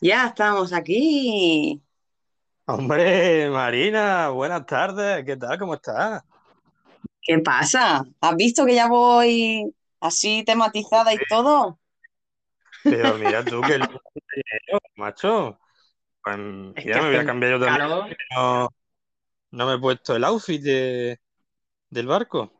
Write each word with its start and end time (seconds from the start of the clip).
Ya 0.00 0.26
estamos 0.28 0.72
aquí. 0.72 1.82
Hombre, 2.66 3.48
Marina, 3.50 4.28
buenas 4.30 4.66
tardes, 4.66 5.24
¿qué 5.24 5.36
tal? 5.36 5.58
¿Cómo 5.58 5.74
estás? 5.74 6.22
¿Qué 7.22 7.38
pasa? 7.38 8.04
¿Has 8.20 8.36
visto 8.36 8.66
que 8.66 8.74
ya 8.74 8.88
voy 8.88 9.74
así 10.00 10.44
tematizada 10.44 11.14
y 11.14 11.20
todo? 11.20 11.78
Pero 12.86 13.16
mira 13.18 13.46
tú 13.46 13.64
que 13.64 13.74
eres, 13.74 13.88
macho. 14.96 15.58
Pues 16.24 16.38
mira, 16.84 17.00
me 17.02 17.08
voy 17.08 17.16
a 17.18 17.24
cambiar 17.24 17.52
yo 17.54 17.60
también. 17.60 17.84
No, 18.36 18.68
no 19.52 19.66
me 19.68 19.74
he 19.76 19.78
puesto 19.80 20.16
el 20.16 20.24
outfit 20.24 20.62
de- 20.62 21.20
del 21.90 22.06
barco. 22.08 22.52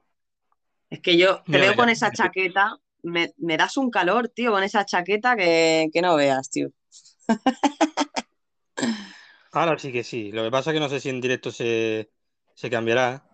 Es 0.91 1.01
que 1.01 1.16
yo 1.19 1.45
te 1.51 1.59
veo 1.59 1.75
con 1.75 1.89
esa 1.89 2.12
chaqueta. 2.12 2.77
Me, 3.03 3.32
me 3.38 3.57
das 3.59 3.77
un 3.77 3.91
calor, 3.91 4.29
tío, 4.30 4.52
con 4.52 4.62
esa 4.62 4.85
chaqueta 4.87 5.37
que, 5.37 5.88
que 5.93 6.01
no 6.02 6.16
veas, 6.16 6.48
tío. 6.51 6.71
Ahora 9.52 9.78
sí 9.78 9.92
que 9.92 10.05
sí. 10.05 10.32
Lo 10.32 10.42
que 10.45 10.51
pasa 10.51 10.70
es 10.70 10.74
que 10.74 10.80
no 10.80 10.88
sé 10.88 11.01
si 11.01 11.09
en 11.10 11.20
directo 11.20 11.51
se, 11.52 12.10
se 12.55 12.70
cambiará, 12.70 13.27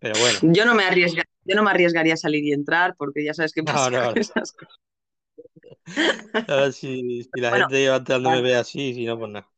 pero 0.00 0.18
bueno. 0.18 0.48
Yo 0.54 0.64
no 0.64 0.74
me 0.74 0.84
arriesga, 0.84 1.24
yo 1.44 1.56
no 1.56 1.62
me 1.62 1.70
arriesgaría 1.70 2.14
a 2.14 2.16
salir 2.16 2.44
y 2.44 2.52
entrar 2.52 2.94
porque 2.96 3.24
ya 3.24 3.34
sabes 3.34 3.52
No, 3.60 3.64
pasa 3.66 3.90
no, 3.90 4.14
no. 4.14 4.20
esas 4.20 4.52
cosas. 4.52 4.78
A 6.46 6.56
ver 6.56 6.72
si, 6.72 7.22
si 7.24 7.40
la 7.40 7.50
Bueno, 7.50 7.66
gente 7.66 7.74
que 7.76 7.88
va 7.90 7.96
entrando 7.96 8.30
me 8.30 8.40
ve 8.42 8.56
así, 8.56 8.94
si 8.94 9.04
no, 9.06 9.18
pues 9.18 9.30
nada. 9.30 9.50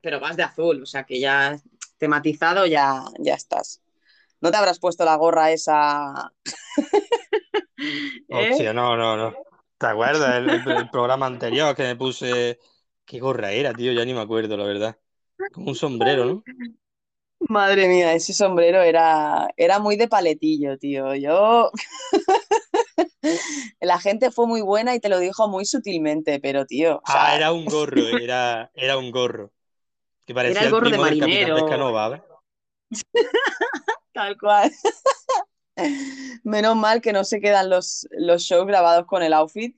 pero 0.00 0.20
vas 0.20 0.36
de 0.36 0.42
azul, 0.42 0.82
o 0.82 0.86
sea 0.86 1.04
que 1.04 1.20
ya 1.20 1.56
tematizado 1.98 2.66
ya, 2.66 3.04
ya 3.18 3.34
estás. 3.34 3.80
¿No 4.40 4.50
te 4.50 4.56
habrás 4.58 4.78
puesto 4.80 5.04
la 5.04 5.16
gorra 5.16 5.52
esa? 5.52 6.32
¿Eh? 8.28 8.54
Hostia, 8.54 8.72
no, 8.72 8.96
no, 8.96 9.16
no. 9.16 9.34
¿Te 9.84 9.90
acuerdas 9.90 10.36
el, 10.36 10.88
programa 10.88 11.26
anterior 11.26 11.76
que 11.76 11.82
me 11.82 11.94
puse? 11.94 12.58
Qué 13.04 13.20
gorra 13.20 13.52
era, 13.52 13.74
tío, 13.74 13.92
ya 13.92 14.02
ni 14.06 14.14
me 14.14 14.20
acuerdo, 14.20 14.56
la 14.56 14.64
verdad. 14.64 14.98
Como 15.52 15.68
un 15.68 15.74
sombrero, 15.74 16.24
¿no? 16.24 16.42
Madre 17.50 17.86
mía, 17.86 18.14
ese 18.14 18.32
sombrero 18.32 18.80
era, 18.80 19.46
era 19.58 19.78
muy 19.80 19.96
de 19.96 20.08
paletillo, 20.08 20.78
tío. 20.78 21.14
Yo, 21.14 21.70
la 23.82 24.00
gente 24.00 24.30
fue 24.30 24.46
muy 24.46 24.62
buena 24.62 24.94
y 24.94 25.00
te 25.00 25.10
lo 25.10 25.18
dijo 25.18 25.48
muy 25.48 25.66
sutilmente, 25.66 26.40
pero 26.40 26.64
tío, 26.64 26.96
o 26.96 27.02
Ah, 27.04 27.36
era 27.36 27.52
un 27.52 27.66
gorro, 27.66 28.08
era, 28.08 28.70
era 28.72 28.96
un 28.96 29.10
gorro. 29.10 29.52
Que 30.24 30.32
era 30.32 30.36
parecía 30.36 30.60
el 30.60 30.66
el 30.68 30.72
gorro 30.72 30.86
de 30.86 30.90
primo 30.92 31.04
del 31.04 31.18
capitán 31.18 31.28
de 31.28 31.52
marinero, 31.52 31.58
Escanova, 31.58 32.08
¿ves? 32.08 32.22
tal 34.14 34.38
cual. 34.38 34.72
Menos 36.44 36.76
mal 36.76 37.00
que 37.00 37.12
no 37.12 37.24
se 37.24 37.40
quedan 37.40 37.70
los, 37.70 38.06
los 38.12 38.42
shows 38.42 38.66
grabados 38.66 39.06
con 39.06 39.22
el 39.22 39.32
outfit, 39.32 39.76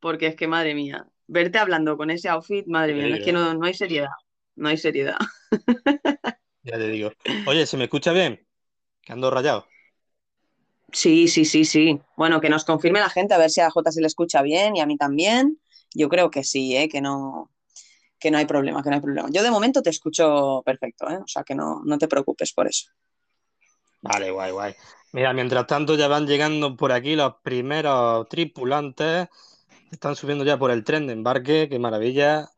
porque 0.00 0.28
es 0.28 0.36
que, 0.36 0.46
madre 0.46 0.74
mía, 0.74 1.06
verte 1.26 1.58
hablando 1.58 1.96
con 1.96 2.10
ese 2.10 2.28
outfit, 2.28 2.66
madre 2.66 2.94
mía, 2.94 3.16
es 3.16 3.24
que 3.24 3.32
no, 3.32 3.54
no 3.54 3.66
hay 3.66 3.74
seriedad, 3.74 4.10
no 4.56 4.68
hay 4.68 4.76
seriedad. 4.76 5.16
ya 6.62 6.78
te 6.78 6.88
digo. 6.88 7.12
Oye, 7.46 7.66
¿se 7.66 7.76
me 7.76 7.84
escucha 7.84 8.12
bien? 8.12 8.46
Que 9.02 9.12
ando 9.12 9.30
rayado. 9.30 9.66
Sí, 10.92 11.28
sí, 11.28 11.44
sí, 11.44 11.64
sí. 11.64 12.00
Bueno, 12.16 12.40
que 12.40 12.48
nos 12.48 12.64
confirme 12.64 13.00
la 13.00 13.10
gente 13.10 13.34
a 13.34 13.38
ver 13.38 13.50
si 13.50 13.60
a 13.60 13.70
J 13.70 13.92
se 13.92 14.00
le 14.00 14.06
escucha 14.06 14.42
bien 14.42 14.76
y 14.76 14.80
a 14.80 14.86
mí 14.86 14.96
también. 14.96 15.60
Yo 15.94 16.08
creo 16.08 16.30
que 16.30 16.44
sí, 16.44 16.76
¿eh? 16.76 16.88
Que 16.88 17.00
no, 17.00 17.50
que 18.18 18.30
no 18.30 18.38
hay 18.38 18.46
problema, 18.46 18.82
que 18.82 18.88
no 18.90 18.96
hay 18.96 19.02
problema. 19.02 19.28
Yo 19.30 19.42
de 19.42 19.50
momento 19.50 19.82
te 19.82 19.90
escucho 19.90 20.62
perfecto, 20.64 21.08
¿eh? 21.10 21.18
O 21.18 21.26
sea 21.26 21.44
que 21.44 21.54
no, 21.54 21.82
no 21.84 21.98
te 21.98 22.08
preocupes 22.08 22.52
por 22.52 22.66
eso. 22.66 22.90
Vale, 24.00 24.30
guay, 24.30 24.52
guay. 24.52 24.74
Mira, 25.12 25.32
mientras 25.32 25.66
tanto 25.66 25.94
ya 25.94 26.08
van 26.08 26.26
llegando 26.26 26.76
por 26.76 26.92
aquí 26.92 27.16
los 27.16 27.34
primeros 27.42 28.28
tripulantes. 28.28 29.28
Están 29.90 30.16
subiendo 30.16 30.44
ya 30.44 30.58
por 30.58 30.70
el 30.70 30.84
tren 30.84 31.06
de 31.06 31.14
embarque, 31.14 31.68
qué 31.68 31.78
maravilla. 31.78 32.50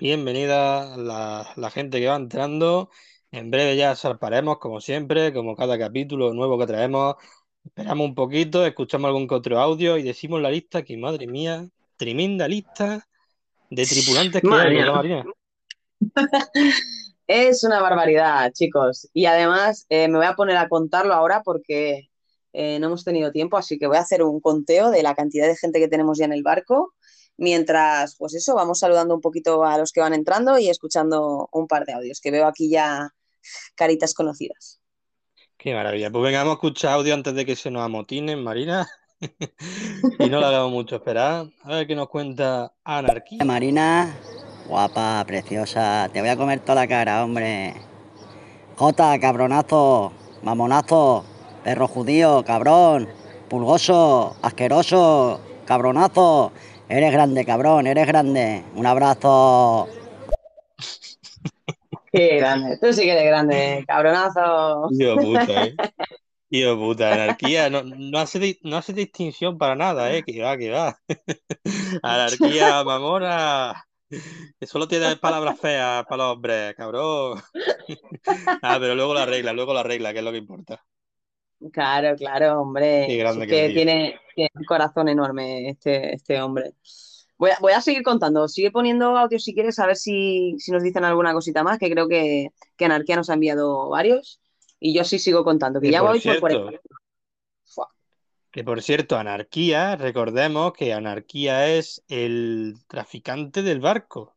Bienvenida 0.00 0.96
la, 0.96 1.46
la 1.56 1.70
gente 1.70 2.00
que 2.00 2.06
va 2.06 2.16
entrando. 2.16 2.90
En 3.30 3.50
breve 3.50 3.76
ya 3.76 3.94
zarparemos, 3.94 4.58
como 4.58 4.80
siempre, 4.80 5.32
como 5.34 5.54
cada 5.54 5.78
capítulo 5.78 6.32
nuevo 6.32 6.58
que 6.58 6.66
traemos. 6.66 7.16
Esperamos 7.64 8.08
un 8.08 8.14
poquito, 8.14 8.64
escuchamos 8.64 9.08
algún 9.08 9.28
que 9.28 9.34
otro 9.34 9.60
audio 9.60 9.98
y 9.98 10.02
decimos 10.02 10.40
la 10.40 10.50
lista, 10.50 10.82
que 10.82 10.96
madre 10.96 11.26
mía, 11.26 11.68
tremenda 11.96 12.48
lista 12.48 13.06
de 13.68 13.84
tripulantes 13.84 14.40
que 14.40 14.48
hay, 14.48 14.52
Madre 14.52 14.70
mía. 14.70 14.78
¿verdad, 14.80 14.94
María? 14.94 15.24
Es 17.28 17.62
una 17.62 17.82
barbaridad, 17.82 18.50
chicos. 18.52 19.06
Y 19.12 19.26
además 19.26 19.84
eh, 19.90 20.08
me 20.08 20.16
voy 20.16 20.26
a 20.26 20.32
poner 20.32 20.56
a 20.56 20.68
contarlo 20.68 21.12
ahora 21.12 21.42
porque 21.44 22.08
eh, 22.54 22.78
no 22.80 22.86
hemos 22.86 23.04
tenido 23.04 23.30
tiempo, 23.32 23.58
así 23.58 23.78
que 23.78 23.86
voy 23.86 23.98
a 23.98 24.00
hacer 24.00 24.22
un 24.22 24.40
conteo 24.40 24.90
de 24.90 25.02
la 25.02 25.14
cantidad 25.14 25.46
de 25.46 25.54
gente 25.54 25.78
que 25.78 25.88
tenemos 25.88 26.16
ya 26.18 26.24
en 26.24 26.32
el 26.32 26.42
barco. 26.42 26.94
Mientras, 27.36 28.16
pues 28.16 28.34
eso, 28.34 28.54
vamos 28.54 28.78
saludando 28.78 29.14
un 29.14 29.20
poquito 29.20 29.62
a 29.62 29.76
los 29.76 29.92
que 29.92 30.00
van 30.00 30.14
entrando 30.14 30.58
y 30.58 30.70
escuchando 30.70 31.50
un 31.52 31.68
par 31.68 31.84
de 31.84 31.92
audios, 31.92 32.20
que 32.20 32.30
veo 32.30 32.46
aquí 32.46 32.70
ya 32.70 33.10
caritas 33.74 34.14
conocidas. 34.14 34.80
Qué 35.58 35.74
maravilla. 35.74 36.10
Pues 36.10 36.24
venga, 36.24 36.38
vamos 36.38 36.52
a 36.52 36.54
escuchar 36.54 36.94
audio 36.94 37.12
antes 37.12 37.34
de 37.34 37.44
que 37.44 37.56
se 37.56 37.70
nos 37.70 37.82
amotinen, 37.82 38.42
Marina. 38.42 38.88
Y 40.18 40.30
no 40.30 40.40
le 40.40 40.46
hagamos 40.46 40.72
mucho 40.72 40.96
esperar. 40.96 41.46
A 41.64 41.68
ver 41.74 41.86
qué 41.86 41.94
nos 41.94 42.08
cuenta 42.08 42.72
Anarquía. 42.84 43.44
Marina, 43.44 44.16
guapa, 44.68 45.24
preciosa, 45.26 46.10
te 46.12 46.20
voy 46.20 46.28
a 46.28 46.36
comer 46.36 46.60
toda 46.60 46.82
la 46.82 46.86
cara, 46.86 47.24
hombre. 47.24 47.74
Jota, 48.76 49.18
cabronazo, 49.18 50.12
mamonazo, 50.42 51.24
perro 51.64 51.88
judío, 51.88 52.44
cabrón, 52.44 53.08
pulgoso, 53.48 54.36
asqueroso, 54.42 55.40
cabronazo. 55.64 56.52
Eres 56.88 57.12
grande, 57.12 57.44
cabrón, 57.44 57.86
eres 57.86 58.06
grande. 58.06 58.62
Un 58.74 58.86
abrazo. 58.86 59.88
Qué 62.12 62.36
grande, 62.36 62.78
tú 62.78 62.92
sí 62.92 63.02
que 63.02 63.12
eres 63.12 63.26
grande, 63.26 63.84
cabronazo. 63.88 64.88
De 64.90 65.14
puta, 65.16 65.64
¿eh? 65.64 65.76
Puta, 66.76 67.12
anarquía 67.12 67.68
no, 67.68 67.82
no 67.82 68.18
hace, 68.18 68.58
no 68.62 68.78
hace 68.78 68.94
distinción 68.94 69.58
para 69.58 69.74
nada, 69.74 70.12
¿eh? 70.12 70.22
Que 70.22 70.42
va, 70.42 70.56
que 70.56 70.70
va. 70.70 70.98
Anarquía, 72.02 72.82
mamona. 72.84 73.87
Que 74.10 74.66
solo 74.66 74.88
tiene 74.88 75.16
palabras 75.16 75.58
feas 75.60 76.04
para 76.06 76.24
los 76.24 76.32
hombres, 76.34 76.74
cabrón. 76.74 77.40
Ah, 78.62 78.76
pero 78.78 78.94
luego 78.94 79.14
la 79.14 79.24
regla, 79.24 79.52
luego 79.54 79.72
la 79.72 79.82
regla, 79.82 80.12
que 80.12 80.18
es 80.18 80.24
lo 80.24 80.30
que 80.30 80.38
importa. 80.38 80.84
Claro, 81.72 82.14
claro, 82.16 82.60
hombre. 82.60 83.22
Es 83.22 83.36
que 83.46 83.70
tiene, 83.70 84.20
tiene 84.34 84.50
un 84.54 84.64
corazón 84.64 85.08
enorme 85.08 85.70
este, 85.70 86.14
este 86.14 86.40
hombre. 86.40 86.74
Voy 87.38 87.50
a, 87.50 87.58
voy 87.60 87.72
a 87.72 87.80
seguir 87.80 88.02
contando. 88.02 88.46
Sigue 88.48 88.70
poniendo 88.70 89.16
audio 89.16 89.38
si 89.38 89.54
quieres, 89.54 89.78
a 89.78 89.86
ver 89.86 89.96
si, 89.96 90.56
si 90.58 90.70
nos 90.70 90.82
dicen 90.82 91.04
alguna 91.04 91.32
cosita 91.32 91.62
más, 91.62 91.78
que 91.78 91.90
creo 91.90 92.08
que, 92.08 92.50
que 92.76 92.84
Anarquía 92.84 93.16
nos 93.16 93.30
ha 93.30 93.34
enviado 93.34 93.88
varios. 93.88 94.40
Y 94.80 94.94
yo 94.94 95.04
sí 95.04 95.18
sigo 95.18 95.44
contando, 95.44 95.80
que 95.80 95.90
ya 95.90 96.02
voy 96.02 96.20
por 96.20 96.38
40. 96.38 96.80
Por 98.64 98.82
cierto, 98.82 99.16
anarquía, 99.16 99.96
recordemos 99.96 100.72
que 100.72 100.92
anarquía 100.92 101.68
es 101.68 102.02
el 102.08 102.76
traficante 102.86 103.62
del 103.62 103.80
barco. 103.80 104.36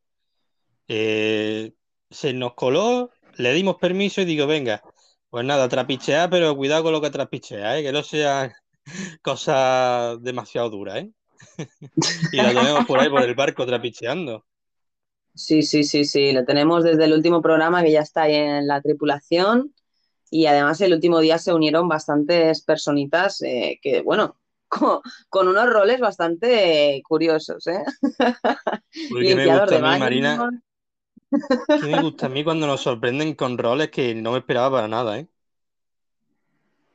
Eh, 0.88 1.74
se 2.10 2.34
nos 2.34 2.54
coló, 2.54 3.12
le 3.38 3.54
dimos 3.54 3.78
permiso 3.78 4.22
y 4.22 4.26
digo, 4.26 4.48
venga, 4.48 4.84
pues 5.30 5.46
nada, 5.46 5.70
trapichear, 5.70 6.30
pero 6.30 6.56
cuidado 6.56 6.84
con 6.84 6.92
lo 6.92 7.02
que 7.02 7.10
trapichea, 7.10 7.80
¿eh? 7.80 7.84
Que 7.84 7.92
no 7.92 8.04
sean 8.04 8.52
cosas 9.22 10.22
demasiado 10.22 10.70
duras, 10.70 10.98
¿eh? 10.98 11.12
Y 12.34 12.38
lo 12.38 12.50
tenemos 12.50 12.86
por 12.86 13.00
ahí 13.00 13.10
por 13.10 13.24
el 13.24 13.36
barco 13.36 13.66
trapicheando. 13.66 14.46
Sí, 15.34 15.64
sí, 15.64 15.84
sí, 15.84 16.06
sí. 16.06 16.34
Lo 16.34 16.44
tenemos 16.46 16.84
desde 16.84 17.06
el 17.06 17.14
último 17.14 17.42
programa 17.42 17.82
que 17.84 17.92
ya 17.92 18.02
está 18.02 18.24
ahí 18.24 18.36
en 18.36 18.68
la 18.68 18.82
tripulación. 18.82 19.74
Y 20.34 20.46
además 20.46 20.80
el 20.80 20.94
último 20.94 21.20
día 21.20 21.38
se 21.38 21.54
unieron 21.54 21.90
bastantes 21.90 22.62
personitas 22.62 23.42
eh, 23.42 23.80
que, 23.84 24.02
bueno, 24.02 24.38
con, 24.68 25.02
con 25.30 25.50
unos 25.50 25.70
roles 25.70 26.00
bastante 26.00 27.04
curiosos, 27.08 27.68
¿eh? 27.68 27.84
Que 28.92 29.36
me 29.36 29.46
gusta 29.46 29.76
a 29.76 29.94
mí. 29.94 30.00
Marina, 30.00 30.50
que 31.68 31.86
me 31.86 32.02
gusta 32.02 32.28
a 32.28 32.30
mí 32.30 32.46
cuando 32.46 32.66
nos 32.66 32.82
sorprenden 32.82 33.36
con 33.36 33.58
roles 33.58 33.92
que 33.92 34.16
no 34.16 34.32
me 34.32 34.40
esperaba 34.40 34.78
para 34.78 34.88
nada, 34.88 35.20
¿eh? 35.20 35.28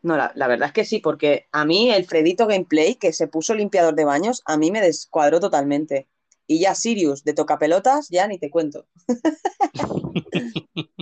No, 0.03 0.17
la, 0.17 0.32
la 0.35 0.47
verdad 0.47 0.69
es 0.69 0.73
que 0.73 0.85
sí, 0.85 1.00
porque 1.00 1.47
a 1.53 1.65
mí 1.67 1.91
el 1.91 2.06
Fredito 2.06 2.47
Gameplay, 2.47 2.94
que 2.94 3.12
se 3.12 3.29
puso 3.29 3.55
limpiador 3.55 3.94
de 3.94 4.05
baños, 4.05 4.41
a 4.47 4.56
mí 4.56 4.71
me 4.71 4.81
descuadró 4.81 5.41
totalmente. 5.41 6.09
Y 6.47 6.61
ya 6.61 6.75
Sirius 6.75 7.25
de 7.25 7.35
tocapelotas, 7.35 8.09
ya 8.09 8.27
ni 8.29 8.39
te 8.39 8.50
cuento. 8.50 8.87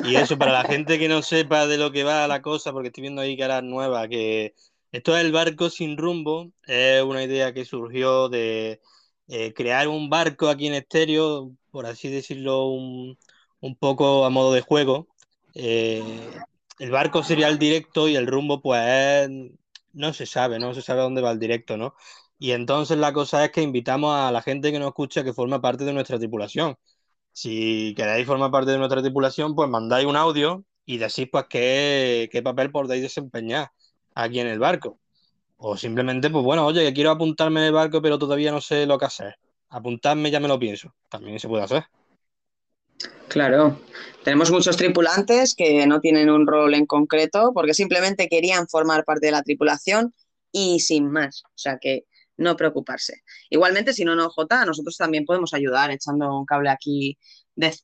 Y 0.00 0.16
eso, 0.16 0.38
para 0.38 0.52
la 0.52 0.64
gente 0.64 0.98
que 0.98 1.08
no 1.08 1.22
sepa 1.22 1.66
de 1.66 1.76
lo 1.78 1.92
que 1.92 2.04
va 2.04 2.26
la 2.26 2.42
cosa, 2.42 2.72
porque 2.72 2.88
estoy 2.88 3.02
viendo 3.02 3.20
ahí 3.22 3.36
caras 3.36 3.62
nuevas, 3.62 4.08
que 4.08 4.54
esto 4.92 5.16
es 5.16 5.24
el 5.24 5.32
barco 5.32 5.68
sin 5.70 5.96
rumbo, 5.96 6.50
es 6.66 7.02
una 7.02 7.22
idea 7.22 7.52
que 7.52 7.64
surgió 7.64 8.28
de 8.28 8.80
eh, 9.28 9.52
crear 9.54 9.88
un 9.88 10.08
barco 10.08 10.48
aquí 10.48 10.66
en 10.68 10.74
estéreo, 10.74 11.52
por 11.70 11.86
así 11.86 12.08
decirlo, 12.08 12.66
un, 12.68 13.18
un 13.60 13.76
poco 13.76 14.24
a 14.24 14.30
modo 14.30 14.52
de 14.52 14.62
juego. 14.62 15.08
Eh, 15.54 16.02
el 16.78 16.90
barco 16.90 17.22
sería 17.22 17.48
el 17.48 17.58
directo 17.58 18.08
y 18.08 18.16
el 18.16 18.26
rumbo, 18.26 18.62
pues, 18.62 19.28
no 19.92 20.12
se 20.12 20.26
sabe, 20.26 20.58
no 20.58 20.74
se 20.74 20.82
sabe 20.82 21.02
dónde 21.02 21.20
va 21.20 21.30
el 21.32 21.38
directo, 21.38 21.76
¿no? 21.76 21.94
Y 22.38 22.52
entonces 22.52 22.96
la 22.98 23.12
cosa 23.12 23.44
es 23.44 23.50
que 23.52 23.62
invitamos 23.62 24.14
a 24.14 24.32
la 24.32 24.40
gente 24.42 24.72
que 24.72 24.78
nos 24.78 24.88
escucha 24.88 25.22
que 25.24 25.34
forma 25.34 25.60
parte 25.60 25.84
de 25.84 25.92
nuestra 25.92 26.18
tripulación. 26.18 26.76
Si 27.42 27.94
queréis 27.96 28.26
formar 28.26 28.50
parte 28.50 28.72
de 28.72 28.76
nuestra 28.76 29.00
tripulación, 29.00 29.54
pues 29.54 29.66
mandáis 29.66 30.06
un 30.06 30.14
audio 30.14 30.62
y 30.84 30.98
decís 30.98 31.26
pues 31.32 31.46
qué, 31.48 32.28
qué 32.30 32.42
papel 32.42 32.70
podéis 32.70 33.00
desempeñar 33.00 33.70
aquí 34.14 34.40
en 34.40 34.46
el 34.46 34.58
barco. 34.58 34.98
O 35.56 35.74
simplemente, 35.74 36.28
pues 36.28 36.44
bueno, 36.44 36.66
oye, 36.66 36.84
que 36.84 36.92
quiero 36.92 37.10
apuntarme 37.10 37.60
en 37.60 37.68
el 37.68 37.72
barco, 37.72 38.02
pero 38.02 38.18
todavía 38.18 38.52
no 38.52 38.60
sé 38.60 38.84
lo 38.84 38.98
que 38.98 39.06
hacer. 39.06 39.36
Apuntarme 39.70 40.30
ya 40.30 40.38
me 40.38 40.48
lo 40.48 40.58
pienso. 40.58 40.92
También 41.08 41.40
se 41.40 41.48
puede 41.48 41.64
hacer. 41.64 41.84
Claro, 43.28 43.80
tenemos 44.22 44.50
muchos 44.50 44.76
tripulantes 44.76 45.54
que 45.54 45.86
no 45.86 46.02
tienen 46.02 46.28
un 46.28 46.46
rol 46.46 46.74
en 46.74 46.84
concreto 46.84 47.52
porque 47.54 47.72
simplemente 47.72 48.28
querían 48.28 48.68
formar 48.68 49.06
parte 49.06 49.28
de 49.28 49.32
la 49.32 49.42
tripulación 49.42 50.12
y 50.52 50.80
sin 50.80 51.10
más. 51.10 51.44
O 51.46 51.56
sea 51.56 51.78
que 51.80 52.04
no 52.40 52.56
preocuparse. 52.56 53.22
Igualmente, 53.50 53.92
si 53.92 54.04
no, 54.04 54.16
no, 54.16 54.30
Jota, 54.30 54.64
nosotros 54.64 54.96
también 54.96 55.26
podemos 55.26 55.52
ayudar 55.52 55.90
echando 55.90 56.36
un 56.38 56.46
cable 56.46 56.70
aquí 56.70 57.18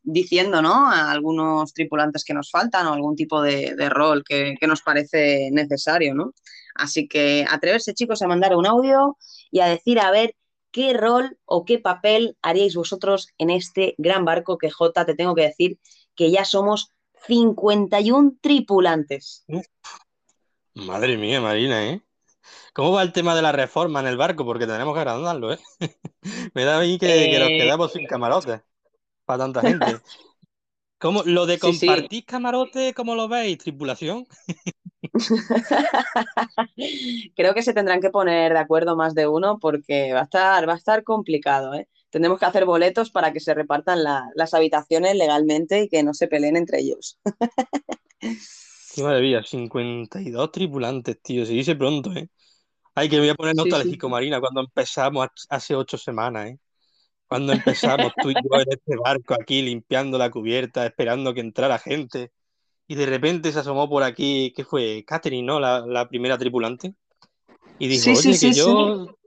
diciendo, 0.02 0.62
¿no? 0.62 0.90
A 0.90 1.10
algunos 1.10 1.74
tripulantes 1.74 2.24
que 2.24 2.32
nos 2.32 2.50
faltan 2.50 2.86
o 2.86 2.94
algún 2.94 3.16
tipo 3.16 3.42
de, 3.42 3.74
rol 3.90 4.24
que, 4.24 4.54
que, 4.58 4.66
nos 4.66 4.80
parece 4.80 5.50
necesario, 5.52 6.14
¿no? 6.14 6.32
Así 6.74 7.06
que 7.06 7.44
atreverse, 7.48 7.92
chicos, 7.92 8.22
a 8.22 8.28
mandar 8.28 8.56
un 8.56 8.66
audio 8.66 9.18
y 9.50 9.60
a 9.60 9.66
decir, 9.66 10.00
a 10.00 10.10
ver, 10.10 10.34
qué 10.70 10.94
rol 10.94 11.38
o 11.44 11.66
qué 11.66 11.78
papel 11.78 12.38
haríais 12.40 12.74
vosotros 12.74 13.28
en 13.36 13.50
este 13.50 13.94
gran 13.98 14.24
barco 14.24 14.56
que 14.56 14.70
J, 14.70 15.04
te 15.04 15.14
tengo 15.14 15.34
que 15.34 15.42
decir 15.42 15.78
que 16.14 16.30
ya 16.30 16.46
somos 16.46 16.90
51 17.26 18.36
tripulantes. 18.40 19.44
Madre 20.74 21.18
mía, 21.18 21.42
Marina, 21.42 21.90
¿eh? 21.90 22.05
¿Cómo 22.72 22.92
va 22.92 23.02
el 23.02 23.12
tema 23.12 23.34
de 23.34 23.42
la 23.42 23.52
reforma 23.52 24.00
en 24.00 24.06
el 24.06 24.16
barco? 24.16 24.44
Porque 24.44 24.66
tenemos 24.66 24.94
que 24.94 25.00
agrandarlo, 25.00 25.52
¿eh? 25.52 25.58
Me 26.54 26.64
da 26.64 26.78
a 26.78 26.80
mí 26.80 26.98
que, 26.98 27.38
nos 27.38 27.48
eh, 27.48 27.58
quedamos 27.58 27.92
sin 27.92 28.06
camarotes 28.06 28.60
para 29.24 29.38
tanta 29.38 29.60
gente. 29.60 29.86
¿Cómo, 30.98 31.22
lo 31.24 31.44
de 31.44 31.58
compartir 31.58 32.24
camarote, 32.24 32.94
¿cómo 32.94 33.14
lo 33.14 33.28
veis, 33.28 33.58
tripulación? 33.58 34.26
Creo 37.36 37.52
que 37.52 37.62
se 37.62 37.74
tendrán 37.74 38.00
que 38.00 38.08
poner 38.08 38.54
de 38.54 38.58
acuerdo 38.58 38.96
más 38.96 39.14
de 39.14 39.28
uno 39.28 39.58
porque 39.58 40.14
va 40.14 40.20
a 40.20 40.24
estar, 40.24 40.66
va 40.66 40.72
a 40.72 40.76
estar 40.76 41.04
complicado, 41.04 41.74
¿eh? 41.74 41.86
Tendremos 42.08 42.38
que 42.38 42.46
hacer 42.46 42.64
boletos 42.64 43.10
para 43.10 43.32
que 43.32 43.40
se 43.40 43.52
repartan 43.52 44.02
las 44.02 44.54
habitaciones 44.54 45.16
legalmente 45.16 45.82
y 45.82 45.88
que 45.88 46.02
no 46.02 46.14
se 46.14 46.28
peleen 46.28 46.56
entre 46.56 46.80
ellos. 46.80 47.18
Qué 48.96 49.02
maravilla, 49.02 49.42
52 49.42 50.50
tripulantes, 50.50 51.20
tío, 51.20 51.44
se 51.44 51.52
dice 51.52 51.76
pronto, 51.76 52.14
¿eh? 52.14 52.30
Ay, 52.94 53.10
que 53.10 53.16
me 53.16 53.24
voy 53.24 53.28
a 53.28 53.34
poner 53.34 53.54
nostálgico, 53.54 54.08
Marina, 54.08 54.40
cuando 54.40 54.62
empezamos 54.62 55.28
hace 55.50 55.76
ocho 55.76 55.98
semanas, 55.98 56.46
¿eh? 56.46 56.58
Cuando 57.26 57.52
empezamos 57.52 58.10
tú 58.22 58.30
y 58.30 58.32
yo 58.32 58.58
en 58.58 58.72
este 58.72 58.96
barco 58.96 59.34
aquí 59.34 59.60
limpiando 59.60 60.16
la 60.16 60.30
cubierta, 60.30 60.86
esperando 60.86 61.34
que 61.34 61.40
entrara 61.40 61.78
gente. 61.78 62.32
Y 62.86 62.94
de 62.94 63.04
repente 63.04 63.52
se 63.52 63.58
asomó 63.58 63.86
por 63.86 64.02
aquí, 64.02 64.54
¿qué 64.56 64.64
fue? 64.64 65.04
Catherine, 65.06 65.46
¿no? 65.46 65.60
La, 65.60 66.08
primera 66.08 66.38
tripulante. 66.38 66.94
Y 67.78 67.88
dijo, 67.88 68.12
oye, 68.18 68.38
que 68.38 68.54
yo, 68.54 69.18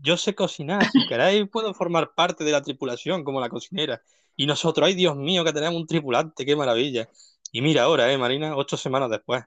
yo 0.00 0.16
sé 0.16 0.34
cocinar, 0.34 0.82
si 0.90 1.06
queréis 1.06 1.46
puedo 1.50 1.74
formar 1.74 2.14
parte 2.14 2.42
de 2.42 2.52
la 2.52 2.62
tripulación 2.62 3.22
como 3.22 3.38
la 3.38 3.50
cocinera. 3.50 4.00
Y 4.34 4.46
nosotros, 4.46 4.86
ay 4.86 4.94
Dios 4.94 5.14
mío, 5.14 5.44
que 5.44 5.52
tenemos 5.52 5.78
un 5.78 5.86
tripulante, 5.86 6.46
qué 6.46 6.56
maravilla. 6.56 7.06
Y 7.52 7.62
mira 7.62 7.82
ahora, 7.82 8.12
¿eh, 8.12 8.18
Marina? 8.18 8.56
Ocho 8.56 8.76
semanas 8.76 9.10
después. 9.10 9.44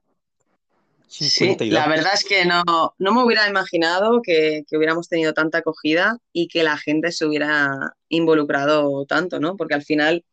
Sí, 1.08 1.56
la 1.70 1.88
verdad 1.88 2.14
es 2.16 2.24
que 2.24 2.44
no, 2.44 2.64
no 2.98 3.14
me 3.14 3.24
hubiera 3.24 3.48
imaginado 3.48 4.20
que, 4.24 4.64
hubiéramos 4.72 5.08
tenido 5.08 5.34
tanta 5.34 5.60
acogida 5.60 6.18
y 6.32 6.48
que 6.48 6.64
la 6.64 6.76
gente 6.76 7.12
se 7.12 7.26
hubiera 7.26 7.96
involucrado 8.10 9.06
tanto, 9.06 9.40
¿no? 9.40 9.56
Porque 9.56 9.76
al 9.76 9.84
final 9.84 10.26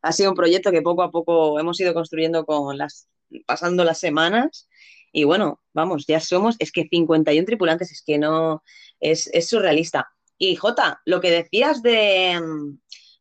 ha 0.00 0.12
sido 0.12 0.30
un 0.30 0.36
proyecto 0.36 0.70
que 0.70 0.80
poco 0.80 1.02
a 1.02 1.10
poco 1.10 1.60
hemos 1.60 1.78
ido 1.80 1.92
construyendo 1.92 2.46
con 2.46 2.78
las, 2.78 3.08
pasando 3.44 3.84
las 3.84 3.98
semanas 3.98 4.70
y 5.12 5.24
bueno, 5.24 5.60
vamos, 5.74 6.06
ya 6.06 6.18
somos, 6.18 6.56
es 6.58 6.72
que 6.72 6.88
51 6.88 7.44
tripulantes, 7.44 7.92
es 7.92 8.02
que 8.02 8.16
no, 8.16 8.62
es, 9.00 9.28
es 9.34 9.48
surrealista. 9.48 10.08
Y 10.38 10.56
Jota, 10.56 11.02
lo 11.04 11.20
que 11.20 11.30
decías 11.30 11.82
de, 11.82 12.40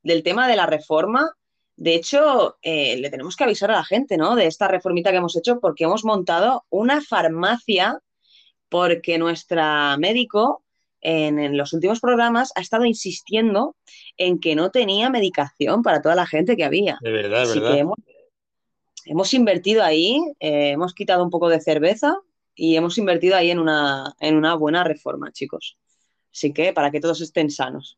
del 0.02 0.24
tema 0.24 0.48
de 0.48 0.56
la 0.56 0.66
reforma, 0.66 1.30
de 1.76 1.96
hecho, 1.96 2.58
eh, 2.62 2.98
le 2.98 3.10
tenemos 3.10 3.36
que 3.36 3.44
avisar 3.44 3.72
a 3.72 3.76
la 3.76 3.84
gente, 3.84 4.18
¿no? 4.18 4.36
De 4.36 4.46
esta 4.46 4.68
reformita 4.68 5.12
que 5.12 5.18
hemos 5.18 5.36
hecho 5.36 5.60
porque 5.60 5.86
hemos 5.86 6.06
montado 6.06 6.66
una 6.70 7.02
farmacia 7.02 8.00
porque 8.70 9.18
nuestra 9.18 9.98
médico 9.98 10.64
en, 11.02 11.58
los 11.58 11.74
últimos 11.74 12.00
programas 12.00 12.52
ha 12.56 12.62
estado 12.62 12.86
insistiendo 12.86 13.76
en 14.18 14.40
que 14.40 14.56
no 14.56 14.70
tenía 14.72 15.10
medicación 15.10 15.82
para 15.82 16.02
toda 16.02 16.16
la 16.16 16.28
gente 16.28 16.56
que 16.56 16.64
había. 16.64 16.98
De 17.02 17.12
verdad, 17.12 17.48
de 17.48 17.60
verdad. 17.60 17.88
hemos, 19.06 19.34
invertido 19.34 19.84
ahí, 19.84 20.22
eh, 20.40 20.72
hemos 20.72 20.94
quitado 20.94 21.24
un 21.24 21.30
poco 21.30 21.50
de 21.50 21.60
cerveza 21.60 22.16
y 22.56 22.76
hemos 22.76 22.98
invertido 22.98 23.36
ahí 23.36 23.50
en 23.50 23.60
una, 23.60 24.14
en 24.20 24.36
una 24.36 24.56
buena 24.56 24.84
reforma, 24.84 25.32
chicos. 25.32 25.78
Así 26.32 26.54
que 26.54 26.72
para 26.74 26.92
que 26.92 27.02
todos 27.02 27.22
estén 27.22 27.50
sanos. 27.50 27.98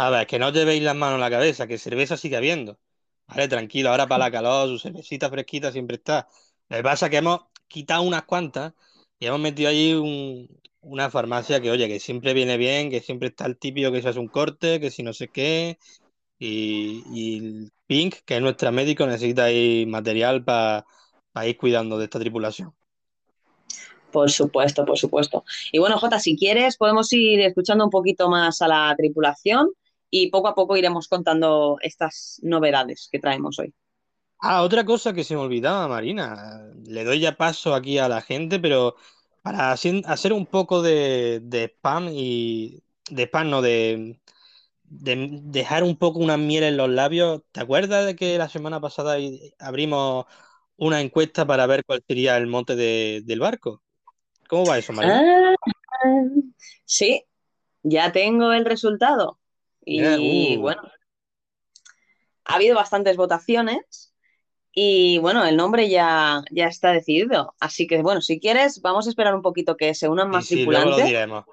A 0.00 0.10
ver, 0.10 0.28
que 0.28 0.38
no 0.38 0.46
os 0.46 0.52
llevéis 0.52 0.80
las 0.80 0.94
manos 0.94 1.16
en 1.16 1.20
la 1.22 1.30
cabeza, 1.30 1.66
que 1.66 1.76
cerveza 1.76 2.16
sigue 2.16 2.36
habiendo. 2.36 2.78
Vale, 3.26 3.48
tranquilo, 3.48 3.90
ahora 3.90 4.06
para 4.06 4.26
la 4.26 4.30
calor, 4.30 4.68
su 4.68 4.78
cervecita 4.78 5.28
fresquita 5.28 5.72
siempre 5.72 5.96
está. 5.96 6.28
Lo 6.68 6.76
que 6.76 6.82
pasa 6.84 7.06
es 7.06 7.10
que 7.10 7.16
hemos 7.16 7.40
quitado 7.66 8.02
unas 8.02 8.22
cuantas 8.22 8.74
y 9.18 9.26
hemos 9.26 9.40
metido 9.40 9.70
ahí 9.70 10.56
una 10.82 11.10
farmacia 11.10 11.60
que, 11.60 11.72
oye, 11.72 11.88
que 11.88 11.98
siempre 11.98 12.32
viene 12.32 12.56
bien, 12.56 12.90
que 12.90 13.00
siempre 13.00 13.30
está 13.30 13.46
el 13.46 13.58
típico 13.58 13.90
que 13.90 14.00
se 14.00 14.08
hace 14.08 14.20
un 14.20 14.28
corte, 14.28 14.78
que 14.78 14.92
si 14.92 15.02
no 15.02 15.12
sé 15.12 15.28
qué. 15.28 15.78
Y, 16.38 17.68
Pink, 17.88 18.18
que 18.24 18.36
es 18.36 18.40
nuestra 18.40 18.70
médico, 18.70 19.04
necesita 19.04 19.44
ahí 19.44 19.84
material 19.84 20.44
para 20.44 20.84
ir 21.44 21.56
cuidando 21.56 21.98
de 21.98 22.04
esta 22.04 22.20
tripulación. 22.20 22.72
Por 24.12 24.30
supuesto, 24.30 24.84
por 24.84 24.96
supuesto. 24.96 25.44
Y 25.72 25.80
bueno, 25.80 25.98
Jota, 25.98 26.20
si 26.20 26.36
quieres, 26.36 26.76
podemos 26.76 27.12
ir 27.12 27.40
escuchando 27.40 27.84
un 27.84 27.90
poquito 27.90 28.30
más 28.30 28.62
a 28.62 28.68
la 28.68 28.94
tripulación 28.96 29.72
y 30.10 30.30
poco 30.30 30.48
a 30.48 30.54
poco 30.54 30.76
iremos 30.76 31.08
contando 31.08 31.76
estas 31.80 32.40
novedades 32.42 33.08
que 33.10 33.18
traemos 33.18 33.58
hoy. 33.58 33.74
Ah, 34.40 34.62
otra 34.62 34.84
cosa 34.84 35.12
que 35.12 35.24
se 35.24 35.34
me 35.34 35.40
olvidaba, 35.40 35.88
Marina. 35.88 36.70
Le 36.86 37.04
doy 37.04 37.20
ya 37.20 37.36
paso 37.36 37.74
aquí 37.74 37.98
a 37.98 38.08
la 38.08 38.20
gente, 38.20 38.60
pero 38.60 38.94
para 39.42 39.72
hacer 39.72 40.32
un 40.32 40.46
poco 40.46 40.82
de, 40.82 41.42
spam 41.52 42.08
y 42.12 42.82
de 43.10 43.24
spam, 43.24 43.50
no, 43.50 43.62
de, 43.62 44.18
dejar 44.84 45.82
un 45.82 45.96
poco 45.96 46.20
una 46.20 46.36
miel 46.36 46.64
en 46.64 46.76
los 46.76 46.88
labios. 46.88 47.42
¿Te 47.52 47.60
acuerdas 47.60 48.06
de 48.06 48.14
que 48.14 48.38
la 48.38 48.48
semana 48.48 48.80
pasada 48.80 49.16
abrimos 49.58 50.26
una 50.76 51.00
encuesta 51.00 51.44
para 51.46 51.66
ver 51.66 51.84
cuál 51.84 52.04
sería 52.06 52.36
el 52.36 52.46
monte 52.46 52.76
del 52.76 53.40
barco? 53.40 53.82
¿Cómo 54.48 54.66
va 54.66 54.78
eso, 54.78 54.92
Marina? 54.92 55.54
Ah, 56.04 56.24
sí, 56.84 57.24
ya 57.82 58.12
tengo 58.12 58.52
el 58.52 58.64
resultado. 58.64 59.38
Y 59.90 60.56
uh. 60.56 60.60
bueno, 60.60 60.82
ha 62.44 62.54
habido 62.54 62.76
bastantes 62.76 63.16
votaciones 63.16 64.12
y 64.70 65.18
bueno, 65.18 65.46
el 65.46 65.56
nombre 65.56 65.88
ya, 65.88 66.42
ya 66.50 66.66
está 66.66 66.92
decidido. 66.92 67.54
Así 67.58 67.86
que 67.86 68.02
bueno, 68.02 68.20
si 68.20 68.38
quieres, 68.38 68.82
vamos 68.82 69.06
a 69.06 69.10
esperar 69.10 69.34
un 69.34 69.40
poquito 69.40 69.76
que 69.76 69.94
se 69.94 70.08
unan 70.08 70.28
más 70.28 70.46
tripulantes. 70.46 70.90
Luego 70.90 71.00
lo 71.00 71.06
diremos. 71.06 71.44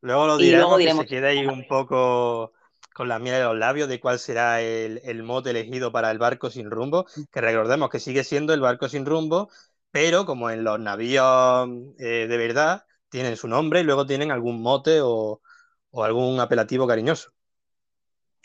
Luego 0.00 0.26
lo 0.26 0.36
diremos, 0.38 0.78
que 0.78 0.92
se 0.92 1.06
quede 1.06 1.28
ahí 1.28 1.46
un 1.46 1.66
poco 1.66 2.52
con 2.94 3.08
la 3.08 3.18
miel 3.18 3.36
de 3.36 3.44
los 3.44 3.58
labios 3.58 3.88
de 3.88 4.00
cuál 4.00 4.18
será 4.18 4.62
el, 4.62 5.00
el 5.04 5.22
mote 5.22 5.50
elegido 5.50 5.92
para 5.92 6.10
el 6.10 6.18
barco 6.18 6.50
sin 6.50 6.70
rumbo, 6.70 7.04
que 7.30 7.40
recordemos 7.40 7.90
que 7.90 8.00
sigue 8.00 8.24
siendo 8.24 8.54
el 8.54 8.60
barco 8.60 8.88
sin 8.88 9.04
rumbo, 9.04 9.50
pero 9.90 10.24
como 10.24 10.50
en 10.50 10.64
los 10.64 10.80
navíos 10.80 11.68
eh, 11.98 12.26
de 12.28 12.36
verdad, 12.36 12.86
tienen 13.08 13.36
su 13.36 13.46
nombre 13.46 13.80
y 13.80 13.84
luego 13.84 14.06
tienen 14.06 14.30
algún 14.32 14.62
mote 14.62 15.00
o, 15.02 15.42
o 15.90 16.04
algún 16.04 16.40
apelativo 16.40 16.86
cariñoso. 16.86 17.32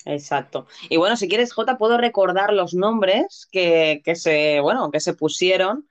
Exacto. 0.05 0.67
Y 0.89 0.98
bueno, 0.98 1.15
si 1.15 1.27
quieres, 1.27 1.53
Jota, 1.53 1.77
puedo 1.77 1.98
recordar 1.98 2.53
los 2.53 2.74
nombres 2.74 3.48
que, 3.51 4.01
se, 4.15 4.60
bueno, 4.60 4.91
que 4.91 5.00
se 5.00 5.13
pusieron 5.13 5.88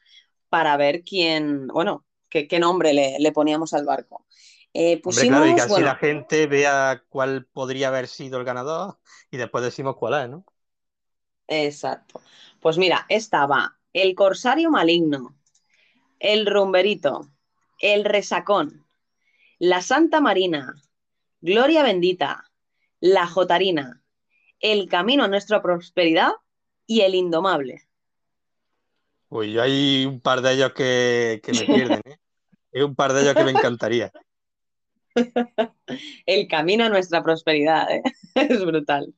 para 0.49 0.76
ver 0.76 1.02
quién, 1.02 1.66
bueno, 1.69 2.04
qué, 2.28 2.59
nombre 2.59 2.92
le, 2.92 3.33
poníamos 3.33 3.73
al 3.75 3.85
barco. 3.85 4.26
Eh, 4.75 5.00
pusimos, 5.00 5.47
y 5.49 5.54
que 5.54 5.61
así 5.61 5.83
la 5.83 5.97
gente 5.97 6.47
vea 6.47 7.02
cuál 7.09 7.47
podría 7.47 7.88
haber 7.88 8.09
sido 8.09 8.38
el 8.38 8.45
ganador 8.45 8.99
y 9.31 9.37
después 9.37 9.62
decimos 9.62 9.97
cuál 9.97 10.23
es, 10.23 10.31
¿no? 10.31 10.45
Exacto. 11.47 12.21
Pues 12.61 12.78
mira, 12.78 13.04
estaba 13.09 13.78
el 13.92 14.14
Corsario 14.14 14.71
Maligno, 14.71 15.37
el 16.19 16.47
Rumberito, 16.47 17.31
el 17.81 18.04
Resacón, 18.04 18.87
la 19.59 19.83
Santa 19.83 20.21
Marina, 20.21 20.75
Gloria 21.40 21.83
Bendita, 21.83 22.50
la 23.00 23.26
Jotarina, 23.26 24.01
el 24.62 24.88
camino 24.88 25.25
a 25.25 25.28
nuestra 25.28 25.61
prosperidad 25.61 26.31
y 26.87 27.02
el 27.02 27.14
indomable. 27.14 27.83
Uy, 29.28 29.59
hay 29.59 30.07
un 30.07 30.21
par 30.21 30.40
de 30.40 30.52
ellos 30.52 30.73
que, 30.73 31.40
me 31.47 31.75
pierden, 31.75 32.00
¿eh? 32.04 32.19
Hay 32.75 32.81
un 32.81 32.95
par 32.95 33.12
de 33.12 33.21
ellos 33.21 33.35
que 33.35 33.45
me 33.45 33.50
encantaría. 33.50 34.11
El 36.26 36.49
camino 36.49 36.85
a 36.85 36.88
nuestra 36.88 37.23
prosperidad, 37.23 37.90
¿eh? 37.90 38.02
es 38.35 38.64
brutal. 38.64 39.12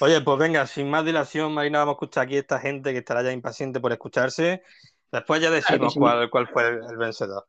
Oye, 0.00 0.20
pues 0.20 0.38
venga, 0.38 0.68
sin 0.68 0.88
más 0.88 1.04
dilación, 1.04 1.52
Marina, 1.52 1.80
vamos 1.80 1.94
a 1.94 1.96
escuchar 1.96 2.24
aquí 2.24 2.36
a 2.36 2.40
esta 2.40 2.60
gente 2.60 2.92
que 2.92 2.98
estará 2.98 3.24
ya 3.24 3.32
impaciente 3.32 3.80
por 3.80 3.90
escucharse. 3.90 4.62
Después 5.10 5.40
ya 5.40 5.50
decimos 5.50 5.94
cuál, 5.94 6.30
cuál 6.30 6.46
fue 6.46 6.68
el, 6.68 6.96
vencedor. 6.96 7.46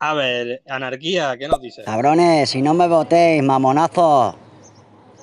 A 0.00 0.14
ver, 0.14 0.62
Anarquía, 0.68 1.36
¿qué 1.38 1.46
nos 1.46 1.60
dice? 1.60 1.84
Cabrones, 1.84 2.50
si 2.50 2.62
no 2.62 2.74
me 2.74 2.88
votéis, 2.88 3.44
mamonazos. 3.44 4.47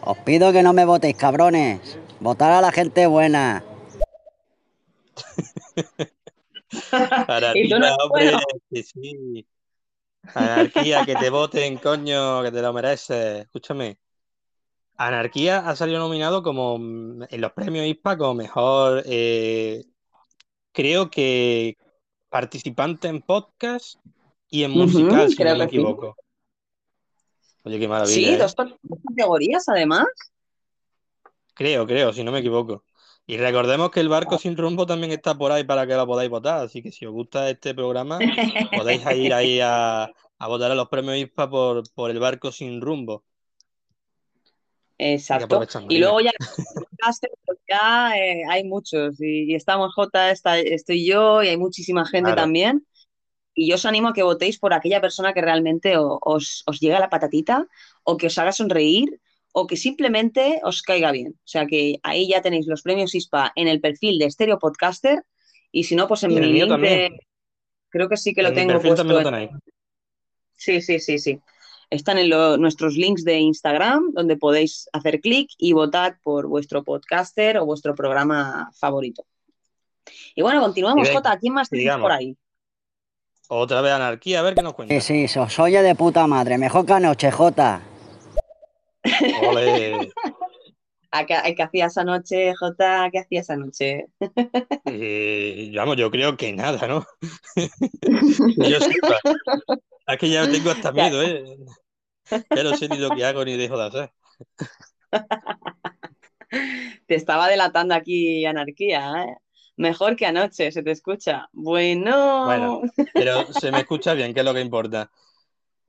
Os 0.06 0.18
pido 0.20 0.54
que 0.54 0.62
no 0.62 0.72
me 0.74 0.86
votéis, 0.86 1.18
cabrones. 1.18 1.98
Votar 2.20 2.52
a 2.52 2.62
la 2.62 2.72
gente 2.72 3.08
buena. 3.08 3.64
Anarquía, 7.28 7.96
hombre, 8.04 8.32
que 8.70 8.84
sí. 8.84 9.48
Anarquía, 10.34 11.06
que 11.06 11.16
te 11.16 11.30
voten, 11.30 11.78
coño, 11.78 12.44
que 12.44 12.52
te 12.52 12.62
lo 12.62 12.72
mereces. 12.72 13.46
Escúchame. 13.46 13.98
Anarquía 14.98 15.68
ha 15.68 15.76
salido 15.76 16.00
nominado 16.00 16.42
como 16.44 16.78
mm, 16.78 17.24
en 17.30 17.42
los 17.42 17.52
premios 17.54 17.86
ISPA 17.86 18.18
como 18.18 18.36
mejor, 18.36 19.04
eh, 19.06 19.84
creo 20.72 21.10
que 21.10 21.78
participante 22.30 23.08
en 23.08 23.22
podcast 23.22 24.00
y 24.50 24.64
en 24.64 24.72
musical, 24.72 25.30
si 25.30 25.44
no 25.44 25.56
me 25.56 25.66
equivoco. 25.66 26.16
Oye, 27.66 27.80
qué 27.80 27.88
maravilla. 27.88 28.16
Sí, 28.16 28.26
¿eh? 28.26 28.38
dos, 28.38 28.56
categorías 28.56 29.68
además. 29.68 30.06
Creo, 31.56 31.88
creo, 31.88 32.14
si 32.14 32.24
no 32.24 32.32
me 32.32 32.40
equivoco. 32.40 32.84
Y 33.26 33.38
recordemos 33.38 33.90
que 33.90 34.02
el 34.02 34.10
barco 34.10 34.38
sin 34.38 34.56
rumbo 34.56 34.86
también 34.86 35.12
está 35.12 35.36
por 35.36 35.52
ahí 35.52 35.64
para 35.64 35.88
que 35.88 35.96
lo 35.96 36.06
podáis 36.06 36.30
votar, 36.30 36.64
así 36.64 36.84
que 36.84 36.92
si 36.92 37.08
os 37.08 37.12
gusta 37.12 37.50
este 37.50 37.74
programa, 37.74 38.20
podéis 38.78 39.02
ir 39.18 39.34
ahí 39.34 39.60
a, 39.64 40.12
votar 40.40 40.72
a 40.72 40.76
los 40.76 40.90
premios 40.90 41.18
ISPA 41.18 41.50
por, 41.50 41.84
por 41.96 42.12
el 42.12 42.20
barco 42.20 42.52
sin 42.52 42.82
rumbo. 42.82 43.24
Exacto. 45.00 45.60
Y 45.90 45.98
luego 45.98 46.22
ya, 46.22 46.32
ya 47.68 48.16
eh, 48.16 48.44
hay 48.48 48.64
muchos, 48.64 49.20
y, 49.20 49.56
estamos 49.56 49.92
J, 49.96 50.30
está, 50.30 50.60
estoy 50.60 51.04
yo, 51.04 51.42
y 51.42 51.48
hay 51.48 51.58
muchísima 51.58 52.06
gente 52.06 52.34
también. 52.34 52.86
Y 53.56 53.68
yo 53.68 53.76
os 53.76 53.86
animo 53.86 54.10
a 54.10 54.14
que 54.14 54.24
votéis 54.24 54.60
por 54.60 54.74
aquella 54.74 55.02
persona 55.02 55.34
que 55.34 55.42
realmente 55.42 55.96
os, 55.98 56.64
os 56.68 56.80
llega 56.80 57.00
la 57.00 57.10
patatita, 57.10 57.68
o 58.04 58.18
que 58.18 58.28
os 58.28 58.38
haga 58.38 58.52
sonreír, 58.52 59.20
o 59.54 59.66
que 59.66 59.78
simplemente 59.78 60.60
os 60.64 60.82
caiga 60.82 61.12
bien. 61.12 61.40
O 61.40 61.48
sea 61.48 61.66
que 61.66 62.00
ahí 62.04 62.28
ya 62.28 62.42
tenéis 62.42 62.68
los 62.68 62.82
premios 62.82 63.16
ISPA 63.16 63.54
en 63.56 63.68
el 63.68 63.80
perfil 63.80 64.20
de 64.20 64.30
Stereo 64.30 64.60
Podcaster, 64.60 65.24
y 65.72 65.86
si 65.86 65.96
no, 65.96 66.08
pues 66.08 66.24
en 66.24 66.36
mi 66.36 66.42
link 66.42 66.70
Creo 67.90 68.10
que 68.10 68.18
sí 68.18 68.34
que 68.34 68.44
lo 68.44 68.52
tengo 68.52 68.82
puesto. 68.82 69.06
Sí, 70.58 70.82
sí, 70.82 71.00
sí, 71.00 71.18
sí. 71.18 71.40
Están 71.90 72.18
en 72.18 72.30
nuestros 72.60 72.96
links 72.96 73.24
de 73.24 73.40
Instagram, 73.40 74.12
donde 74.12 74.36
podéis 74.36 74.90
hacer 74.92 75.22
clic 75.22 75.52
y 75.58 75.72
votar 75.72 76.20
por 76.22 76.48
vuestro 76.48 76.84
podcaster 76.84 77.58
o 77.58 77.66
vuestro 77.66 77.96
programa 77.96 78.70
favorito. 78.74 79.26
Y 80.36 80.42
bueno, 80.42 80.60
continuamos, 80.62 81.10
Jota. 81.10 81.38
¿Quién 81.40 81.54
más 81.54 81.70
tenéis 81.70 81.94
por 81.94 82.12
ahí? 82.12 82.36
Otra 83.48 83.82
vez 83.82 83.94
anarquía, 83.94 84.40
a 84.40 84.44
ver 84.44 84.56
qué 84.56 84.64
nos 84.64 84.74
cuenta. 84.74 85.00
Sí, 85.00 85.28
sí, 85.28 85.40
soy 85.50 85.72
de 85.72 85.96
puta 85.96 86.26
madre. 86.28 86.58
Mejor 86.58 86.86
que 86.86 86.94
anoche, 86.94 87.32
Jota. 87.32 87.82
Ole. 89.48 90.12
¿Qué, 91.28 91.64
hacías 91.64 91.98
anoche, 91.98 92.54
Jota? 92.56 93.08
¿Qué 93.12 93.20
hacías 93.20 93.50
anoche? 93.50 94.08
Eh, 94.88 95.72
vamos, 95.76 95.98
yo 95.98 96.12
creo 96.12 96.38
que 96.38 96.54
nada, 96.54 96.88
¿no? 96.88 97.06
yo 98.70 98.78
Es 98.78 100.18
que 100.20 100.30
ya 100.30 100.50
tengo 100.50 100.72
hasta 100.72 100.92
miedo, 100.92 101.22
¿eh? 101.24 101.58
Ya 102.30 102.64
no 102.64 102.76
sé 102.76 102.88
ni 102.88 102.98
lo 102.98 103.10
que 103.10 103.26
hago 103.26 103.44
ni 103.44 103.58
dejo 103.58 103.78
de 103.78 103.86
hacer. 103.86 104.12
Te 107.08 107.16
estaba 107.16 107.48
delatando 107.48 107.96
aquí 107.96 108.46
anarquía, 108.46 109.24
¿eh? 109.24 109.38
Mejor 109.78 110.16
que 110.16 110.26
anoche, 110.26 110.72
se 110.72 110.84
te 110.84 110.92
escucha. 110.92 111.50
Bueno. 111.52 112.46
Bueno, 112.46 112.82
pero 113.14 113.46
se 113.60 113.72
me 113.72 113.80
escucha 113.80 114.14
bien, 114.14 114.34
que 114.34 114.40
es 114.40 114.46
lo 114.46 114.54
que 114.54 114.62
importa. 114.62 115.10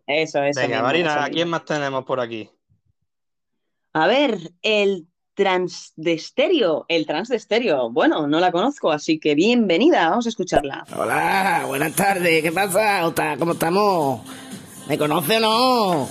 Eso, 0.07 0.43
eso. 0.43 0.61
Venga, 0.61 0.83
Marina, 0.83 1.25
¿a 1.25 1.29
quién 1.29 1.49
más 1.49 1.65
tenemos 1.65 2.05
por 2.05 2.21
aquí? 2.21 2.49
A 3.93 4.07
ver, 4.07 4.39
el 4.63 5.07
trans 5.35 5.93
de 5.97 6.15
estéreo, 6.15 6.87
el 6.89 7.07
trans 7.07 7.29
de 7.29 7.37
estéreo. 7.37 7.91
Bueno, 7.91 8.27
no 8.27 8.41
la 8.41 8.53
conozco, 8.53 8.91
así 8.91 9.19
que 9.19 9.35
bienvenida, 9.35 10.09
vamos 10.09 10.27
a 10.27 10.31
escucharla. 10.31 10.85
Hola, 10.97 11.65
buenas 11.67 11.95
tardes, 11.95 12.43
¿qué 12.43 12.53
pasa? 12.53 13.03
¿Cómo 13.39 13.53
estamos? 13.53 14.21
¿Me 14.89 14.97
conoce 14.97 15.37
o 15.39 15.41
no? 15.41 16.09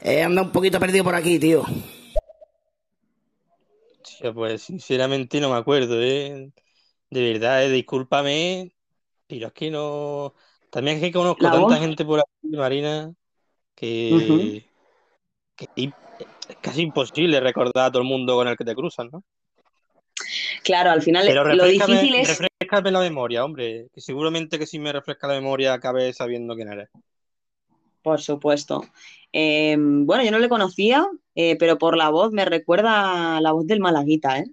Eh, 0.00 0.22
anda 0.22 0.42
un 0.42 0.50
poquito 0.50 0.78
perdido 0.80 1.04
por 1.04 1.14
aquí, 1.14 1.38
tío. 1.38 1.64
Pues 4.32 4.62
sinceramente 4.62 5.40
no 5.40 5.50
me 5.50 5.56
acuerdo, 5.56 6.00
¿eh? 6.00 6.50
De 7.10 7.32
verdad, 7.32 7.64
¿eh? 7.64 7.70
discúlpame, 7.70 8.74
pero 9.26 9.48
es 9.48 9.52
que 9.52 9.70
no... 9.70 10.34
También 10.70 10.96
es 10.96 11.02
que 11.02 11.12
conozco 11.12 11.50
tanta 11.50 11.76
gente 11.76 12.04
por 12.04 12.20
aquí, 12.20 12.56
Marina, 12.56 13.12
que... 13.74 14.66
que 15.56 15.68
es 15.76 16.56
casi 16.60 16.82
imposible 16.82 17.40
recordar 17.40 17.86
a 17.86 17.90
todo 17.90 18.02
el 18.02 18.08
mundo 18.08 18.34
con 18.34 18.48
el 18.48 18.56
que 18.56 18.64
te 18.64 18.74
cruzan, 18.74 19.10
¿no? 19.12 19.24
Claro, 20.62 20.90
al 20.90 21.02
final 21.02 21.26
lo 21.56 21.64
difícil 21.64 22.14
es. 22.14 22.38
Refrescame 22.38 22.90
la 22.90 23.00
memoria, 23.00 23.44
hombre. 23.44 23.88
Que 23.92 24.00
seguramente 24.00 24.58
que 24.58 24.66
si 24.66 24.78
me 24.78 24.92
refresca 24.92 25.26
la 25.26 25.34
memoria 25.34 25.74
acabe 25.74 26.12
sabiendo 26.12 26.54
quién 26.54 26.72
eres. 26.72 26.88
Por 28.02 28.20
supuesto. 28.20 28.84
Em, 29.36 30.06
bueno, 30.06 30.22
yo 30.22 30.30
no 30.30 30.38
le 30.38 30.48
conocía, 30.48 31.08
eh, 31.34 31.56
pero 31.58 31.76
por 31.76 31.96
la 31.96 32.08
voz 32.08 32.30
me 32.30 32.44
recuerda 32.44 33.36
a 33.36 33.40
la 33.40 33.50
voz 33.50 33.66
del 33.66 33.80
Malaguita, 33.80 34.38
¿eh? 34.38 34.44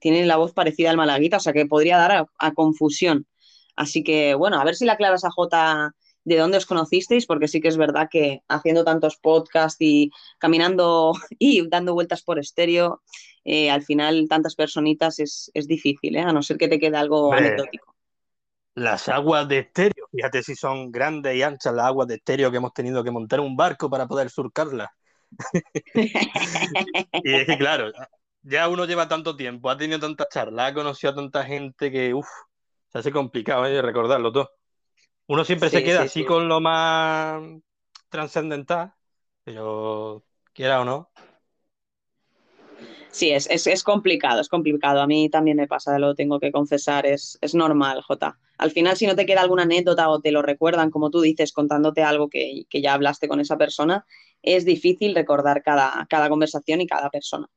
Tiene 0.00 0.24
la 0.26 0.36
voz 0.36 0.52
parecida 0.52 0.90
al 0.90 0.96
Malaguita, 0.96 1.38
o 1.38 1.40
sea 1.40 1.52
que 1.52 1.66
podría 1.66 1.98
dar 1.98 2.28
a, 2.38 2.54
confusión. 2.54 3.26
Así 3.74 4.04
que, 4.04 4.34
bueno, 4.34 4.60
a 4.60 4.64
ver 4.64 4.76
si 4.76 4.84
la 4.84 4.92
aclaras 4.92 5.24
a 5.24 5.30
J 5.32 5.92
de 6.22 6.36
dónde 6.36 6.56
os 6.56 6.66
conocisteis, 6.66 7.26
porque 7.26 7.48
sí 7.48 7.60
que 7.60 7.66
es 7.66 7.76
verdad 7.76 8.08
que 8.08 8.42
haciendo 8.46 8.84
tantos 8.84 9.16
podcasts 9.16 9.80
y 9.80 10.12
caminando 10.38 11.14
y 11.40 11.68
dando 11.68 11.94
vueltas 11.94 12.22
por 12.22 12.38
estéreo, 12.38 13.02
eh, 13.44 13.72
al 13.72 13.82
final 13.82 14.28
tantas 14.28 14.54
personitas 14.54 15.18
es, 15.18 15.50
difícil, 15.66 16.14
¿eh? 16.14 16.20
a 16.20 16.32
no 16.32 16.42
ser 16.42 16.58
que 16.58 16.68
te 16.68 16.78
quede 16.78 16.96
algo 16.96 17.32
anecdótico. 17.32 17.96
Las 18.76 19.08
aguas 19.08 19.48
de 19.48 19.58
estéreo, 19.58 19.97
fíjate 20.10 20.42
si 20.42 20.54
son 20.54 20.90
grandes 20.90 21.34
y 21.36 21.42
anchas 21.42 21.74
las 21.74 21.86
aguas 21.86 22.08
de 22.08 22.16
estéreo 22.16 22.50
que 22.50 22.56
hemos 22.56 22.72
tenido 22.72 23.04
que 23.04 23.10
montar 23.10 23.40
un 23.40 23.56
barco 23.56 23.90
para 23.90 24.06
poder 24.06 24.30
surcarlas. 24.30 24.88
y 27.22 27.34
es 27.34 27.46
que 27.46 27.58
claro, 27.58 27.92
ya 28.42 28.68
uno 28.68 28.86
lleva 28.86 29.08
tanto 29.08 29.36
tiempo, 29.36 29.70
ha 29.70 29.76
tenido 29.76 30.00
tantas 30.00 30.28
charlas, 30.30 30.70
ha 30.70 30.74
conocido 30.74 31.12
a 31.12 31.16
tanta 31.16 31.44
gente 31.44 31.90
que, 31.90 32.14
uff, 32.14 32.28
se 32.88 32.98
hace 32.98 33.12
complicado 33.12 33.66
¿eh? 33.66 33.82
recordarlo 33.82 34.32
todo. 34.32 34.50
Uno 35.26 35.44
siempre 35.44 35.68
se 35.68 35.84
queda 35.84 36.02
así 36.02 36.24
con 36.24 36.48
lo 36.48 36.60
más 36.60 37.42
trascendental, 38.08 38.94
pero 39.44 40.24
quiera 40.54 40.80
o 40.80 40.84
no. 40.86 41.10
Sí, 43.10 43.30
es, 43.30 43.48
es, 43.48 43.82
complicado, 43.82 44.40
es 44.40 44.48
complicado. 44.48 45.00
A 45.00 45.06
mí 45.06 45.28
también 45.28 45.56
me 45.56 45.66
pasa, 45.66 45.98
lo 45.98 46.14
tengo 46.14 46.38
que 46.38 46.52
confesar, 46.52 47.06
es, 47.06 47.38
es 47.40 47.54
normal, 47.54 48.02
Jota. 48.02 48.38
Al 48.58 48.70
final, 48.70 48.96
si 48.96 49.06
no 49.06 49.16
te 49.16 49.26
queda 49.26 49.40
alguna 49.40 49.62
anécdota 49.62 50.08
o 50.08 50.20
te 50.20 50.30
lo 50.30 50.42
recuerdan, 50.42 50.90
como 50.90 51.10
tú 51.10 51.20
dices, 51.20 51.52
contándote 51.52 52.02
algo 52.02 52.28
que, 52.28 52.64
que 52.68 52.82
ya 52.82 52.94
hablaste 52.94 53.28
con 53.28 53.40
esa 53.40 53.56
persona, 53.56 54.04
es 54.42 54.64
difícil 54.64 55.14
recordar 55.14 55.62
cada, 55.62 56.06
cada 56.08 56.28
conversación 56.28 56.80
y 56.80 56.86
cada 56.86 57.10
persona. 57.10 57.48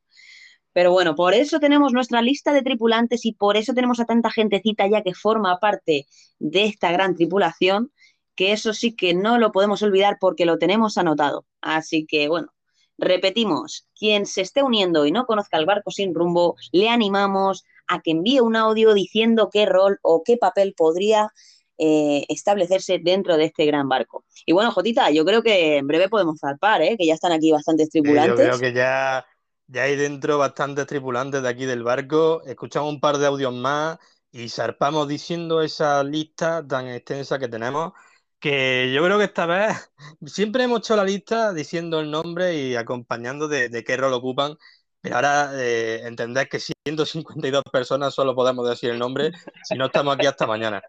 Pero 0.74 0.92
bueno, 0.92 1.16
por 1.16 1.34
eso 1.34 1.60
tenemos 1.60 1.92
nuestra 1.92 2.22
lista 2.22 2.54
de 2.54 2.62
tripulantes 2.62 3.26
y 3.26 3.34
por 3.34 3.58
eso 3.58 3.74
tenemos 3.74 4.00
a 4.00 4.06
tanta 4.06 4.32
gentecita 4.32 4.88
ya 4.88 5.02
que 5.02 5.14
forma 5.14 5.60
parte 5.60 6.08
de 6.40 6.66
esta 6.66 6.92
gran 6.92 7.16
tripulación, 7.16 7.92
que 8.36 8.54
eso 8.54 8.74
sí 8.74 8.96
que 8.96 9.14
no 9.14 9.38
lo 9.38 9.52
podemos 9.52 9.82
olvidar 9.84 10.18
porque 10.20 10.46
lo 10.46 10.58
tenemos 10.58 10.98
anotado. 10.98 11.46
Así 11.62 12.06
que 12.06 12.30
bueno, 12.30 12.54
repetimos, 13.02 13.88
quien 13.98 14.26
se 14.26 14.42
esté 14.42 14.64
uniendo 14.64 15.06
y 15.06 15.12
no 15.12 15.26
conozca 15.26 15.58
el 15.58 15.66
barco 15.66 15.92
sin 15.92 16.14
rumbo, 16.14 16.56
le 16.72 16.88
animamos 16.88 17.66
a 17.88 18.00
que 18.02 18.12
envíe 18.12 18.40
un 18.40 18.56
audio 18.56 18.94
diciendo 18.94 19.50
qué 19.52 19.66
rol 19.66 20.00
o 20.02 20.24
qué 20.24 20.38
papel 20.38 20.74
podría 20.78 21.30
eh, 21.78 22.26
establecerse 22.30 23.00
dentro 23.00 23.36
de 23.36 23.46
este 23.46 23.66
gran 23.66 23.90
barco. 23.90 24.24
Y 24.46 24.54
bueno, 24.54 24.72
Jotita, 24.72 25.10
yo 25.10 25.26
creo 25.26 25.42
que 25.42 25.78
en 25.78 25.88
breve 25.88 26.08
podemos 26.08 26.40
zarpar, 26.40 26.82
¿eh? 26.82 26.96
que 26.98 27.06
ya 27.06 27.16
están 27.16 27.32
aquí 27.32 27.52
bastantes 27.52 27.90
tripulantes. 27.90 28.38
yo 28.38 28.44
creo 28.46 28.60
que 28.60 28.74
ya 28.74 29.26
ya 29.72 29.84
hay 29.84 29.96
dentro 29.96 30.38
bastantes 30.38 30.86
tripulantes 30.86 31.42
de 31.42 31.48
aquí 31.48 31.66
del 31.66 31.84
barco. 31.84 32.44
Escuchamos 32.46 32.92
un 32.92 33.00
par 33.00 33.18
de 33.18 33.26
audios 33.26 33.54
más 33.54 33.98
y 34.30 34.50
zarpamos 34.50 35.08
diciendo 35.08 35.62
esa 35.62 36.04
lista 36.04 36.66
tan 36.68 36.90
extensa 36.90 37.40
que 37.40 37.48
tenemos. 37.48 37.94
Que 38.42 38.92
yo 38.94 39.06
creo 39.06 39.18
que 39.18 39.26
esta 39.26 39.46
vez 39.46 39.92
siempre 40.26 40.64
hemos 40.64 40.80
hecho 40.80 40.98
la 40.98 41.06
lista 41.06 41.54
diciendo 41.54 42.02
el 42.02 42.12
nombre 42.12 42.56
y 42.56 42.76
acompañando 42.76 43.48
de, 43.48 43.84
qué 43.86 43.96
rol 43.96 44.14
ocupan. 44.14 44.58
Pero 45.00 45.16
ahora 45.16 45.52
eh, 45.56 46.02
entendés 46.06 46.50
que 46.50 46.60
152 46.60 47.64
personas 47.72 48.14
solo 48.14 48.36
podemos 48.36 48.68
decir 48.68 48.90
el 48.90 49.00
nombre, 49.00 49.32
si 49.64 49.76
no 49.76 49.86
estamos 49.86 50.16
aquí 50.16 50.26
hasta 50.26 50.46
mañana. 50.46 50.82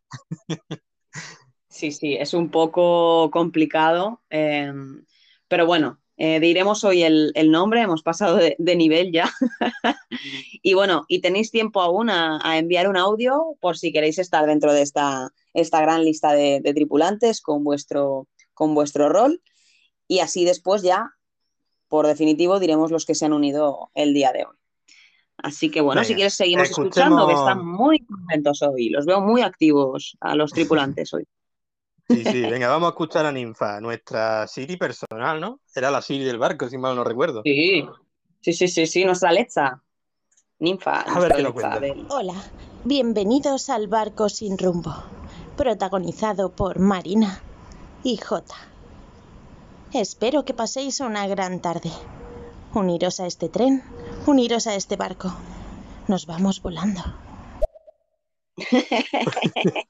Sí, 1.69 1.91
sí, 1.91 2.17
es 2.17 2.35
un 2.35 2.51
poco 2.51 3.31
complicado, 3.31 4.21
eh, 4.29 4.71
pero 5.49 5.65
bueno, 5.65 6.02
eh, 6.25 6.39
diremos 6.39 6.85
hoy 6.85 7.03
el, 7.03 7.33
el 7.35 7.51
nombre, 7.51 7.81
hemos 7.81 8.05
pasado 8.05 8.37
de, 8.37 8.55
de 8.57 8.77
nivel 8.77 9.11
ya. 9.11 9.29
y 10.63 10.73
bueno, 10.75 11.05
y 11.09 11.21
tenéis 11.21 11.51
tiempo 11.51 11.81
aún 11.81 12.11
a, 12.11 12.39
a, 12.45 12.59
enviar 12.59 12.87
un 12.87 12.97
audio 12.97 13.57
por 13.61 13.77
si 13.77 13.93
queréis 13.93 14.21
estar 14.21 14.47
dentro 14.47 14.73
de 14.73 14.83
esta, 14.83 15.33
esta 15.53 15.81
gran 15.81 16.05
lista 16.05 16.33
de, 16.33 16.61
de 16.61 16.75
tripulantes 16.75 17.41
con 17.41 17.65
vuestro, 17.65 18.29
con 18.55 18.73
vuestro 18.73 19.09
rol. 19.09 19.43
Y 20.07 20.21
así 20.21 20.45
después 20.45 20.83
ya, 20.83 21.11
por 21.89 22.07
definitivo, 22.07 22.61
diremos 22.61 22.93
los 22.93 23.05
que 23.05 23.17
se 23.17 23.25
han 23.25 23.33
unido 23.33 23.91
el 23.95 24.15
día 24.15 24.31
de 24.31 24.45
hoy. 24.45 24.57
Así 25.39 25.73
que 25.73 25.81
bueno, 25.81 26.03
Venga, 26.03 26.07
si 26.09 26.15
quieres 26.15 26.35
seguimos 26.35 26.71
escuchemos... 26.71 26.99
escuchando, 26.99 27.27
que 27.27 27.35
están 27.35 27.67
muy 27.67 27.99
contentos 28.07 28.63
hoy. 28.63 28.91
Los 28.91 29.07
veo 29.07 29.21
muy 29.21 29.43
activos 29.43 30.17
a 30.21 30.37
los 30.37 30.53
tripulantes 30.53 31.13
hoy. 31.15 31.27
Sí, 32.09 32.25
sí, 32.25 32.43
venga, 32.43 32.69
vamos 32.69 32.89
a 32.89 32.91
escuchar 32.91 33.27
a 33.27 33.33
Ninfa, 33.33 33.81
nuestra 33.81 34.47
Siri 34.47 34.77
personal, 34.77 35.41
¿no? 35.41 35.61
Era 35.75 35.91
la 35.91 36.03
Siri 36.03 36.25
del 36.25 36.39
barco, 36.39 36.69
si 36.69 36.79
mal 36.79 36.95
no 36.95 37.05
recuerdo. 37.05 37.43
Sí, 37.45 37.87
sí, 38.41 38.53
sí, 38.53 38.69
sí, 38.69 38.87
sí 38.87 39.05
nuestra 39.05 39.33
Lecha. 39.33 39.81
Ninfa. 40.59 41.01
A 41.01 41.19
ver 41.21 41.33
qué 41.35 41.43
nos 41.43 41.53
cuenta. 41.53 41.81
Hola, 42.11 42.35
bienvenidos 42.85 43.71
al 43.71 43.89
barco 43.89 44.29
sin 44.29 44.59
rumbo, 44.59 44.95
protagonizado 45.57 46.51
por 46.51 46.79
Marina 46.79 47.43
y 48.03 48.17
Jota. 48.17 48.57
Espero 49.93 50.45
que 50.45 50.55
paséis 50.55 51.01
una 51.01 51.27
gran 51.27 51.61
tarde. 51.61 51.91
Uniros 52.75 53.21
a 53.21 53.27
este 53.27 53.49
tren, 53.49 53.83
uniros 54.27 54.67
a 54.67 54.75
este 54.75 54.97
barco. 54.97 55.35
Nos 56.09 56.27
vamos 56.27 56.63
volando. 56.63 57.03
Qué 58.57 59.87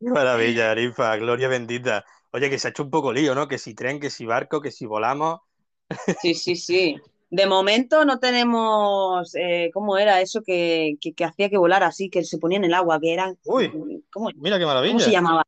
maravilla, 0.00 0.70
Arifa, 0.70 1.16
gloria 1.16 1.48
bendita. 1.48 2.04
Oye, 2.32 2.50
que 2.50 2.58
se 2.58 2.68
ha 2.68 2.70
hecho 2.70 2.82
un 2.82 2.90
poco 2.90 3.12
lío, 3.12 3.34
¿no? 3.34 3.48
Que 3.48 3.58
si 3.58 3.74
tren, 3.74 4.00
que 4.00 4.10
si 4.10 4.26
barco, 4.26 4.60
que 4.60 4.70
si 4.70 4.86
volamos. 4.86 5.40
Sí, 6.20 6.34
sí, 6.34 6.56
sí. 6.56 6.96
De 7.30 7.46
momento 7.46 8.04
no 8.04 8.18
tenemos, 8.18 9.34
eh, 9.34 9.70
¿cómo 9.72 9.98
era 9.98 10.20
eso 10.20 10.42
que, 10.42 10.96
que, 11.00 11.12
que, 11.12 11.24
hacía 11.24 11.50
que 11.50 11.58
volar 11.58 11.82
así, 11.82 12.08
que 12.08 12.24
se 12.24 12.38
ponía 12.38 12.58
en 12.58 12.64
el 12.64 12.74
agua, 12.74 13.00
que 13.00 13.12
era... 13.12 13.34
Uy, 13.44 14.04
¿cómo, 14.12 14.30
mira 14.36 14.58
qué 14.58 14.66
maravilla. 14.66 14.92
¿Cómo 14.92 15.04
se 15.04 15.10
llamaba? 15.10 15.42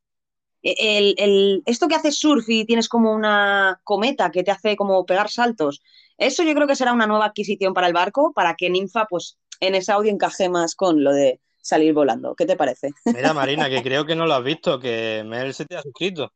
El, 0.61 1.15
el, 1.17 1.63
esto 1.65 1.87
que 1.87 1.95
hace 1.95 2.11
surf 2.11 2.49
y 2.49 2.65
tienes 2.65 2.89
como 2.89 3.13
una 3.13 3.79
cometa 3.85 4.29
que 4.29 4.43
te 4.43 4.51
hace 4.51 4.75
como 4.75 5.05
pegar 5.05 5.29
saltos. 5.29 5.81
Eso 6.17 6.43
yo 6.43 6.53
creo 6.53 6.67
que 6.67 6.75
será 6.75 6.91
una 6.91 7.07
nueva 7.07 7.27
adquisición 7.27 7.73
para 7.73 7.87
el 7.87 7.93
barco, 7.93 8.33
para 8.33 8.55
que 8.55 8.69
Ninfa, 8.69 9.05
pues, 9.05 9.37
en 9.61 9.75
ese 9.75 9.93
audio 9.93 10.11
encaje 10.11 10.49
más 10.49 10.75
con 10.75 11.01
lo 11.01 11.13
de 11.13 11.39
salir 11.61 11.93
volando. 11.93 12.35
¿Qué 12.35 12.45
te 12.45 12.55
parece? 12.55 12.91
Mira, 13.05 13.33
Marina, 13.33 13.69
que 13.69 13.81
creo 13.83 14.05
que 14.05 14.15
no 14.15 14.25
lo 14.25 14.33
has 14.33 14.43
visto, 14.43 14.79
que 14.79 15.23
Mel 15.25 15.53
se 15.53 15.65
te 15.65 15.75
ha 15.75 15.81
suscrito. 15.81 16.31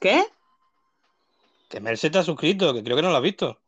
¿Qué? 0.00 0.24
Que 1.68 1.80
Mel 1.80 1.96
se 1.96 2.10
te 2.10 2.18
ha 2.18 2.22
suscrito, 2.22 2.74
que 2.74 2.82
creo 2.82 2.96
que 2.96 3.02
no 3.02 3.10
lo 3.10 3.16
has 3.16 3.22
visto. 3.22 3.60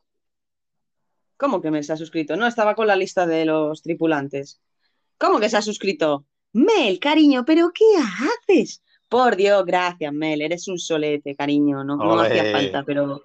¿Cómo 1.37 1.61
que 1.61 1.71
Mel 1.71 1.85
se 1.85 1.93
ha 1.93 1.97
suscrito? 1.97 2.37
No, 2.37 2.47
estaba 2.47 2.75
con 2.75 2.87
la 2.87 2.97
lista 2.97 3.27
de 3.27 3.45
los 3.45 3.83
tripulantes. 3.83 4.61
¿Cómo 5.19 5.41
que 5.41 5.49
se 5.49 5.57
ha 5.57 5.63
suscrito? 5.63 6.27
Mel, 6.53 6.99
cariño, 6.99 7.45
¿pero 7.45 7.71
qué 7.75 7.85
haces? 7.99 8.83
Por 9.09 9.37
Dios, 9.37 9.65
gracias, 9.65 10.13
Mel, 10.13 10.43
eres 10.43 10.67
un 10.69 10.79
solete, 10.79 11.37
cariño, 11.37 11.85
no, 11.85 11.97
no 11.97 12.21
hacía 12.21 12.51
falta, 12.51 12.83
pero 12.83 13.23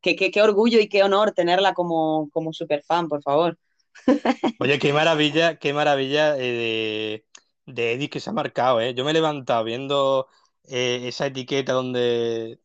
qué, 0.00 0.16
qué, 0.16 0.30
qué, 0.30 0.42
orgullo 0.42 0.80
y 0.80 0.88
qué 0.88 1.02
honor 1.02 1.32
tenerla 1.32 1.72
como, 1.72 2.28
como 2.30 2.52
super 2.52 2.82
fan, 2.82 3.08
por 3.08 3.22
favor. 3.22 3.58
Oye, 4.58 4.78
qué 4.78 4.92
maravilla, 4.92 5.58
qué 5.58 5.72
maravilla 5.72 6.36
eh, 6.36 7.24
de, 7.66 7.72
de 7.72 7.92
Edith 7.94 8.12
que 8.12 8.20
se 8.20 8.30
ha 8.30 8.32
marcado, 8.32 8.80
¿eh? 8.80 8.94
Yo 8.94 9.04
me 9.04 9.10
he 9.10 9.14
levantado 9.14 9.64
viendo 9.64 10.28
eh, 10.64 11.08
esa 11.08 11.26
etiqueta 11.26 11.72
donde 11.72 12.60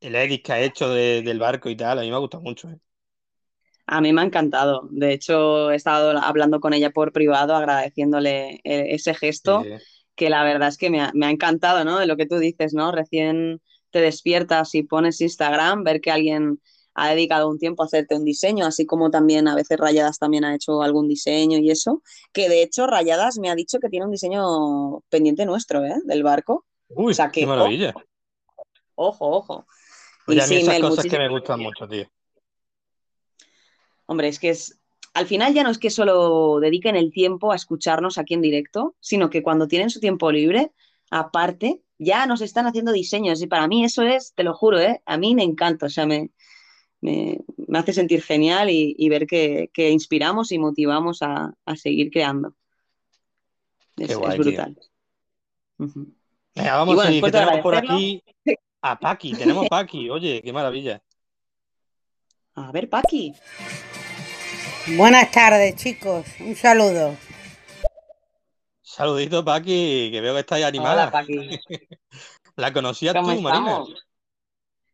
el 0.00 0.14
Edith 0.16 0.44
que 0.44 0.52
ha 0.52 0.60
hecho 0.60 0.90
de, 0.90 1.22
del 1.22 1.38
barco 1.38 1.70
y 1.70 1.76
tal, 1.76 1.98
a 1.98 2.02
mí 2.02 2.10
me 2.10 2.16
ha 2.16 2.18
gustado 2.18 2.42
mucho, 2.42 2.70
¿eh? 2.70 2.78
A 3.86 4.00
mí 4.00 4.12
me 4.12 4.20
ha 4.20 4.24
encantado. 4.24 4.88
De 4.90 5.12
hecho, 5.12 5.70
he 5.70 5.76
estado 5.76 6.16
hablando 6.18 6.60
con 6.60 6.72
ella 6.74 6.90
por 6.90 7.12
privado, 7.12 7.56
agradeciéndole 7.56 8.60
ese 8.64 9.14
gesto, 9.14 9.62
sí. 9.64 9.70
que 10.14 10.30
la 10.30 10.44
verdad 10.44 10.68
es 10.68 10.76
que 10.78 10.90
me 10.90 11.00
ha, 11.00 11.10
me 11.14 11.26
ha 11.26 11.30
encantado, 11.30 11.84
¿no? 11.84 11.98
De 11.98 12.06
lo 12.06 12.16
que 12.16 12.26
tú 12.26 12.38
dices, 12.38 12.72
¿no? 12.72 12.92
Recién 12.92 13.60
te 13.90 14.00
despiertas 14.00 14.74
y 14.76 14.84
pones 14.84 15.20
Instagram, 15.20 15.82
ver 15.82 16.00
que 16.00 16.12
alguien 16.12 16.60
ha 17.02 17.08
dedicado 17.08 17.48
un 17.48 17.58
tiempo 17.58 17.82
a 17.82 17.86
hacerte 17.86 18.14
un 18.14 18.26
diseño, 18.26 18.66
así 18.66 18.84
como 18.84 19.10
también 19.10 19.48
a 19.48 19.54
veces 19.54 19.78
Rayadas 19.78 20.18
también 20.18 20.44
ha 20.44 20.54
hecho 20.54 20.82
algún 20.82 21.08
diseño 21.08 21.56
y 21.56 21.70
eso, 21.70 22.02
que 22.30 22.50
de 22.50 22.62
hecho 22.62 22.86
Rayadas 22.86 23.38
me 23.38 23.48
ha 23.48 23.54
dicho 23.54 23.78
que 23.78 23.88
tiene 23.88 24.04
un 24.04 24.12
diseño 24.12 25.00
pendiente 25.08 25.46
nuestro, 25.46 25.82
¿eh? 25.82 25.96
Del 26.04 26.22
barco. 26.22 26.66
Uy, 26.88 27.12
o 27.12 27.14
sea, 27.14 27.30
que, 27.30 27.40
qué 27.40 27.46
maravilla. 27.46 27.94
Ojo, 28.96 29.30
ojo. 29.30 29.66
Oye, 30.26 30.36
y 30.36 30.40
a 30.40 30.46
mí 30.46 30.48
sí, 30.48 30.54
esas 30.56 30.74
Mel, 30.74 30.82
cosas 30.82 30.96
muchísimo... 30.96 31.18
que 31.18 31.24
me 31.24 31.30
gustan 31.30 31.60
mucho, 31.60 31.88
tío. 31.88 32.06
Hombre, 34.04 34.28
es 34.28 34.38
que 34.38 34.50
es, 34.50 34.78
al 35.14 35.26
final 35.26 35.54
ya 35.54 35.62
no 35.62 35.70
es 35.70 35.78
que 35.78 35.88
solo 35.88 36.60
dediquen 36.60 36.96
el 36.96 37.12
tiempo 37.12 37.50
a 37.50 37.56
escucharnos 37.56 38.18
aquí 38.18 38.34
en 38.34 38.42
directo, 38.42 38.94
sino 39.00 39.30
que 39.30 39.42
cuando 39.42 39.68
tienen 39.68 39.88
su 39.88 40.00
tiempo 40.00 40.30
libre, 40.30 40.72
aparte, 41.10 41.80
ya 41.98 42.26
nos 42.26 42.42
están 42.42 42.66
haciendo 42.66 42.92
diseños 42.92 43.40
y 43.40 43.46
para 43.46 43.68
mí 43.68 43.84
eso 43.84 44.02
es, 44.02 44.34
te 44.34 44.44
lo 44.44 44.52
juro, 44.52 44.78
¿eh? 44.78 45.00
a 45.06 45.16
mí 45.16 45.34
me 45.34 45.44
encanta, 45.44 45.86
o 45.86 45.88
sea, 45.88 46.04
me, 46.04 46.30
me, 47.00 47.40
me 47.66 47.78
hace 47.78 47.92
sentir 47.92 48.22
genial 48.22 48.70
y, 48.70 48.94
y 48.98 49.08
ver 49.08 49.26
que, 49.26 49.70
que, 49.72 49.90
inspiramos 49.90 50.52
y 50.52 50.58
motivamos 50.58 51.22
a, 51.22 51.54
a 51.64 51.76
seguir 51.76 52.10
creando. 52.10 52.54
Es, 53.96 54.16
guay, 54.16 54.32
es 54.32 54.38
brutal. 54.38 54.78
Uh 55.78 55.84
-huh. 55.84 56.14
Venga, 56.54 56.76
vamos 56.76 56.94
bueno, 56.94 57.02
a 57.02 57.06
seguir, 57.06 57.24
que 57.24 57.30
tenemos 57.30 57.60
por 57.60 57.74
aquí 57.74 58.22
a 58.82 58.98
Paqui, 58.98 59.32
tenemos 59.32 59.68
Paqui, 59.68 60.10
oye, 60.10 60.42
qué 60.42 60.52
maravilla. 60.52 61.02
A 62.54 62.72
ver, 62.72 62.88
Paqui. 62.88 63.34
Buenas 64.96 65.30
tardes, 65.30 65.76
chicos. 65.76 66.26
Un 66.40 66.56
saludo. 66.56 67.16
Saludito, 68.82 69.44
Paqui, 69.44 70.10
que 70.10 70.20
veo 70.20 70.34
que 70.34 70.40
estáis 70.40 70.64
animada. 70.64 71.04
Hola, 71.04 71.10
Paqui. 71.10 71.60
¿La 72.56 72.72
conocías 72.72 73.14
tú, 73.14 73.20
estamos? 73.20 73.42
Marina? 73.42 73.84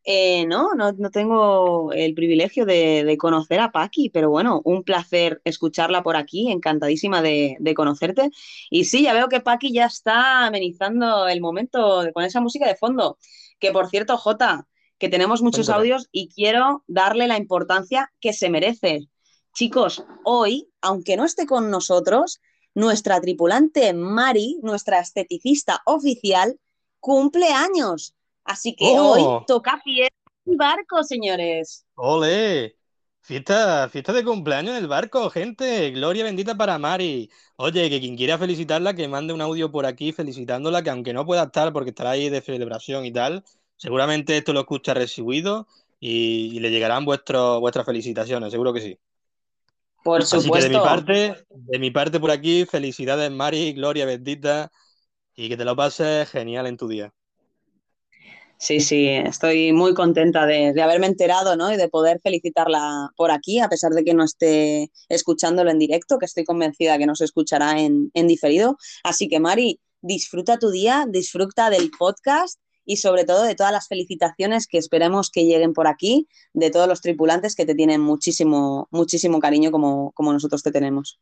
Eh, 0.08 0.46
no, 0.46 0.74
no, 0.74 0.92
no, 0.92 1.10
tengo 1.10 1.92
el 1.92 2.14
privilegio 2.14 2.64
de, 2.64 3.02
de, 3.04 3.18
conocer 3.18 3.58
a 3.58 3.72
Paqui, 3.72 4.08
pero 4.08 4.30
bueno, 4.30 4.62
un 4.64 4.84
placer 4.84 5.40
escucharla 5.44 6.04
por 6.04 6.16
aquí, 6.16 6.48
encantadísima 6.48 7.22
de, 7.22 7.56
de, 7.58 7.74
conocerte. 7.74 8.30
Y 8.70 8.84
sí, 8.84 9.02
ya 9.02 9.12
veo 9.12 9.28
que 9.28 9.40
Paqui 9.40 9.72
ya 9.72 9.86
está 9.86 10.46
amenizando 10.46 11.26
el 11.26 11.40
momento 11.40 12.04
con 12.14 12.22
esa 12.22 12.40
música 12.40 12.68
de 12.68 12.76
fondo. 12.76 13.18
Que 13.58 13.72
por 13.72 13.88
cierto, 13.88 14.16
Jota, 14.16 14.68
que 14.98 15.08
tenemos 15.08 15.42
muchos 15.42 15.66
Cuéntame. 15.66 15.78
audios 15.78 16.08
y 16.12 16.28
quiero 16.28 16.84
darle 16.86 17.26
la 17.26 17.36
importancia 17.36 18.12
que 18.20 18.32
se 18.32 18.48
merece. 18.48 19.08
Chicos, 19.54 20.04
hoy, 20.22 20.68
aunque 20.80 21.16
no 21.16 21.24
esté 21.24 21.46
con 21.46 21.68
nosotros, 21.68 22.40
nuestra 22.74 23.20
tripulante 23.20 23.92
Mari, 23.92 24.58
nuestra 24.62 25.00
esteticista 25.00 25.80
oficial, 25.84 26.60
cumple 27.00 27.48
años. 27.48 28.15
Así 28.46 28.74
que 28.74 28.86
oh. 28.86 29.12
hoy 29.12 29.44
toca 29.46 29.80
fiesta 29.82 30.14
y 30.44 30.56
barco, 30.56 31.02
señores. 31.02 31.84
¡Ole! 31.96 32.76
Fiesta, 33.20 33.88
fiesta 33.88 34.12
de 34.12 34.24
cumpleaños 34.24 34.76
en 34.76 34.84
el 34.84 34.86
barco, 34.86 35.28
gente. 35.30 35.90
Gloria 35.90 36.22
bendita 36.22 36.56
para 36.56 36.78
Mari. 36.78 37.28
Oye, 37.56 37.90
que 37.90 37.98
quien 37.98 38.16
quiera 38.16 38.38
felicitarla, 38.38 38.94
que 38.94 39.08
mande 39.08 39.32
un 39.32 39.40
audio 39.40 39.72
por 39.72 39.84
aquí 39.84 40.12
felicitándola, 40.12 40.82
que 40.84 40.90
aunque 40.90 41.12
no 41.12 41.26
pueda 41.26 41.42
estar 41.42 41.72
porque 41.72 41.90
estará 41.90 42.10
ahí 42.10 42.28
de 42.28 42.40
celebración 42.40 43.04
y 43.04 43.12
tal, 43.12 43.42
seguramente 43.76 44.36
esto 44.36 44.52
lo 44.52 44.60
escucha 44.60 44.94
recibido 44.94 45.66
y, 45.98 46.56
y 46.56 46.60
le 46.60 46.70
llegarán 46.70 47.04
vuestro, 47.04 47.58
vuestras 47.58 47.84
felicitaciones, 47.84 48.52
seguro 48.52 48.72
que 48.72 48.80
sí. 48.80 48.98
Por 50.04 50.24
supuesto. 50.24 50.54
Así 50.54 50.68
que 50.68 50.72
de 50.72 50.78
mi 50.78 50.84
parte, 50.84 51.46
de 51.50 51.78
mi 51.80 51.90
parte 51.90 52.20
por 52.20 52.30
aquí, 52.30 52.64
felicidades 52.64 53.28
Mari, 53.32 53.72
gloria 53.72 54.06
bendita 54.06 54.70
y 55.34 55.48
que 55.48 55.56
te 55.56 55.64
lo 55.64 55.74
pases 55.74 56.30
genial 56.30 56.68
en 56.68 56.76
tu 56.76 56.86
día. 56.86 57.12
Sí, 58.58 58.80
sí, 58.80 59.08
estoy 59.08 59.72
muy 59.72 59.92
contenta 59.92 60.46
de, 60.46 60.72
de, 60.72 60.82
haberme 60.82 61.06
enterado 61.06 61.56
¿no? 61.56 61.72
y 61.72 61.76
de 61.76 61.88
poder 61.88 62.20
felicitarla 62.22 63.10
por 63.14 63.30
aquí, 63.30 63.60
a 63.60 63.68
pesar 63.68 63.92
de 63.92 64.02
que 64.02 64.14
no 64.14 64.24
esté 64.24 64.90
escuchándolo 65.10 65.70
en 65.70 65.78
directo, 65.78 66.18
que 66.18 66.24
estoy 66.24 66.44
convencida 66.44 66.96
que 66.96 67.04
no 67.04 67.14
se 67.14 67.26
escuchará 67.26 67.78
en, 67.78 68.10
en 68.14 68.26
diferido. 68.26 68.78
Así 69.04 69.28
que, 69.28 69.40
Mari, 69.40 69.80
disfruta 70.00 70.58
tu 70.58 70.70
día, 70.70 71.04
disfruta 71.06 71.68
del 71.68 71.90
podcast 71.90 72.58
y 72.86 72.96
sobre 72.96 73.24
todo 73.24 73.42
de 73.42 73.54
todas 73.54 73.72
las 73.72 73.88
felicitaciones 73.88 74.66
que 74.66 74.78
esperemos 74.78 75.30
que 75.30 75.44
lleguen 75.44 75.74
por 75.74 75.86
aquí, 75.86 76.26
de 76.54 76.70
todos 76.70 76.88
los 76.88 77.02
tripulantes 77.02 77.56
que 77.56 77.66
te 77.66 77.74
tienen 77.74 78.00
muchísimo, 78.00 78.88
muchísimo 78.90 79.38
cariño 79.40 79.70
como, 79.70 80.12
como 80.12 80.32
nosotros 80.32 80.62
te 80.62 80.72
tenemos. 80.72 81.18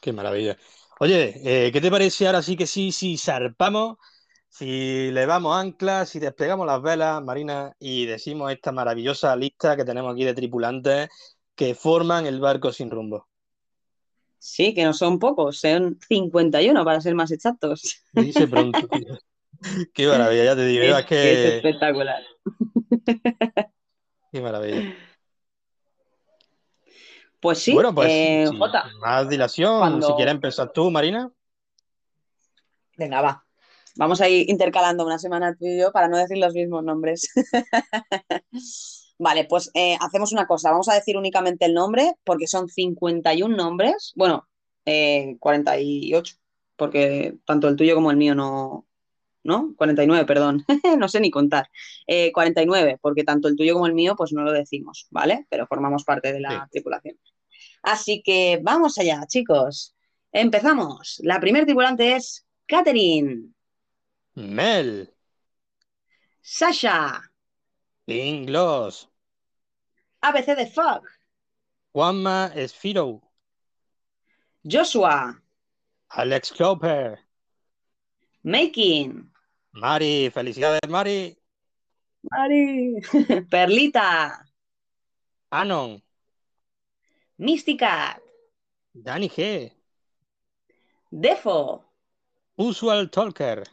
Qué 0.00 0.12
maravilla. 0.12 0.56
Oye, 0.98 1.40
eh, 1.44 1.70
¿qué 1.72 1.80
te 1.80 1.90
parece 1.90 2.26
ahora 2.26 2.42
sí 2.42 2.56
que 2.56 2.66
sí, 2.66 2.90
sí, 2.90 3.18
zarpamos? 3.18 3.98
Si 4.56 5.10
le 5.10 5.26
damos 5.26 5.54
anclas, 5.54 6.08
si 6.08 6.18
desplegamos 6.18 6.66
las 6.66 6.80
velas, 6.80 7.22
Marina, 7.22 7.76
y 7.78 8.06
decimos 8.06 8.50
esta 8.50 8.72
maravillosa 8.72 9.36
lista 9.36 9.76
que 9.76 9.84
tenemos 9.84 10.14
aquí 10.14 10.24
de 10.24 10.32
tripulantes 10.32 11.10
que 11.54 11.74
forman 11.74 12.24
el 12.24 12.40
barco 12.40 12.72
sin 12.72 12.90
rumbo. 12.90 13.28
Sí, 14.38 14.72
que 14.72 14.84
no 14.84 14.94
son 14.94 15.18
pocos, 15.18 15.60
son 15.60 15.98
51 16.08 16.84
para 16.86 17.02
ser 17.02 17.14
más 17.14 17.32
exactos. 17.32 18.02
Dice 18.12 18.48
pronto. 18.48 18.78
Qué 19.92 20.06
maravilla, 20.06 20.44
ya 20.44 20.56
te 20.56 20.64
digo. 20.64 20.84
Es, 20.84 20.90
es 20.90 20.98
es 21.00 21.04
que. 21.06 21.56
espectacular. 21.56 22.22
Qué 24.32 24.40
maravilla. 24.40 24.94
Pues 27.40 27.58
sí, 27.58 27.74
Bueno, 27.74 27.94
pues 27.94 28.08
eh, 28.10 28.46
sin 28.48 28.58
Jota, 28.58 28.86
más 29.02 29.28
dilación, 29.28 30.02
si 30.02 30.12
quieres 30.14 30.32
empezar 30.32 30.72
tú, 30.72 30.90
Marina. 30.90 31.30
Venga, 32.96 33.20
va. 33.20 33.45
Vamos 33.96 34.20
a 34.20 34.28
ir 34.28 34.48
intercalando 34.50 35.04
una 35.06 35.18
semana 35.18 35.54
tú 35.58 35.66
y 35.66 35.78
yo 35.80 35.90
para 35.92 36.08
no 36.08 36.18
decir 36.18 36.38
los 36.38 36.54
mismos 36.54 36.84
nombres. 36.84 37.30
Vale, 39.18 39.44
pues 39.44 39.70
eh, 39.74 39.96
hacemos 40.00 40.32
una 40.32 40.46
cosa. 40.46 40.70
Vamos 40.70 40.88
a 40.88 40.94
decir 40.94 41.16
únicamente 41.16 41.64
el 41.64 41.74
nombre 41.74 42.14
porque 42.24 42.46
son 42.46 42.68
51 42.68 43.56
nombres. 43.56 44.12
Bueno, 44.14 44.46
eh, 44.84 45.36
48, 45.40 46.36
porque 46.76 47.36
tanto 47.44 47.68
el 47.68 47.76
tuyo 47.76 47.94
como 47.94 48.10
el 48.10 48.16
mío 48.16 48.34
no... 48.34 48.86
¿No? 49.42 49.74
49, 49.76 50.26
perdón. 50.26 50.64
no 50.98 51.08
sé 51.08 51.20
ni 51.20 51.30
contar. 51.30 51.70
Eh, 52.08 52.32
49, 52.32 52.98
porque 53.00 53.22
tanto 53.22 53.46
el 53.46 53.54
tuyo 53.56 53.74
como 53.74 53.86
el 53.86 53.94
mío 53.94 54.16
pues 54.16 54.32
no 54.32 54.42
lo 54.42 54.50
decimos, 54.50 55.06
¿vale? 55.10 55.46
Pero 55.48 55.68
formamos 55.68 56.02
parte 56.02 56.32
de 56.32 56.40
la 56.40 56.50
Sí. 56.64 56.70
tripulación. 56.72 57.16
Así 57.82 58.22
que 58.24 58.58
vamos 58.60 58.98
allá, 58.98 59.24
chicos. 59.28 59.94
Empezamos. 60.32 61.20
La 61.22 61.38
primer 61.38 61.64
tripulante 61.64 62.16
es 62.16 62.44
Catherine, 62.66 63.52
Mel, 64.36 65.08
Sasha, 66.42 67.22
Inglos, 68.06 69.08
ABC 70.20 70.54
de 70.54 70.66
Fog, 70.66 71.02
Juanma 71.94 72.52
Esfiro, 72.54 73.22
Joshua, 74.62 75.40
Alex 76.10 76.52
Cooper, 76.52 77.18
Making, 78.42 79.30
Mari, 79.72 80.30
felicidades, 80.30 80.86
Mari, 80.86 81.34
Mari, 82.30 83.00
Perlita, 83.48 84.44
Anon, 85.50 86.02
Mystica, 87.38 88.20
Dani 88.94 89.30
G, 89.30 89.72
Defo, 91.10 91.84
Usual 92.58 93.08
Talker, 93.08 93.64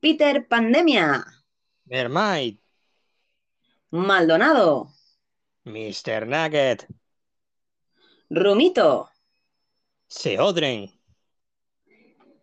Peter 0.00 0.46
Pandemia, 0.46 1.24
Mermaid, 1.86 2.58
Maldonado, 3.90 4.92
Mr. 5.64 6.24
Nugget, 6.26 6.86
Rumito, 8.30 9.08
Seodren, 10.06 10.88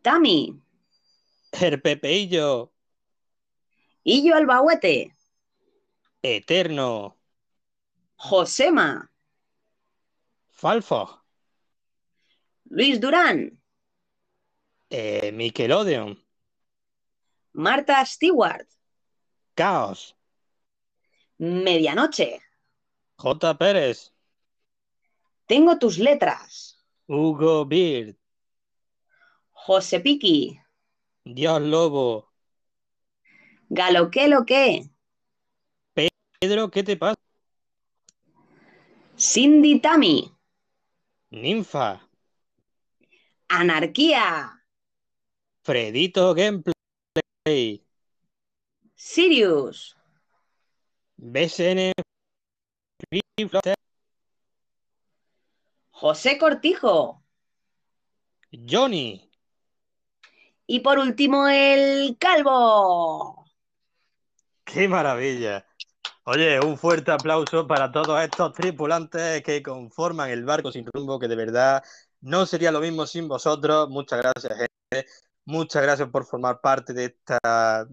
Tami, 0.02 0.62
Herpepeillo, 1.54 2.74
Illo 4.04 4.36
Albahuete, 4.36 5.16
Eterno, 6.22 7.18
Josema, 8.18 9.10
Falfo, 10.50 11.24
Luis 12.70 13.00
Durán, 13.00 13.58
eh, 14.90 15.32
Nickelodeon, 15.32 16.25
Marta 17.56 18.06
Stewart, 18.06 18.68
Caos, 19.54 20.14
Medianoche, 21.38 22.42
J. 23.16 23.58
Pérez, 23.58 24.12
Tengo 25.48 25.80
tus 25.80 25.98
letras, 25.98 26.86
Hugo 27.08 27.66
Beard, 27.66 28.18
José 29.52 30.02
Piqui, 30.02 30.60
Dios 31.24 31.62
Lobo, 31.62 32.30
Galo 33.70 34.12
que 34.12 34.28
lo 34.28 34.46
que, 34.46 34.90
Pedro, 35.94 36.70
¿qué 36.70 36.84
te 36.84 36.98
pasa? 36.98 37.16
Cindy 39.18 39.80
Tami, 39.80 40.30
Ninfa, 41.30 42.06
Anarquía, 43.48 44.62
Fredito 45.64 46.34
Gameplay, 46.34 46.75
Sirius, 48.96 49.96
BSN, 51.18 51.94
José 55.92 56.38
Cortijo 56.40 57.24
Johnny, 58.68 59.30
y 60.66 60.80
por 60.80 60.98
último 60.98 61.48
el 61.48 62.18
Calvo. 62.18 63.46
¡Qué 64.64 64.88
maravilla! 64.88 65.68
Oye, 66.24 66.60
un 66.60 66.80
fuerte 66.80 67.12
aplauso 67.12 67.68
para 67.68 67.92
todos 67.92 68.20
estos 68.24 68.54
tripulantes 68.54 69.44
que 69.44 69.62
conforman 69.62 70.32
el 70.32 70.44
barco 70.46 70.72
sin 70.72 70.88
rumbo, 70.92 71.20
que 71.20 71.28
de 71.28 71.36
verdad 71.36 71.84
no 72.22 72.48
sería 72.48 72.72
lo 72.72 72.80
mismo 72.80 73.06
sin 73.06 73.28
vosotros. 73.28 73.88
Muchas 73.90 74.24
gracias, 74.24 74.58
gente. 74.58 75.08
Muchas 75.46 75.84
gracias 75.84 76.10
por 76.10 76.26
formar 76.26 76.60
parte 76.60 76.94
de 76.94 77.06
esta, 77.06 77.88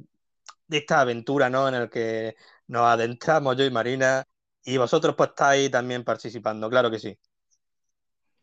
de 0.66 0.78
esta 0.78 1.00
aventura, 1.00 1.50
¿no? 1.50 1.68
En 1.68 1.74
el 1.74 1.90
que 1.90 2.34
nos 2.66 2.82
adentramos 2.82 3.56
yo 3.56 3.64
y 3.64 3.70
Marina. 3.70 4.24
Y 4.64 4.76
vosotros 4.76 5.14
pues 5.16 5.30
estáis 5.30 5.70
también 5.70 6.04
participando, 6.04 6.70
claro 6.70 6.90
que 6.90 6.98
sí. 6.98 7.18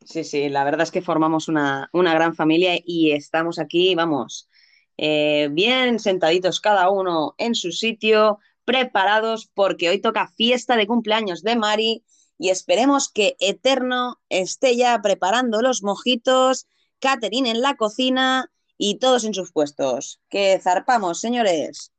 Sí, 0.05 0.23
sí, 0.23 0.49
la 0.49 0.63
verdad 0.63 0.81
es 0.81 0.91
que 0.91 1.01
formamos 1.01 1.47
una, 1.47 1.89
una 1.93 2.13
gran 2.13 2.35
familia 2.35 2.79
y 2.83 3.11
estamos 3.11 3.59
aquí, 3.59 3.95
vamos, 3.95 4.49
eh, 4.97 5.49
bien 5.51 5.99
sentaditos 5.99 6.61
cada 6.61 6.89
uno 6.89 7.35
en 7.37 7.55
su 7.55 7.71
sitio, 7.71 8.39
preparados 8.65 9.49
porque 9.53 9.89
hoy 9.89 9.99
toca 9.99 10.27
fiesta 10.27 10.75
de 10.75 10.87
cumpleaños 10.87 11.41
de 11.41 11.55
Mari 11.55 12.03
y 12.37 12.49
esperemos 12.49 13.09
que 13.09 13.35
Eterno 13.39 14.19
esté 14.29 14.75
ya 14.75 15.01
preparando 15.01 15.61
los 15.61 15.83
mojitos, 15.83 16.67
Catherine 16.99 17.49
en 17.49 17.61
la 17.61 17.75
cocina 17.75 18.51
y 18.79 18.97
todos 18.97 19.25
en 19.25 19.35
sus 19.35 19.51
puestos. 19.51 20.19
Que 20.29 20.59
zarpamos, 20.59 21.19
señores. 21.19 21.91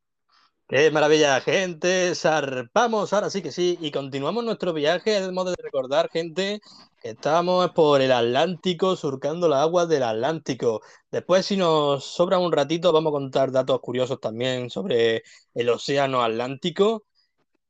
¡Qué 0.67 0.89
maravilla, 0.89 1.39
gente! 1.41 2.15
Zarpamos, 2.15 3.13
ahora 3.13 3.29
sí 3.29 3.41
que 3.41 3.51
sí, 3.51 3.77
y 3.81 3.91
continuamos 3.91 4.43
nuestro 4.43 4.73
viaje. 4.73 5.17
Es 5.17 5.31
modo 5.31 5.51
de 5.51 5.57
recordar, 5.61 6.09
gente, 6.11 6.59
estamos 7.03 7.71
por 7.71 8.01
el 8.01 8.11
Atlántico, 8.11 8.95
surcando 8.95 9.47
las 9.47 9.61
aguas 9.61 9.87
del 9.89 10.03
Atlántico. 10.03 10.81
Después, 11.11 11.45
si 11.45 11.57
nos 11.57 12.03
sobra 12.05 12.39
un 12.39 12.51
ratito, 12.51 12.91
vamos 12.91 13.11
a 13.11 13.19
contar 13.19 13.51
datos 13.51 13.79
curiosos 13.81 14.19
también 14.19 14.69
sobre 14.69 15.23
el 15.53 15.69
océano 15.69 16.23
Atlántico. 16.23 17.03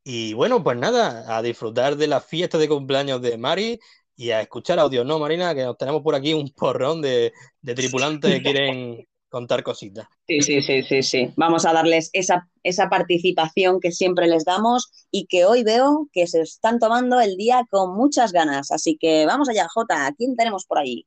Y 0.03 0.33
bueno, 0.33 0.63
pues 0.63 0.77
nada, 0.77 1.35
a 1.35 1.41
disfrutar 1.41 1.97
de 1.97 2.07
la 2.07 2.21
fiesta 2.21 2.57
de 2.57 2.69
cumpleaños 2.69 3.21
de 3.21 3.37
Mari 3.37 3.79
y 4.15 4.31
a 4.31 4.41
escuchar 4.41 4.79
audio, 4.79 5.03
¿no, 5.03 5.19
Marina? 5.19 5.55
Que 5.55 5.63
nos 5.63 5.77
tenemos 5.77 6.01
por 6.01 6.15
aquí 6.15 6.33
un 6.33 6.49
porrón 6.49 7.01
de, 7.01 7.33
de 7.61 7.75
tripulantes 7.75 8.31
que 8.31 8.41
quieren 8.41 9.07
contar 9.29 9.63
cositas. 9.63 10.07
Sí, 10.27 10.41
sí, 10.41 10.61
sí, 10.61 10.83
sí, 10.83 11.01
sí. 11.01 11.33
Vamos 11.37 11.65
a 11.65 11.73
darles 11.73 12.09
esa, 12.13 12.49
esa 12.63 12.89
participación 12.89 13.79
que 13.79 13.91
siempre 13.91 14.27
les 14.27 14.43
damos 14.43 14.91
y 15.09 15.25
que 15.25 15.45
hoy 15.45 15.63
veo 15.63 16.09
que 16.11 16.27
se 16.27 16.41
están 16.41 16.79
tomando 16.79 17.19
el 17.21 17.37
día 17.37 17.65
con 17.69 17.95
muchas 17.95 18.33
ganas. 18.33 18.71
Así 18.71 18.97
que 18.99 19.25
vamos 19.25 19.47
allá, 19.49 19.67
Jota. 19.73 20.05
¿A 20.05 20.13
quién 20.13 20.35
tenemos 20.35 20.65
por 20.65 20.79
ahí? 20.79 21.05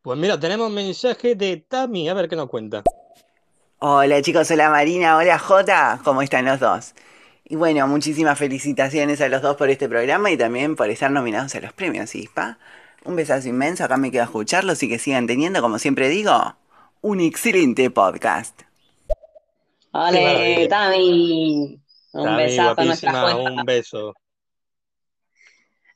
Pues 0.00 0.16
mira, 0.16 0.38
tenemos 0.38 0.70
mensaje 0.70 1.34
de 1.34 1.56
Tami, 1.56 2.08
a 2.08 2.14
ver 2.14 2.28
qué 2.28 2.36
nos 2.36 2.48
cuenta. 2.48 2.84
Hola 3.80 4.22
chicos, 4.22 4.50
hola 4.50 4.70
Marina, 4.70 5.16
hola 5.16 5.38
Jota, 5.38 6.00
¿cómo 6.02 6.22
están 6.22 6.44
los 6.44 6.58
dos? 6.58 6.94
Y 7.50 7.56
bueno, 7.56 7.86
muchísimas 7.88 8.38
felicitaciones 8.38 9.22
a 9.22 9.28
los 9.28 9.40
dos 9.40 9.56
por 9.56 9.70
este 9.70 9.88
programa 9.88 10.30
y 10.30 10.36
también 10.36 10.76
por 10.76 10.90
estar 10.90 11.10
nominados 11.10 11.54
a 11.54 11.60
los 11.60 11.72
premios 11.72 12.14
ISPA. 12.14 12.58
Un 13.06 13.16
besazo 13.16 13.48
inmenso, 13.48 13.84
acá 13.84 13.96
me 13.96 14.10
quedo 14.10 14.20
a 14.20 14.26
escucharlos 14.26 14.82
y 14.82 14.88
que 14.90 14.98
sigan 14.98 15.26
teniendo, 15.26 15.62
como 15.62 15.78
siempre 15.78 16.10
digo, 16.10 16.56
un 17.00 17.20
excelente 17.20 17.88
podcast. 17.90 18.60
¡Vale, 19.90 20.22
maravilla. 20.22 20.68
Tami! 20.68 21.80
Un 22.12 22.24
Tami, 22.24 22.36
besazo 22.36 22.80
a 22.82 22.84
nuestra 22.84 23.20
jueza. 23.22 23.50
un 23.50 23.64
beso. 23.64 24.14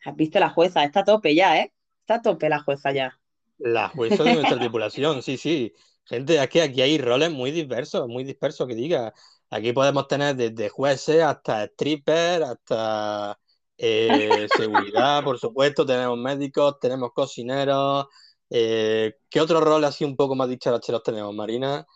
¿Has 0.07 0.17
visto 0.17 0.41
la 0.41 0.49
jueza? 0.49 0.85
Está 0.85 1.01
a 1.01 1.05
tope 1.05 1.35
ya, 1.35 1.59
¿eh? 1.59 1.71
Está 2.01 2.15
a 2.15 2.23
tope 2.23 2.49
la 2.49 2.61
jueza 2.61 2.93
ya. 2.93 3.21
La 3.59 3.88
jueza 3.91 4.25
de 4.25 4.37
nuestra 4.37 4.59
tripulación, 4.59 5.23
sí, 5.23 5.37
sí. 5.37 5.75
Gente, 6.05 6.43
es 6.43 6.49
que 6.49 6.62
aquí 6.62 6.81
hay 6.81 6.97
roles 6.97 7.31
muy 7.31 7.51
diversos, 7.51 8.09
muy 8.09 8.25
dispersos, 8.25 8.67
que 8.67 8.75
diga. 8.75 9.12
Aquí 9.53 9.75
podemos 9.75 10.09
tener 10.09 10.35
desde 10.35 10.71
jueces 10.71 11.23
hasta 11.23 11.67
strippers, 11.67 12.43
hasta 12.43 13.38
eh, 13.77 14.49
seguridad, 14.57 15.23
por 15.23 15.38
supuesto. 15.38 15.85
Tenemos 15.85 16.17
médicos, 16.17 16.81
tenemos 16.81 17.12
cocineros. 17.12 18.07
Eh, 18.49 19.17
¿qué 19.29 19.41
otro 19.43 19.61
rol 19.61 19.85
así 19.85 20.07
un 20.07 20.17
poco 20.17 20.35
más 20.35 20.49
dicharacheros 20.49 21.03
tenemos, 21.03 21.35
Marina? 21.35 21.87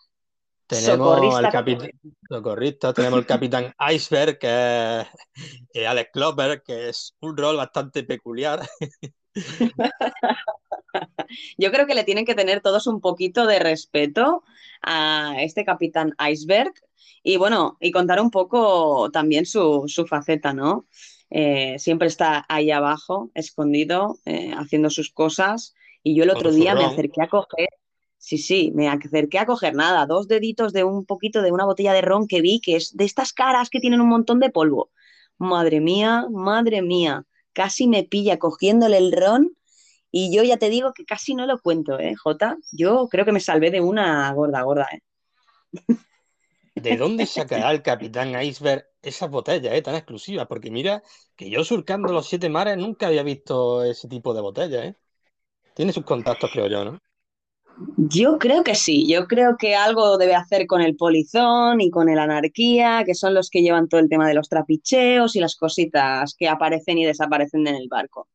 Tenemos 0.67 1.15
Socorrista. 1.15 1.37
al 1.39 1.49
capitán 1.51 1.89
socorrista, 2.29 2.93
tenemos 2.93 3.19
el 3.19 3.25
capitán 3.25 3.73
Iceberg, 3.91 4.37
que 4.37 4.99
es 4.99 5.07
eh, 5.73 5.87
Alex 5.87 6.11
Klopper, 6.13 6.61
que 6.61 6.89
es 6.89 7.15
un 7.21 7.35
rol 7.35 7.57
bastante 7.57 8.03
peculiar. 8.03 8.69
Yo 11.57 11.71
creo 11.71 11.87
que 11.87 11.95
le 11.95 12.03
tienen 12.03 12.25
que 12.25 12.35
tener 12.35 12.61
todos 12.61 12.85
un 12.85 13.01
poquito 13.01 13.47
de 13.47 13.57
respeto 13.57 14.43
a 14.83 15.37
este 15.39 15.65
capitán 15.65 16.13
Iceberg 16.19 16.73
y 17.23 17.37
bueno, 17.37 17.77
y 17.79 17.91
contar 17.91 18.21
un 18.21 18.31
poco 18.31 19.09
también 19.11 19.45
su, 19.45 19.83
su 19.87 20.05
faceta, 20.05 20.53
¿no? 20.53 20.87
Eh, 21.29 21.75
siempre 21.77 22.07
está 22.07 22.45
ahí 22.47 22.71
abajo, 22.71 23.31
escondido, 23.33 24.17
eh, 24.25 24.53
haciendo 24.55 24.89
sus 24.89 25.11
cosas. 25.11 25.73
Y 26.03 26.15
yo 26.15 26.23
el 26.23 26.29
otro 26.29 26.51
día 26.51 26.73
me 26.73 26.85
acerqué 26.85 27.21
a 27.21 27.27
coger, 27.27 27.67
sí, 28.17 28.37
sí, 28.37 28.71
me 28.73 28.87
acerqué 28.87 29.39
a 29.39 29.45
coger 29.45 29.75
nada, 29.75 30.05
dos 30.05 30.27
deditos 30.27 30.71
de 30.71 30.83
un 30.83 31.05
poquito 31.05 31.41
de 31.41 31.51
una 31.51 31.65
botella 31.65 31.91
de 31.93 32.01
ron 32.01 32.27
que 32.27 32.41
vi, 32.41 32.61
que 32.61 32.77
es 32.77 32.95
de 32.95 33.03
estas 33.03 33.33
caras 33.33 33.69
que 33.69 33.79
tienen 33.79 33.99
un 33.99 34.07
montón 34.07 34.39
de 34.39 34.49
polvo. 34.49 34.89
Madre 35.37 35.81
mía, 35.81 36.25
madre 36.31 36.81
mía, 36.81 37.25
casi 37.51 37.87
me 37.87 38.03
pilla 38.03 38.39
cogiéndole 38.39 38.97
el 38.97 39.11
ron 39.11 39.57
y 40.11 40.33
yo 40.33 40.43
ya 40.43 40.57
te 40.57 40.69
digo 40.69 40.93
que 40.93 41.05
casi 41.05 41.35
no 41.35 41.45
lo 41.45 41.59
cuento, 41.59 41.99
¿eh, 41.99 42.15
Jota? 42.15 42.57
Yo 42.71 43.07
creo 43.09 43.25
que 43.25 43.33
me 43.33 43.41
salvé 43.41 43.71
de 43.71 43.81
una 43.81 44.31
gorda, 44.33 44.61
gorda, 44.61 44.87
¿eh? 44.93 45.01
¿De 46.83 46.95
dónde 46.95 47.25
sacará 47.25 47.71
el 47.71 47.81
capitán 47.81 48.39
Iceberg 48.41 48.85
esas 49.01 49.29
botellas 49.31 49.73
eh, 49.73 49.81
tan 49.81 49.95
exclusivas? 49.95 50.47
Porque 50.47 50.69
mira, 50.71 51.01
que 51.35 51.49
yo 51.49 51.63
surcando 51.63 52.13
los 52.13 52.27
siete 52.27 52.49
mares 52.49 52.77
nunca 52.77 53.07
había 53.07 53.23
visto 53.23 53.83
ese 53.83 54.07
tipo 54.07 54.33
de 54.33 54.41
botellas, 54.41 54.85
¿eh? 54.85 54.95
Tiene 55.75 55.93
sus 55.93 56.05
contactos, 56.05 56.51
creo 56.51 56.67
yo, 56.67 56.85
¿no? 56.85 57.01
Yo 57.97 58.37
creo 58.39 58.63
que 58.63 58.75
sí, 58.75 59.07
yo 59.07 59.27
creo 59.27 59.55
que 59.57 59.75
algo 59.75 60.17
debe 60.17 60.35
hacer 60.35 60.65
con 60.67 60.81
el 60.81 60.95
polizón 60.95 61.79
y 61.81 61.89
con 61.91 62.09
el 62.09 62.17
anarquía, 62.19 63.03
que 63.05 63.13
son 63.13 63.33
los 63.33 63.49
que 63.49 63.61
llevan 63.61 63.87
todo 63.87 63.99
el 64.01 64.09
tema 64.09 64.27
de 64.27 64.33
los 64.33 64.49
trapicheos 64.49 65.35
y 65.35 65.39
las 65.39 65.55
cositas 65.55 66.35
que 66.37 66.47
aparecen 66.47 66.97
y 66.97 67.05
desaparecen 67.05 67.67
en 67.67 67.75
el 67.75 67.87
barco. 67.87 68.29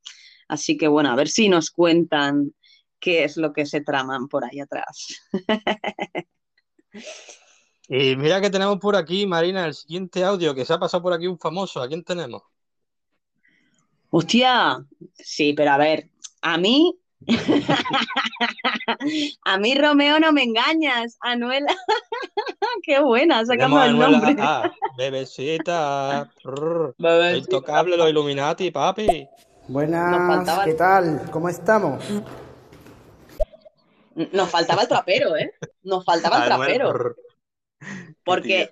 Así 0.49 0.77
que 0.77 0.87
bueno, 0.89 1.11
a 1.11 1.17
ver 1.17 1.29
si 1.29 1.49
nos 1.49 1.71
cuentan 1.71 2.53
qué 3.01 3.25
es 3.25 3.37
lo 3.37 3.53
que 3.53 3.67
se 3.67 3.81
traman 3.81 4.29
por 4.29 4.45
ahí 4.45 4.61
atrás. 4.61 5.09
Y 7.95 8.17
mira 8.17 8.41
que 8.41 8.49
tenemos 8.49 8.79
por 8.79 8.97
aquí, 8.97 9.27
Marina, 9.27 9.67
el 9.67 9.75
siguiente 9.75 10.25
audio 10.25 10.55
que 10.55 10.65
se 10.65 10.73
ha 10.73 10.79
pasado 10.79 11.03
por 11.03 11.13
aquí 11.13 11.27
un 11.27 11.39
famoso. 11.39 11.83
¿A 11.83 11.89
quién 11.89 12.03
tenemos? 12.03 12.41
Hostia, 14.09 14.83
sí, 15.13 15.53
pero 15.53 15.73
a 15.73 15.77
ver, 15.77 16.09
a 16.41 16.57
mí, 16.57 16.99
a 19.45 19.59
mí 19.59 19.75
Romeo 19.75 20.19
no 20.21 20.33
me 20.33 20.43
engañas, 20.43 21.19
Anuela, 21.21 21.77
qué 22.83 22.99
buena, 22.99 23.45
sacando 23.45 23.85
el 23.85 23.99
nombre. 23.99 24.37
Ah, 24.39 24.73
bebecita, 24.97 26.31
bebecita. 26.97 27.37
intocable 27.37 27.99
los 27.99 28.09
Illuminati, 28.09 28.71
papi. 28.71 29.29
Buenas, 29.69 30.65
¿qué 30.65 30.73
tal? 30.73 31.29
¿Cómo 31.31 31.51
estamos? 31.51 32.03
Nos 34.15 34.49
faltaba 34.49 34.81
el 34.81 34.89
trapero, 34.89 35.37
¿eh? 35.37 35.53
Nos 35.83 36.07
faltaba 36.07 36.39
el 36.39 36.45
trapero. 36.45 37.17
Porque, 38.25 38.71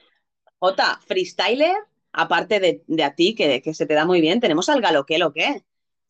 Jota, 0.59 1.01
freestyler, 1.07 1.77
aparte 2.13 2.61
de, 2.61 3.03
a 3.03 3.15
ti, 3.15 3.35
que, 3.35 3.63
se 3.75 3.87
te 3.87 3.95
da 3.95 4.05
muy 4.05 4.21
bien, 4.21 4.41
tenemos 4.41 4.69
al 4.69 4.81
galo 4.81 5.05
que 5.05 5.19
lo 5.19 5.33
que. 5.33 5.63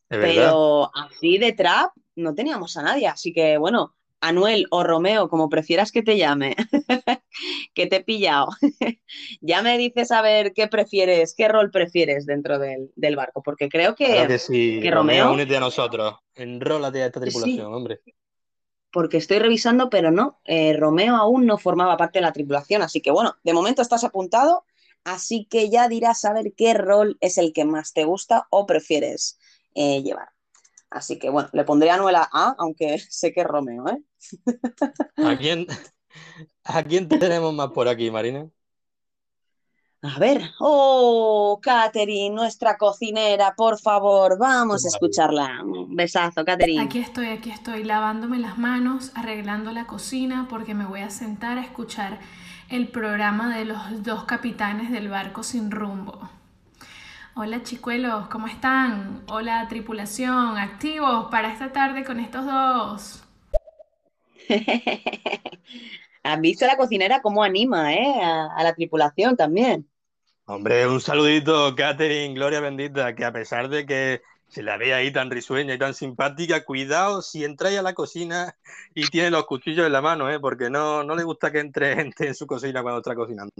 Pero 0.08 0.90
así 0.92 1.38
de 1.38 1.52
trap 1.52 1.92
no 2.16 2.34
teníamos 2.34 2.76
a 2.76 2.82
nadie. 2.82 3.06
Así 3.06 3.32
que, 3.32 3.58
bueno, 3.58 3.94
Anuel 4.20 4.66
o 4.70 4.82
Romeo, 4.82 5.28
como 5.28 5.48
prefieras 5.48 5.92
que 5.92 6.02
te 6.02 6.18
llame, 6.18 6.56
que 7.74 7.86
te 7.86 7.96
he 7.96 8.04
pillado. 8.04 8.48
ya 9.40 9.62
me 9.62 9.78
dices 9.78 10.10
a 10.10 10.20
ver 10.20 10.52
qué 10.52 10.66
prefieres, 10.66 11.34
qué 11.36 11.46
rol 11.46 11.70
prefieres 11.70 12.26
dentro 12.26 12.58
del, 12.58 13.16
barco, 13.16 13.40
porque 13.42 13.68
creo 13.68 13.94
que, 13.94 14.26
que, 14.26 14.38
sí. 14.38 14.90
Romeo. 14.90 15.32
únete 15.32 15.56
a 15.56 15.60
nosotros, 15.60 16.16
enrólate 16.34 17.04
a 17.04 17.06
esta 17.06 17.20
tripulación, 17.20 17.72
hombre 17.72 18.00
porque 18.92 19.16
estoy 19.18 19.38
revisando, 19.38 19.90
pero 19.90 20.10
no, 20.10 20.40
eh, 20.44 20.74
Romeo 20.76 21.16
aún 21.16 21.46
no 21.46 21.58
formaba 21.58 21.96
parte 21.96 22.18
de 22.18 22.24
la 22.24 22.32
tripulación, 22.32 22.82
así 22.82 23.00
que 23.00 23.10
bueno, 23.10 23.36
de 23.44 23.52
momento 23.52 23.82
estás 23.82 24.04
apuntado, 24.04 24.64
así 25.04 25.46
que 25.48 25.70
ya 25.70 25.88
dirás 25.88 26.24
a 26.24 26.32
ver 26.32 26.52
qué 26.56 26.74
rol 26.74 27.16
es 27.20 27.38
el 27.38 27.52
que 27.52 27.64
más 27.64 27.92
te 27.92 28.04
gusta 28.04 28.46
o 28.50 28.66
prefieres 28.66 29.38
eh, 29.74 30.02
llevar. 30.02 30.28
Así 30.90 31.18
que 31.18 31.30
bueno, 31.30 31.48
le 31.52 31.64
pondré 31.64 31.90
a 31.90 31.94
Anuela 31.94 32.28
A, 32.32 32.56
aunque 32.58 32.98
sé 33.10 33.32
que 33.32 33.40
es 33.40 33.46
Romeo, 33.46 33.88
¿eh? 33.88 34.02
¿A 35.16 35.36
quién, 35.36 35.66
¿A 36.64 36.82
quién 36.82 37.08
tenemos 37.08 37.54
más 37.54 37.70
por 37.70 37.88
aquí, 37.88 38.10
Marina? 38.10 38.50
A 40.02 40.18
ver, 40.18 40.40
oh, 40.60 41.60
Katherine, 41.62 42.34
nuestra 42.34 42.78
cocinera, 42.78 43.54
por 43.54 43.78
favor, 43.78 44.38
vamos 44.38 44.86
a 44.86 44.88
escucharla. 44.88 45.62
Un 45.62 45.94
besazo, 45.94 46.42
Katherine. 46.42 46.82
Aquí 46.82 46.98
estoy, 47.00 47.26
aquí 47.26 47.50
estoy, 47.50 47.84
lavándome 47.84 48.38
las 48.38 48.56
manos, 48.56 49.12
arreglando 49.14 49.72
la 49.72 49.86
cocina, 49.86 50.46
porque 50.48 50.74
me 50.74 50.86
voy 50.86 51.00
a 51.02 51.10
sentar 51.10 51.58
a 51.58 51.60
escuchar 51.60 52.18
el 52.70 52.88
programa 52.88 53.54
de 53.54 53.66
los 53.66 54.02
dos 54.02 54.24
capitanes 54.24 54.90
del 54.90 55.10
barco 55.10 55.42
sin 55.42 55.70
rumbo. 55.70 56.30
Hola 57.34 57.62
chicuelos, 57.62 58.28
¿cómo 58.28 58.46
están? 58.46 59.22
Hola 59.28 59.68
tripulación, 59.68 60.56
activos 60.56 61.26
para 61.30 61.52
esta 61.52 61.72
tarde 61.72 62.04
con 62.04 62.20
estos 62.20 62.46
dos. 62.46 63.22
¿Has 66.22 66.40
visto 66.40 66.66
la 66.66 66.78
cocinera 66.78 67.20
cómo 67.20 67.42
anima 67.42 67.92
eh? 67.92 68.22
a 68.22 68.62
la 68.62 68.74
tripulación 68.74 69.36
también? 69.36 69.89
Hombre, 70.52 70.84
un 70.88 71.00
saludito, 71.00 71.76
Catherine, 71.76 72.34
Gloria 72.34 72.58
bendita, 72.58 73.14
que 73.14 73.24
a 73.24 73.32
pesar 73.32 73.68
de 73.68 73.86
que 73.86 74.20
se 74.48 74.64
la 74.64 74.76
ve 74.76 74.92
ahí 74.92 75.12
tan 75.12 75.30
risueña 75.30 75.74
y 75.74 75.78
tan 75.78 75.94
simpática, 75.94 76.64
cuidado 76.64 77.22
si 77.22 77.44
entráis 77.44 77.78
a 77.78 77.82
la 77.82 77.94
cocina 77.94 78.56
y 78.92 79.06
tiene 79.06 79.30
los 79.30 79.46
cuchillos 79.46 79.86
en 79.86 79.92
la 79.92 80.00
mano, 80.00 80.28
¿eh? 80.28 80.40
porque 80.40 80.68
no, 80.68 81.04
no 81.04 81.14
le 81.14 81.22
gusta 81.22 81.52
que 81.52 81.60
entre 81.60 81.94
gente 81.94 82.26
en 82.26 82.34
su 82.34 82.48
cocina 82.48 82.82
cuando 82.82 82.98
está 82.98 83.14
cocinando. 83.14 83.52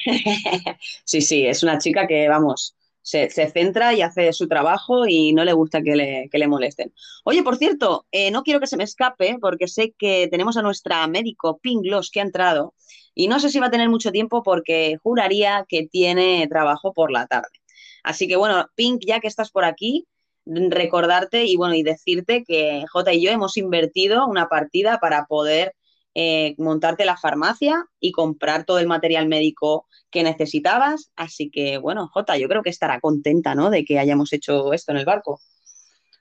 Sí, 1.04 1.20
sí, 1.20 1.46
es 1.46 1.62
una 1.62 1.78
chica 1.78 2.08
que, 2.08 2.28
vamos, 2.28 2.74
se, 3.06 3.28
centra 3.50 3.94
y 3.94 4.02
hace 4.02 4.32
su 4.32 4.48
trabajo 4.48 5.06
y 5.06 5.32
no 5.32 5.44
le 5.44 5.52
gusta 5.52 5.80
que 5.80 5.94
le, 5.94 6.28
que 6.30 6.38
le 6.38 6.48
molesten. 6.48 6.92
Oye, 7.24 7.44
por 7.44 7.56
cierto, 7.56 8.04
eh, 8.10 8.32
no 8.32 8.42
quiero 8.42 8.58
que 8.58 8.66
se 8.66 8.76
me 8.76 8.82
escape 8.82 9.38
porque 9.40 9.68
sé 9.68 9.94
que 9.96 10.26
tenemos 10.28 10.56
a 10.56 10.62
nuestra 10.62 11.06
médico 11.06 11.58
Pinglos 11.58 12.10
que 12.10 12.18
ha 12.18 12.24
entrado 12.24 12.74
y 13.14 13.28
no 13.28 13.38
sé 13.38 13.48
si 13.50 13.60
va 13.60 13.66
a 13.66 13.70
tener 13.70 13.88
mucho 13.88 14.10
tiempo 14.10 14.42
porque 14.42 14.96
juraría 15.00 15.64
que 15.68 15.86
tiene 15.86 16.48
trabajo 16.48 16.92
por 16.92 17.12
la 17.12 17.28
tarde. 17.28 17.60
Así 18.02 18.26
que 18.26 18.34
bueno, 18.34 18.66
Pink, 18.74 19.02
ya 19.06 19.20
que 19.20 19.28
estás 19.28 19.52
por 19.52 19.64
aquí, 19.64 20.08
recordarte 20.44 21.44
y 21.44 21.56
bueno, 21.56 21.74
y 21.74 21.84
decirte 21.84 22.42
que 22.42 22.84
J 22.90 23.12
y 23.12 23.24
yo 23.24 23.30
hemos 23.30 23.56
invertido 23.56 24.26
una 24.26 24.48
partida 24.48 24.98
para 24.98 25.26
poder 25.26 25.74
eh, 26.18 26.54
montarte 26.56 27.04
la 27.04 27.18
farmacia 27.18 27.84
y 28.00 28.10
comprar 28.10 28.64
todo 28.64 28.78
el 28.78 28.86
material 28.86 29.28
médico 29.28 29.86
que 30.10 30.22
necesitabas. 30.22 31.10
Así 31.14 31.50
que 31.50 31.76
bueno, 31.76 32.08
J, 32.08 32.38
yo 32.38 32.48
creo 32.48 32.62
que 32.62 32.70
estará 32.70 33.00
contenta, 33.00 33.54
¿no? 33.54 33.68
De 33.68 33.84
que 33.84 33.98
hayamos 33.98 34.32
hecho 34.32 34.72
esto 34.72 34.92
en 34.92 34.98
el 34.98 35.04
barco. 35.04 35.40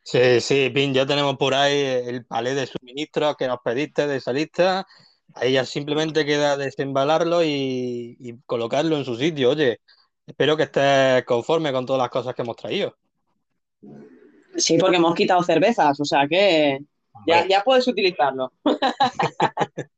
Sí, 0.04 0.42
sí, 0.42 0.70
Pink, 0.70 0.94
ya 0.94 1.06
tenemos 1.06 1.38
por 1.38 1.54
ahí 1.54 1.80
el 1.80 2.26
palé 2.26 2.54
de 2.54 2.68
suministros 2.68 3.38
que 3.38 3.48
nos 3.48 3.60
pediste 3.64 4.06
de 4.06 4.18
esa 4.18 4.34
lista 4.34 4.86
Ahí 5.34 5.54
ya 5.54 5.66
simplemente 5.66 6.26
queda 6.26 6.56
desembalarlo 6.56 7.44
y, 7.44 8.40
colocarlo 8.46 8.98
en 8.98 9.04
su 9.04 9.16
sitio. 9.16 9.52
Oye, 9.52 9.82
espero 10.26 10.56
que 10.56 10.64
estés 10.64 11.26
conforme 11.26 11.74
con 11.74 11.86
todas 11.86 12.02
las 12.02 12.10
cosas 12.10 12.34
que 12.34 12.42
hemos 12.42 12.56
traído. 12.56 12.96
Sí, 14.56 14.78
porque 14.78 14.96
hemos 14.96 15.16
quitado 15.16 15.44
cervezas, 15.44 16.00
o 16.00 16.06
sea 16.06 16.28
que 16.28 16.80
ya, 17.28 17.48
ya 17.48 17.64
puedes 17.64 17.88
utilizarlo. 17.88 18.52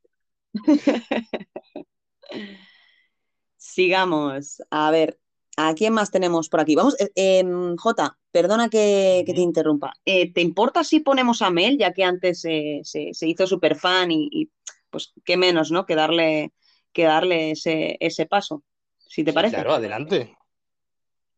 Sigamos. 3.57 4.61
A 4.69 4.91
ver, 4.91 5.19
¿a 5.57 5.73
quién 5.73 5.93
más 5.93 6.11
tenemos 6.11 6.49
por 6.49 6.59
aquí? 6.59 6.75
Vamos, 6.75 6.99
eh, 6.99 7.11
em, 7.15 7.75
Jota, 7.75 8.17
perdona 8.31 8.69
que, 8.69 9.23
te 9.25 9.41
interrumpa. 9.41 9.93
Eh, 10.05 10.31
¿Te 10.33 10.41
importa 10.41 10.83
si 10.83 10.99
ponemos 11.01 11.41
a 11.41 11.49
Mel, 11.49 11.77
ya 11.77 11.93
que 11.93 12.03
antes 12.03 12.41
se, 12.41 12.81
hizo 13.21 13.47
súper 13.47 13.75
fan 13.75 14.11
y, 14.11 14.49
pues 14.89 15.13
qué 15.25 15.37
menos, 15.37 15.71
¿no? 15.71 15.85
Que 15.85 15.95
darle, 15.95 16.53
que 16.91 17.03
darle 17.03 17.51
ese, 17.51 17.97
ese 17.99 18.25
paso, 18.25 18.63
si 18.97 19.23
te 19.23 19.33
parece. 19.33 19.55
Claro, 19.55 19.73
adelante. 19.73 20.35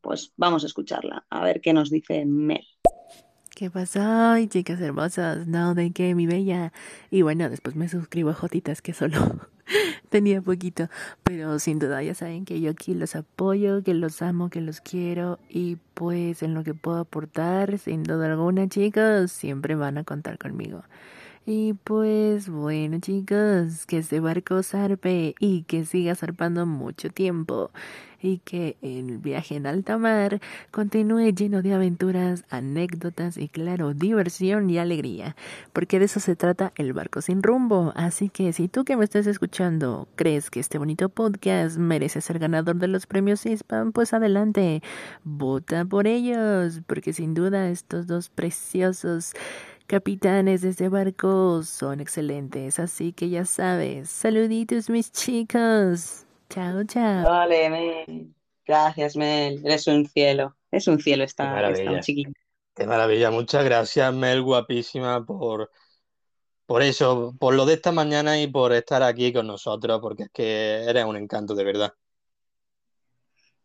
Pues 0.01 0.31
vamos 0.37 0.63
a 0.63 0.67
escucharla, 0.67 1.25
a 1.29 1.43
ver 1.43 1.59
qué 1.59 1.73
nos 1.73 1.89
dice 1.89 2.25
Mel. 2.25 2.65
¿Qué 3.59 3.69
pasa? 3.69 4.37
chicas 4.47 4.79
hermosas, 4.79 5.45
no, 5.45 5.75
de 5.75 5.91
qué, 5.91 6.15
mi 6.15 6.27
bella. 6.27 6.71
Y 7.11 7.23
bueno, 7.23 7.49
después 7.49 7.75
me 7.75 7.89
suscribo 7.89 8.29
a 8.29 8.33
Jotitas, 8.33 8.81
que 8.81 8.93
solo 8.93 9.17
tenía 10.09 10.41
poquito. 10.41 10.87
Pero 11.23 11.59
sin 11.59 11.77
duda 11.77 12.01
ya 12.01 12.15
saben 12.15 12.45
que 12.45 12.61
yo 12.61 12.71
aquí 12.71 12.93
los 12.93 13.17
apoyo, 13.17 13.83
que 13.83 13.93
los 13.93 14.21
amo, 14.21 14.49
que 14.49 14.61
los 14.61 14.79
quiero. 14.79 15.39
Y 15.49 15.75
pues 15.93 16.41
en 16.41 16.53
lo 16.53 16.63
que 16.63 16.73
puedo 16.73 16.99
aportar, 16.99 17.77
sin 17.79 18.03
duda 18.03 18.27
alguna, 18.27 18.69
chicos, 18.69 19.29
siempre 19.33 19.75
van 19.75 19.97
a 19.97 20.05
contar 20.05 20.37
conmigo. 20.37 20.85
Y 21.51 21.73
pues 21.73 22.47
bueno 22.47 22.99
chicos, 22.99 23.87
que 23.87 23.97
este 23.97 24.19
barco 24.19 24.61
zarpe 24.61 25.33
y 25.39 25.63
que 25.63 25.83
siga 25.83 26.13
zarpando 26.13 26.67
mucho 26.67 27.09
tiempo 27.09 27.71
y 28.21 28.37
que 28.39 28.77
el 28.83 29.17
viaje 29.17 29.55
en 29.55 29.65
alta 29.65 29.97
mar 29.97 30.41
continúe 30.69 31.31
lleno 31.33 31.63
de 31.63 31.73
aventuras, 31.73 32.45
anécdotas 32.51 33.37
y 33.37 33.47
claro, 33.47 33.95
diversión 33.95 34.69
y 34.69 34.77
alegría, 34.77 35.35
porque 35.73 35.97
de 35.97 36.05
eso 36.05 36.19
se 36.19 36.35
trata 36.35 36.71
el 36.75 36.93
barco 36.93 37.19
sin 37.21 37.41
rumbo. 37.41 37.93
Así 37.95 38.29
que 38.29 38.53
si 38.53 38.67
tú 38.67 38.83
que 38.83 38.95
me 38.95 39.03
estás 39.03 39.25
escuchando 39.25 40.07
crees 40.15 40.51
que 40.51 40.59
este 40.59 40.77
bonito 40.77 41.09
podcast 41.09 41.77
merece 41.77 42.21
ser 42.21 42.37
ganador 42.37 42.75
de 42.75 42.89
los 42.89 43.07
premios 43.07 43.45
ISPAM, 43.47 43.91
pues 43.91 44.13
adelante, 44.13 44.83
vota 45.23 45.83
por 45.83 46.05
ellos, 46.05 46.81
porque 46.85 47.11
sin 47.11 47.33
duda 47.33 47.69
estos 47.69 48.05
dos 48.05 48.29
preciosos 48.29 49.33
capitanes 49.89 50.61
de 50.61 50.69
este 50.69 50.87
barco 50.87 51.63
son 51.63 51.99
excelentes, 51.99 52.77
así 52.77 53.11
que 53.11 53.27
ya 53.29 53.43
sabes. 53.43 54.07
Saluditos 54.11 54.87
mis 54.87 55.11
chicos. 55.11 56.27
Chao, 56.47 56.83
chao. 56.83 57.23
Vale, 57.23 57.69
Mel. 57.71 58.33
Gracias, 58.67 59.15
Mel. 59.15 59.59
Eres 59.65 59.87
un 59.87 60.05
cielo. 60.05 60.55
Es 60.69 60.87
un 60.87 60.99
cielo 60.99 61.23
esta, 61.23 61.71
esta. 61.71 62.01
Qué 62.75 62.85
maravilla. 62.85 63.31
Muchas 63.31 63.65
gracias, 63.65 64.13
Mel, 64.13 64.43
guapísima, 64.43 65.25
por, 65.25 65.71
por 66.67 66.83
eso, 66.83 67.33
por 67.39 67.55
lo 67.55 67.65
de 67.65 67.73
esta 67.73 67.91
mañana 67.91 68.39
y 68.39 68.45
por 68.45 68.73
estar 68.73 69.01
aquí 69.01 69.33
con 69.33 69.47
nosotros, 69.47 69.99
porque 70.01 70.23
es 70.23 70.29
que 70.31 70.83
eres 70.83 71.03
un 71.03 71.17
encanto, 71.17 71.55
de 71.55 71.63
verdad. 71.63 71.93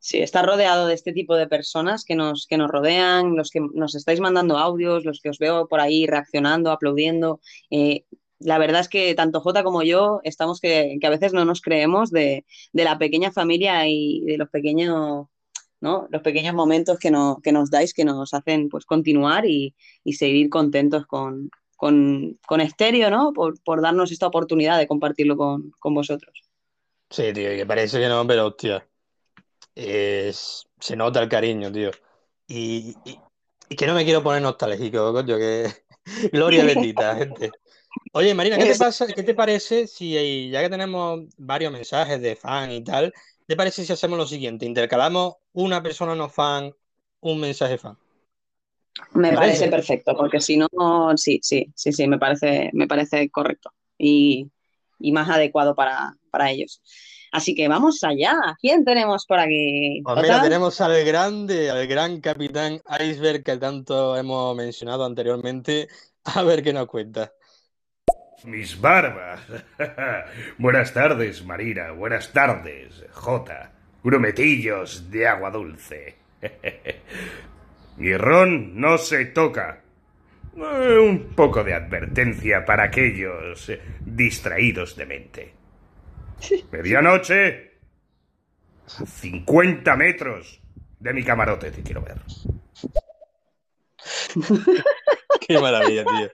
Sí, 0.04 0.18
está 0.18 0.42
rodeado 0.42 0.86
de 0.86 0.92
este 0.92 1.14
tipo 1.14 1.34
de 1.34 1.46
personas 1.46 2.04
que 2.04 2.14
nos, 2.14 2.46
que 2.46 2.58
nos 2.58 2.70
rodean, 2.70 3.36
los 3.36 3.50
que 3.50 3.60
nos 3.60 3.94
estáis 3.94 4.20
mandando 4.20 4.58
audios, 4.58 5.06
los 5.06 5.18
que 5.18 5.30
os 5.30 5.38
veo 5.38 5.66
por 5.66 5.80
ahí 5.80 6.06
reaccionando, 6.06 6.70
aplaudiendo. 6.70 7.40
Eh, 7.70 8.04
la 8.38 8.58
verdad 8.58 8.82
es 8.82 8.90
que 8.90 9.14
tanto 9.14 9.40
Jota 9.40 9.64
como 9.64 9.82
yo 9.82 10.20
estamos 10.22 10.60
que, 10.60 10.98
a 11.02 11.08
veces 11.08 11.32
no 11.32 11.46
nos 11.46 11.62
creemos 11.62 12.10
de, 12.10 12.44
la 12.74 12.98
pequeña 12.98 13.32
familia 13.32 13.88
y 13.88 14.20
de 14.26 14.36
los 14.36 14.50
pequeños, 14.50 15.28
¿no? 15.80 16.06
los 16.10 16.20
pequeños 16.20 16.54
momentos 16.54 16.98
que, 16.98 17.10
no, 17.10 17.40
que 17.42 17.52
nos 17.52 17.70
dais, 17.70 17.94
que 17.94 18.04
nos 18.04 18.34
hacen 18.34 18.68
pues, 18.68 18.84
continuar 18.84 19.46
y, 19.46 19.74
seguir 20.12 20.50
contentos 20.50 21.06
con, 21.06 21.48
con, 21.78 22.38
con 22.46 22.60
Estéreo, 22.60 23.08
¿no? 23.08 23.32
Por, 23.32 23.58
por, 23.62 23.80
darnos 23.80 24.12
esta 24.12 24.26
oportunidad 24.26 24.76
de 24.76 24.86
compartirlo 24.86 25.38
con, 25.38 25.70
con 25.78 25.94
vosotros. 25.94 26.42
Sí, 27.08 27.32
tío, 27.32 27.48
que 27.56 27.64
parece 27.64 27.98
que 28.00 28.08
no, 28.08 28.26
pero 28.26 28.48
hostia, 28.48 28.86
es, 29.74 30.66
se 30.78 30.96
nota 30.96 31.22
el 31.22 31.28
cariño, 31.28 31.70
tío. 31.72 31.90
Y, 32.46 32.94
que 33.76 33.87
no 33.87 33.94
me 33.94 34.04
quiero 34.04 34.22
poner 34.22 34.42
nostálgico, 34.42 35.12
coño, 35.12 35.37
que 35.37 35.68
gloria 36.32 36.64
bendita, 36.64 37.16
gente. 37.18 37.50
Oye, 38.12 38.34
Marina, 38.34 38.58
¿qué 38.58 38.66
te, 38.66 38.78
pasa, 38.78 39.06
¿qué 39.06 39.22
te 39.22 39.34
parece 39.34 39.87
si, 39.87 40.50
ya 40.50 40.62
que 40.62 40.70
tenemos 40.70 41.20
varios 41.37 41.72
mensajes 41.72 42.20
de 42.20 42.37
fan 42.37 42.70
y 42.72 42.82
tal, 42.82 43.12
¿te 43.46 43.56
parece 43.56 43.84
si 43.84 43.92
hacemos 43.92 44.18
lo 44.18 44.26
siguiente? 44.26 44.66
Intercalamos 44.66 45.37
una 45.52 45.82
persona 45.82 46.14
no 46.14 46.28
fan, 46.28 46.74
un 47.20 47.40
mensaje 47.40 47.78
fan. 47.78 47.96
Me 49.12 49.32
parece 49.32 49.68
perfecto, 49.68 50.16
porque 50.16 50.40
si 50.40 50.56
no, 50.56 50.68
sí, 51.16 51.40
sí, 51.42 51.72
sí, 51.74 51.92
sí, 51.92 52.06
me 52.06 52.18
parece, 52.18 52.70
me 52.72 52.87
parece 52.87 53.28
correcto 53.30 53.72
y, 53.98 54.50
más 55.12 55.28
adecuado 55.28 55.74
para, 55.74 56.16
para 56.30 56.50
ellos. 56.50 56.80
Así 57.34 57.52
que 57.52 57.66
vamos 57.66 58.04
allá. 58.04 58.36
¿Quién 58.60 58.84
tenemos 58.84 59.26
por 59.26 59.40
aquí? 59.40 60.00
Pues 60.04 60.22
mira, 60.22 60.40
tenemos 60.40 60.80
al 60.80 61.04
grande, 61.04 61.68
al 61.68 61.84
gran 61.88 62.20
capitán 62.20 62.80
Iceberg 63.00 63.42
que 63.42 63.56
tanto 63.56 64.16
hemos 64.16 64.56
mencionado 64.56 65.04
anteriormente. 65.04 65.88
A 66.22 66.44
ver 66.44 66.62
qué 66.62 66.72
nos 66.72 66.86
cuenta. 66.86 67.32
Mis 68.44 68.80
barbas. 68.80 69.40
Buenas 70.58 70.94
tardes, 70.94 71.44
Marina. 71.44 71.90
Buenas 71.90 72.32
tardes, 72.32 73.04
Jota. 73.10 73.72
Grumetillos 74.04 75.10
de 75.10 75.26
agua 75.26 75.50
dulce. 75.50 76.14
Mi 77.96 78.16
ron 78.16 78.80
no 78.80 78.96
se 78.96 79.24
toca. 79.24 79.82
Eh, 80.56 80.98
un 81.00 81.34
poco 81.34 81.64
de 81.64 81.74
advertencia 81.74 82.64
para 82.64 82.84
aquellos 82.84 83.72
distraídos 84.06 84.94
de 84.94 85.06
mente. 85.06 85.63
Medianoche. 86.70 87.78
50 88.86 89.96
metros 89.96 90.60
de 90.98 91.12
mi 91.12 91.22
camarote 91.22 91.70
te 91.70 91.82
quiero 91.82 92.02
ver. 92.02 92.20
Qué 95.46 95.58
maravilla, 95.58 96.04
tío. 96.04 96.30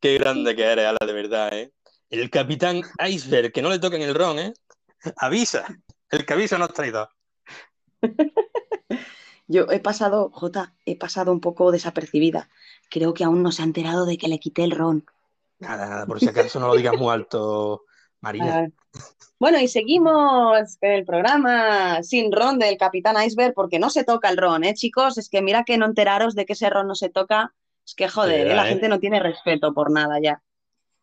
Qué 0.00 0.18
grande 0.18 0.54
que 0.54 0.64
eres, 0.64 0.86
Ala, 0.86 0.98
de 1.06 1.12
verdad, 1.12 1.52
¿eh? 1.52 1.72
El 2.10 2.30
capitán 2.30 2.82
Iceberg, 3.06 3.52
que 3.52 3.62
no 3.62 3.70
le 3.70 3.78
toquen 3.78 4.02
el 4.02 4.14
ron, 4.14 4.38
¿eh? 4.38 4.54
Avisa. 5.16 5.66
El 6.10 6.24
que 6.24 6.32
avisa 6.32 6.58
no 6.58 6.64
ha 6.64 6.68
traído. 6.68 7.08
Yo 9.46 9.66
he 9.70 9.80
pasado, 9.80 10.30
Jota, 10.32 10.74
he 10.84 10.96
pasado 10.96 11.32
un 11.32 11.40
poco 11.40 11.70
desapercibida. 11.72 12.50
Creo 12.90 13.14
que 13.14 13.24
aún 13.24 13.42
no 13.42 13.52
se 13.52 13.62
ha 13.62 13.64
enterado 13.64 14.04
de 14.04 14.18
que 14.18 14.28
le 14.28 14.38
quité 14.38 14.64
el 14.64 14.72
ron. 14.72 15.06
Nada, 15.58 15.88
nada, 15.88 16.06
por 16.06 16.20
si 16.20 16.28
acaso 16.28 16.60
no 16.60 16.68
lo 16.68 16.76
digas 16.76 16.96
muy 16.96 17.12
alto, 17.12 17.84
María. 18.20 18.70
Bueno, 19.38 19.60
y 19.60 19.68
seguimos 19.68 20.78
el 20.80 21.04
programa 21.04 22.02
sin 22.02 22.32
ron 22.32 22.58
del 22.58 22.76
Capitán 22.76 23.16
Iceberg, 23.24 23.54
porque 23.54 23.78
no 23.78 23.88
se 23.88 24.02
toca 24.02 24.28
el 24.30 24.36
ron, 24.36 24.64
¿eh, 24.64 24.74
chicos? 24.74 25.16
Es 25.16 25.28
que 25.28 25.42
mira 25.42 25.62
que 25.64 25.78
no 25.78 25.86
enteraros 25.86 26.34
de 26.34 26.44
que 26.44 26.54
ese 26.54 26.68
ron 26.70 26.88
no 26.88 26.96
se 26.96 27.08
toca. 27.08 27.54
Es 27.86 27.94
que 27.94 28.08
joder, 28.08 28.48
¿eh? 28.48 28.54
la 28.56 28.66
¿eh? 28.66 28.70
gente 28.70 28.88
no 28.88 28.98
tiene 28.98 29.20
respeto 29.20 29.72
por 29.72 29.92
nada 29.92 30.18
ya. 30.20 30.42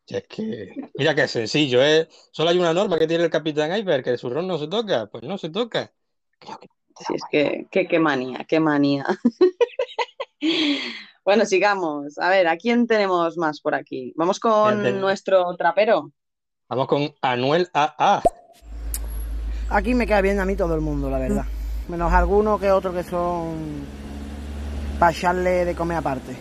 Es 0.05 0.27
que, 0.27 0.91
mira 0.95 1.15
que 1.15 1.27
sencillo, 1.29 1.81
¿eh? 1.81 2.09
Solo 2.31 2.49
hay 2.49 2.59
una 2.59 2.73
norma 2.73 2.99
que 2.99 3.07
tiene 3.07 3.23
el 3.23 3.29
Capitán 3.29 3.75
Iceberg, 3.75 4.03
que 4.03 4.17
su 4.17 4.29
ron 4.29 4.47
no 4.47 4.57
se 4.57 4.67
toca. 4.67 5.07
Pues 5.07 5.23
no 5.23 5.37
se 5.37 5.49
toca. 5.49 5.93
sí, 6.41 7.13
es 7.15 7.23
que, 7.31 7.87
qué 7.87 7.99
manía, 7.99 8.45
qué 8.47 8.59
manía. 8.59 9.05
bueno, 11.23 11.45
sigamos. 11.45 12.17
A 12.19 12.29
ver, 12.29 12.47
¿a 12.47 12.57
quién 12.57 12.85
tenemos 12.85 13.37
más 13.37 13.61
por 13.61 13.75
aquí? 13.75 14.13
Vamos 14.17 14.41
con 14.41 14.99
nuestro 14.99 15.55
trapero. 15.55 16.11
Vamos 16.67 16.87
con 16.87 17.13
Anuel 17.21 17.69
AA. 17.73 18.23
Aquí 19.69 19.93
me 19.93 20.07
cae 20.07 20.23
bien 20.23 20.39
a 20.39 20.45
mí 20.45 20.55
todo 20.55 20.73
el 20.73 20.81
mundo, 20.81 21.11
la 21.11 21.19
verdad. 21.19 21.45
Menos 21.87 22.11
algunos 22.11 22.59
que 22.59 22.71
otros 22.71 22.95
que 22.95 23.03
son 23.03 23.85
para 24.97 25.11
echarle 25.11 25.65
de 25.65 25.75
comer 25.75 25.97
aparte. 25.97 26.35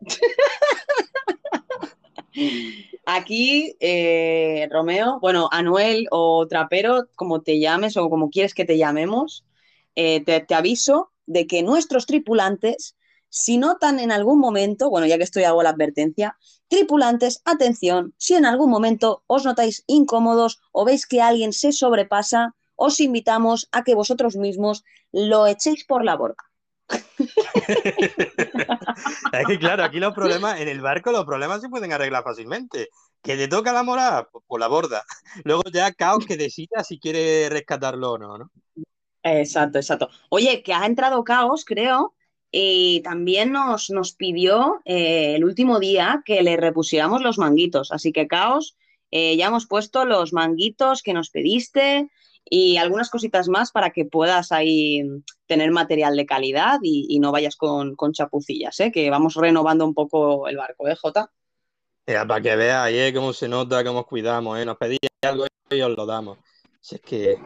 Aquí, 3.06 3.76
eh, 3.78 4.68
Romeo, 4.72 5.20
bueno, 5.20 5.48
Anuel 5.52 6.08
o 6.10 6.48
Trapero, 6.48 7.06
como 7.14 7.40
te 7.40 7.60
llames 7.60 7.96
o 7.96 8.10
como 8.10 8.30
quieres 8.30 8.54
que 8.54 8.64
te 8.64 8.76
llamemos, 8.76 9.44
eh, 9.94 10.20
te 10.20 10.54
aviso 10.54 11.12
de 11.26 11.46
que 11.46 11.62
nuestros 11.62 12.06
tripulantes 12.06 12.96
si 13.28 13.58
notan 13.58 14.00
en 14.00 14.12
algún 14.12 14.38
momento, 14.38 14.90
bueno, 14.90 15.06
ya 15.06 15.18
que 15.18 15.24
estoy 15.24 15.44
hago 15.44 15.62
la 15.62 15.70
advertencia, 15.70 16.36
tripulantes, 16.68 17.42
atención, 17.44 18.14
si 18.18 18.34
en 18.34 18.46
algún 18.46 18.70
momento 18.70 19.22
os 19.26 19.44
notáis 19.44 19.84
incómodos 19.86 20.60
o 20.72 20.84
veis 20.84 21.06
que 21.06 21.20
alguien 21.20 21.52
se 21.52 21.72
sobrepasa, 21.72 22.54
os 22.76 23.00
invitamos 23.00 23.68
a 23.72 23.82
que 23.82 23.94
vosotros 23.94 24.36
mismos 24.36 24.84
lo 25.12 25.46
echéis 25.46 25.84
por 25.84 26.04
la 26.04 26.16
borda. 26.16 26.44
es 29.32 29.46
que 29.46 29.58
claro, 29.58 29.84
aquí 29.84 29.98
los 29.98 30.14
problemas, 30.14 30.60
en 30.60 30.68
el 30.68 30.80
barco 30.80 31.12
los 31.12 31.24
problemas 31.24 31.60
se 31.60 31.68
pueden 31.68 31.92
arreglar 31.92 32.24
fácilmente. 32.24 32.88
Que 33.22 33.36
te 33.36 33.48
toca 33.48 33.72
la 33.72 33.82
morada, 33.82 34.28
pues 34.30 34.44
por 34.46 34.60
la 34.60 34.68
borda. 34.68 35.04
Luego 35.44 35.62
ya 35.72 35.92
caos 35.92 36.24
que 36.24 36.36
decida 36.36 36.84
si 36.84 37.00
quiere 37.00 37.48
rescatarlo 37.48 38.12
o 38.12 38.18
no, 38.18 38.38
¿no? 38.38 38.50
Exacto, 39.24 39.78
exacto. 39.78 40.08
Oye, 40.30 40.62
que 40.62 40.72
ha 40.72 40.86
entrado 40.86 41.24
caos, 41.24 41.64
creo, 41.64 42.14
y 42.50 43.00
también 43.02 43.52
nos, 43.52 43.90
nos 43.90 44.12
pidió 44.12 44.80
eh, 44.84 45.34
el 45.36 45.44
último 45.44 45.80
día 45.80 46.22
que 46.24 46.42
le 46.42 46.56
repusiéramos 46.56 47.22
los 47.22 47.38
manguitos. 47.38 47.92
Así 47.92 48.12
que, 48.12 48.26
Caos, 48.26 48.76
eh, 49.10 49.36
ya 49.36 49.46
hemos 49.46 49.66
puesto 49.66 50.04
los 50.04 50.32
manguitos 50.32 51.02
que 51.02 51.12
nos 51.12 51.30
pediste 51.30 52.08
y 52.50 52.78
algunas 52.78 53.10
cositas 53.10 53.48
más 53.48 53.72
para 53.72 53.90
que 53.90 54.04
puedas 54.04 54.52
ahí 54.52 55.02
tener 55.46 55.70
material 55.70 56.16
de 56.16 56.26
calidad 56.26 56.78
y, 56.82 57.18
no 57.18 57.32
vayas 57.32 57.56
con, 57.56 57.96
chapucillas, 58.12 58.78
¿eh? 58.80 58.92
que 58.92 59.10
vamos 59.10 59.34
renovando 59.34 59.84
un 59.84 59.94
poco 59.94 60.48
el 60.48 60.56
barco, 60.56 60.88
¿eh, 60.88 60.96
Jota? 60.96 61.30
para 62.06 62.40
que 62.40 62.56
veáis 62.56 63.12
cómo 63.12 63.34
se 63.34 63.48
nota, 63.48 63.84
cómo 63.84 64.00
os 64.00 64.06
cuidamos, 64.06 64.58
¿eh? 64.58 64.64
nos 64.64 64.78
pedís 64.78 64.98
algo 65.20 65.44
y 65.70 65.80
os 65.82 65.94
lo 65.94 66.06
damos. 66.06 66.38
Si 66.80 66.94
es 66.94 67.02
que... 67.02 67.36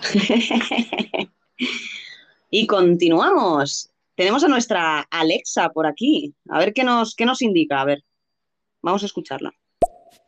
Y 2.50 2.66
continuamos. 2.66 3.90
Tenemos 4.14 4.42
a 4.44 4.48
nuestra 4.48 5.00
Alexa 5.10 5.68
por 5.70 5.86
aquí. 5.86 6.34
A 6.48 6.58
ver 6.58 6.72
qué 6.72 6.84
nos, 6.84 7.14
qué 7.14 7.24
nos 7.24 7.42
indica. 7.42 7.80
A 7.80 7.84
ver, 7.84 8.04
vamos 8.82 9.02
a 9.02 9.06
escucharla. 9.06 9.52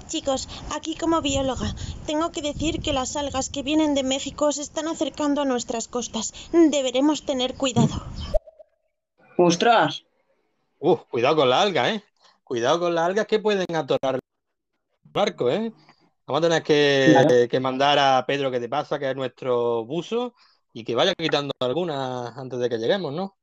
Chicos, 0.07 0.49
aquí 0.75 0.97
como 0.97 1.21
bióloga, 1.23 1.75
tengo 2.07 2.33
que 2.33 2.43
decir 2.43 2.81
que 2.81 2.93
las 2.93 3.17
algas 3.17 3.49
que 3.49 3.63
vienen 3.63 3.95
de 3.95 4.03
México 4.03 4.51
se 4.51 4.63
están 4.63 4.89
acercando 4.89 5.43
a 5.43 5.45
nuestras 5.45 5.89
costas. 5.89 6.33
Deberemos 6.53 7.25
tener 7.25 7.55
cuidado. 7.55 8.05
¡Ostras! 9.37 10.05
Uf, 10.79 11.03
cuidado 11.11 11.37
con 11.37 11.51
la 11.51 11.61
alga, 11.63 11.91
¿eh? 11.91 12.03
cuidado 12.43 12.81
con 12.81 12.95
las 12.95 13.07
algas 13.07 13.27
que 13.27 13.39
pueden 13.39 13.67
atorar 13.77 14.17
el 14.17 14.21
barco, 15.05 15.51
¿eh? 15.51 15.73
Vamos 16.27 16.41
a 16.43 16.49
tener 16.49 16.63
que, 16.63 17.09
Claro. 17.13 17.49
que 17.49 17.61
mandar 17.61 17.99
a 17.99 18.25
Pedro 18.27 18.51
que 18.51 18.59
te 18.59 18.69
pasa, 18.69 18.99
que 18.99 19.09
es 19.11 19.17
nuestro 19.17 19.85
buzo, 19.85 20.35
y 20.73 20.85
que 20.85 20.95
vaya 20.95 21.15
quitando 21.15 21.53
algunas 21.61 22.37
antes 22.37 22.59
de 22.59 22.69
que 22.69 22.79
lleguemos, 22.79 23.13
¿no? 23.13 23.37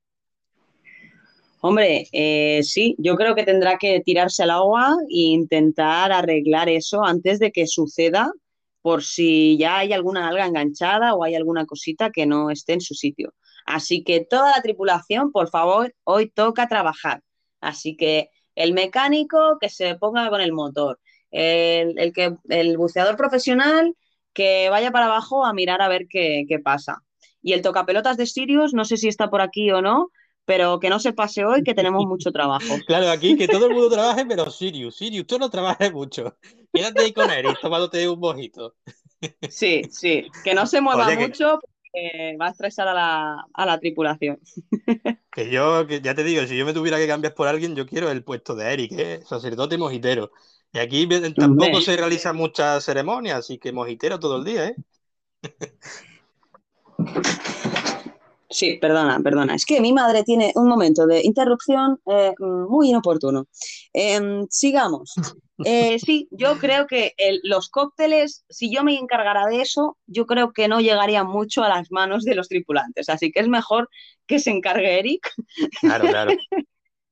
Hombre, 1.62 2.08
eh, 2.12 2.62
sí, 2.64 2.96
yo 3.00 3.16
creo 3.16 3.34
que 3.34 3.44
tendrá 3.44 3.78
que 3.78 4.00
tirarse 4.02 4.44
al 4.44 4.52
agua 4.52 4.96
e 5.10 5.22
intentar 5.22 6.12
arreglar 6.12 6.70
eso 6.70 7.04
antes 7.04 7.40
de 7.40 7.52
que 7.52 7.66
suceda, 7.66 8.32
por 8.82 9.04
si 9.04 9.58
ya 9.58 9.80
hay 9.80 9.92
alguna 9.92 10.28
alga 10.28 10.46
enganchada 10.46 11.16
o 11.16 11.24
hay 11.24 11.36
alguna 11.36 11.66
cosita 11.66 12.12
que 12.12 12.26
no 12.26 12.52
esté 12.52 12.74
en 12.74 12.82
su 12.82 12.94
sitio. 12.94 13.34
Así 13.66 14.04
que 14.04 14.22
toda 14.24 14.52
la 14.56 14.62
tripulación, 14.62 15.32
por 15.32 15.50
favor, 15.50 15.94
hoy 16.04 16.30
toca 16.30 16.68
trabajar. 16.68 17.22
Así 17.60 17.98
que 17.98 18.30
el 18.56 18.74
mecánico 18.74 19.58
que 19.60 19.70
se 19.70 19.96
ponga 19.96 20.30
con 20.30 20.42
el 20.42 20.54
motor, 20.54 21.00
el, 21.32 22.00
el 22.00 22.14
que, 22.14 22.38
el 22.50 22.78
buceador 22.78 23.18
profesional 23.18 23.96
que 24.32 24.70
vaya 24.70 24.92
para 24.92 25.08
abajo 25.08 25.44
a 25.46 25.54
mirar 25.54 25.82
a 25.82 25.90
ver 25.90 26.08
qué, 26.08 26.46
qué 26.48 26.60
pasa. 26.60 27.04
Y 27.42 27.54
el 27.54 27.62
tocapelotas 27.62 28.18
de 28.18 28.26
Sirius, 28.26 28.74
no 28.74 28.86
sé 28.86 28.98
si 28.98 29.08
está 29.08 29.30
por 29.30 29.42
aquí 29.42 29.72
o 29.72 29.82
no, 29.82 30.12
pero 30.46 30.80
que 30.80 30.90
no 30.90 31.00
se 31.00 31.14
pase 31.14 31.46
hoy, 31.46 31.64
que 31.64 31.74
tenemos 31.74 32.06
mucho 32.08 32.32
trabajo. 32.32 32.78
Claro, 32.88 33.10
aquí 33.10 33.36
que 33.36 33.48
todo 33.48 33.68
el 33.68 33.74
mundo 33.74 33.90
trabaje, 33.90 34.26
pero 34.26 34.50
Sirius, 34.50 34.96
Sirius, 34.98 35.28
tú 35.28 35.38
no 35.40 35.50
trabajes 35.50 35.92
mucho. 35.94 36.38
Quédate 36.74 37.02
ahí 37.02 37.14
con 37.14 37.30
Eric 37.30 37.60
tomándote 37.62 38.08
un 38.10 38.20
mojito. 38.20 38.76
Sí, 39.48 39.84
sí, 39.92 40.28
que 40.44 40.54
no 40.54 40.66
se 40.68 40.82
mueva 40.82 41.06
Oye, 41.06 41.18
que- 41.18 41.28
mucho 41.28 41.60
porque 41.62 42.38
va 42.40 42.48
a 42.48 42.50
estresar 42.52 42.88
a 42.88 42.94
la, 42.94 43.46
a 43.54 43.66
la 43.66 43.80
tripulación. 43.80 44.40
Que 45.32 45.52
yo, 45.52 45.86
que 45.88 46.02
ya 46.02 46.16
te 46.16 46.24
digo, 46.24 46.46
si 46.48 46.58
yo 46.58 46.66
me 46.66 46.74
tuviera 46.74 46.98
que 46.98 47.08
cambiar 47.08 47.34
por 47.36 47.48
alguien, 47.48 47.76
yo 47.76 47.86
quiero 47.86 48.10
el 48.10 48.24
puesto 48.24 48.56
de 48.56 48.74
Eric, 48.74 48.92
¿eh? 48.94 49.22
Sacerdote 49.26 49.78
mojitero. 49.78 50.32
Y 50.72 50.80
aquí 50.80 51.08
tampoco 51.38 51.80
se 51.82 51.96
realizan 51.96 52.36
muchas 52.36 52.84
ceremonias, 52.84 53.40
así 53.40 53.58
que 53.60 53.72
mojitero 53.72 54.20
todo 54.20 54.38
el 54.38 54.44
día, 54.46 54.66
¿eh? 54.68 54.80
Sí, 58.50 58.78
perdona, 58.80 59.20
perdona. 59.20 59.56
Es 59.56 59.66
que 59.66 59.82
mi 59.82 59.92
madre 59.92 60.24
tiene 60.24 60.54
un 60.56 60.68
momento 60.68 61.06
de 61.06 61.22
interrupción 61.24 62.00
eh, 62.06 62.34
muy 62.40 62.90
inoportuno. 62.90 63.46
Em, 63.94 64.48
sigamos. 64.50 65.14
Eh, 65.66 65.98
sí, 66.00 66.28
yo 66.32 66.58
creo 66.60 66.88
que 66.88 67.14
los 67.44 67.70
cócteles, 67.70 68.46
si 68.48 68.72
yo 68.72 68.84
me 68.84 68.98
encargara 68.98 69.48
de 69.48 69.62
eso, 69.62 69.98
yo 70.06 70.26
creo 70.26 70.54
que 70.54 70.68
no 70.68 70.80
llegarían 70.80 71.28
mucho 71.28 71.64
a 71.64 71.70
las 71.70 71.92
manos 71.92 72.24
de 72.24 72.36
los 72.36 72.48
tripulantes. 72.48 73.10
Así 73.10 73.32
que 73.32 73.40
es 73.40 73.48
mejor 73.48 73.90
que 74.28 74.40
se 74.40 74.52
encargue 74.52 75.00
Eric. 75.00 75.32
Claro, 75.82 76.08
claro. 76.08 76.32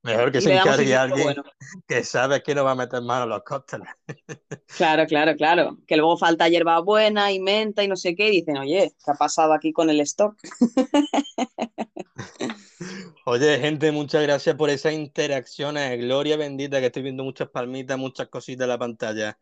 Mejor 0.05 0.31
que 0.31 0.37
Y 0.39 0.41
se 0.41 0.51
encargue 0.51 0.95
alguien 0.95 1.19
bueno. 1.19 1.43
que 1.87 2.03
sabe 2.03 2.41
que 2.43 2.55
no 2.55 2.63
va 2.63 2.71
a 2.71 2.75
meter 2.75 3.01
mano 3.01 3.23
a 3.23 3.25
los 3.27 3.43
cócteles. 3.43 3.89
Claro, 4.73 5.05
claro, 5.07 5.35
claro. 5.37 5.77
Que 5.87 5.95
luego 5.97 6.17
falta 6.17 6.49
hierbabuena 6.49 7.31
y 7.31 7.39
menta 7.39 7.83
y 7.83 7.87
no 7.87 7.95
sé 7.95 8.13
qué, 8.15 8.27
y 8.27 8.31
dicen, 8.41 8.57
oye, 8.57 8.93
¿qué 9.03 9.11
ha 9.11 9.15
pasado 9.15 9.53
aquí 9.53 9.71
con 9.71 9.89
el 9.89 10.01
stock? 10.01 10.35
Oye, 13.25 13.59
gente, 13.59 13.91
muchas 13.91 14.23
gracias 14.23 14.55
por 14.55 14.69
esas 14.69 14.93
interacciones. 14.93 15.97
Gloria 15.99 16.37
bendita, 16.37 16.79
que 16.79 16.87
estoy 16.87 17.03
viendo 17.03 17.23
muchas 17.23 17.49
palmitas, 17.49 17.97
muchas 17.97 18.27
cositas 18.29 18.63
en 18.65 18.69
la 18.69 18.77
pantalla. 18.79 19.39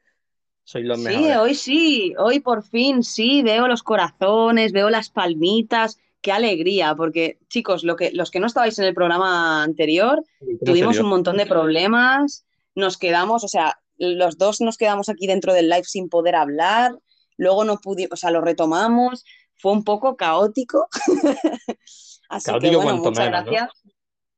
Sois 0.65 0.85
los 0.85 0.99
Sí, 0.99 0.99
mejores. 0.99 1.31
hoy 1.31 1.55
sí, 1.55 2.13
hoy 2.17 2.39
por 2.39 2.63
fin 2.63 3.03
sí, 3.03 3.41
veo 3.43 3.67
los 3.67 3.83
corazones, 3.83 4.71
veo 4.71 4.89
las 4.89 5.09
palmitas, 5.09 5.99
qué 6.23 6.31
alegría, 6.31 6.95
porque 6.95 7.37
chicos, 7.49 7.83
lo 7.83 7.97
que, 7.97 8.11
los 8.11 8.31
que 8.31 8.39
no 8.39 8.47
estabais 8.47 8.79
en 8.79 8.85
el 8.85 8.95
programa 8.95 9.61
anterior, 9.61 10.23
tuvimos 10.65 10.97
un 10.97 11.07
montón 11.07 11.37
de 11.37 11.45
problemas, 11.45 12.45
nos 12.73 12.97
quedamos, 12.97 13.43
o 13.43 13.47
sea, 13.49 13.77
los 13.97 14.37
dos 14.37 14.61
nos 14.61 14.77
quedamos 14.77 15.09
aquí 15.09 15.27
dentro 15.27 15.53
del 15.53 15.69
live 15.69 15.83
sin 15.83 16.07
poder 16.07 16.35
hablar, 16.35 16.97
luego 17.37 17.65
no 17.65 17.77
pudimos, 17.77 18.13
o 18.13 18.15
sea, 18.15 18.31
lo 18.31 18.39
retomamos, 18.39 19.25
fue 19.55 19.73
un 19.73 19.83
poco 19.83 20.15
caótico, 20.15 20.87
así 22.29 22.45
que 22.45 22.51
Caótico 22.51 22.75
bueno, 22.77 22.83
cuanto 22.83 23.09
muchas 23.09 23.25
menos, 23.25 23.45
¿no? 23.45 23.51
gracias. 23.51 23.69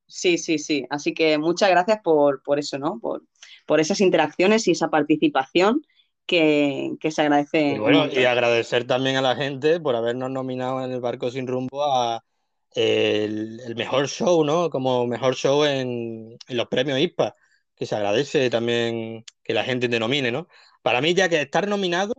Sí, 0.07 0.37
sí, 0.39 0.57
sí, 0.57 0.85
así 0.89 1.13
que 1.13 1.37
muchas 1.37 1.69
gracias 1.69 1.99
por, 2.03 2.41
por 2.41 2.57
eso, 2.57 2.79
¿no? 2.79 2.99
Por, 2.99 3.23
por 3.67 3.79
esas 3.79 4.01
interacciones 4.01 4.67
y 4.67 4.71
esa 4.71 4.89
participación 4.89 5.85
que, 6.25 6.93
que 6.99 7.11
se 7.11 7.21
agradece 7.21 7.73
Y 7.73 7.79
un 7.79 7.79
bueno, 7.79 8.07
y 8.11 8.25
agradecer 8.25 8.85
también 8.85 9.15
a 9.17 9.21
la 9.21 9.35
gente 9.35 9.79
por 9.79 9.95
habernos 9.95 10.29
nominado 10.29 10.83
en 10.85 10.91
el 10.91 11.01
Barco 11.01 11.31
Sin 11.31 11.47
Rumbo 11.47 11.83
a 11.83 12.23
el, 12.71 13.59
el 13.61 13.75
mejor 13.75 14.07
show, 14.07 14.43
¿no? 14.43 14.69
Como 14.69 15.07
mejor 15.07 15.35
show 15.35 15.63
en, 15.65 16.37
en 16.47 16.57
los 16.57 16.67
premios 16.67 16.99
ISPA, 16.99 17.35
que 17.75 17.85
se 17.87 17.95
agradece 17.95 18.49
también 18.51 19.25
que 19.43 19.53
la 19.53 19.63
gente 19.63 19.89
te 19.89 19.99
nomine, 19.99 20.31
¿no? 20.31 20.47
Para 20.83 21.01
mí, 21.01 21.13
ya 21.15 21.27
que 21.29 21.41
estar 21.41 21.67
nominado, 21.67 22.13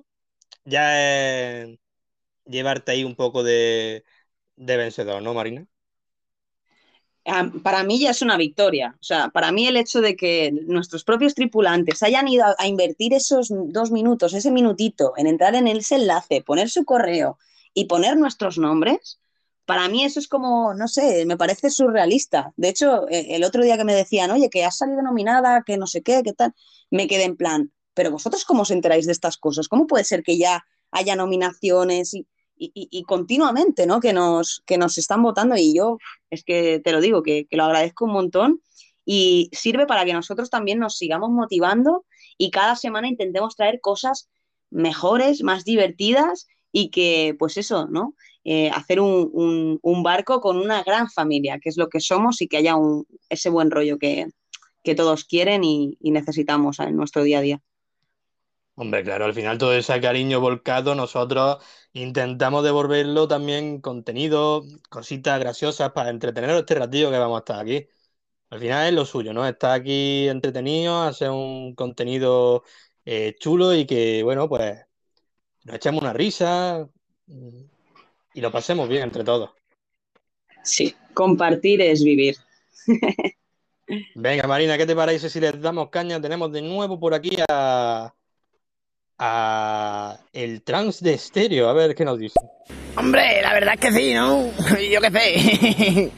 ya 0.64 1.00
es 1.62 1.78
llevarte 2.46 2.92
ahí 2.92 3.04
un 3.04 3.16
poco 3.16 3.42
de, 3.44 4.04
de 4.57 4.76
vencedor, 4.78 5.22
¿no, 5.22 5.34
Marina? 5.34 5.66
Para 7.62 7.83
mí 7.83 7.99
ya 7.99 8.11
es 8.11 8.22
una 8.22 8.37
victoria. 8.37 8.95
O 9.01 9.03
sea, 9.03 9.31
para 9.31 9.51
mí 9.51 9.66
el 9.66 9.77
hecho 9.77 10.01
de 10.01 10.14
que 10.14 10.53
nuestros 10.53 11.03
propios 11.03 11.35
tripulantes 11.35 12.03
hayan 12.05 12.29
ido 12.29 12.45
a, 12.57 12.66
invertir 12.68 13.14
esos 13.14 13.49
dos 13.51 13.91
minutos, 13.91 14.33
ese 14.33 14.53
minutito, 14.53 15.12
en 15.16 15.27
entrar 15.27 15.57
en 15.57 15.66
ese 15.66 15.97
enlace, 15.97 16.43
poner 16.43 16.70
su 16.70 16.85
correo 16.85 17.39
y 17.74 17.87
poner 17.87 18.16
nuestros 18.16 18.59
nombres, 18.59 19.20
para 19.64 19.89
mí 19.89 20.05
eso 20.05 20.20
es 20.20 20.29
como, 20.29 20.72
no 20.74 20.87
sé, 20.87 21.27
me 21.27 21.37
parece 21.37 21.70
surrealista. 21.70 22.53
De 22.57 22.68
hecho, 22.68 23.09
eh, 23.09 23.27
el 23.31 23.43
otro 23.43 23.64
día 23.64 23.77
que 23.77 23.85
me 23.85 23.95
decían, 23.95 24.31
oye, 24.31 24.49
que 24.49 24.64
has 24.64 24.79
salido 24.79 25.03
nominada, 25.03 25.64
que 25.66 25.77
no 25.77 25.89
sé 25.89 26.03
qué, 26.03 26.22
qué 26.22 26.33
tal, 26.33 26.55
me 26.91 27.09
quedé 27.09 27.24
en 27.24 27.37
plan, 27.37 27.72
pero 27.93 28.12
vosotros 28.12 28.45
cómo 28.45 28.62
os 28.62 28.70
enteráis 28.70 29.07
de 29.07 29.12
estas 29.12 29.37
cosas? 29.37 29.66
¿Cómo 29.66 29.89
puede 29.89 30.05
ser 30.05 30.22
que 30.22 30.39
ya 30.39 30.64
haya 30.93 31.16
nominaciones 31.16 32.14
y, 32.14 32.29
y- 32.59 33.02
continuamente, 33.04 33.86
¿no? 33.86 34.00
Que 34.00 34.12
nos, 34.12 34.62
que 34.66 34.78
nos 34.78 34.98
están 34.98 35.22
votando 35.22 35.57
y 35.57 35.74
yo 35.76 35.98
es 36.30 36.42
que 36.44 36.80
te 36.82 36.92
lo 36.92 37.00
digo, 37.00 37.22
que, 37.22 37.46
que 37.46 37.57
lo 37.57 37.64
agradezco 37.64 38.04
un 38.07 38.12
montón 38.12 38.61
y 39.04 39.48
sirve 39.52 39.86
para 39.86 40.04
que 40.04 40.12
nosotros 40.12 40.50
también 40.50 40.78
nos 40.78 40.96
sigamos 40.96 41.30
motivando 41.30 42.04
y 42.38 42.50
cada 42.50 42.76
semana 42.76 43.09
intentemos 43.09 43.57
traer 43.57 43.80
cosas 43.80 44.28
mejores, 44.70 45.42
más 45.42 45.64
divertidas 45.64 46.46
y 46.72 46.90
que, 46.90 47.34
pues 47.38 47.57
eso, 47.57 47.86
¿no? 47.88 48.14
Eh, 48.44 48.70
hacer 48.70 49.00
un, 49.00 49.78
un- 49.82 50.02
barco 50.02 50.40
con 50.40 50.57
una 50.59 50.82
gran 50.84 51.11
familia, 51.11 51.59
que 51.61 51.68
es 51.68 51.76
lo 51.76 51.88
que 51.88 52.00
somos 52.00 52.40
y 52.42 52.48
que 52.48 52.59
haya 52.59 52.76
un, 52.76 53.07
ese 53.28 53.48
buen 53.50 53.70
rollo 53.70 53.98
que, 53.98 54.26
que 54.84 54.94
todos 54.94 55.24
quieren 55.24 55.64
y 55.64 55.96
necesitamos 56.00 56.78
en 56.80 56.96
nuestro 56.96 57.22
día 57.24 57.38
a 57.38 57.42
día. 57.42 57.61
Hombre, 58.79 59.03
claro, 59.03 59.24
al 59.24 59.33
final 59.33 59.57
todo 59.57 59.72
ese 59.72 59.99
cariño 60.03 60.39
volcado, 60.39 60.95
nosotros 60.95 61.64
intentamos 61.95 62.62
devolverlo 62.62 63.27
también 63.27 63.81
contenido, 63.81 64.64
cositas 64.91 65.41
graciosas 65.41 65.93
para 65.93 66.11
entreteneros 66.11 66.59
este 66.59 66.74
ratillo 66.74 67.11
que 67.11 67.16
vamos 67.16 67.37
a 67.37 67.39
estar 67.39 67.61
aquí. 67.61 67.89
Al 68.51 68.61
final 68.61 68.87
es 68.89 68.93
lo 68.93 69.07
suyo, 69.07 69.33
¿no? 69.33 69.49
Estar 69.49 69.81
aquí 69.81 70.29
entretenido, 70.29 71.03
hacer 71.03 71.31
un 71.31 71.74
contenido 71.74 72.64
eh, 73.07 73.35
chulo 73.41 73.74
y 73.74 73.87
que, 73.87 74.22
bueno, 74.22 74.47
pues 74.47 74.79
nos 75.64 75.77
echemos 75.77 76.03
una 76.03 76.12
risa 76.12 76.87
y 78.35 78.41
lo 78.43 78.53
pasemos 78.53 78.91
bien 78.91 79.05
entre 79.05 79.24
todos. 79.24 79.51
Sí, 80.62 80.95
compartir 81.14 81.81
es 81.81 82.05
vivir. 82.05 82.37
Venga, 84.14 84.47
Marina, 84.47 84.77
¿qué 84.77 84.85
te 84.85 84.95
parece 84.95 85.31
si 85.31 85.41
les 85.41 85.59
damos 85.62 85.89
caña? 85.89 86.20
Tenemos 86.20 86.53
de 86.53 86.61
nuevo 86.61 87.01
por 87.01 87.14
aquí 87.14 87.39
a, 87.49 88.15
a 89.18 90.18
el 90.32 90.62
trans 90.62 91.00
de 91.00 91.14
estéreo, 91.14 91.68
a 91.68 91.72
ver 91.72 91.94
qué 91.94 92.04
nos 92.04 92.18
dice. 92.18 92.40
Hombre, 92.96 93.40
la 93.42 93.52
verdad 93.52 93.74
es 93.74 93.80
que 93.80 93.92
sí, 93.92 94.14
¿no? 94.14 94.50
Yo 94.90 95.00
qué 95.00 95.10
sé. 95.10 96.12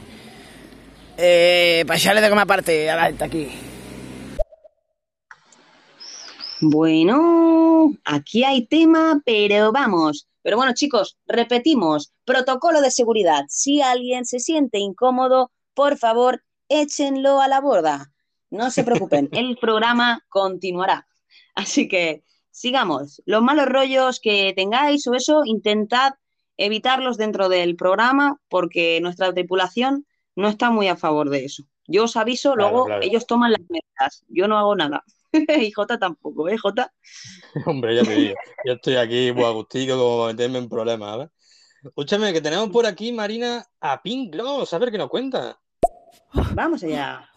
eh, 1.17 1.83
para 1.85 1.97
echarle 1.97 2.21
de 2.21 2.29
comer 2.29 2.43
aparte 2.43 2.89
a 2.89 2.95
la 2.95 3.05
gente 3.05 3.23
aquí. 3.23 3.49
Bueno, 6.61 7.93
aquí 8.03 8.43
hay 8.43 8.65
tema, 8.65 9.21
pero 9.25 9.71
vamos. 9.71 10.27
Pero 10.41 10.57
bueno, 10.57 10.73
chicos, 10.73 11.17
repetimos, 11.25 12.11
protocolo 12.25 12.81
de 12.81 12.91
seguridad. 12.91 13.45
Si 13.49 13.81
alguien 13.81 14.25
se 14.25 14.39
siente 14.39 14.77
incómodo, 14.77 15.51
por 15.73 15.97
favor, 15.97 16.43
échenlo 16.67 17.41
a 17.41 17.47
la 17.47 17.61
borda. 17.61 18.11
No 18.49 18.71
se 18.71 18.83
preocupen, 18.83 19.29
el 19.33 19.57
programa 19.57 20.25
continuará. 20.29 21.07
Así 21.55 21.87
que 21.87 22.23
sigamos. 22.51 23.21
Los 23.25 23.41
malos 23.41 23.67
rollos 23.67 24.19
que 24.19 24.53
tengáis 24.55 25.05
o 25.07 25.13
eso, 25.13 25.41
intentad 25.45 26.13
evitarlos 26.57 27.17
dentro 27.17 27.49
del 27.49 27.75
programa 27.75 28.39
porque 28.49 28.99
nuestra 29.01 29.33
tripulación 29.33 30.05
no 30.35 30.47
está 30.47 30.69
muy 30.69 30.87
a 30.87 30.95
favor 30.95 31.29
de 31.29 31.45
eso. 31.45 31.63
Yo 31.87 32.03
os 32.03 32.15
aviso, 32.15 32.53
Claro, 32.53 32.69
luego 32.69 32.85
claro. 32.85 33.01
ellos 33.03 33.25
toman 33.25 33.51
las 33.51 33.61
medidas. 33.69 34.23
Yo 34.27 34.47
no 34.47 34.57
hago 34.57 34.75
nada. 34.75 35.03
y 35.61 35.71
Jota 35.71 35.97
tampoco, 35.97 36.49
¿eh, 36.49 36.57
Jota? 36.57 36.93
Hombre, 37.65 37.95
ya 37.95 38.03
te 38.03 38.15
digo, 38.15 38.35
yo 38.65 38.73
estoy 38.73 38.95
aquí, 38.95 39.31
pues, 39.31 39.45
agustico, 39.45 39.97
como 39.97 40.19
para 40.19 40.33
meterme 40.33 40.59
en 40.59 40.69
problemas, 40.69 41.17
¿ves? 41.17 41.29
Escúchame, 41.83 42.33
que 42.33 42.41
tenemos 42.41 42.69
por 42.69 42.85
aquí, 42.85 43.13
Marina, 43.13 43.65
a 43.79 44.01
Pink 44.01 44.33
Gloss, 44.33 44.73
a 44.73 44.79
ver 44.79 44.91
qué 44.91 44.97
nos 44.97 45.09
cuenta. 45.09 45.59
Vamos 46.53 46.83
allá. 46.83 47.29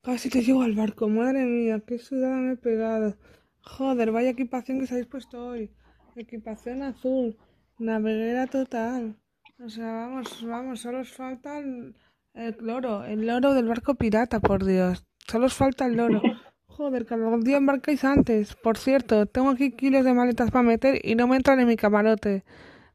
Casi 0.00 0.30
te 0.30 0.42
llevo 0.42 0.62
al 0.62 0.74
barco, 0.74 1.08
madre 1.08 1.44
mía, 1.44 1.82
qué 1.86 1.98
sudada 1.98 2.36
me 2.36 2.54
he 2.54 2.56
pegado. 2.56 3.16
Joder, 3.64 4.10
vaya 4.10 4.30
equipación 4.30 4.78
que 4.78 4.84
os 4.84 4.92
habéis 4.92 5.06
puesto 5.06 5.46
hoy. 5.46 5.70
Equipación 6.16 6.82
azul, 6.82 7.36
naveguera 7.78 8.46
total. 8.46 9.16
O 9.64 9.68
sea, 9.68 9.92
vamos, 9.92 10.44
vamos, 10.44 10.80
solo 10.80 11.00
os 11.00 11.12
falta 11.12 11.58
el, 11.58 11.94
el 12.34 12.56
loro, 12.60 13.04
el 13.04 13.26
loro 13.26 13.54
del 13.54 13.68
barco 13.68 13.94
pirata, 13.94 14.40
por 14.40 14.64
Dios. 14.64 15.04
Solo 15.26 15.46
os 15.46 15.54
falta 15.54 15.86
el 15.86 15.96
loro. 15.96 16.20
Joder, 16.66 17.06
que 17.06 17.14
algún 17.14 17.42
día 17.42 17.58
embarcáis 17.58 18.04
antes. 18.04 18.54
Por 18.56 18.76
cierto, 18.76 19.26
tengo 19.26 19.50
aquí 19.50 19.72
kilos 19.72 20.04
de 20.04 20.14
maletas 20.14 20.50
para 20.50 20.62
meter 20.62 21.00
y 21.04 21.14
no 21.14 21.28
me 21.28 21.36
entran 21.36 21.60
en 21.60 21.68
mi 21.68 21.76
camarote. 21.76 22.44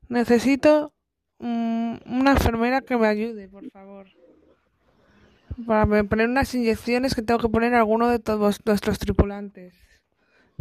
Necesito 0.10 0.94
mm, 1.40 1.96
una 2.06 2.32
enfermera 2.32 2.82
que 2.82 2.98
me 2.98 3.08
ayude, 3.08 3.48
por 3.48 3.70
favor. 3.70 4.08
Para 5.66 5.86
poner 6.04 6.28
unas 6.28 6.54
inyecciones 6.54 7.16
que 7.16 7.22
tengo 7.22 7.40
que 7.40 7.50
poner 7.50 7.74
a 7.74 7.80
alguno 7.80 8.10
de 8.10 8.20
todos 8.20 8.66
nuestros 8.66 9.00
tripulantes. 9.00 9.87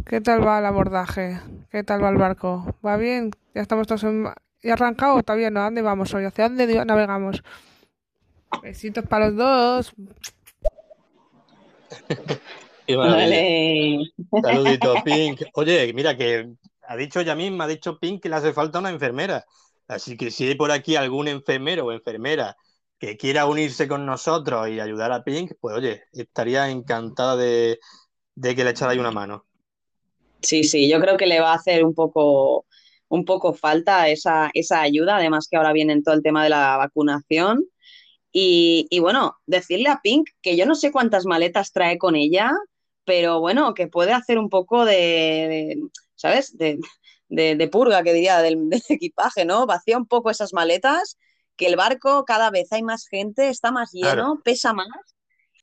¿Qué 0.07 0.21
tal 0.21 0.45
va 0.45 0.59
el 0.59 0.65
abordaje? 0.65 1.41
¿Qué 1.69 1.83
tal 1.83 2.01
va 2.01 2.07
el 2.07 2.15
barco? 2.15 2.77
¿Va 2.85 2.95
bien? 2.95 3.31
¿Ya 3.53 3.61
estamos 3.61 3.87
todos 3.87 4.05
en... 4.05 4.25
¿Ya 4.63 4.73
arrancado 4.73 5.15
o 5.15 5.23
todavía 5.23 5.49
no? 5.49 5.59
¿A 5.59 5.65
dónde 5.65 5.81
vamos 5.81 6.13
hoy? 6.13 6.23
¿Hacia 6.23 6.47
dónde 6.47 6.85
navegamos? 6.85 7.43
Besitos 8.63 9.05
para 9.05 9.27
los 9.27 9.35
dos. 9.35 9.93
Vale. 12.87 13.99
Saludito, 14.43 14.95
Pink. 15.03 15.41
Oye, 15.55 15.91
mira 15.93 16.15
que 16.15 16.53
ha 16.87 16.95
dicho 16.95 17.19
ella 17.19 17.35
misma, 17.35 17.65
ha 17.65 17.67
dicho 17.67 17.99
Pink 17.99 18.23
que 18.23 18.29
le 18.29 18.37
hace 18.37 18.53
falta 18.53 18.79
una 18.79 18.91
enfermera. 18.91 19.43
Así 19.89 20.15
que 20.15 20.31
si 20.31 20.47
hay 20.47 20.55
por 20.55 20.71
aquí 20.71 20.95
algún 20.95 21.27
enfermero 21.27 21.85
o 21.85 21.91
enfermera 21.91 22.55
que 22.97 23.17
quiera 23.17 23.45
unirse 23.45 23.89
con 23.89 24.05
nosotros 24.05 24.69
y 24.69 24.79
ayudar 24.79 25.11
a 25.11 25.25
Pink, 25.25 25.51
pues 25.59 25.75
oye, 25.75 26.03
estaría 26.13 26.69
encantada 26.69 27.35
de, 27.35 27.79
de 28.35 28.55
que 28.55 28.63
le 28.63 28.69
echara 28.69 28.93
ahí 28.93 28.99
una 28.99 29.11
mano. 29.11 29.43
Sí, 30.41 30.63
sí, 30.63 30.89
yo 30.89 30.99
creo 31.01 31.17
que 31.17 31.25
le 31.27 31.39
va 31.41 31.51
a 31.51 31.55
hacer 31.55 31.83
un 31.83 31.93
poco, 31.93 32.65
un 33.09 33.25
poco 33.25 33.53
falta 33.53 34.07
esa, 34.09 34.49
esa 34.53 34.81
ayuda, 34.81 35.17
además 35.17 35.47
que 35.49 35.57
ahora 35.57 35.73
viene 35.73 35.93
en 35.93 36.03
todo 36.03 36.15
el 36.15 36.23
tema 36.23 36.43
de 36.43 36.49
la 36.49 36.77
vacunación. 36.77 37.65
Y, 38.31 38.87
y 38.91 38.99
bueno, 38.99 39.37
decirle 39.47 39.89
a 39.89 40.01
Pink 40.03 40.29
que 40.41 40.57
yo 40.57 40.65
no 40.65 40.75
sé 40.75 40.91
cuántas 40.91 41.25
maletas 41.25 41.71
trae 41.73 41.97
con 41.99 42.15
ella, 42.15 42.51
pero 43.05 43.39
bueno, 43.41 43.73
que 43.75 43.87
puede 43.87 44.13
hacer 44.13 44.39
un 44.39 44.49
poco 44.49 44.85
de, 44.85 44.93
de, 44.95 45.77
¿sabes? 46.15 46.57
De, 46.57 46.79
de- 47.29 47.55
de 47.55 47.67
purga, 47.69 48.03
que 48.03 48.13
diría, 48.13 48.39
del, 48.41 48.69
del 48.69 48.81
equipaje, 48.89 49.45
¿no? 49.45 49.65
Vacía 49.67 49.97
un 49.97 50.07
poco 50.07 50.29
esas 50.31 50.53
maletas, 50.53 51.17
que 51.57 51.67
el 51.67 51.75
barco 51.77 52.25
cada 52.25 52.51
vez 52.51 52.71
hay 52.73 52.83
más 52.83 53.07
gente, 53.07 53.49
está 53.49 53.71
más 53.71 53.91
lleno, 53.93 54.09
Claro. 54.15 54.41
pesa 54.43 54.73
más. 54.73 54.87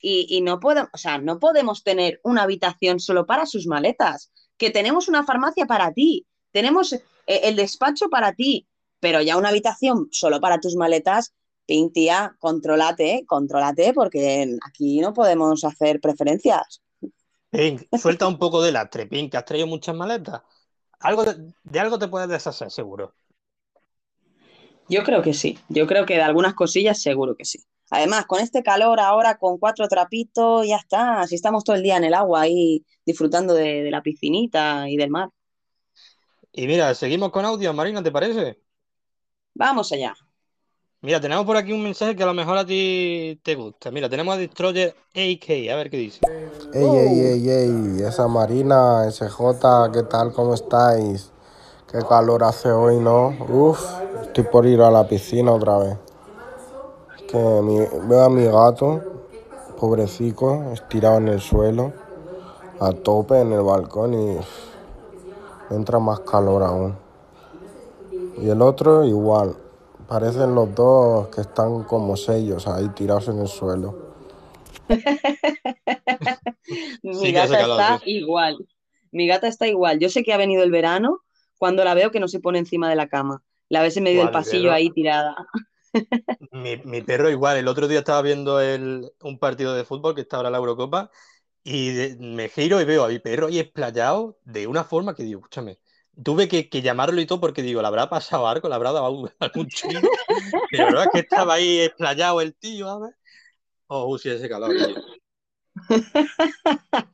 Y, 0.01 0.27
y 0.29 0.41
no 0.41 0.59
o 0.61 0.97
sea, 0.97 1.17
no 1.17 1.39
podemos 1.39 1.83
tener 1.83 2.19
una 2.23 2.43
habitación 2.43 2.99
solo 2.99 3.25
para 3.25 3.45
sus 3.45 3.65
maletas, 3.67 4.31
que 4.57 4.71
tenemos 4.71 5.07
una 5.07 5.23
farmacia 5.23 5.65
para 5.65 5.91
ti, 5.91 6.25
tenemos 6.51 6.93
eh, 6.93 7.01
el 7.27 7.55
despacho 7.55 8.09
para 8.09 8.33
ti, 8.33 8.67
pero 8.99 9.21
ya 9.21 9.37
una 9.37 9.49
habitación 9.49 10.07
solo 10.11 10.39
para 10.39 10.59
tus 10.59 10.75
maletas, 10.75 11.33
Pink, 11.65 11.93
tía, 11.93 12.35
contrólate, 12.39 13.25
contrólate, 13.25 13.93
porque 13.93 14.55
aquí 14.65 14.99
no 14.99 15.13
podemos 15.13 15.63
hacer 15.63 15.99
preferencias. 15.99 16.81
Pink, 17.49 17.83
suelta 17.97 18.27
un 18.27 18.37
poco 18.37 18.61
de 18.61 18.71
lastre, 18.71 19.07
Pink, 19.07 19.31
que 19.31 19.37
has 19.37 19.45
traído 19.45 19.67
muchas 19.67 19.95
maletas. 19.95 20.41
Algo 20.99 21.23
de 21.25 21.79
algo 21.79 21.97
te 21.99 22.07
puedes 22.07 22.29
deshacer, 22.29 22.71
seguro. 22.71 23.13
Yo 24.87 25.03
creo 25.03 25.21
que 25.21 25.33
sí, 25.33 25.57
yo 25.69 25.87
creo 25.87 26.05
que 26.05 26.15
de 26.15 26.21
algunas 26.21 26.53
cosillas 26.53 27.01
seguro 27.01 27.35
que 27.35 27.45
sí. 27.45 27.59
Además, 27.89 28.25
con 28.25 28.39
este 28.39 28.63
calor 28.63 28.99
ahora, 28.99 29.37
con 29.37 29.57
cuatro 29.57 29.87
trapitos, 29.87 30.67
ya 30.67 30.77
está. 30.77 31.25
Si 31.27 31.35
estamos 31.35 31.63
todo 31.63 31.75
el 31.75 31.83
día 31.83 31.97
en 31.97 32.03
el 32.03 32.13
agua 32.13 32.41
ahí 32.41 32.83
disfrutando 33.05 33.53
de, 33.53 33.83
de 33.83 33.91
la 33.91 34.01
piscinita 34.01 34.89
y 34.89 34.97
del 34.97 35.09
mar. 35.09 35.29
Y 36.51 36.67
mira, 36.67 36.93
seguimos 36.95 37.31
con 37.31 37.45
audio, 37.45 37.73
Marina, 37.73 38.01
¿te 38.01 38.11
parece? 38.11 38.59
Vamos 39.53 39.91
allá. 39.91 40.13
Mira, 41.01 41.21
tenemos 41.21 41.45
por 41.45 41.55
aquí 41.55 41.71
un 41.71 41.83
mensaje 41.83 42.15
que 42.15 42.23
a 42.23 42.25
lo 42.25 42.33
mejor 42.33 42.57
a 42.57 42.65
ti 42.65 43.39
te 43.43 43.53
gusta. 43.53 43.91
Mira, 43.91 44.09
tenemos 44.09 44.33
a 44.33 44.37
Destroyer 44.37 44.95
AK, 45.13 45.71
a 45.71 45.75
ver 45.75 45.89
qué 45.89 45.97
dice. 45.97 46.21
Ey, 46.73 46.83
ey, 46.83 47.21
ey, 47.21 47.49
ey, 47.49 48.03
esa 48.03 48.27
Marina, 48.27 49.05
SJ, 49.07 49.91
¿qué 49.93 50.03
tal? 50.03 50.33
¿Cómo 50.33 50.55
estáis? 50.55 51.31
Qué 51.87 51.97
calor 52.07 52.43
hace 52.43 52.69
hoy, 52.71 52.99
¿no? 52.99 53.37
Uf, 53.47 54.01
estoy 54.21 54.43
por 54.43 54.65
ir 54.67 54.81
a 54.81 54.91
la 54.91 55.07
piscina 55.07 55.51
otra 55.51 55.77
vez. 55.79 55.97
Es 57.17 57.23
que 57.23 57.37
mi- 57.63 57.87
veo 58.07 58.23
a 58.23 58.29
mi 58.29 58.45
gato, 58.45 59.03
pobrecico, 59.75 60.71
estirado 60.73 61.17
en 61.17 61.27
el 61.29 61.41
suelo, 61.41 61.93
a 62.79 62.93
tope 62.93 63.41
en 63.41 63.53
el 63.53 63.61
balcón 63.63 64.13
y 64.13 64.39
me 65.69 65.75
entra 65.75 65.99
más 65.99 66.21
calor 66.21 66.63
aún. 66.63 66.97
Y 68.37 68.49
el 68.49 68.61
otro 68.61 69.03
igual, 69.03 69.57
parecen 70.07 70.55
los 70.55 70.73
dos 70.73 71.27
que 71.29 71.41
están 71.41 71.83
como 71.83 72.15
sellos 72.15 72.67
ahí 72.67 72.87
tirados 72.89 73.27
en 73.29 73.39
el 73.39 73.47
suelo. 73.47 73.95
Mi 77.03 77.11
Sí 77.19 77.31
gata 77.31 77.61
está 77.61 77.99
igual. 78.05 78.57
Mi 79.11 79.27
gata 79.27 79.47
está 79.47 79.67
igual. 79.67 79.99
Yo 79.99 80.09
sé 80.09 80.23
que 80.23 80.33
ha 80.33 80.37
venido 80.37 80.63
el 80.63 80.71
verano 80.71 81.19
cuando 81.57 81.83
la 81.83 81.93
veo 81.93 82.11
que 82.11 82.19
no 82.19 82.27
se 82.27 82.39
pone 82.39 82.59
encima 82.59 82.89
de 82.89 82.95
la 82.95 83.07
cama. 83.07 83.43
La 83.69 83.81
ves 83.81 83.97
en 83.97 84.03
medio 84.03 84.19
del 84.19 84.31
pasillo 84.31 84.71
ahí 84.71 84.89
tirada. 84.91 85.35
Mi, 86.51 86.77
mi 86.83 87.01
perro 87.01 87.29
igual, 87.29 87.57
el 87.57 87.67
otro 87.67 87.87
día 87.87 87.99
estaba 87.99 88.21
viendo 88.21 88.59
el, 88.59 89.11
un 89.21 89.39
partido 89.39 89.73
de 89.73 89.85
fútbol 89.85 90.15
que 90.15 90.21
está 90.21 90.37
ahora 90.37 90.49
la 90.49 90.57
Eurocopa 90.57 91.09
y 91.63 91.91
de- 91.93 92.17
me 92.19 92.49
giro 92.49 92.81
y 92.81 92.85
veo 92.85 93.05
a 93.05 93.09
mi 93.09 93.19
perro 93.19 93.47
ahí 93.47 93.59
explayado 93.59 94.39
de 94.45 94.67
una 94.67 94.83
forma 94.85 95.15
que 95.15 95.23
digo, 95.23 95.41
escúchame, 95.41 95.79
tuve 96.23 96.47
que, 96.47 96.69
que 96.69 96.81
llamarlo 96.81 97.21
y 97.21 97.25
todo 97.27 97.41
porque 97.41 97.61
digo, 97.63 97.81
¿le 97.81 97.87
habrá 97.89 98.09
pasado 98.09 98.47
algo? 98.47 98.69
¿Le 98.69 98.75
habrá 98.75 98.93
dado 98.93 99.07
algún, 99.07 99.31
chungo? 99.69 100.09
Pero 100.69 100.91
no 100.91 101.01
es 101.03 101.09
que 101.11 101.19
estaba 101.19 101.55
ahí 101.55 101.79
explayado 101.81 102.41
el 102.41 102.55
tío, 102.55 102.89
a 102.89 102.99
ver. 102.99 103.15
Oh, 103.87 104.17
sí, 104.19 104.29
ese 104.29 104.49
calor, 104.49 104.75
tío. 104.77 104.97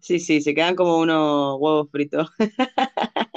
Sí, 0.00 0.18
sí, 0.20 0.40
se 0.40 0.54
quedan 0.54 0.74
como 0.76 0.98
unos 0.98 1.56
huevos 1.60 1.88
fritos. 1.90 2.28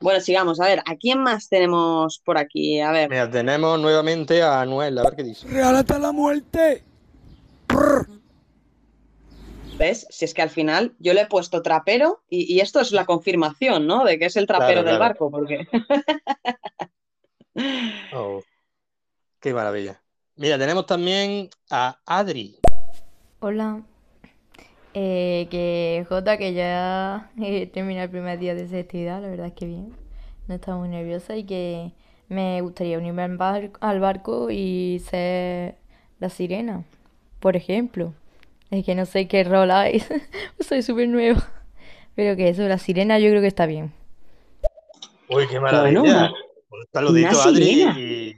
Bueno, 0.00 0.20
sigamos. 0.20 0.60
A 0.60 0.66
ver, 0.66 0.80
¿a 0.84 0.96
quién 0.96 1.20
más 1.20 1.48
tenemos 1.48 2.20
por 2.24 2.36
aquí? 2.38 2.80
A 2.80 2.90
ver. 2.90 3.08
Mira, 3.08 3.30
tenemos 3.30 3.78
nuevamente 3.80 4.42
a 4.42 4.60
Anuel, 4.60 4.98
a 4.98 5.04
ver 5.04 5.14
qué 5.16 5.22
dice. 5.22 5.46
¡Regálate 5.48 5.98
la 5.98 6.10
muerte! 6.12 6.84
¿Ves? 9.78 10.06
Si 10.10 10.24
es 10.24 10.34
que 10.34 10.42
al 10.42 10.50
final 10.50 10.94
yo 10.98 11.14
le 11.14 11.22
he 11.22 11.26
puesto 11.26 11.62
trapero 11.62 12.22
y, 12.28 12.52
y 12.52 12.60
esto 12.60 12.80
es 12.80 12.92
la 12.92 13.04
confirmación, 13.06 13.86
¿no? 13.86 14.04
De 14.04 14.18
que 14.18 14.26
es 14.26 14.36
el 14.36 14.46
trapero 14.46 14.82
Claro, 14.82 14.88
del 14.88 14.96
claro. 14.98 15.14
barco, 15.14 15.30
porque 15.30 15.66
Oh, 18.14 18.42
qué 19.40 19.52
maravilla. 19.54 20.02
Mira, 20.36 20.58
tenemos 20.58 20.86
también 20.86 21.48
a 21.70 21.98
Adri. 22.06 22.58
Hola. 23.40 23.82
Eh, 24.94 25.48
que 25.50 26.04
Jota, 26.08 26.36
que 26.36 26.52
ya 26.54 27.30
eh, 27.40 27.66
termina 27.66 28.04
el 28.04 28.10
primer 28.10 28.38
día 28.38 28.54
de 28.54 28.64
esa 28.64 28.78
actividad, 28.78 29.22
la 29.22 29.28
verdad 29.28 29.46
es 29.48 29.52
que 29.54 29.66
bien. 29.66 29.94
No 30.48 30.54
estaba 30.54 30.76
muy 30.78 30.88
nerviosa 30.88 31.36
y 31.36 31.44
que 31.44 31.92
me 32.28 32.60
gustaría 32.62 32.98
unirme 32.98 33.22
al 33.22 33.36
barco, 33.36 33.78
al 33.80 34.00
barco 34.00 34.50
y 34.50 35.00
ser 35.08 35.76
la 36.20 36.28
sirena, 36.30 36.84
por 37.40 37.56
ejemplo. 37.56 38.12
Es 38.70 38.84
que 38.84 38.94
no 38.94 39.06
sé 39.06 39.28
qué 39.28 39.44
rol 39.44 39.70
hay, 39.70 40.02
soy 40.60 40.82
súper 40.82 41.08
nueva. 41.08 41.42
Pero 42.16 42.36
que 42.36 42.48
eso, 42.50 42.62
la 42.64 42.78
sirena 42.78 43.18
yo 43.18 43.30
creo 43.30 43.40
que 43.42 43.48
está 43.48 43.66
bien. 43.66 43.92
Uy, 45.28 45.46
qué 45.48 45.58
Bueno, 45.68 46.02
maravilla. 46.02 46.02
una- 46.04 46.32
Un 46.70 46.86
saludito 46.92 47.40
Adri 47.42 47.64
sirena. 47.64 47.92
y 47.94 48.36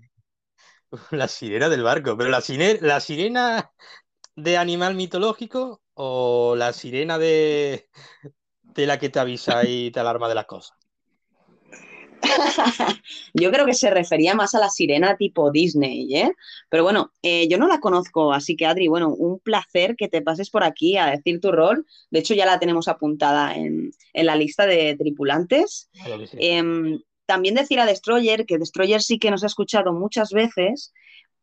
la 1.13 1.29
sirena 1.29 1.69
del 1.69 1.83
barco. 1.83 2.17
Pero 2.17 2.31
la 2.31 2.41
sirena, 2.41 2.79
la 2.83 3.01
sirena 3.01 3.71
de 4.37 4.59
animal 4.59 4.97
mitológico 4.97 5.83
o 5.95 6.55
la 6.57 6.73
sirena 6.73 7.19
de, 7.19 7.89
de 8.63 8.87
la 8.87 8.99
que 8.99 9.09
te 9.09 9.19
avisa 9.19 9.65
y 9.67 9.91
te 9.91 10.01
alarma 10.01 10.29
de 10.29 10.35
las 10.35 10.47
cosas. 10.47 10.77
yo 13.35 13.51
creo 13.51 13.67
que 13.67 13.75
se 13.75 13.91
refería 13.91 14.35
más 14.35 14.55
a 14.55 14.61
la 14.61 14.71
sirena 14.71 15.17
tipo 15.17 15.51
Disney, 15.51 16.15
¿eh? 16.15 16.33
Pero 16.69 16.83
bueno, 16.83 17.13
eh, 17.23 17.49
yo 17.49 17.59
no 17.59 17.69
la 17.69 17.81
conozco, 17.81 18.33
así 18.33 18.57
que 18.57 18.67
Adri, 18.67 18.89
bueno, 18.89 19.09
un 19.09 19.39
placer 19.39 19.95
que 19.97 20.09
te 20.09 20.23
pases 20.23 20.51
por 20.51 20.65
aquí 20.65 20.97
a 20.97 21.07
decir 21.07 21.41
tu 21.41 21.53
rol. 21.53 21.87
De 22.11 22.21
hecho, 22.21 22.35
ya 22.35 22.47
la 22.47 22.59
tenemos 22.59 22.89
apuntada 22.89 23.55
en, 23.55 23.91
en 24.13 24.27
la 24.27 24.37
lista 24.37 24.67
de 24.67 24.97
tripulantes. 24.97 25.91
Claro 25.93 26.19
que 26.19 26.27
sí. 26.27 26.37
Em, 26.41 27.01
también 27.27 27.55
decir 27.55 27.81
a 27.81 27.87
Destroyer 27.87 28.47
que 28.47 28.59
Destroyer 28.59 29.03
sí 29.03 29.19
que 29.19 29.31
nos 29.31 29.45
ha 29.45 29.47
escuchado 29.47 29.93
muchas 29.93 30.31
veces, 30.31 30.93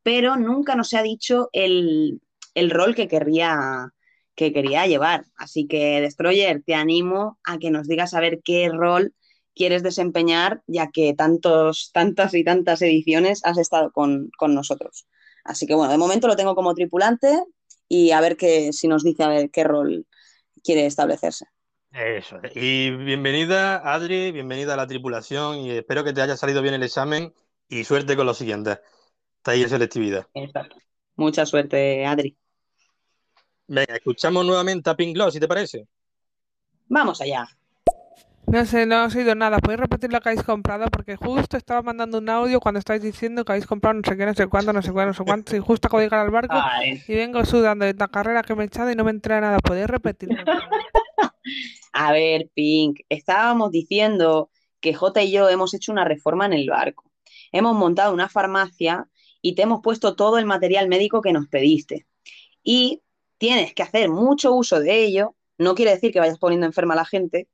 pero 0.04 0.36
nunca 0.36 0.76
nos 0.76 0.93
ha 0.93 1.02
dicho 1.02 1.49
el, 1.54 2.22
el 2.54 2.70
rol 2.70 2.95
que 2.95 3.08
querría, 3.08 3.93
que 4.36 4.54
quería 4.54 4.88
llevar. 4.88 5.26
Así 5.36 5.68
que, 5.68 6.02
Destroyer, 6.02 6.64
te 6.64 6.76
animo 6.76 7.40
a 7.44 7.58
que 7.58 7.72
nos 7.72 7.88
digas 7.88 8.14
a 8.14 8.20
ver 8.20 8.42
qué 8.44 8.70
rol 8.70 9.14
quieres 9.56 9.84
desempeñar, 9.84 10.64
ya 10.68 10.90
que 10.92 11.14
tantos, 11.14 11.92
tantas 11.94 12.34
y 12.34 12.44
tantas 12.44 12.82
ediciones 12.82 13.42
has 13.44 13.58
estado 13.58 13.92
con, 13.92 14.30
con 14.38 14.56
nosotros. 14.56 15.06
Así 15.44 15.66
que 15.68 15.76
bueno, 15.76 15.92
de 15.92 15.98
momento 15.98 16.28
lo 16.28 16.36
tengo 16.36 16.56
como 16.56 16.74
tripulante 16.74 17.44
y 17.88 18.12
a 18.12 18.22
ver 18.22 18.38
qué, 18.38 18.72
si 18.74 18.88
nos 18.88 19.04
dice 19.04 19.24
a 19.24 19.28
ver 19.28 19.50
qué 19.52 19.64
rol 19.64 20.06
quiere 20.64 20.86
establecerse. 20.86 21.46
Eso. 21.92 22.40
es. 22.42 22.52
Y 22.56 22.92
bienvenida, 22.92 23.78
Adri, 23.94 24.32
bienvenida 24.32 24.76
a 24.76 24.78
la 24.78 24.88
tripulación 24.88 25.58
y 25.58 25.72
espero 25.72 26.04
que 26.04 26.14
te 26.14 26.22
haya 26.22 26.38
salido 26.38 26.62
bien 26.62 26.74
el 26.74 26.84
examen 26.84 27.34
y 27.68 27.84
suerte 27.84 28.16
con 28.16 28.26
los 28.26 28.38
siguientes. 28.38 28.80
Taller 29.42 29.70
selectividad. 29.70 30.28
Exacto. 30.34 30.78
Mucha 31.16 31.46
suerte, 31.46 32.06
Adri. 32.06 32.38
Venga, 33.74 33.95
escuchamos 33.95 34.45
nuevamente 34.45 34.89
a 34.89 34.95
Pink 34.97 35.15
Gloss, 35.15 35.34
si 35.34 35.39
te 35.39 35.47
parece. 35.47 35.88
Vamos 36.89 37.22
allá. 37.22 37.47
No 38.45 38.65
sé, 38.65 38.86
no 38.86 39.05
os 39.05 39.15
he 39.15 39.19
oído 39.19 39.34
nada. 39.34 39.59
¿Podéis 39.59 39.80
repetir 39.80 40.11
lo 40.11 40.19
que 40.19 40.28
habéis 40.28 40.43
comprado? 40.43 40.88
Porque 40.91 41.15
justo 41.15 41.55
estaba 41.55 41.82
mandando 41.82 42.17
un 42.17 42.28
audio 42.28 42.59
cuando 42.59 42.80
estáis 42.80 43.01
diciendo 43.01 43.45
que 43.45 43.53
habéis 43.53 43.65
comprado 43.65 43.93
no 43.93 44.01
sé 44.03 44.17
qué, 44.17 44.26
no 44.26 44.34
sé 44.34 44.47
cuánto, 44.47 44.74
no 44.74 44.82
sé 44.82 44.91
cuánto, 44.91 45.07
no 45.07 45.13
sé 45.13 45.24
cuánto. 45.24 45.55
Y 45.55 45.59
justo 45.59 45.88
acabo 45.88 45.99
de 45.99 46.07
llegar 46.07 46.19
al 46.19 46.32
barco 46.32 46.53
Ay. 46.53 47.01
y 47.07 47.15
vengo 47.15 47.45
sudando 47.45 47.86
de 47.86 47.93
la 47.93 48.09
carrera 48.09 48.43
que 48.43 48.53
me 48.55 48.63
he 48.63 48.67
echado 48.67 48.91
y 48.91 48.95
no 48.95 49.05
me 49.05 49.11
entra 49.11 49.39
nada. 49.39 49.57
¿Podéis 49.59 49.88
repetirlo? 49.88 50.36
A 51.93 52.11
ver, 52.11 52.49
Pink, 52.53 52.99
estábamos 53.07 53.72
diciendo 53.72 54.49
que 54.82 54.93
J 54.93 55.24
y 55.24 55.32
yo 55.32 55.47
hemos 55.47 55.74
hecho 55.74 55.93
una 55.93 56.03
reforma 56.03 56.45
en 56.45 56.51
el 56.51 56.69
barco. 56.69 57.09
Hemos 57.53 57.74
montado 57.78 58.13
una 58.13 58.28
farmacia 58.28 59.07
y 59.41 59.55
te 59.55 59.61
hemos 59.61 59.80
puesto 59.82 60.17
todo 60.17 60.39
el 60.39 60.45
material 60.45 60.89
médico 60.89 61.22
que 61.22 61.32
nos 61.32 61.47
pediste. 61.47 62.05
Y 62.63 63.01
tienes 63.42 63.74
que 63.74 63.84
hacer 63.84 64.10
mucho 64.10 64.54
uso 64.54 64.80
de 64.80 65.04
ello. 65.04 65.36
No 65.58 65.76
quiere 65.76 65.92
decir 65.94 66.14
que 66.14 66.20
vayas 66.22 66.39
poniendo 66.39 66.68
enferma 66.68 66.94
a 66.94 66.98
la 66.98 67.06
gente, 67.06 67.50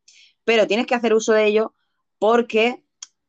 pero 0.46 0.68
tienes 0.68 0.86
que 0.88 0.96
hacer 0.96 1.14
uso 1.16 1.34
de 1.34 1.46
ello 1.48 1.74
porque 2.20 2.84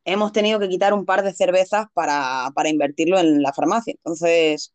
hemos 0.05 0.33
tenido 0.33 0.59
que 0.61 0.69
quitar 0.69 0.95
un 0.95 1.07
par 1.07 1.23
de 1.23 1.35
cervezas 1.35 1.87
para, 1.95 2.51
para 2.57 2.69
invertirlo 2.71 3.19
en 3.21 3.43
la 3.43 3.53
farmacia. 3.55 3.95
Entonces, 3.95 4.75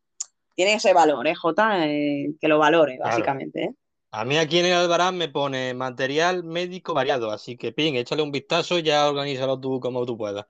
tiene 0.56 0.74
ese 0.74 0.94
valor, 0.94 1.26
¿eh, 1.28 1.34
Jota? 1.36 1.86
Eh, 1.88 2.34
que 2.40 2.48
lo 2.48 2.58
valore, 2.60 2.98
Claro. 3.02 3.36
básicamente, 3.38 3.64
¿eh? 3.64 3.74
A 4.12 4.24
mí 4.24 4.38
aquí 4.38 4.58
en 4.60 4.66
el 4.66 4.74
Albarán 4.74 5.16
me 5.18 5.28
pone 5.28 5.74
material 5.74 6.44
médico 6.44 6.94
variado, 6.94 7.30
así 7.32 7.56
que 7.58 7.72
Pink, 7.72 7.96
échale 7.96 8.22
un 8.22 8.32
vistazo 8.32 8.78
y 8.78 8.84
ya 8.84 9.08
organízalo 9.08 9.60
tú 9.60 9.80
como 9.80 10.06
tú 10.06 10.16
puedas. 10.18 10.46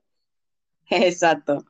Exacto. 0.91 1.65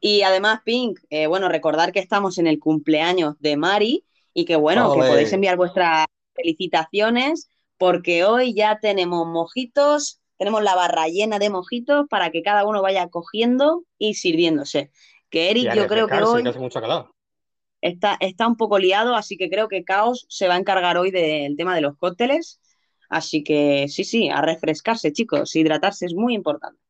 Y 0.00 0.22
además, 0.22 0.60
Pink, 0.64 1.00
eh, 1.10 1.28
bueno, 1.28 1.48
recordar 1.50 1.92
que 1.92 2.00
estamos 2.00 2.38
en 2.38 2.46
el 2.48 2.60
cumpleaños 2.60 3.36
de 3.40 3.56
Mari 3.58 4.04
y 4.38 4.44
que 4.44 4.54
bueno, 4.54 4.92
que 4.92 5.00
podéis 5.00 5.32
enviar 5.32 5.56
vuestras 5.56 6.06
felicitaciones 6.32 7.50
porque 7.76 8.24
hoy 8.24 8.54
ya 8.54 8.78
tenemos 8.78 9.26
mojitos, 9.26 10.20
tenemos 10.36 10.62
la 10.62 10.76
barra 10.76 11.08
llena 11.08 11.40
de 11.40 11.50
mojitos 11.50 12.06
para 12.08 12.30
que 12.30 12.42
cada 12.42 12.64
uno 12.64 12.80
vaya 12.80 13.08
cogiendo 13.08 13.82
y 13.98 14.14
sirviéndose. 14.14 14.92
Que 15.28 15.50
Eric, 15.50 15.74
yo 15.74 15.88
creo 15.88 16.06
que 16.06 16.22
hoy 16.22 16.44
está, 17.80 18.16
está 18.20 18.46
un 18.46 18.56
poco 18.56 18.78
liado, 18.78 19.16
así 19.16 19.36
que 19.36 19.50
creo 19.50 19.66
que 19.66 19.82
Caos 19.82 20.24
se 20.28 20.46
va 20.46 20.54
a 20.54 20.58
encargar 20.58 20.98
hoy 20.98 21.10
del 21.10 21.56
tema 21.56 21.74
de 21.74 21.80
los 21.80 21.96
cócteles. 21.96 22.60
Así 23.08 23.42
que 23.42 23.88
sí, 23.88 24.04
sí, 24.04 24.28
a 24.28 24.40
refrescarse, 24.40 25.12
chicos, 25.12 25.56
hidratarse 25.56 26.06
es 26.06 26.14
muy 26.14 26.32
importante. 26.32 26.80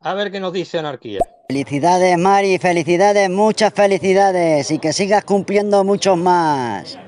A 0.00 0.14
ver 0.14 0.30
qué 0.30 0.40
nos 0.40 0.52
dice 0.52 0.78
Anarquía. 0.78 1.20
Felicidades, 1.48 2.16
Mari, 2.18 2.58
felicidades, 2.58 3.28
muchas 3.30 3.72
felicidades 3.74 4.70
y 4.70 4.78
que 4.78 4.92
sigas 4.92 5.24
cumpliendo 5.24 5.82
muchos 5.82 6.16
más. 6.16 6.98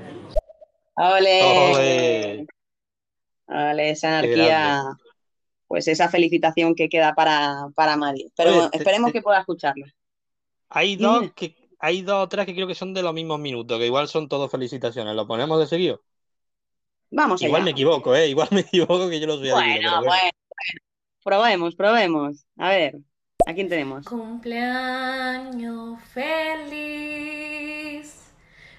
¡Ole! 0.97 1.43
Ole. 1.73 2.47
Ole, 3.47 3.91
esa 3.91 4.19
anarquía. 4.19 4.83
Pues 5.69 5.87
esa 5.87 6.09
felicitación 6.09 6.75
que 6.75 6.89
queda 6.89 7.15
para, 7.15 7.69
para 7.77 7.97
Mari. 7.97 8.33
Pero 8.37 8.51
Oye, 8.59 8.69
esperemos 8.73 9.11
te- 9.11 9.19
que 9.19 9.23
pueda 9.23 9.39
escucharla. 9.41 9.87
Hay 10.69 10.97
dos 10.97 11.31
que 11.33 11.55
hay 11.79 12.03
dos 12.03 12.25
o 12.25 12.29
tres 12.29 12.45
que 12.45 12.55
creo 12.55 12.67
que 12.67 12.75
son 12.75 12.93
de 12.93 13.03
los 13.03 13.15
mismos 13.15 13.39
minutos, 13.41 13.79
que 13.79 13.87
igual 13.87 14.09
son 14.09 14.29
todos 14.29 14.51
felicitaciones. 14.51 15.15
¿Lo 15.15 15.27
ponemos 15.27 15.59
de 15.61 15.67
seguido? 15.67 16.03
Vamos 17.11 17.41
Igual 17.43 17.63
allá. 17.63 17.65
me 17.67 17.71
equivoco, 17.71 18.15
¿eh? 18.15 18.29
Igual 18.29 18.49
me 18.53 18.61
equivoco 18.61 19.09
que 19.09 19.21
yo 19.21 19.27
lo 19.27 19.37
soy 19.39 19.51
adivino, 19.51 19.57
Bueno, 19.57 19.81
pero 19.81 19.97
bueno. 19.97 20.11
bueno, 20.11 20.31
bueno. 20.49 20.90
Probemos, 21.23 21.75
probemos. 21.75 22.47
A 22.57 22.71
ver, 22.71 22.97
¿a 23.47 23.53
quién 23.53 23.69
tenemos? 23.69 24.07
Cumpleaños 24.07 26.01
feliz, 26.15 28.15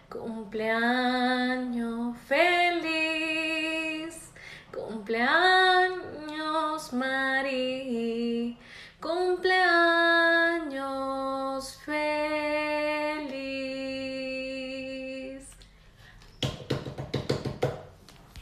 cumpleaños 0.09 2.17
feliz, 2.27 4.31
cumpleaños 4.73 6.91
Mari, 6.93 8.57
cumpleaños 8.99 10.00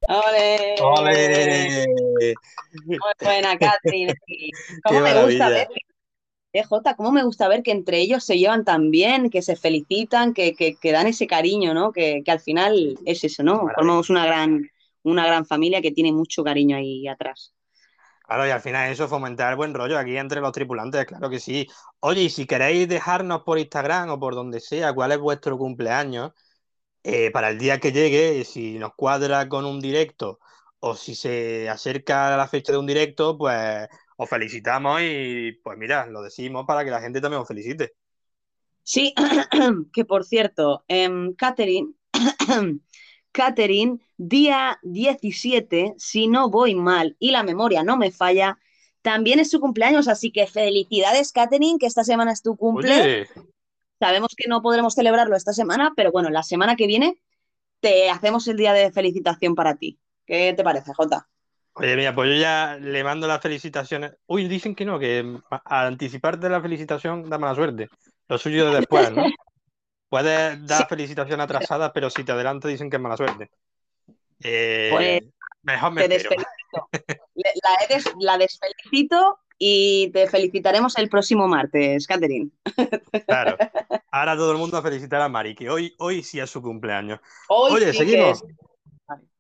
¡Ole! 0.09 0.75
¡Ole! 0.81 1.85
Muy 2.85 2.97
buena, 3.21 3.57
Catherine. 3.57 4.13
¡Qué 4.25 4.51
¿Cómo 4.83 5.01
me 5.01 5.23
gusta 5.23 5.49
ver? 5.49 5.67
Eh, 6.51 6.63
Jota, 6.63 6.95
cómo 6.95 7.11
me 7.11 7.23
gusta 7.23 7.47
ver 7.47 7.61
que 7.61 7.71
entre 7.71 7.99
ellos 7.99 8.23
se 8.23 8.39
llevan 8.39 8.65
tan 8.65 8.89
bien, 8.89 9.29
que 9.29 9.43
se 9.43 9.55
felicitan, 9.55 10.33
que, 10.33 10.55
que, 10.55 10.75
que 10.75 10.91
dan 10.91 11.05
ese 11.05 11.27
cariño, 11.27 11.75
¿no? 11.75 11.91
Que, 11.91 12.23
que 12.25 12.31
al 12.31 12.39
final 12.39 12.97
es 13.05 13.23
eso, 13.23 13.43
¿no? 13.43 13.53
Maravilla. 13.53 13.75
Formamos 13.75 14.09
una 14.09 14.25
gran, 14.25 14.67
una 15.03 15.27
gran 15.27 15.45
familia 15.45 15.79
que 15.79 15.91
tiene 15.91 16.11
mucho 16.11 16.43
cariño 16.43 16.75
ahí 16.75 17.07
atrás. 17.07 17.53
Claro, 18.25 18.47
y 18.47 18.51
al 18.51 18.61
final 18.61 18.91
eso, 18.91 19.07
fomentar 19.07 19.51
el 19.51 19.57
buen 19.57 19.73
rollo 19.73 19.97
aquí 19.97 20.17
entre 20.17 20.41
los 20.41 20.51
tripulantes, 20.51 21.05
claro 21.05 21.29
que 21.29 21.39
sí. 21.39 21.67
Oye, 21.99 22.23
y 22.23 22.29
si 22.29 22.45
queréis 22.47 22.87
dejarnos 22.87 23.43
por 23.43 23.59
Instagram 23.59 24.09
o 24.09 24.19
por 24.19 24.33
donde 24.33 24.59
sea 24.59 24.93
cuál 24.93 25.11
es 25.11 25.19
vuestro 25.19 25.57
cumpleaños, 25.57 26.31
eh, 27.03 27.31
para 27.31 27.49
el 27.49 27.57
día 27.57 27.79
que 27.79 27.91
llegue, 27.91 28.43
si 28.45 28.77
nos 28.77 28.93
cuadra 28.95 29.47
con 29.47 29.65
un 29.65 29.79
directo 29.79 30.39
o 30.79 30.95
si 30.95 31.15
se 31.15 31.69
acerca 31.69 32.33
a 32.33 32.37
la 32.37 32.47
fecha 32.47 32.71
de 32.71 32.77
un 32.77 32.87
directo, 32.87 33.37
pues 33.37 33.87
os 34.17 34.29
felicitamos 34.29 35.01
y 35.01 35.53
pues 35.63 35.77
mira, 35.77 36.05
lo 36.07 36.21
decimos 36.21 36.65
para 36.65 36.83
que 36.83 36.91
la 36.91 37.01
gente 37.01 37.21
también 37.21 37.41
os 37.41 37.47
felicite. 37.47 37.93
Sí, 38.83 39.13
que 39.93 40.05
por 40.05 40.25
cierto, 40.25 40.83
em, 40.87 41.33
Catherine, 41.35 41.93
Catherine, 43.31 43.99
día 44.17 44.79
17, 44.83 45.93
si 45.97 46.27
no 46.27 46.49
voy 46.49 46.75
mal 46.75 47.15
y 47.19 47.31
la 47.31 47.43
memoria 47.43 47.83
no 47.83 47.97
me 47.97 48.11
falla, 48.11 48.57
también 49.01 49.39
es 49.39 49.49
su 49.49 49.59
cumpleaños, 49.59 50.07
así 50.07 50.31
que 50.31 50.47
felicidades, 50.47 51.31
Catherine, 51.31 51.77
que 51.79 51.85
esta 51.85 52.03
semana 52.03 52.31
es 52.31 52.41
tu 52.41 52.57
cumple. 52.57 53.01
Oye, 53.01 53.27
Sabemos 53.99 54.33
que 54.35 54.47
no 54.47 54.61
podremos 54.61 54.93
celebrarlo 54.93 55.35
esta 55.35 55.53
semana, 55.53 55.93
pero 55.95 56.11
bueno, 56.11 56.29
la 56.29 56.43
semana 56.43 56.75
que 56.75 56.87
viene 56.87 57.21
te 57.79 58.09
hacemos 58.09 58.47
el 58.47 58.57
día 58.57 58.73
de 58.73 58.91
felicitación 58.91 59.55
para 59.55 59.75
ti. 59.75 59.99
¿Qué 60.25 60.53
te 60.55 60.63
parece, 60.63 60.93
Jota? 60.93 61.27
oye, 61.73 61.95
mira, 61.95 62.13
pues 62.13 62.29
yo 62.29 62.35
ya 62.35 62.77
le 62.79 63.03
mando 63.03 63.27
las 63.27 63.41
felicitaciones. 63.41 64.13
Uy, 64.27 64.47
dicen 64.47 64.75
que 64.75 64.85
no, 64.85 64.99
que 64.99 65.19
al 65.65 65.87
anticiparte 65.87 66.49
la 66.49 66.61
felicitación 66.61 67.29
da 67.29 67.37
mala 67.37 67.55
suerte. 67.55 67.87
Lo 68.27 68.37
suyo 68.37 68.69
de 68.69 68.77
después, 68.77 69.11
¿no? 69.11 69.23
Puedes 70.09 70.65
dar 70.67 70.87
felicitación 70.89 71.41
atrasada, 71.41 71.93
pero 71.93 72.09
si 72.09 72.23
te 72.23 72.31
adelanto 72.31 72.67
dicen 72.67 72.89
que 72.89 72.97
es 72.97 73.01
mala 73.01 73.17
suerte. 73.17 73.49
Eh, 74.41 74.89
Pues 74.91 75.21
mejor 75.63 75.91
me 75.91 76.01
te 76.03 76.07
desfelicito. 76.09 76.89
Le- 77.35 77.53
La, 77.63 77.87
des- 77.95 78.13
la 78.19 78.37
desfelicito 78.37 79.39
y 79.59 80.09
te 80.11 80.27
felicitaremos 80.27 80.97
el 80.97 81.09
próximo 81.09 81.47
martes, 81.47 82.07
Catherine. 82.07 82.49
Claro. 83.27 83.57
Ahora 84.11 84.35
todo 84.35 84.53
el 84.53 84.57
mundo 84.57 84.77
a 84.77 84.81
felicitar 84.81 85.21
a 85.21 85.29
Mari, 85.29 85.53
que 85.53 85.69
hoy, 85.69 85.93
hoy 85.99 86.23
sí 86.23 86.39
es 86.39 86.49
su 86.49 86.61
cumpleaños. 86.61 87.19
Hoy 87.49 87.73
Oye, 87.73 87.91
sí 87.91 87.97
seguimos. 87.99 88.41
es- 88.41 88.55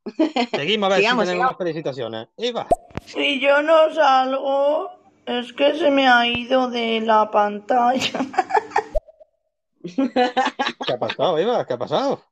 Seguimos 0.51 0.87
a 0.87 0.89
ver 0.89 0.99
Sigamos, 0.99 1.23
si 1.23 1.27
tenemos 1.27 1.27
sigamos. 1.27 1.51
más 1.51 1.57
felicitaciones. 1.57 2.27
Eva, 2.37 2.67
Si 3.05 3.39
yo 3.39 3.61
no 3.61 3.93
salgo, 3.93 4.89
es 5.25 5.53
que 5.53 5.77
se 5.77 5.89
me 5.91 6.07
ha 6.07 6.27
ido 6.27 6.69
de 6.69 6.99
la 7.01 7.29
pantalla. 7.31 8.19
¿qué 9.83 10.93
ha 10.93 10.99
pasado, 10.99 11.37
Eva? 11.37 11.65
¿Qué 11.65 11.73
ha 11.73 11.77
pasado? 11.77 12.23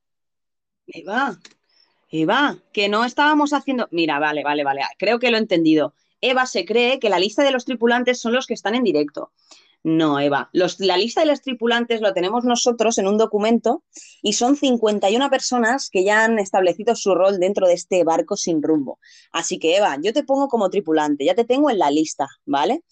Eva, 0.88 1.38
Eva, 2.09 2.57
que 2.73 2.89
no 2.89 3.05
estábamos 3.05 3.53
haciendo. 3.53 3.88
Mira, 3.91 4.19
vale, 4.19 4.43
vale, 4.43 4.63
vale. 4.63 4.81
Creo 4.97 5.19
que 5.19 5.29
lo 5.31 5.38
he 5.38 5.39
entendido. 5.41 5.93
Eva 6.22 6.45
se 6.45 6.65
cree 6.65 6.99
que 6.99 7.09
la 7.09 7.20
lista 7.20 7.43
de 7.43 7.51
los 7.51 7.65
tripulantes 7.65 8.20
son 8.20 8.34
los 8.34 8.47
que 8.47 8.53
están 8.53 8.76
en 8.76 8.84
directo. 8.84 9.32
No, 9.84 10.20
Eva. 10.20 10.49
La 10.51 10.97
lista 10.97 11.22
de 11.22 11.28
los 11.28 11.41
tripulantes 11.41 12.01
lo 12.01 12.13
tenemos 12.13 12.43
nosotros 12.43 12.97
en 12.97 13.07
un 13.07 13.18
documento 13.18 13.84
y 14.22 14.34
son 14.34 14.55
51 14.55 15.30
personas 15.30 15.89
que 15.89 16.03
ya 16.03 16.26
han 16.26 16.39
establecido 16.39 16.95
su 16.95 17.15
rol 17.15 17.39
dentro 17.39 17.68
de 17.68 17.74
este 17.74 18.03
barco 18.03 18.36
sin 18.36 18.61
rumbo. 18.61 18.99
Así 19.32 19.59
que, 19.59 19.78
Eva, 19.78 19.97
yo 20.01 20.11
te 20.11 20.24
pongo 20.24 20.49
como 20.49 20.70
tripulante, 20.70 21.24
ya 21.24 21.36
te 21.36 21.45
tengo 21.45 21.70
en 21.70 21.80
la 21.80 21.91
lista, 21.91 22.28
¿vale? 22.45 22.84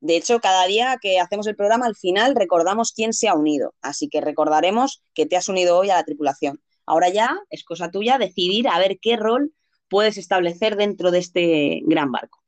De 0.00 0.16
hecho, 0.16 0.40
cada 0.40 0.66
día 0.66 0.98
que 1.00 1.20
hacemos 1.20 1.46
el 1.46 1.56
programa, 1.56 1.86
al 1.86 1.96
final 1.96 2.34
recordamos 2.34 2.92
quién 2.92 3.12
se 3.12 3.28
ha 3.28 3.34
unido. 3.34 3.74
Así 3.80 4.08
que 4.08 4.20
recordaremos 4.20 5.02
que 5.14 5.26
te 5.26 5.36
has 5.36 5.48
unido 5.48 5.78
hoy 5.78 5.90
a 5.90 5.96
la 5.96 6.04
tripulación. 6.04 6.60
Ahora 6.86 7.08
ya 7.08 7.38
es 7.50 7.64
cosa 7.64 7.90
tuya 7.90 8.18
decidir 8.18 8.68
a 8.68 8.78
ver 8.78 8.98
qué 9.00 9.16
rol 9.16 9.52
puedes 9.88 10.18
establecer 10.18 10.76
dentro 10.76 11.10
de 11.10 11.18
este 11.18 11.80
gran 11.84 12.10
barco. 12.10 12.42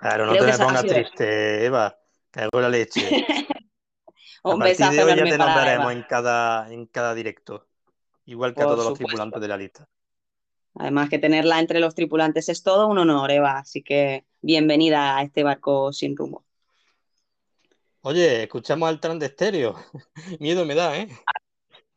Claro, 0.00 0.26
no 0.26 0.32
Creo 0.32 0.46
te 0.46 0.52
me 0.52 0.58
pongas 0.58 0.86
triste, 0.86 1.64
Eva. 1.64 1.98
Hago 2.34 2.60
la 2.60 2.68
leche. 2.68 3.00
A 4.44 4.50
Un 4.50 4.60
de 4.60 4.68
besazo 4.68 5.04
hoy 5.04 5.16
ya 5.16 5.24
te 5.24 5.36
nombraremos 5.36 5.92
en 5.92 6.02
cada, 6.04 6.72
en 6.72 6.86
cada 6.86 7.14
directo. 7.14 7.66
Igual 8.26 8.54
que 8.54 8.62
a 8.62 8.66
todos 8.66 8.84
los 8.84 8.96
tripulantes 8.96 9.40
de 9.40 9.48
la 9.48 9.56
lista. 9.56 9.88
Además 10.74 11.08
que 11.08 11.18
tenerla 11.18 11.58
entre 11.58 11.80
los 11.80 11.94
tripulantes 11.96 12.48
es 12.48 12.62
todo 12.62 12.86
un 12.86 12.98
honor, 12.98 13.32
Eva. 13.32 13.58
Así 13.58 13.82
que 13.82 14.26
bienvenida 14.40 15.16
a 15.16 15.22
este 15.22 15.42
barco 15.42 15.92
sin 15.92 16.16
rumbo. 16.16 16.44
Oye, 18.02 18.44
escuchamos 18.44 18.88
al 18.88 19.00
tran 19.00 19.18
de 19.18 19.26
estéreo. 19.26 19.74
Miedo 20.38 20.64
me 20.64 20.76
da, 20.76 20.96
¿eh? 20.96 21.08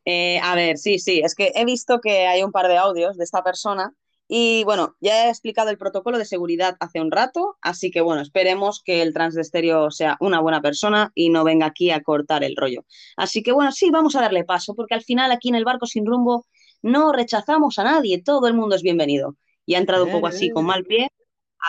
Eh, 0.06 0.40
a 0.40 0.56
ver, 0.56 0.80
sí, 0.80 0.98
sí, 0.98 1.22
es 1.24 1.36
que 1.36 1.52
he 1.54 1.64
visto 1.64 2.02
que 2.02 2.26
hay 2.26 2.42
un 2.42 2.52
par 2.52 2.68
de 2.68 2.78
audios 2.78 3.18
de 3.18 3.24
esta 3.24 3.44
persona 3.44 3.94
y 4.34 4.64
bueno, 4.64 4.96
ya 5.02 5.26
he 5.26 5.30
explicado 5.30 5.72
el 5.72 5.78
protocolo 5.78 6.18
de 6.18 6.24
seguridad 6.24 6.78
hace 6.80 7.02
un 7.02 7.12
rato, 7.12 7.58
así 7.62 7.92
que 7.92 8.00
bueno, 8.00 8.22
esperemos 8.22 8.82
que 8.82 9.02
el 9.02 9.14
trans 9.14 9.36
de 9.36 9.42
estéreo 9.42 9.92
sea 9.92 10.16
una 10.22 10.40
buena 10.40 10.62
persona 10.62 11.12
y 11.14 11.30
no 11.32 11.44
venga 11.44 11.66
aquí 11.66 11.92
a 11.92 12.02
cortar 12.02 12.46
el 12.46 12.56
rollo. 12.56 12.86
Así 13.18 13.44
que 13.44 13.52
bueno, 13.52 13.74
sí, 13.74 13.92
vamos 13.92 14.16
a 14.16 14.22
darle 14.22 14.46
paso, 14.46 14.74
porque 14.74 14.94
al 14.94 15.04
final 15.04 15.34
aquí 15.34 15.50
en 15.50 15.56
el 15.56 15.66
barco 15.66 15.86
sin 15.86 16.06
rumbo 16.06 16.46
no 16.82 17.12
rechazamos 17.12 17.78
a 17.78 17.84
nadie, 17.84 18.24
todo 18.24 18.48
el 18.48 18.54
mundo 18.54 18.78
es 18.78 18.84
bienvenido. 18.84 19.36
Y 19.66 19.76
ha 19.76 19.80
entrado 19.80 20.06
un 20.06 20.14
poco 20.14 20.28
así 20.28 20.50
con 20.50 20.66
mal 20.66 20.86
pie. 20.86 21.10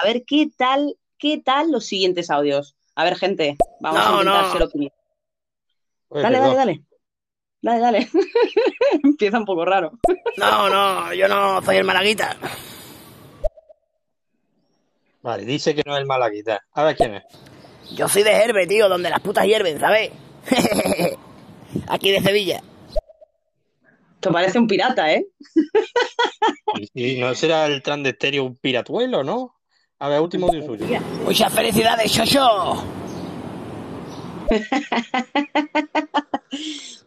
A 0.01 0.07
ver 0.07 0.23
qué 0.25 0.49
tal, 0.57 0.97
qué 1.19 1.39
tal 1.39 1.73
los 1.73 1.85
siguientes 1.85 2.31
audios. 2.31 2.77
A 2.95 3.03
ver, 3.03 3.17
gente, 3.17 3.57
vamos 3.81 4.07
a 4.07 4.13
intentar 4.13 4.45
no. 4.45 4.53
ser 4.53 4.63
opinión. 4.63 4.93
Dale, 6.11 6.39
dale, 6.39 6.55
dale. 6.55 6.85
Dale, 7.63 7.81
dale. 7.81 8.09
Empieza 9.05 9.39
un 9.39 9.45
poco 9.45 9.65
raro. 9.65 9.93
No, 10.37 10.69
no, 10.69 11.15
yo 11.15 11.29
no 11.29 11.63
soy 11.63 11.77
el 11.77 11.85
malaguita. 11.85 12.37
Vale, 15.23 15.45
dice 15.45 15.73
que 15.75 15.83
no 15.87 15.95
es 15.95 16.01
el 16.01 16.07
malaguita. 16.07 16.61
A 16.73 16.85
ver 16.85 16.97
quién 16.97 17.15
es. 17.15 17.23
Yo 17.95 18.09
soy 18.09 18.25
de 18.25 18.33
Herbe, 18.33 18.67
tío, 18.67 18.89
donde 18.89 19.11
las 19.11 19.21
putas 19.21 19.47
hierven, 19.47 19.79
¿sabes? 19.79 20.11
Aquí 21.89 22.11
de 22.11 22.21
Sevilla. 22.21 22.63
Te 24.19 24.31
parece 24.31 24.59
un 24.59 24.67
pirata, 24.67 25.13
¿eh? 25.13 25.27
Y 26.95 27.21
no 27.21 27.35
será 27.35 27.67
el 27.67 27.83
tran 27.83 28.03
de 28.03 28.11
estéreo 28.11 28.45
un 28.45 28.57
piratuelo, 28.57 29.23
¿no? 29.23 29.57
A 29.99 30.09
ver, 30.09 30.21
último 30.21 30.49
audio 30.49 30.65
suyo. 30.65 30.87
Muchas 31.25 31.53
felicidades, 31.53 32.11
Shosho. 32.11 33.02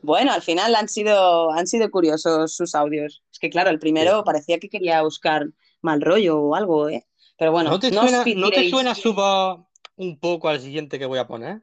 Bueno, 0.02 0.32
al 0.34 0.42
final 0.42 0.76
han 0.76 0.88
sido, 0.88 1.52
han 1.52 1.68
sido 1.68 1.90
curiosos 1.90 2.56
sus 2.56 2.76
audios. 2.76 3.24
Es 3.32 3.40
que 3.40 3.50
claro, 3.50 3.70
el 3.70 3.80
primero 3.80 4.24
parecía 4.24 4.60
que 4.60 4.70
quería 4.70 5.02
buscar 5.02 5.48
mal 5.82 6.02
rollo 6.02 6.40
o 6.40 6.56
algo, 6.56 6.90
¿eh? 6.90 7.06
Pero 7.38 7.52
bueno, 7.52 7.72
¿No 7.72 7.80
te 7.80 7.92
no 7.92 8.02
suena, 8.08 8.24
¿no 8.36 8.50
te 8.50 8.70
suena 8.70 8.96
su 8.96 9.14
voz 9.14 9.62
un 9.98 10.20
poco 10.20 10.48
al 10.50 10.60
siguiente 10.60 11.00
que 11.00 11.06
voy 11.06 11.20
a 11.20 11.28
poner? 11.28 11.62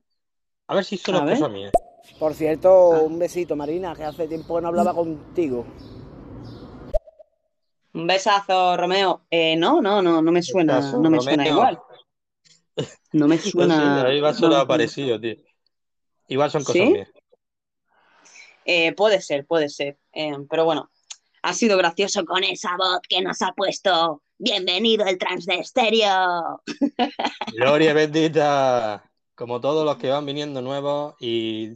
A 0.66 0.74
ver 0.74 0.84
si 0.84 0.96
solo 0.96 1.18
A 1.18 1.32
es 1.32 1.38
cosa 1.38 1.48
mía. 1.48 1.70
Por 2.18 2.34
cierto, 2.34 3.02
un 3.04 3.18
besito, 3.18 3.56
Marina, 3.56 3.94
que 3.94 4.04
hace 4.04 4.26
tiempo 4.26 4.56
que 4.56 4.62
no 4.62 4.68
hablaba 4.68 4.92
contigo. 4.94 5.64
Un 7.94 8.06
besazo, 8.06 8.76
Romeo. 8.76 9.22
Eh, 9.30 9.54
no, 9.56 9.80
no, 9.80 10.02
no, 10.02 10.20
no 10.22 10.32
me 10.32 10.42
suena, 10.42 10.76
Besazo, 10.76 10.98
no 10.98 11.10
me 11.10 11.20
suena 11.20 11.48
igual. 11.48 11.78
No 13.12 13.28
me 13.28 13.36
No 13.36 13.42
sé, 13.42 13.50
suena. 13.50 14.00
a 14.06 14.08
mí 14.08 14.18
a 14.18 14.22
no 14.22 14.34
sonar 14.34 14.34
me 14.34 14.36
suena. 14.36 14.66
parecido, 14.66 15.20
tío. 15.20 15.36
Igual 16.32 16.50
son 16.50 16.64
cosas 16.64 16.86
¿Sí? 16.86 16.92
mías. 16.92 17.10
Eh, 18.64 18.94
puede 18.94 19.20
ser, 19.20 19.44
puede 19.44 19.68
ser. 19.68 19.98
Eh, 20.14 20.32
pero 20.48 20.64
bueno, 20.64 20.90
ha 21.42 21.52
sido 21.52 21.76
gracioso 21.76 22.24
con 22.24 22.42
esa 22.42 22.74
voz 22.78 23.00
que 23.06 23.20
nos 23.20 23.42
ha 23.42 23.52
puesto. 23.52 24.22
Bienvenido 24.38 25.04
el 25.04 25.18
trans 25.18 25.44
de 25.44 25.56
estéreo. 25.56 26.62
Gloria 27.54 27.92
bendita. 27.92 29.10
Como 29.34 29.60
todos 29.60 29.84
los 29.84 29.98
que 29.98 30.08
van 30.08 30.24
viniendo 30.24 30.62
nuevos 30.62 31.16
y 31.20 31.72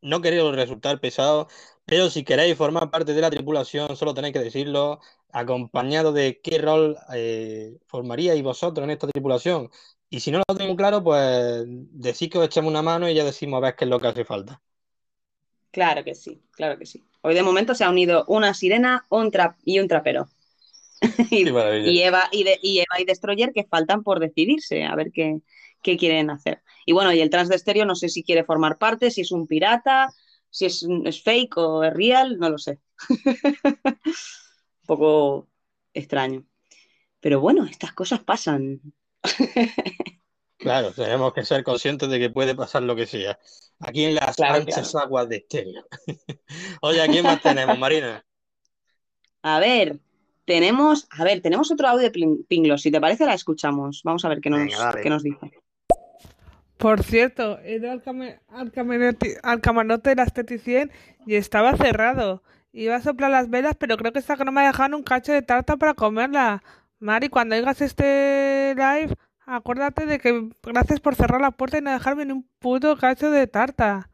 no 0.00 0.22
queréis 0.22 0.42
resultar 0.52 0.98
pesados, 0.98 1.52
pero 1.84 2.08
si 2.08 2.24
queréis 2.24 2.56
formar 2.56 2.90
parte 2.90 3.12
de 3.12 3.20
la 3.20 3.28
tripulación, 3.30 3.94
solo 3.94 4.14
tenéis 4.14 4.32
que 4.32 4.40
decirlo, 4.40 5.00
acompañado 5.32 6.14
de 6.14 6.40
qué 6.40 6.56
rol 6.56 6.96
eh, 7.14 7.76
formaríais 7.88 8.42
vosotros 8.42 8.84
en 8.84 8.90
esta 8.92 9.06
tripulación. 9.06 9.70
Y 10.12 10.20
si 10.20 10.30
no 10.30 10.42
lo 10.46 10.54
tengo 10.56 10.76
claro, 10.76 11.02
pues 11.02 11.64
decís 11.66 12.28
que 12.30 12.38
os 12.38 12.46
echemos 12.46 12.70
una 12.70 12.82
mano 12.82 13.08
y 13.08 13.14
ya 13.14 13.24
decimos 13.24 13.58
a 13.58 13.60
ver 13.62 13.76
qué 13.76 13.84
es 13.84 13.90
lo 13.90 13.98
que 14.00 14.08
hace 14.08 14.24
falta. 14.24 14.62
Claro 15.70 16.04
que 16.04 16.14
sí, 16.14 16.42
claro 16.52 16.78
que 16.78 16.86
sí. 16.86 17.04
Hoy 17.22 17.34
de 17.34 17.42
momento 17.42 17.74
se 17.74 17.84
ha 17.84 17.90
unido 17.90 18.24
una 18.28 18.52
sirena 18.54 19.06
un 19.08 19.30
trap 19.30 19.56
y 19.64 19.78
un 19.78 19.88
trapero. 19.88 20.28
y, 21.82 22.00
Eva 22.02 22.28
y, 22.32 22.44
de- 22.44 22.58
y 22.62 22.78
Eva 22.80 23.00
y 23.00 23.04
Destroyer 23.04 23.52
que 23.52 23.64
faltan 23.64 24.02
por 24.02 24.20
decidirse, 24.20 24.84
a 24.84 24.94
ver 24.96 25.12
qué, 25.12 25.40
qué 25.82 25.96
quieren 25.98 26.30
hacer. 26.30 26.62
Y 26.86 26.92
bueno, 26.92 27.12
y 27.12 27.20
el 27.20 27.30
trans 27.30 27.48
de 27.50 27.56
estéreo 27.56 27.86
no 27.86 27.94
sé 27.96 28.08
si 28.08 28.22
quiere 28.24 28.44
formar 28.44 28.78
parte, 28.78 29.10
si 29.10 29.22
es 29.22 29.32
un 29.32 29.46
pirata, 29.46 30.10
si 30.50 30.66
es, 30.66 30.86
es 31.04 31.22
fake 31.22 31.56
o 31.58 31.84
es 31.84 31.94
real, 31.94 32.38
no 32.38 32.50
lo 32.50 32.58
sé. 32.58 32.80
un 34.82 34.86
poco 34.86 35.48
extraño. 35.94 36.44
Pero 37.20 37.40
bueno, 37.40 37.66
estas 37.66 37.92
cosas 37.94 38.20
pasan. 38.24 38.80
Claro, 40.62 40.92
tenemos 40.92 41.32
que 41.32 41.44
ser 41.44 41.64
conscientes 41.64 42.08
de 42.08 42.20
que 42.20 42.30
puede 42.30 42.54
pasar 42.54 42.84
lo 42.84 42.94
que 42.94 43.04
sea. 43.04 43.36
Aquí 43.80 44.04
en 44.04 44.14
las 44.14 44.36
Claro, 44.36 44.54
anchas 44.60 44.94
aguas 44.94 45.28
de 45.28 45.38
estéreo. 45.38 45.84
Oye, 46.82 47.02
¿a 47.02 47.08
quién 47.08 47.24
más 47.24 47.42
tenemos, 47.42 47.76
Marina? 47.80 48.24
A 49.42 49.58
ver, 49.58 49.98
tenemos, 50.44 51.08
a 51.10 51.24
ver, 51.24 51.40
tenemos 51.40 51.72
otro 51.72 51.88
audio 51.88 52.08
de 52.08 52.44
Pinglo. 52.48 52.78
Si 52.78 52.92
te 52.92 53.00
parece, 53.00 53.26
la 53.26 53.34
escuchamos. 53.34 54.02
Vamos 54.04 54.24
a 54.24 54.28
ver 54.28 54.40
qué 54.40 54.50
nos, 54.50 54.60
Venga, 54.60 54.94
qué 55.02 55.10
nos 55.10 55.24
dice. 55.24 55.50
Por 56.76 57.02
cierto, 57.02 57.58
he 57.60 57.76
ido 57.76 57.90
al, 57.90 58.02
camarote, 58.02 59.38
al 59.42 59.60
camarote 59.60 60.10
de 60.10 60.16
la 60.16 60.24
esteticien 60.24 60.92
y 61.26 61.34
estaba 61.34 61.76
cerrado. 61.76 62.42
Iba 62.72 62.96
a 62.96 63.02
soplar 63.02 63.32
las 63.32 63.50
velas, 63.50 63.74
pero 63.78 63.96
creo 63.96 64.12
que 64.12 64.20
está 64.20 64.36
que 64.36 64.44
no 64.44 64.52
me 64.52 64.62
dejaron 64.62 64.94
un 64.94 65.02
cacho 65.02 65.32
de 65.32 65.42
tarta 65.42 65.76
para 65.76 65.94
comerla. 65.94 66.62
Mari, 67.02 67.28
cuando 67.30 67.56
oigas 67.56 67.80
este 67.80 68.76
live, 68.76 69.16
acuérdate 69.44 70.06
de 70.06 70.20
que 70.20 70.50
gracias 70.62 71.00
por 71.00 71.16
cerrar 71.16 71.40
la 71.40 71.50
puerta 71.50 71.78
y 71.78 71.80
no 71.80 71.90
dejarme 71.90 72.24
ni 72.24 72.30
un 72.30 72.48
puto 72.60 72.96
cacho 72.96 73.32
de 73.32 73.48
tarta. 73.48 74.08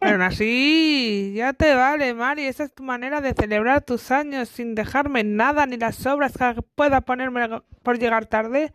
Pero 0.00 0.24
así, 0.24 1.34
ya 1.36 1.52
te 1.52 1.74
vale, 1.74 2.14
Mari. 2.14 2.46
Esa 2.46 2.64
es 2.64 2.72
tu 2.74 2.82
manera 2.82 3.20
de 3.20 3.34
celebrar 3.34 3.82
tus 3.82 4.10
años 4.10 4.48
sin 4.48 4.74
dejarme 4.74 5.22
nada 5.22 5.66
ni 5.66 5.76
las 5.76 5.96
sobras 5.96 6.32
que 6.32 6.62
pueda 6.74 7.02
ponerme 7.02 7.46
por 7.82 7.98
llegar 7.98 8.24
tarde. 8.24 8.72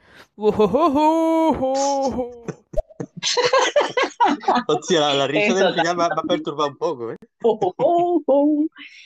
Hostia, 4.68 5.00
la, 5.00 5.14
la 5.14 5.28
risa 5.28 5.48
Eso 5.48 5.56
del 5.56 5.74
final 5.74 5.98
me 5.98 6.04
ha, 6.04 6.10
me 6.10 6.16
ha 6.16 6.24
perturbado 6.24 6.70
un 6.70 6.78
poco, 6.78 7.12
¿eh? 7.12 7.18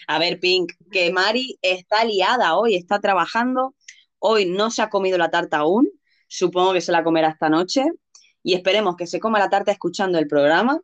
A 0.08 0.20
ver, 0.20 0.40
Pink, 0.40 0.74
que 0.92 1.12
Mari 1.12 1.58
está 1.62 2.04
liada 2.06 2.56
hoy, 2.58 2.76
está 2.76 3.00
trabajando. 3.00 3.76
Hoy 4.20 4.46
no 4.46 4.72
se 4.72 4.82
ha 4.82 4.90
comido 4.90 5.18
la 5.18 5.32
tarta 5.32 5.58
aún. 5.58 5.90
Supongo 6.28 6.74
que 6.74 6.82
se 6.82 6.92
la 6.92 7.04
comerá 7.04 7.30
esta 7.30 7.50
noche. 7.50 7.86
Y 8.44 8.54
esperemos 8.54 8.96
que 8.96 9.08
se 9.08 9.20
coma 9.20 9.40
la 9.40 9.50
tarta 9.50 9.72
escuchando 9.72 10.18
el 10.18 10.28
programa 10.28 10.80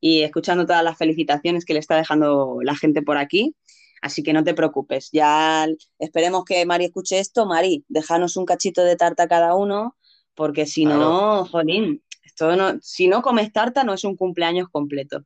y 0.00 0.22
escuchando 0.22 0.66
todas 0.66 0.84
las 0.84 0.96
felicitaciones 0.96 1.64
que 1.64 1.72
le 1.72 1.80
está 1.80 1.96
dejando 1.96 2.58
la 2.62 2.74
gente 2.76 3.02
por 3.02 3.16
aquí. 3.16 3.54
Así 4.00 4.22
que 4.22 4.32
no 4.32 4.44
te 4.44 4.54
preocupes. 4.54 5.10
Ya 5.12 5.66
esperemos 5.98 6.44
que 6.44 6.64
Mari 6.66 6.86
escuche 6.86 7.18
esto. 7.18 7.46
Mari, 7.46 7.84
déjanos 7.88 8.36
un 8.36 8.44
cachito 8.44 8.84
de 8.84 8.96
tarta 8.96 9.26
cada 9.26 9.54
uno, 9.54 9.96
porque 10.34 10.66
si 10.66 10.84
no, 10.84 11.44
jolín, 11.46 12.02
esto 12.38 12.54
no, 12.56 12.78
si 12.80 13.08
no 13.08 13.20
comes 13.20 13.52
tarta 13.52 13.82
no 13.82 13.94
es 13.94 14.04
un 14.04 14.16
cumpleaños 14.16 14.68
completo. 14.70 15.24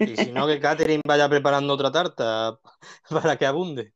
Y 0.00 0.16
si 0.16 0.30
no, 0.32 0.46
que 0.46 0.60
Catherine 0.60 1.00
vaya 1.06 1.28
preparando 1.28 1.72
otra 1.72 1.90
tarta 1.90 2.58
para 3.08 3.36
que 3.36 3.46
abunde. 3.46 3.94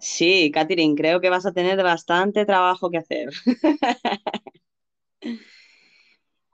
Sí, 0.00 0.50
Catherine, 0.52 0.94
creo 0.96 1.20
que 1.20 1.30
vas 1.30 1.46
a 1.46 1.52
tener 1.52 1.80
bastante 1.82 2.44
trabajo 2.44 2.90
que 2.90 2.98
hacer. 2.98 3.30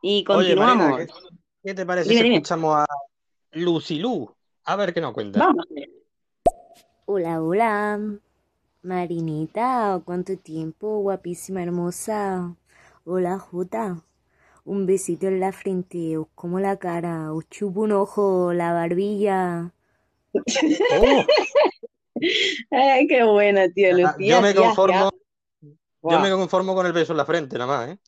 Y 0.07 0.23
Oye, 0.29 0.55
Marina, 0.55 0.89
continuamos. 0.89 0.99
¿qué, 0.99 1.07
qué 1.63 1.75
te 1.75 1.87
parece 1.87 2.11
Dime, 2.11 2.21
si 2.21 2.25
dime. 2.25 2.37
escuchamos 2.37 2.77
a 2.77 2.85
Lucilú? 3.53 4.31
A 4.67 4.77
ver 4.77 4.93
qué 4.93 5.01
nos 5.01 5.15
cuenta. 5.15 5.39
Vamos. 5.39 5.65
Hola, 7.07 7.43
hola. 7.43 8.19
Marinita, 8.83 10.03
¿cuánto 10.05 10.37
tiempo? 10.37 10.99
Guapísima, 10.99 11.63
hermosa. 11.63 12.55
Hola, 13.07 13.39
Jota. 13.39 14.03
Un 14.65 14.87
besito 14.87 15.27
en 15.27 15.41
la 15.41 15.53
frente, 15.53 16.17
os 16.17 16.27
como 16.35 16.59
la 16.59 16.79
cara, 16.79 17.33
os 17.33 17.49
chupo 17.51 17.83
un 17.83 17.93
ojo, 17.93 18.53
la 18.53 18.73
barbilla. 18.73 19.73
Oh, 20.33 20.43
Ay, 22.71 23.07
qué 23.07 23.23
buena, 23.25 23.69
tío, 23.69 23.93
Lucía. 23.93 24.15
yo 24.19 24.41
me 24.41 24.55
conformo, 24.55 25.11
tía. 25.61 25.71
yo 26.03 26.21
me 26.21 26.31
conformo 26.31 26.75
con 26.75 26.87
el 26.87 26.93
beso 26.93 27.13
en 27.13 27.19
la 27.19 27.27
frente, 27.27 27.59
nada 27.59 27.79
más, 27.79 27.89
¿eh? 27.91 27.99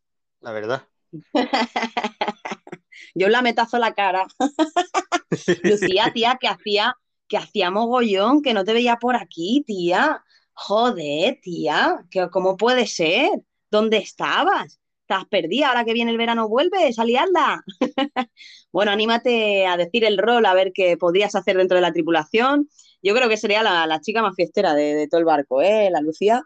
La 0.40 0.52
verdad. 0.52 0.82
Yo 3.14 3.28
la 3.28 3.40
metazo 3.40 3.78
la 3.78 3.94
cara. 3.94 4.26
Lucía, 5.62 6.10
tía, 6.12 6.36
que 6.38 6.48
hacía, 6.48 6.94
que 7.28 7.38
hacía 7.38 7.70
mogollón, 7.70 8.42
que 8.42 8.52
no 8.52 8.64
te 8.64 8.74
veía 8.74 8.96
por 8.96 9.16
aquí, 9.16 9.64
tía. 9.66 10.22
Joder, 10.52 11.38
tía, 11.42 12.04
que, 12.10 12.28
¿cómo 12.30 12.56
puede 12.56 12.86
ser? 12.86 13.30
¿Dónde 13.70 13.98
estabas? 13.98 14.80
Estás 15.06 15.24
perdida, 15.26 15.68
ahora 15.68 15.84
que 15.84 15.92
viene 15.92 16.10
el 16.10 16.18
verano 16.18 16.48
vuelves 16.48 16.98
a 16.98 17.04
liarla. 17.04 17.62
bueno, 18.72 18.90
anímate 18.90 19.64
a 19.64 19.76
decir 19.76 20.04
el 20.04 20.18
rol, 20.18 20.44
a 20.44 20.54
ver 20.54 20.72
qué 20.74 20.96
podrías 20.96 21.36
hacer 21.36 21.56
dentro 21.56 21.76
de 21.76 21.82
la 21.82 21.92
tripulación. 21.92 22.68
Yo 23.02 23.14
creo 23.14 23.28
que 23.28 23.36
sería 23.36 23.62
la, 23.62 23.86
la 23.86 24.00
chica 24.00 24.20
más 24.20 24.34
fiestera 24.34 24.74
de, 24.74 24.94
de 24.94 25.06
todo 25.06 25.20
el 25.20 25.24
barco, 25.24 25.62
¿eh? 25.62 25.90
La 25.92 26.00
Lucía. 26.00 26.42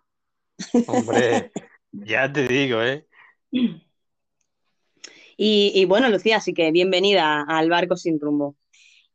Hombre, 0.87 1.53
ya 1.93 2.31
te 2.31 2.47
digo, 2.47 2.83
¿eh? 2.83 3.07
Y, 3.51 5.73
y 5.75 5.85
bueno, 5.87 6.11
Lucía, 6.11 6.37
así 6.37 6.53
que 6.53 6.71
bienvenida 6.71 7.43
al 7.49 7.71
barco 7.71 7.97
sin 7.97 8.21
rumbo. 8.21 8.57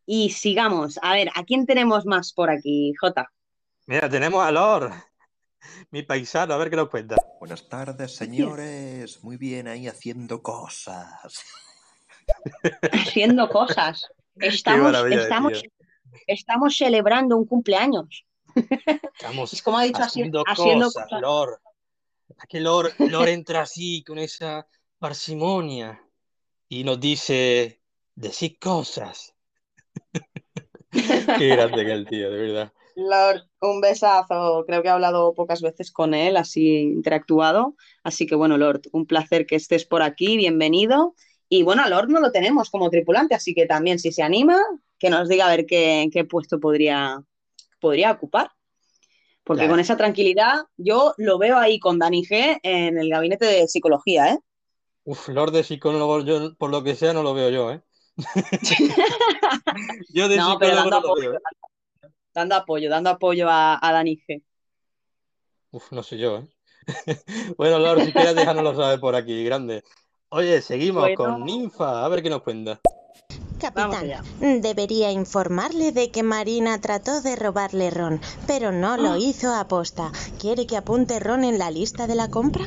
Y 0.08 0.32
sigamos. 0.32 0.98
A 1.04 1.14
ver, 1.14 1.30
¿a 1.36 1.44
quién 1.44 1.68
tenemos 1.68 2.08
más 2.08 2.34
por 2.34 2.50
aquí, 2.50 2.94
Jota? 3.00 3.32
Mira, 3.86 4.10
tenemos 4.10 4.44
a 4.44 4.52
Lord, 4.52 4.92
mi 5.92 6.04
paisano, 6.04 6.54
a 6.54 6.58
ver 6.58 6.70
qué 6.70 6.76
nos 6.76 6.90
cuenta. 6.90 7.16
Buenas 7.40 7.68
tardes, 7.68 8.16
señores. 8.16 9.24
Muy 9.24 9.38
bien 9.38 9.68
ahí 9.68 9.88
haciendo 9.88 10.42
cosas. 10.42 11.44
Haciendo 12.92 13.48
cosas. 13.50 14.10
Estamos, 14.36 14.96
estamos, 15.12 15.64
estamos 16.26 16.76
celebrando 16.76 17.38
un 17.38 17.46
cumpleaños. 17.46 18.26
Estamos 19.14 19.54
Es 19.54 19.62
como 19.62 19.78
ha 19.78 19.84
dicho, 19.84 20.00
haci- 20.00 20.06
haciendo 20.08 20.44
haciendo 20.48 20.86
cosas, 20.86 21.04
cosas. 21.04 21.22
Lord. 21.22 21.60
Es 22.30 22.46
que 22.50 22.60
Lord, 22.60 22.94
Lord 22.98 23.28
entra 23.30 23.62
así, 23.62 24.04
con 24.04 24.18
esa 24.18 24.68
parsimonia, 24.98 26.02
y 26.68 26.84
nos 26.84 27.00
dice, 27.00 27.82
decid 28.16 28.58
cosas. 28.60 29.36
Qué 30.92 31.48
grande 31.50 31.86
que 31.86 31.92
el 31.92 32.08
tío, 32.08 32.32
de 32.32 32.38
verdad. 32.38 32.74
Lord, 32.96 33.44
un 33.62 33.82
besazo. 33.82 34.64
Creo 34.66 34.82
que 34.82 34.88
he 34.88 34.92
hablado 34.92 35.34
pocas 35.34 35.62
veces 35.62 35.92
con 35.92 36.14
él, 36.14 36.38
así 36.38 36.78
interactuado. 36.80 37.76
Así 38.04 38.26
que 38.26 38.36
bueno, 38.36 38.58
Lord, 38.58 38.84
un 38.92 39.06
placer 39.06 39.46
que 39.46 39.56
estés 39.56 39.86
por 39.86 40.02
aquí, 40.02 40.38
bienvenido. 40.38 41.14
Y 41.50 41.64
bueno, 41.64 41.84
a 41.84 41.90
Lord 41.90 42.10
no 42.10 42.20
lo 42.20 42.32
tenemos 42.32 42.70
como 42.70 42.90
tripulante, 42.90 43.36
así 43.36 43.54
que 43.54 43.66
también 43.66 44.00
si 44.00 44.12
se 44.12 44.24
anima, 44.24 44.60
que 44.98 45.10
nos 45.10 45.28
diga 45.30 45.46
a 45.46 45.50
ver 45.56 45.66
qué, 45.66 46.10
qué 46.12 46.26
puesto 46.26 46.60
podría, 46.60 47.22
podría 47.80 48.12
ocupar. 48.12 48.50
Porque 49.44 49.60
Claro. 49.62 49.74
con 49.74 49.80
esa 49.80 49.96
tranquilidad 49.96 50.64
yo 50.76 51.14
lo 51.18 51.38
veo 51.38 51.58
ahí 51.58 51.80
con 51.80 52.00
Dani 52.00 52.26
G 52.26 52.60
en 52.64 52.98
el 52.98 53.10
gabinete 53.10 53.46
de 53.46 53.68
psicología, 53.68 54.32
¿eh? 54.32 54.40
Uf, 55.04 55.30
Lord 55.30 55.52
de 55.52 55.64
psicólogo, 55.64 56.22
yo 56.22 56.56
por 56.56 56.72
lo 56.72 56.84
que 56.84 56.96
sea 56.96 57.14
no 57.14 57.22
lo 57.22 57.36
veo 57.36 57.50
yo, 57.52 57.72
¿eh? 57.72 57.82
Yo 60.10 60.28
de 60.30 60.38
No, 60.38 60.58
pero 60.58 60.72
psicólogo 60.72 60.76
dando 60.76 60.90
no 60.90 61.02
lo 61.02 61.12
apoyo, 61.12 61.30
veo, 61.32 61.40
¿eh? 61.40 61.44
Dando 62.36 62.56
apoyo, 62.56 62.90
dando 62.90 63.10
apoyo 63.10 63.50
a, 63.50 63.80
a 63.82 63.92
Dani 63.94 64.18
G. 64.18 64.44
Uf, 65.72 65.92
no 65.92 66.04
sé 66.04 66.18
yo, 66.18 66.38
¿eh? 66.38 66.48
Bueno, 67.58 67.80
Lord, 67.80 68.04
si 68.04 68.14
quieres 68.14 68.36
déjanoslo 68.36 68.76
saber 68.76 69.00
por 69.00 69.16
aquí, 69.16 69.44
grande. 69.44 69.84
Oye, 70.30 70.62
seguimos 70.62 71.04
Bueno. 71.04 71.16
con 71.16 71.46
Ninfa, 71.46 72.06
a 72.06 72.10
ver 72.10 72.22
qué 72.22 72.30
nos 72.30 72.44
cuenta. 72.44 72.82
Capitán, 73.60 74.12
debería 74.62 75.12
informarle 75.12 75.92
de 75.94 76.12
que 76.12 76.24
Marina 76.24 76.80
trató 76.82 77.22
de 77.22 77.38
robarle 77.38 77.90
ron, 77.90 78.20
pero 78.46 78.72
no 78.74 78.98
lo 78.98 79.16
hizo 79.16 79.56
a 79.56 79.68
posta. 79.68 80.12
¿Quiere 80.40 80.68
que 80.68 80.78
apunte 80.78 81.20
ron 81.20 81.44
en 81.46 81.58
la 81.58 81.72
lista 81.72 82.06
de 82.06 82.16
la 82.16 82.30
compra? 82.30 82.66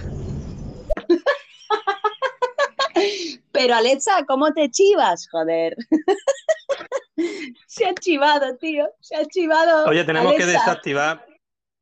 Pero 3.53 3.75
Alexa, 3.75 4.25
¿cómo 4.27 4.53
te 4.53 4.71
chivas? 4.71 5.29
Joder. 5.31 5.77
Se 7.67 7.87
ha 7.87 7.95
chivado, 7.95 8.57
tío. 8.57 8.89
Se 9.01 9.17
ha 9.17 9.25
chivado. 9.25 9.87
Oye, 9.89 10.05
tenemos 10.05 10.35
que 10.35 10.47
desactivar, 10.47 11.27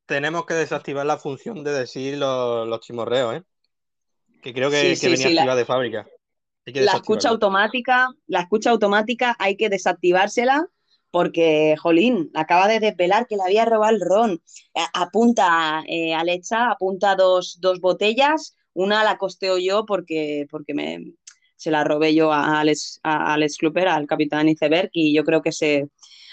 tenemos 0.07 0.47
que 0.47 0.55
desactivar 0.55 1.07
la 1.07 1.19
función 1.19 1.65
de 1.65 1.73
decir 1.73 2.19
los, 2.19 2.67
los 2.69 2.81
chimorreos, 2.81 3.37
¿eh? 3.37 3.43
Que 4.43 4.53
creo 4.55 4.71
que, 4.71 4.81
Sí, 4.81 4.89
que 4.89 4.97
sí, 4.97 5.09
venía 5.11 5.29
sí, 5.29 5.35
la- 5.35 5.41
activada 5.43 5.59
de 5.59 5.65
fábrica. 5.65 6.07
La 6.65 6.93
escucha 6.95 7.29
automática, 7.29 8.09
la 8.27 8.41
escucha 8.41 8.71
automática 8.71 9.37
hay 9.39 9.57
que 9.57 9.69
desactivársela 9.69 10.67
porque, 11.13 11.77
jolín, 11.79 12.31
acaba 12.35 12.67
de 12.67 12.81
desvelar 12.81 13.27
que 13.27 13.37
le 13.37 13.43
había 13.45 13.65
robado 13.65 13.95
el 13.95 14.01
ron. 14.01 14.43
Apunta, 14.93 15.83
eh, 15.87 16.13
Alexa, 16.15 16.73
apunta 16.73 17.15
dos, 17.15 17.59
dos 17.61 17.81
botellas. 17.81 18.57
Una 18.75 19.05
la 19.05 19.17
costeo 19.17 19.59
yo 19.59 19.87
porque, 19.87 20.47
porque 20.51 20.75
me, 20.75 21.13
se 21.67 21.73
la 21.73 21.83
robé 21.83 22.15
yo 22.15 22.33
a 22.33 22.61
Alex, 22.61 23.01
a 23.03 23.35
Alex 23.35 23.59
al 23.89 24.07
capitán 24.07 24.49
Iceberg, 24.49 24.89
y 24.93 25.13
yo 25.13 25.25
creo 25.25 25.43
que 25.43 25.51
se, 25.51 25.89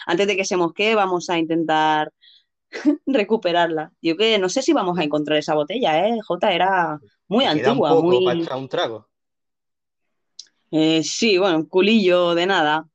antes 0.06 0.28
de 0.28 0.38
que 0.38 0.46
se 0.46 0.58
mosquee 0.58 0.94
vamos 0.94 1.28
a 1.32 1.40
intentar 1.40 2.14
recuperarla. 3.08 3.92
Yo 4.00 4.16
que 4.16 4.38
no 4.38 4.48
sé 4.48 4.62
si 4.62 4.74
vamos 4.74 5.00
a 5.00 5.04
encontrar 5.04 5.40
esa 5.40 5.56
botella, 5.56 6.08
¿eh? 6.08 6.20
Jota 6.24 6.54
era 6.54 7.00
muy 7.28 7.46
Me 7.46 7.52
queda 7.52 7.54
un 7.54 7.70
antigua, 7.70 7.90
poco 7.90 8.04
muy... 8.04 8.44
para 8.44 8.58
un 8.58 8.70
trago. 8.70 9.10
Eh, 10.70 11.04
sí, 11.04 11.40
bueno, 11.40 11.58
un 11.58 11.66
culillo 11.66 12.36
de 12.36 12.46
nada. 12.46 12.88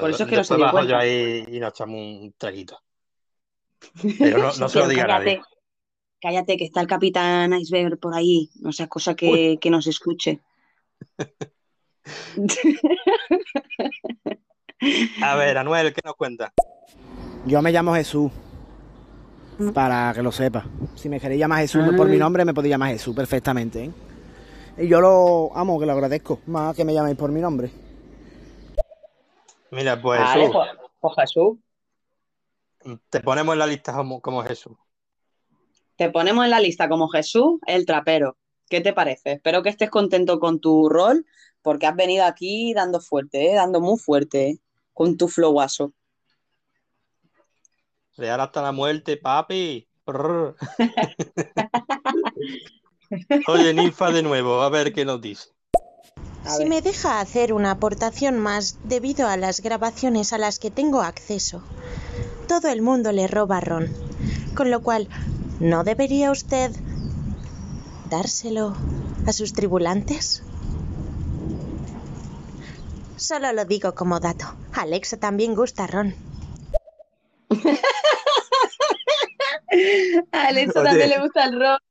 Por 0.00 0.10
eso 0.10 0.24
es 0.24 0.28
que 0.28 0.36
no 0.36 0.44
se 0.44 0.56
dio 0.56 0.84
yo 0.84 0.96
ahí 0.98 1.46
y 1.48 1.60
nos 1.60 1.70
echamos 1.70 1.96
un 1.96 2.34
traguito. 2.36 2.78
Pero 4.18 4.36
no, 4.36 4.52
no 4.52 4.68
se 4.68 4.78
lo 4.80 4.86
diga 4.88 5.04
a 5.04 5.06
nadie. 5.06 5.36
cállate, 5.36 5.42
cállate, 6.20 6.56
que 6.58 6.64
está 6.66 6.82
el 6.82 6.86
capitán 6.86 7.54
Iceberg 7.54 7.98
por 7.98 8.14
ahí. 8.14 8.50
No 8.56 8.70
sea 8.70 8.86
cosa 8.86 9.14
que, 9.14 9.56
que 9.58 9.70
nos 9.70 9.86
escuche. 9.86 10.40
A 15.22 15.36
ver, 15.36 15.58
Anuel, 15.58 15.92
¿qué 15.92 16.00
nos 16.04 16.14
cuenta? 16.14 16.52
Yo 17.46 17.60
me 17.62 17.72
llamo 17.72 17.94
Jesús. 17.94 18.30
Para 19.74 20.12
que 20.14 20.22
lo 20.22 20.32
sepa. 20.32 20.64
Si 20.94 21.10
me 21.10 21.20
queréis 21.20 21.38
llamar 21.38 21.60
Jesús 21.60 21.82
por 21.94 22.08
mi 22.08 22.16
nombre, 22.16 22.46
me 22.46 22.54
podéis 22.54 22.70
llamar 22.70 22.92
Jesús 22.92 23.14
perfectamente. 23.14 23.84
¿eh? 23.84 23.90
Y 24.78 24.88
yo 24.88 25.02
lo 25.02 25.50
amo, 25.54 25.78
que 25.78 25.84
lo 25.84 25.92
agradezco. 25.92 26.40
Más 26.46 26.74
que 26.74 26.82
me 26.82 26.94
llaméis 26.94 27.18
por 27.18 27.30
mi 27.30 27.42
nombre. 27.42 27.70
Mira, 29.70 30.00
pues 30.00 30.18
Vale, 30.18 30.46
Jesús, 30.46 30.54
pues, 30.54 30.70
pues 31.00 31.14
Jesús, 31.18 31.58
te 33.10 33.20
ponemos 33.20 33.52
en 33.52 33.58
la 33.58 33.66
lista 33.66 33.92
como, 33.92 34.20
como 34.20 34.42
Jesús. 34.42 34.76
te 35.96 36.10
ponemos 36.10 36.44
en 36.44 36.50
la 36.50 36.60
lista 36.60 36.88
como 36.88 37.08
Jesús, 37.08 37.60
el 37.66 37.84
trapero. 37.84 38.36
¿Qué 38.68 38.80
te 38.80 38.92
parece? 38.92 39.32
Espero 39.32 39.62
que 39.62 39.68
estés 39.68 39.90
contento 39.90 40.40
con 40.40 40.60
tu 40.60 40.88
rol, 40.88 41.26
porque 41.62 41.86
has 41.86 41.96
venido 41.96 42.24
aquí 42.24 42.74
dando 42.74 43.00
fuerte, 43.00 43.50
¿eh? 43.50 43.54
Dando 43.54 43.80
muy 43.80 43.98
fuerte, 43.98 44.50
¿eh? 44.50 44.58
Con 44.92 45.16
tu 45.16 45.28
flowazo. 45.28 45.92
Real 48.16 48.40
hasta 48.40 48.62
la 48.62 48.72
muerte, 48.72 49.16
papi. 49.16 49.86
Oye, 53.46 53.74
Ninfa 53.74 54.10
de 54.10 54.22
nuevo, 54.22 54.62
a 54.62 54.68
ver 54.68 54.92
qué 54.92 55.04
nos 55.04 55.20
dice. 55.20 55.50
Si 56.44 56.64
me 56.64 56.80
deja 56.80 57.20
hacer 57.20 57.52
una 57.52 57.72
aportación 57.72 58.38
más 58.38 58.78
debido 58.84 59.28
a 59.28 59.36
las 59.36 59.60
grabaciones 59.60 60.32
a 60.32 60.38
las 60.38 60.58
que 60.58 60.70
tengo 60.70 61.02
acceso, 61.02 61.62
todo 62.48 62.68
el 62.68 62.82
mundo 62.82 63.12
le 63.12 63.28
roba 63.28 63.60
ron, 63.60 63.88
con 64.54 64.70
lo 64.70 64.82
cual, 64.82 65.08
¿no 65.60 65.84
debería 65.84 66.30
usted 66.30 66.72
dárselo 68.08 68.74
a 69.26 69.32
sus 69.32 69.52
tribulantes? 69.52 70.42
Solo 73.20 73.52
lo 73.52 73.66
digo 73.66 73.94
como 73.94 74.18
dato. 74.18 74.46
Alexa 74.72 75.20
también 75.20 75.54
gusta 75.54 75.86
ron. 75.86 76.14
A 80.32 80.46
Alexa 80.48 80.80
Oye. 80.80 80.88
también 80.88 81.10
le 81.10 81.20
gusta 81.20 81.44
el 81.44 81.60
rock. 81.60 81.82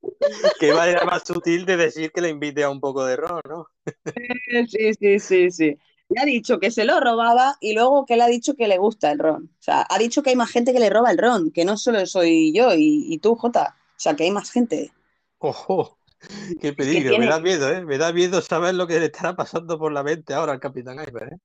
Qué 0.58 0.74
manera 0.74 1.04
más 1.04 1.22
sutil 1.24 1.64
de 1.64 1.76
decir 1.76 2.10
que 2.10 2.20
le 2.20 2.30
invite 2.30 2.64
a 2.64 2.70
un 2.70 2.80
poco 2.80 3.04
de 3.04 3.14
ron, 3.14 3.40
¿no? 3.48 3.68
Sí, 4.68 4.92
sí, 4.92 5.20
sí, 5.20 5.50
sí. 5.52 5.78
Le 6.08 6.20
ha 6.20 6.24
dicho 6.24 6.58
que 6.58 6.72
se 6.72 6.84
lo 6.84 6.98
robaba 6.98 7.56
y 7.60 7.74
luego 7.74 8.04
que 8.06 8.16
le 8.16 8.24
ha 8.24 8.26
dicho 8.26 8.56
que 8.56 8.66
le 8.66 8.78
gusta 8.78 9.12
el 9.12 9.20
ron. 9.20 9.44
O 9.44 9.62
sea, 9.62 9.86
ha 9.88 9.98
dicho 9.98 10.24
que 10.24 10.30
hay 10.30 10.36
más 10.36 10.50
gente 10.50 10.72
que 10.72 10.80
le 10.80 10.90
roba 10.90 11.12
el 11.12 11.18
ron, 11.18 11.52
que 11.52 11.64
no 11.64 11.76
solo 11.76 12.04
soy 12.06 12.52
yo 12.52 12.74
y, 12.74 13.06
y 13.08 13.18
tú, 13.18 13.36
Jota. 13.36 13.76
O 13.78 14.00
sea, 14.00 14.16
que 14.16 14.24
hay 14.24 14.32
más 14.32 14.50
gente. 14.50 14.90
Ojo, 15.38 15.96
qué 16.60 16.72
peligro, 16.72 17.08
tiene- 17.08 17.18
me 17.18 17.26
da 17.26 17.40
miedo, 17.40 17.70
¿eh? 17.70 17.84
Me 17.84 17.98
da 17.98 18.12
miedo 18.12 18.40
saber 18.42 18.74
lo 18.74 18.86
que 18.86 18.98
le 19.00 19.06
estará 19.06 19.34
pasando 19.36 19.78
por 19.78 19.92
la 19.92 20.02
mente 20.02 20.34
ahora 20.34 20.52
al 20.52 20.60
Capitán 20.60 20.98
Iceberg, 21.00 21.34
¿eh? 21.34 21.38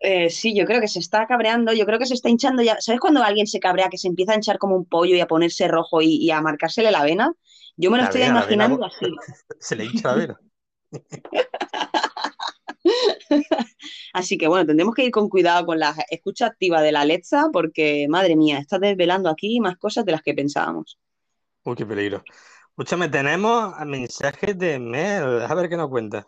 Eh, 0.00 0.30
sí, 0.30 0.54
yo 0.56 0.64
creo 0.66 0.80
que 0.80 0.88
se 0.88 0.98
está 0.98 1.26
cabreando, 1.28 1.72
yo 1.72 1.86
creo 1.86 1.98
que 1.98 2.06
se 2.06 2.14
está 2.14 2.28
hinchando 2.28 2.62
ya. 2.62 2.76
¿Sabes 2.80 3.00
cuando 3.00 3.22
alguien 3.22 3.46
se 3.46 3.60
cabrea 3.60 3.88
que 3.88 3.98
se 3.98 4.08
empieza 4.08 4.32
a 4.32 4.34
hinchar 4.34 4.58
como 4.58 4.74
un 4.76 4.84
pollo 4.84 5.14
y 5.14 5.20
a 5.20 5.28
ponerse 5.28 5.68
rojo 5.68 6.02
y, 6.02 6.16
y 6.16 6.30
a 6.32 6.40
marcársele 6.42 6.90
la 6.90 7.04
vena? 7.04 7.32
Yo 7.76 7.90
me 7.90 7.96
lo 7.98 8.00
La 8.00 8.04
estoy 8.04 8.20
vena, 8.20 8.34
la 8.34 8.46
vena, 8.46 8.66
imaginando 8.66 8.84
así. 8.84 9.06
Se 9.60 9.76
le 9.76 9.84
hincha 9.86 10.08
la 10.08 10.14
vena. 10.14 10.40
Así 14.12 14.38
que 14.38 14.48
bueno, 14.48 14.66
tendremos 14.66 14.94
que 14.94 15.04
ir 15.04 15.10
con 15.10 15.28
cuidado 15.28 15.66
con 15.66 15.78
la 15.78 15.94
escucha 16.10 16.46
activa 16.46 16.80
de 16.82 16.92
la 16.92 17.02
Alexa 17.02 17.48
porque, 17.52 18.06
madre 18.08 18.36
mía, 18.36 18.58
está 18.58 18.78
desvelando 18.78 19.28
aquí 19.30 19.60
más 19.60 19.76
cosas 19.78 20.04
de 20.04 20.12
las 20.12 20.22
que 20.22 20.34
pensábamos. 20.34 20.98
Uy, 21.64 21.76
qué 21.76 21.86
peligro. 21.86 22.22
Escúchame, 22.82 23.08
tenemos 23.08 23.74
mensajes 23.86 24.58
de 24.58 24.76
Mel. 24.80 25.42
A 25.42 25.54
ver 25.54 25.68
qué 25.68 25.76
nos 25.76 25.88
cuenta. 25.88 26.26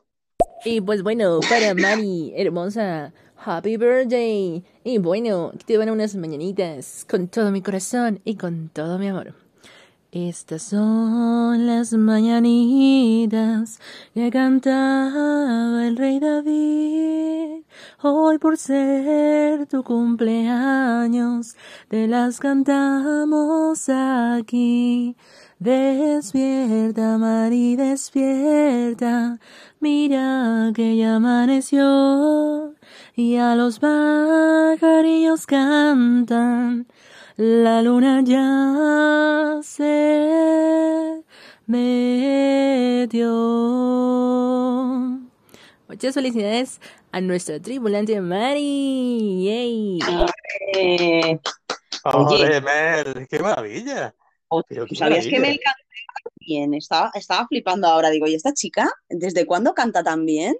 Y 0.64 0.80
pues 0.80 1.02
bueno, 1.02 1.40
para 1.50 1.74
Mari, 1.74 2.32
hermosa, 2.36 3.12
happy 3.44 3.76
birthday. 3.76 4.62
Y 4.84 4.98
bueno, 4.98 5.50
que 5.58 5.64
te 5.64 5.76
van 5.76 5.90
unas 5.90 6.14
mañanitas 6.14 7.04
con 7.10 7.26
todo 7.26 7.50
mi 7.50 7.60
corazón 7.60 8.20
y 8.24 8.36
con 8.36 8.68
todo 8.68 9.00
mi 9.00 9.08
amor. 9.08 9.34
Estas 10.12 10.62
son 10.62 11.66
las 11.66 11.92
mañanitas 11.92 13.80
que 14.14 14.30
cantaba 14.30 15.88
el 15.88 15.96
rey 15.96 16.20
David. 16.20 17.64
Hoy 18.00 18.38
por 18.38 18.56
ser 18.58 19.66
tu 19.66 19.82
cumpleaños, 19.82 21.56
te 21.88 22.06
las 22.06 22.38
cantamos 22.38 23.88
aquí. 23.88 25.16
Despierta, 25.58 27.16
Mari, 27.16 27.76
despierta. 27.76 29.38
Mira 29.80 30.72
que 30.74 30.96
ya 30.96 31.16
amaneció 31.16 32.74
y 33.14 33.36
a 33.36 33.54
los 33.54 33.78
pajarillos 33.78 35.46
cantan. 35.46 36.86
La 37.36 37.82
luna 37.82 38.22
ya 38.24 39.60
se 39.62 41.22
metió. 41.66 43.30
Muchas 45.88 46.14
felicidades 46.14 46.80
a 47.12 47.20
nuestra 47.20 47.60
tripulante 47.60 48.20
Mari. 48.20 49.44
¡Yay! 49.44 49.98
Oye, 52.04 52.60
Mel, 52.60 53.28
qué 53.28 53.38
maravilla. 53.38 54.14
¿Sabías 54.94 55.26
que. 55.26 55.40
Mel 55.40 55.58
canta 55.62 56.30
bien? 56.40 56.74
Estaba, 56.74 57.10
estaba 57.14 57.46
flipando 57.46 57.86
ahora. 57.86 58.10
Digo, 58.10 58.26
¿y 58.26 58.34
esta 58.34 58.52
chica? 58.52 58.90
¿Desde 59.08 59.46
cuándo 59.46 59.74
canta 59.74 60.02
tan 60.02 60.24
bien? 60.24 60.56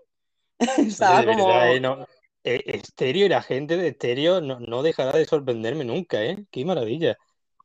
Estaba 0.79 1.21
de 1.21 1.27
como. 1.27 1.47
verdad, 1.47 1.75
eh, 1.75 1.81
no. 1.81 2.07
Eh, 2.47 2.63
estéreo 2.67 3.27
y 3.27 3.29
la 3.31 3.43
gente 3.43 3.77
de 3.77 3.89
estéreo 3.89 4.41
no, 4.41 4.61
no 4.61 4.83
dejará 4.83 5.13
de 5.13 5.25
sorprenderme 5.25 5.85
nunca, 5.85 6.23
¿eh? 6.23 6.45
Qué 6.51 6.65
maravilla. 6.65 7.17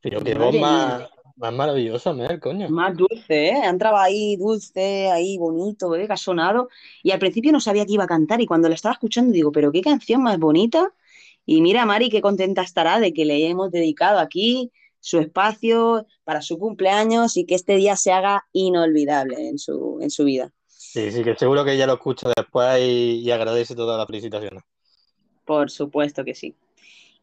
Pero 0.02 0.24
qué 0.24 0.34
voz 0.34 0.54
más, 0.54 1.10
más 1.36 1.52
maravillosa, 1.52 2.12
Mel, 2.12 2.40
coño. 2.40 2.68
Más 2.70 2.96
dulce, 2.96 3.48
¿eh? 3.48 3.62
Ha 3.62 3.68
entrado 3.68 3.96
ahí 3.96 4.36
dulce, 4.36 5.10
ahí 5.10 5.36
bonito, 5.36 5.94
¿eh? 5.94 6.06
Que 6.06 6.12
ha 6.12 6.16
sonado. 6.16 6.68
Y 7.02 7.10
al 7.10 7.18
principio 7.18 7.52
no 7.52 7.60
sabía 7.60 7.84
que 7.84 7.92
iba 7.92 8.04
a 8.04 8.08
cantar 8.08 8.40
y 8.40 8.46
cuando 8.46 8.68
la 8.68 8.74
estaba 8.74 8.94
escuchando 8.94 9.32
digo, 9.32 9.52
pero 9.52 9.70
qué 9.70 9.82
canción 9.82 10.22
más 10.22 10.38
bonita. 10.38 10.92
Y 11.44 11.60
mira, 11.60 11.84
Mari, 11.84 12.08
qué 12.10 12.20
contenta 12.20 12.62
estará 12.62 13.00
de 13.00 13.12
que 13.12 13.24
le 13.24 13.48
hemos 13.48 13.70
dedicado 13.70 14.18
aquí 14.18 14.70
su 15.00 15.18
espacio 15.18 16.06
para 16.24 16.42
su 16.42 16.58
cumpleaños 16.58 17.36
y 17.36 17.46
que 17.46 17.54
este 17.54 17.76
día 17.76 17.96
se 17.96 18.12
haga 18.12 18.46
inolvidable 18.52 19.48
en 19.48 19.58
su, 19.58 19.98
en 20.00 20.10
su 20.10 20.24
vida. 20.24 20.52
Sí, 20.66 21.10
sí, 21.10 21.22
que 21.24 21.34
seguro 21.34 21.64
que 21.64 21.72
ella 21.72 21.86
lo 21.86 21.94
escucha 21.94 22.30
después 22.36 22.80
y, 22.80 23.20
y 23.20 23.30
agradece 23.30 23.74
todas 23.74 23.98
las 23.98 24.06
felicitaciones. 24.06 24.62
Por 25.44 25.70
supuesto 25.70 26.24
que 26.24 26.34
sí. 26.34 26.54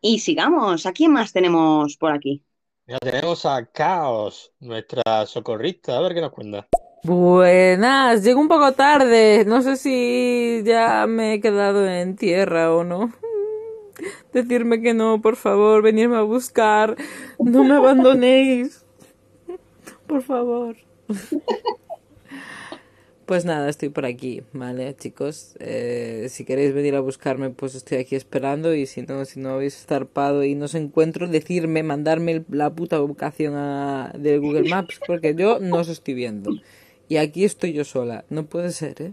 Y 0.02 0.20
sigamos, 0.20 0.86
¿a 0.86 0.92
quién 0.92 1.12
más 1.12 1.34
tenemos 1.34 1.98
por 1.98 2.12
aquí? 2.12 2.44
Ya 2.86 3.00
tenemos 3.00 3.46
a 3.46 3.66
Caos, 3.66 4.54
nuestra 4.60 5.26
socorrista, 5.26 5.98
a 5.98 6.02
ver 6.02 6.14
qué 6.14 6.22
nos 6.22 6.32
cuenta. 6.32 6.68
Buenas, 7.04 8.24
llego 8.24 8.40
un 8.40 8.48
poco 8.48 8.72
tarde. 8.72 9.44
No 9.46 9.62
sé 9.62 9.76
si 9.76 10.64
ya 10.66 11.06
me 11.08 11.34
he 11.34 11.42
quedado 11.42 11.88
en 11.88 12.16
tierra 12.16 12.74
o 12.74 12.84
no. 12.84 13.12
Decirme 14.34 14.82
que 14.82 14.93
no, 14.93 15.22
por 15.22 15.36
favor, 15.36 15.82
venirme 15.82 16.18
a 16.18 16.22
buscar. 16.22 16.95
No 17.39 17.64
me 17.64 17.76
abandonéis. 17.76 18.86
Por 20.06 20.22
favor. 20.22 20.76
Pues 23.28 23.43
nada, 23.43 23.68
estoy 23.68 23.89
por 23.89 24.06
aquí, 24.06 24.43
¿vale, 24.54 24.95
chicos? 24.95 25.58
Eh, 25.60 26.28
si 26.30 26.45
queréis 26.45 26.74
venir 26.74 26.95
a 26.95 27.02
buscarme, 27.02 27.50
pues 27.50 27.76
estoy 27.76 27.98
aquí 27.98 28.16
esperando. 28.16 28.74
Y 28.74 28.86
si 28.86 29.02
no, 29.02 29.26
si 29.26 29.41
no 29.41 29.50
habéis 29.50 29.78
estarpado 29.78 30.45
y 30.45 30.56
no 30.56 30.64
os 30.64 30.76
encuentro, 30.76 31.28
decirme, 31.28 31.84
mandarme 31.84 32.45
la 32.50 32.74
puta 32.74 33.02
ubicación 33.02 33.54
de 34.18 34.38
Google 34.38 34.70
Maps, 34.70 35.02
porque 35.06 35.36
yo 35.36 35.60
no 35.60 35.80
os 35.80 35.89
estoy 35.89 36.14
viendo. 36.14 36.52
Y 37.10 37.18
aquí 37.18 37.43
estoy 37.43 37.74
yo 37.74 37.84
sola. 37.84 38.24
No 38.30 38.45
puede 38.45 38.72
ser, 38.72 39.02
¿eh? 39.02 39.12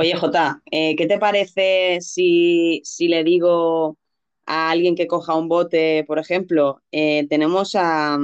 Oye, 0.00 0.16
Jota, 0.16 0.62
eh, 0.70 0.96
¿qué 0.96 1.06
te 1.06 1.18
parece 1.18 1.98
si, 2.00 2.80
si 2.84 3.06
le 3.06 3.22
digo 3.22 3.98
a 4.46 4.70
alguien 4.70 4.96
que 4.96 5.06
coja 5.06 5.34
un 5.34 5.46
bote, 5.46 6.04
por 6.06 6.18
ejemplo? 6.18 6.80
Eh, 6.90 7.26
tenemos 7.28 7.74
a, 7.74 8.18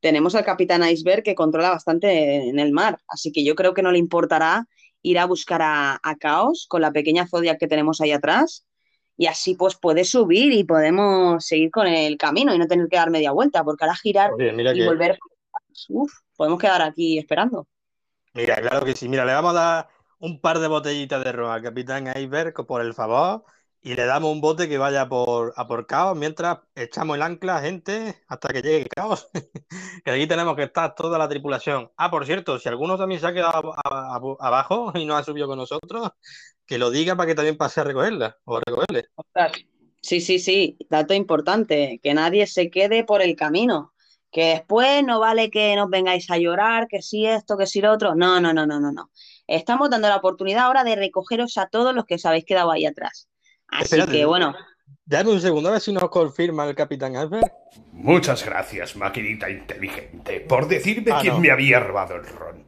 tenemos 0.00 0.34
al 0.34 0.44
capitán 0.46 0.88
Iceberg 0.88 1.22
que 1.22 1.34
controla 1.34 1.68
bastante 1.68 2.48
en 2.48 2.58
el 2.58 2.72
mar, 2.72 2.98
así 3.08 3.30
que 3.30 3.44
yo 3.44 3.54
creo 3.54 3.74
que 3.74 3.82
no 3.82 3.92
le 3.92 3.98
importará 3.98 4.66
ir 5.02 5.18
a 5.18 5.26
buscar 5.26 5.60
a, 5.60 6.00
a 6.02 6.16
Caos 6.16 6.64
con 6.66 6.80
la 6.80 6.92
pequeña 6.92 7.28
Zodiac 7.28 7.58
que 7.58 7.68
tenemos 7.68 8.00
ahí 8.00 8.12
atrás 8.12 8.64
y 9.18 9.26
así 9.26 9.54
pues 9.54 9.76
puede 9.76 10.04
subir 10.04 10.54
y 10.54 10.64
podemos 10.64 11.44
seguir 11.44 11.70
con 11.70 11.88
el 11.88 12.16
camino 12.16 12.54
y 12.54 12.58
no 12.58 12.66
tener 12.66 12.88
que 12.88 12.96
dar 12.96 13.10
media 13.10 13.32
vuelta, 13.32 13.62
porque 13.62 13.84
ahora 13.84 13.96
girar 13.96 14.30
Oye, 14.32 14.50
y 14.50 14.78
que, 14.78 14.86
volver, 14.86 15.18
uf, 15.90 16.10
podemos 16.38 16.58
quedar 16.58 16.80
aquí 16.80 17.18
esperando. 17.18 17.66
mira, 18.32 18.56
claro 18.56 18.86
que 18.86 18.94
sí. 18.94 19.10
Mira, 19.10 19.26
le 19.26 19.34
vamos 19.34 19.50
a 19.50 19.54
dar 19.54 20.01
un 20.22 20.40
par 20.40 20.60
de 20.60 20.68
botellitas 20.68 21.24
de 21.24 21.32
ron 21.32 21.50
al 21.50 21.62
capitán 21.62 22.06
Iceberg 22.06 22.54
por 22.64 22.80
el 22.80 22.94
favor 22.94 23.44
y 23.80 23.94
le 23.96 24.04
damos 24.04 24.30
un 24.30 24.40
bote 24.40 24.68
que 24.68 24.78
vaya 24.78 25.08
por, 25.08 25.52
a 25.56 25.66
por 25.66 25.84
Caos 25.88 26.16
mientras 26.16 26.60
echamos 26.76 27.16
el 27.16 27.22
ancla, 27.22 27.60
gente, 27.60 28.22
hasta 28.28 28.48
que 28.52 28.62
llegue 28.62 28.86
Caos. 28.86 29.28
Que 30.04 30.10
aquí 30.10 30.26
tenemos 30.26 30.54
que 30.54 30.64
estar 30.64 30.94
toda 30.94 31.18
la 31.18 31.28
tripulación. 31.28 31.90
Ah, 31.96 32.10
por 32.10 32.24
cierto, 32.24 32.58
si 32.58 32.68
alguno 32.68 32.96
también 32.96 33.20
se 33.20 33.26
ha 33.26 33.32
quedado 33.32 33.74
abajo 34.40 34.92
y 34.96 35.04
no 35.04 35.16
ha 35.16 35.24
subido 35.24 35.48
con 35.48 35.58
nosotros, 35.58 36.10
que 36.66 36.78
lo 36.78 36.90
diga 36.90 37.16
para 37.16 37.26
que 37.26 37.34
también 37.34 37.56
pase 37.56 37.80
a 37.80 37.84
recogerla 37.84 38.36
o 38.44 38.60
recogerle. 38.60 39.08
Sí, 40.00 40.20
sí, 40.20 40.38
sí, 40.38 40.76
dato 40.88 41.14
importante, 41.14 42.00
que 42.02 42.14
nadie 42.14 42.46
se 42.46 42.70
quede 42.70 43.04
por 43.04 43.22
el 43.22 43.34
camino, 43.34 43.92
que 44.32 44.46
después 44.46 45.04
no 45.04 45.20
vale 45.20 45.50
que 45.50 45.76
nos 45.76 45.90
vengáis 45.90 46.28
a 46.30 46.38
llorar, 46.38 46.88
que 46.88 47.02
si 47.02 47.26
esto, 47.26 47.56
que 47.58 47.66
si 47.66 47.80
lo 47.80 47.92
otro. 47.92 48.14
No, 48.14 48.40
no, 48.40 48.52
no, 48.52 48.66
no, 48.66 48.80
no, 48.80 48.90
no. 48.90 49.10
Estamos 49.46 49.90
dando 49.90 50.08
la 50.08 50.16
oportunidad 50.16 50.64
ahora 50.64 50.82
de 50.84 50.96
recogeros 50.96 51.58
a 51.58 51.66
todos 51.66 51.94
los 51.94 52.06
que 52.06 52.14
os 52.14 52.24
habéis 52.26 52.44
quedado 52.46 52.70
ahí 52.70 52.86
atrás. 52.86 53.28
Así 53.68 53.84
Espérate, 53.84 54.12
que 54.12 54.24
bueno, 54.24 54.54
dame 55.04 55.30
un 55.30 55.40
segundo 55.40 55.68
a 55.68 55.72
ver 55.72 55.80
si 55.80 55.92
nos 55.92 56.08
confirma 56.08 56.64
el 56.64 56.74
capitán 56.74 57.14
Albert. 57.16 57.52
Muchas 57.92 58.44
gracias, 58.44 58.96
maquinita 58.96 59.50
inteligente, 59.50 60.40
por 60.40 60.66
decirme 60.66 61.12
Ah, 61.12 61.18
quién 61.20 61.34
no. 61.34 61.40
me 61.40 61.50
había 61.50 61.80
robado 61.80 62.16
el 62.16 62.26
ron. 62.26 62.64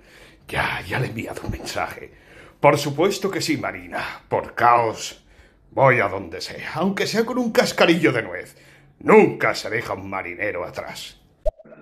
Ya, 0.46 0.82
ya 0.86 0.98
le 1.00 1.06
he 1.06 1.08
enviado 1.08 1.42
un 1.44 1.50
mensaje. 1.50 2.12
Por 2.60 2.78
supuesto 2.78 3.30
que 3.30 3.40
sí, 3.40 3.56
Marina. 3.56 4.22
Por 4.28 4.54
caos. 4.54 5.24
Voy 5.70 6.00
a 6.00 6.08
donde 6.08 6.40
sea, 6.40 6.72
aunque 6.74 7.06
sea 7.06 7.24
con 7.24 7.38
un 7.38 7.50
cascarillo 7.50 8.12
de 8.12 8.22
nuez. 8.22 8.56
Nunca 9.00 9.54
se 9.54 9.70
deja 9.70 9.94
un 9.94 10.08
marinero 10.08 10.64
atrás. 10.64 11.20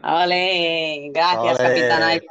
Vale, 0.02 1.10
gracias, 1.12 1.58
capitán 1.58 2.02
Iceberg. 2.10 2.26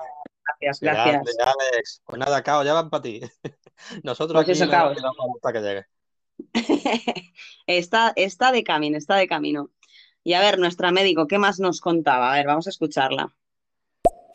Gracias, 0.60 0.80
Grande, 0.82 1.12
gracias. 1.38 1.48
Alex. 1.72 2.02
Pues 2.06 2.20
nada, 2.20 2.44
Caos, 2.44 2.66
ya 2.66 2.74
van 2.74 2.90
para 2.90 3.02
ti. 3.04 3.22
Nosotros 4.04 4.44
Pues 4.44 4.62
aquí 4.62 4.72
eso, 4.72 4.96
hasta 5.36 5.54
que 5.54 5.60
llegue. 5.62 5.86
Está, 7.68 8.12
está 8.16 8.52
de 8.52 8.64
camino, 8.64 8.98
está 8.98 9.16
de 9.16 9.28
camino. 9.28 9.70
Y 10.24 10.34
a 10.34 10.40
ver, 10.40 10.60
nuestra 10.60 10.92
médico, 10.92 11.28
¿qué 11.28 11.38
más 11.38 11.60
nos 11.60 11.80
contaba? 11.82 12.32
A 12.32 12.36
ver, 12.36 12.46
vamos 12.48 12.68
a 12.68 12.70
escucharla. 12.72 13.34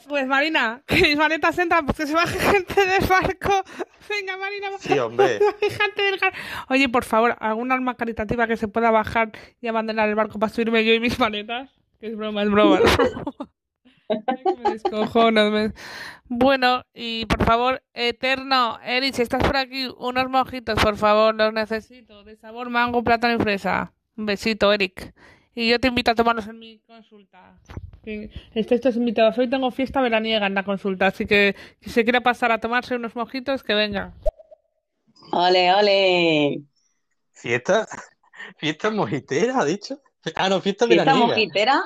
Pues 0.09 0.27
Marina, 0.27 0.83
que 0.87 0.97
mis 1.03 1.17
maletas 1.17 1.59
entran, 1.59 1.85
pues 1.85 1.99
que 1.99 2.07
se 2.07 2.15
baje 2.15 2.39
gente 2.39 2.87
del 2.87 3.05
barco. 3.07 3.65
Venga, 4.09 4.37
Marina, 4.37 4.69
Sí, 4.79 4.99
hombre. 4.99 5.39
gente 5.61 6.03
del. 6.03 6.19
Oye, 6.69 6.89
por 6.89 7.05
favor, 7.05 7.37
¿alguna 7.41 7.75
alma 7.75 7.97
caritativa 7.97 8.47
que 8.47 8.57
se 8.57 8.69
pueda 8.69 8.91
bajar 8.91 9.33
y 9.61 9.67
abandonar 9.69 10.09
el 10.09 10.15
barco 10.15 10.39
para 10.39 10.53
subirme 10.53 10.85
yo 10.85 10.95
y 10.95 11.01
mis 11.01 11.19
maletas? 11.19 11.71
Que 12.01 12.09
es 12.09 12.17
broma, 12.17 12.43
es 12.43 12.51
broma. 12.51 12.81
me 14.09 14.71
descojono, 14.73 15.51
me- 15.51 15.73
Bueno, 16.29 16.85
y 16.95 17.27
por 17.27 17.45
favor, 17.45 17.83
Eterno, 17.95 18.79
Erich, 18.85 19.15
si 19.15 19.23
estás 19.23 19.43
por 19.43 19.57
aquí, 19.57 19.89
unos 19.99 20.29
mojitos, 20.29 20.79
por 20.83 20.97
favor, 20.97 21.35
los 21.35 21.53
necesito, 21.53 22.23
de 22.25 22.37
sabor 22.37 22.71
mango, 22.71 23.03
plátano 23.03 23.35
y 23.35 23.39
fresa. 23.43 23.93
Un 24.17 24.27
besito, 24.27 24.73
Eric. 24.73 25.13
Y 25.55 25.69
yo 25.71 25.81
te 25.81 25.89
invito 25.89 26.11
a 26.11 26.15
tomarlos 26.15 26.47
en 26.49 26.59
mi 26.59 26.79
consulta. 26.81 27.59
Que 28.05 28.31
Estáis 28.55 28.81
todos 28.81 28.97
invitados. 28.97 29.37
Hoy 29.39 29.49
tengo 29.49 29.71
fiesta 29.71 30.01
veraniega 30.01 30.47
en 30.47 30.55
la 30.55 30.63
consulta, 30.65 31.07
así 31.09 31.27
que 31.27 31.57
si 31.81 31.91
se 31.91 32.05
quiere 32.05 32.21
pasar 32.21 32.53
a 32.53 32.59
tomarse 32.61 32.95
unos 32.95 33.17
mojitos, 33.17 33.63
que 33.63 33.75
venga. 33.75 34.13
Ole, 35.33 35.73
ole. 35.75 36.63
¿Fiesta? 37.33 37.87
¿Fiesta 38.59 38.91
mojitera, 38.91 39.59
ha 39.61 39.65
dicho? 39.65 40.01
Ah, 40.35 40.49
no, 40.49 40.61
fiesta 40.61 40.87
Fiesta 40.87 41.05
veraniega. 41.05 41.27
mojitera, 41.27 41.85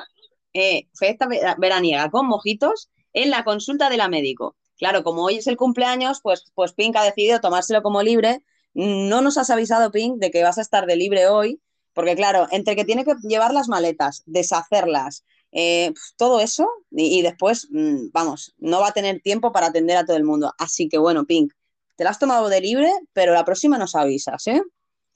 eh, 0.52 0.88
fiesta 0.94 1.26
ve- 1.26 1.40
veraniega 1.58 2.10
con 2.10 2.26
mojitos 2.26 2.90
en 3.12 3.30
la 3.30 3.44
consulta 3.44 3.90
de 3.90 3.96
la 3.96 4.08
médico. 4.08 4.56
Claro, 4.78 5.02
como 5.02 5.24
hoy 5.24 5.36
es 5.36 5.46
el 5.46 5.56
cumpleaños, 5.56 6.20
pues, 6.22 6.44
pues 6.54 6.72
Pink 6.72 6.96
ha 6.96 7.04
decidido 7.04 7.40
tomárselo 7.40 7.82
como 7.82 8.02
libre. 8.02 8.42
No 8.72 9.20
nos 9.20 9.36
has 9.36 9.50
avisado, 9.50 9.90
Pink, 9.90 10.18
de 10.18 10.30
que 10.30 10.42
vas 10.42 10.58
a 10.58 10.62
estar 10.62 10.86
de 10.86 10.96
libre 10.96 11.28
hoy, 11.28 11.60
porque 11.92 12.16
claro, 12.16 12.46
entre 12.50 12.76
que 12.76 12.84
tiene 12.84 13.04
que 13.04 13.14
llevar 13.22 13.52
las 13.52 13.68
maletas, 13.68 14.22
deshacerlas, 14.26 15.24
eh, 15.52 15.92
todo 16.16 16.40
eso, 16.40 16.68
y, 16.90 17.18
y 17.18 17.22
después, 17.22 17.66
mm, 17.70 18.10
vamos, 18.12 18.54
no 18.58 18.80
va 18.80 18.88
a 18.88 18.92
tener 18.92 19.20
tiempo 19.20 19.52
para 19.52 19.66
atender 19.66 19.96
a 19.96 20.04
todo 20.04 20.16
el 20.16 20.24
mundo. 20.24 20.54
Así 20.56 20.88
que 20.88 20.98
bueno, 20.98 21.26
Pink, 21.26 21.52
te 21.96 22.04
la 22.04 22.10
has 22.10 22.18
tomado 22.18 22.48
de 22.48 22.60
libre, 22.60 22.90
pero 23.12 23.34
la 23.34 23.44
próxima 23.44 23.76
nos 23.76 23.94
avisas, 23.94 24.46
¿eh? 24.46 24.62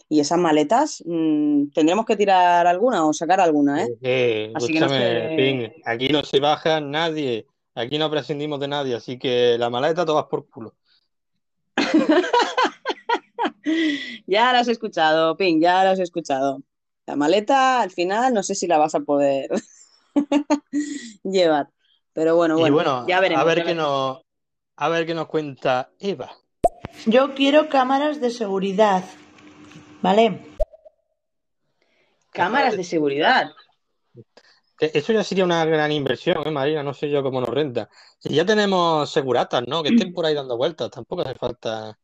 Y 0.09 0.21
esas 0.21 0.39
maletas, 0.39 1.03
mm, 1.07 1.69
tendremos 1.75 2.05
que 2.05 2.17
tirar 2.17 2.67
alguna 2.67 3.07
o 3.07 3.13
sacar 3.13 3.41
alguna, 3.41 3.83
¿eh? 3.85 3.89
Eh, 4.03 4.53
Así 4.55 4.73
que 4.73 4.81
no 4.81 4.87
escúchame, 4.87 5.29
sé- 5.29 5.37
Ping, 5.37 5.83
aquí 5.87 6.09
no 6.09 6.23
se 6.23 6.41
baja 6.41 6.81
nadie, 6.81 7.47
aquí 7.75 7.99
no 7.99 8.11
prescindimos 8.11 8.61
de 8.61 8.69
nadie, 8.69 8.95
así 8.95 9.19
que 9.19 9.57
la 9.59 9.71
maleta 9.71 10.05
todas 10.05 10.27
por 10.27 10.49
culo. 10.49 10.75
Ya 14.27 14.53
lo 14.53 14.59
has 14.59 14.69
escuchado, 14.69 15.37
Ping, 15.37 15.61
ya 15.61 15.85
lo 15.85 15.91
has 15.91 15.99
escuchado. 15.99 16.63
La 17.07 17.17
maleta, 17.17 17.81
al 17.83 17.91
final, 17.91 18.33
no 18.35 18.43
sé 18.43 18.55
si 18.55 18.67
la 18.67 18.79
vas 18.79 18.95
a 18.95 19.01
poder 19.01 19.51
llevar. 21.23 21.69
Pero 22.13 22.37
bueno, 22.37 22.57
Y 22.57 22.61
bueno, 22.61 22.75
bueno, 22.75 23.05
ya 23.09 23.21
veremos. 23.21 23.43
a 23.43 23.45
ver 23.47 23.59
ya 23.59 23.63
qué 23.65 23.69
veremos. 23.75 23.87
nos, 23.89 24.23
a 24.77 24.89
ver 24.89 25.07
qué 25.07 25.15
nos 25.15 25.27
cuenta 25.29 25.91
Eva. 25.99 26.31
Yo 27.07 27.35
quiero 27.35 27.69
cámaras 27.69 28.21
de 28.21 28.31
seguridad. 28.31 29.05
¿Vale? 30.05 30.39
Cámaras 32.31 32.77
de 32.77 32.85
seguridad. 32.85 33.53
Eso 34.79 35.15
ya 35.15 35.25
sería 35.25 35.47
una 35.47 35.65
gran 35.65 35.91
inversión, 35.93 36.47
¿eh, 36.47 36.51
Marina? 36.51 36.83
No 36.83 36.93
sé 36.93 37.09
yo 37.09 37.23
cómo 37.23 37.41
nos 37.41 37.49
renta. 37.49 37.89
Si 38.19 38.35
ya 38.35 38.45
tenemos 38.45 39.11
seguratas, 39.11 39.67
¿no? 39.67 39.83
Que 39.83 39.95
estén 39.95 40.13
por 40.13 40.27
ahí 40.27 40.35
dando 40.35 40.59
vueltas, 40.59 40.91
tampoco 40.91 41.23
hace 41.23 41.37
falta. 41.37 41.99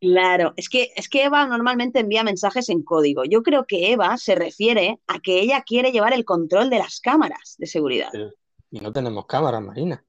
Claro, 0.00 0.54
es 0.56 0.68
que, 0.68 0.90
es 0.96 1.08
que 1.08 1.22
Eva 1.22 1.46
normalmente 1.46 2.00
envía 2.00 2.24
mensajes 2.24 2.68
en 2.68 2.82
código. 2.82 3.22
Yo 3.22 3.44
creo 3.44 3.64
que 3.64 3.92
Eva 3.92 4.16
se 4.16 4.34
refiere 4.34 4.98
a 5.06 5.20
que 5.20 5.38
ella 5.38 5.62
quiere 5.62 5.92
llevar 5.92 6.14
el 6.14 6.24
control 6.24 6.68
de 6.68 6.78
las 6.78 6.98
cámaras 6.98 7.54
de 7.58 7.68
seguridad. 7.68 8.10
Y 8.72 8.80
no 8.80 8.92
tenemos 8.92 9.24
cámaras, 9.26 9.62
Marina. 9.62 10.04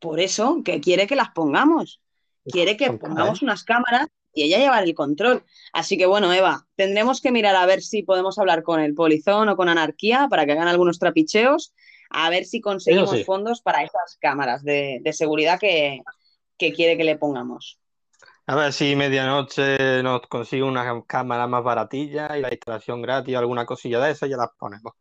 Por 0.00 0.18
eso, 0.18 0.62
que 0.64 0.80
quiere 0.80 1.06
que 1.06 1.14
las 1.14 1.30
pongamos. 1.30 2.00
Quiere 2.44 2.76
que 2.76 2.92
pongamos 2.94 3.40
unas 3.40 3.62
cámaras 3.62 4.08
y 4.32 4.44
ella 4.44 4.58
llevar 4.58 4.84
el 4.84 4.94
control. 4.94 5.44
Así 5.72 5.96
que 5.98 6.06
bueno, 6.06 6.32
Eva, 6.32 6.66
tendremos 6.76 7.20
que 7.20 7.32
mirar 7.32 7.56
a 7.56 7.66
ver 7.66 7.82
si 7.82 8.02
podemos 8.02 8.38
hablar 8.38 8.62
con 8.62 8.80
el 8.80 8.94
Polizón 8.94 9.48
o 9.48 9.56
con 9.56 9.68
Anarquía 9.68 10.28
para 10.30 10.46
que 10.46 10.52
hagan 10.52 10.68
algunos 10.68 10.98
trapicheos, 10.98 11.74
a 12.10 12.30
ver 12.30 12.44
si 12.44 12.60
conseguimos 12.60 13.10
sí. 13.10 13.24
fondos 13.24 13.60
para 13.60 13.82
esas 13.82 14.16
cámaras 14.20 14.62
de, 14.64 15.00
de 15.02 15.12
seguridad 15.12 15.58
que, 15.58 16.02
que 16.56 16.72
quiere 16.72 16.96
que 16.96 17.04
le 17.04 17.16
pongamos. 17.16 17.78
A 18.46 18.56
ver 18.56 18.72
si 18.72 18.96
medianoche 18.96 20.02
nos 20.02 20.22
consigue 20.22 20.62
una 20.62 21.02
cámara 21.06 21.46
más 21.46 21.62
baratilla 21.62 22.36
y 22.38 22.40
la 22.40 22.50
instalación 22.50 23.02
gratis 23.02 23.34
o 23.34 23.38
alguna 23.38 23.66
cosilla 23.66 24.00
de 24.00 24.12
esa 24.12 24.26
ya 24.26 24.38
las 24.38 24.48
ponemos. 24.58 24.94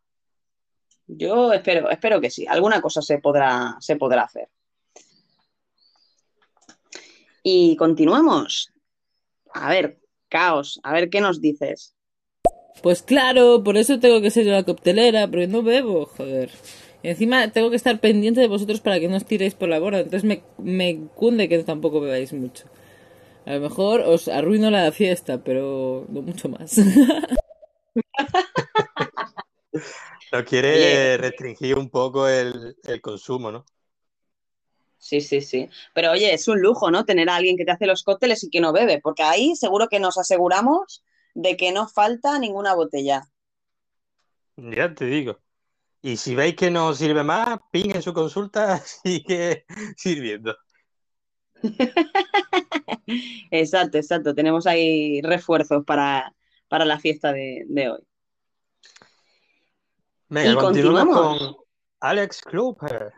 Yo 1.07 1.53
espero, 1.53 1.89
espero 1.89 2.19
que 2.19 2.29
sí. 2.29 2.45
Alguna 2.45 2.81
cosa 2.81 3.01
se 3.01 3.19
podrá, 3.19 3.77
se 3.79 3.95
podrá 3.95 4.23
hacer. 4.23 4.49
Y 7.41 7.77
continuamos. 7.77 8.73
A 9.59 9.69
ver, 9.69 9.99
Caos, 10.29 10.79
a 10.83 10.93
ver 10.93 11.09
qué 11.09 11.21
nos 11.21 11.41
dices. 11.41 11.95
Pues 12.81 13.01
claro, 13.01 13.63
por 13.63 13.77
eso 13.77 13.99
tengo 13.99 14.21
que 14.21 14.29
ser 14.29 14.45
yo 14.45 14.51
la 14.51 14.63
coctelera, 14.63 15.27
porque 15.27 15.47
no 15.47 15.63
bebo, 15.63 16.05
joder. 16.05 16.51
Y 17.01 17.09
encima 17.09 17.49
tengo 17.51 17.69
que 17.69 17.75
estar 17.75 17.99
pendiente 17.99 18.39
de 18.41 18.47
vosotros 18.47 18.81
para 18.81 18.99
que 18.99 19.07
no 19.07 19.17
os 19.17 19.25
tiréis 19.25 19.55
por 19.55 19.69
la 19.69 19.79
borda, 19.79 19.99
entonces 19.99 20.23
me, 20.23 20.43
me 20.57 21.07
cunde 21.15 21.49
que 21.49 21.63
tampoco 21.63 22.01
bebáis 22.01 22.33
mucho. 22.33 22.65
A 23.45 23.53
lo 23.55 23.61
mejor 23.61 24.01
os 24.01 24.27
arruino 24.27 24.69
la 24.69 24.91
fiesta, 24.91 25.43
pero 25.43 26.05
no 26.09 26.21
mucho 26.21 26.49
más. 26.49 26.77
Lo 30.31 30.43
quiere 30.43 31.17
restringir 31.17 31.77
un 31.77 31.89
poco 31.89 32.27
el, 32.27 32.75
el 32.83 33.01
consumo, 33.01 33.51
¿no? 33.51 33.65
Sí, 35.07 35.21
sí, 35.21 35.39
sí. 35.41 35.69
Pero 35.93 36.11
oye, 36.11 36.33
es 36.33 36.47
un 36.49 36.61
lujo, 36.61 36.91
¿no? 36.91 37.05
Tener 37.05 37.29
a 37.29 37.35
alguien 37.37 37.55
que 37.57 37.63
te 37.65 37.71
hace 37.71 37.85
los 37.87 38.03
cócteles 38.03 38.43
y 38.43 38.49
que 38.49 38.59
no 38.61 38.73
bebe, 38.73 38.99
porque 39.01 39.23
ahí 39.23 39.55
seguro 39.55 39.87
que 39.87 39.99
nos 40.01 40.17
aseguramos 40.17 41.03
de 41.33 41.55
que 41.57 41.71
no 41.71 41.87
falta 41.87 42.37
ninguna 42.39 42.75
botella. 42.75 43.23
Ya 44.57 44.93
te 44.93 45.05
digo. 45.05 45.39
Y 46.01 46.17
si 46.17 46.35
veis 46.35 46.55
que 46.55 46.71
no 46.71 46.93
sirve 46.93 47.23
más, 47.23 47.59
ping 47.71 47.91
en 47.95 48.01
su 48.01 48.13
consulta, 48.13 48.79
sigue 49.03 49.65
sirviendo. 49.97 50.55
Exacto, 53.51 53.97
exacto. 53.97 54.35
Tenemos 54.35 54.67
ahí 54.67 55.21
refuerzos 55.21 55.83
para, 55.85 56.33
para 56.67 56.85
la 56.85 56.99
fiesta 56.99 57.31
de, 57.33 57.63
de 57.67 57.89
hoy. 57.89 57.99
Venga, 60.29 60.53
Y 60.53 60.57
continuamos 60.57 61.07
continuamos. 61.07 61.39
con 61.39 61.55
Alex 62.01 62.41
Cooper. 62.41 63.13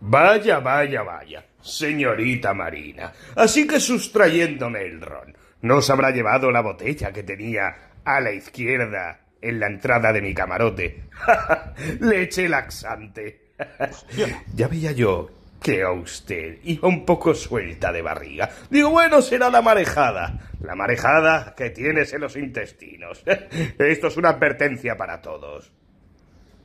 Vaya, 0.00 0.60
vaya, 0.60 1.02
vaya, 1.02 1.44
señorita 1.60 2.54
Marina. 2.54 3.12
Así 3.36 3.66
que 3.66 3.78
sustrayéndome 3.78 4.82
el 4.82 5.00
ron, 5.00 5.36
¿no 5.62 5.82
se 5.82 5.92
habrá 5.92 6.10
llevado 6.10 6.50
la 6.50 6.62
botella 6.62 7.12
que 7.12 7.22
tenía 7.22 7.92
a 8.04 8.20
la 8.20 8.32
izquierda 8.32 9.20
en 9.40 9.60
la 9.60 9.66
entrada 9.66 10.12
de 10.12 10.22
mi 10.22 10.34
camarote? 10.34 11.04
Leche 12.00 12.48
laxante. 12.48 13.50
ya 14.54 14.68
veía 14.68 14.92
yo 14.92 15.28
que 15.60 15.82
a 15.82 15.92
usted 15.92 16.58
iba 16.64 16.88
un 16.88 17.04
poco 17.04 17.34
suelta 17.34 17.92
de 17.92 18.02
barriga. 18.02 18.48
Digo, 18.70 18.90
bueno, 18.90 19.20
será 19.20 19.50
la 19.50 19.60
marejada. 19.60 20.50
La 20.62 20.74
marejada 20.74 21.54
que 21.54 21.70
tienes 21.70 22.12
en 22.14 22.22
los 22.22 22.36
intestinos. 22.36 23.22
Esto 23.78 24.06
es 24.06 24.16
una 24.16 24.30
advertencia 24.30 24.96
para 24.96 25.20
todos. 25.20 25.70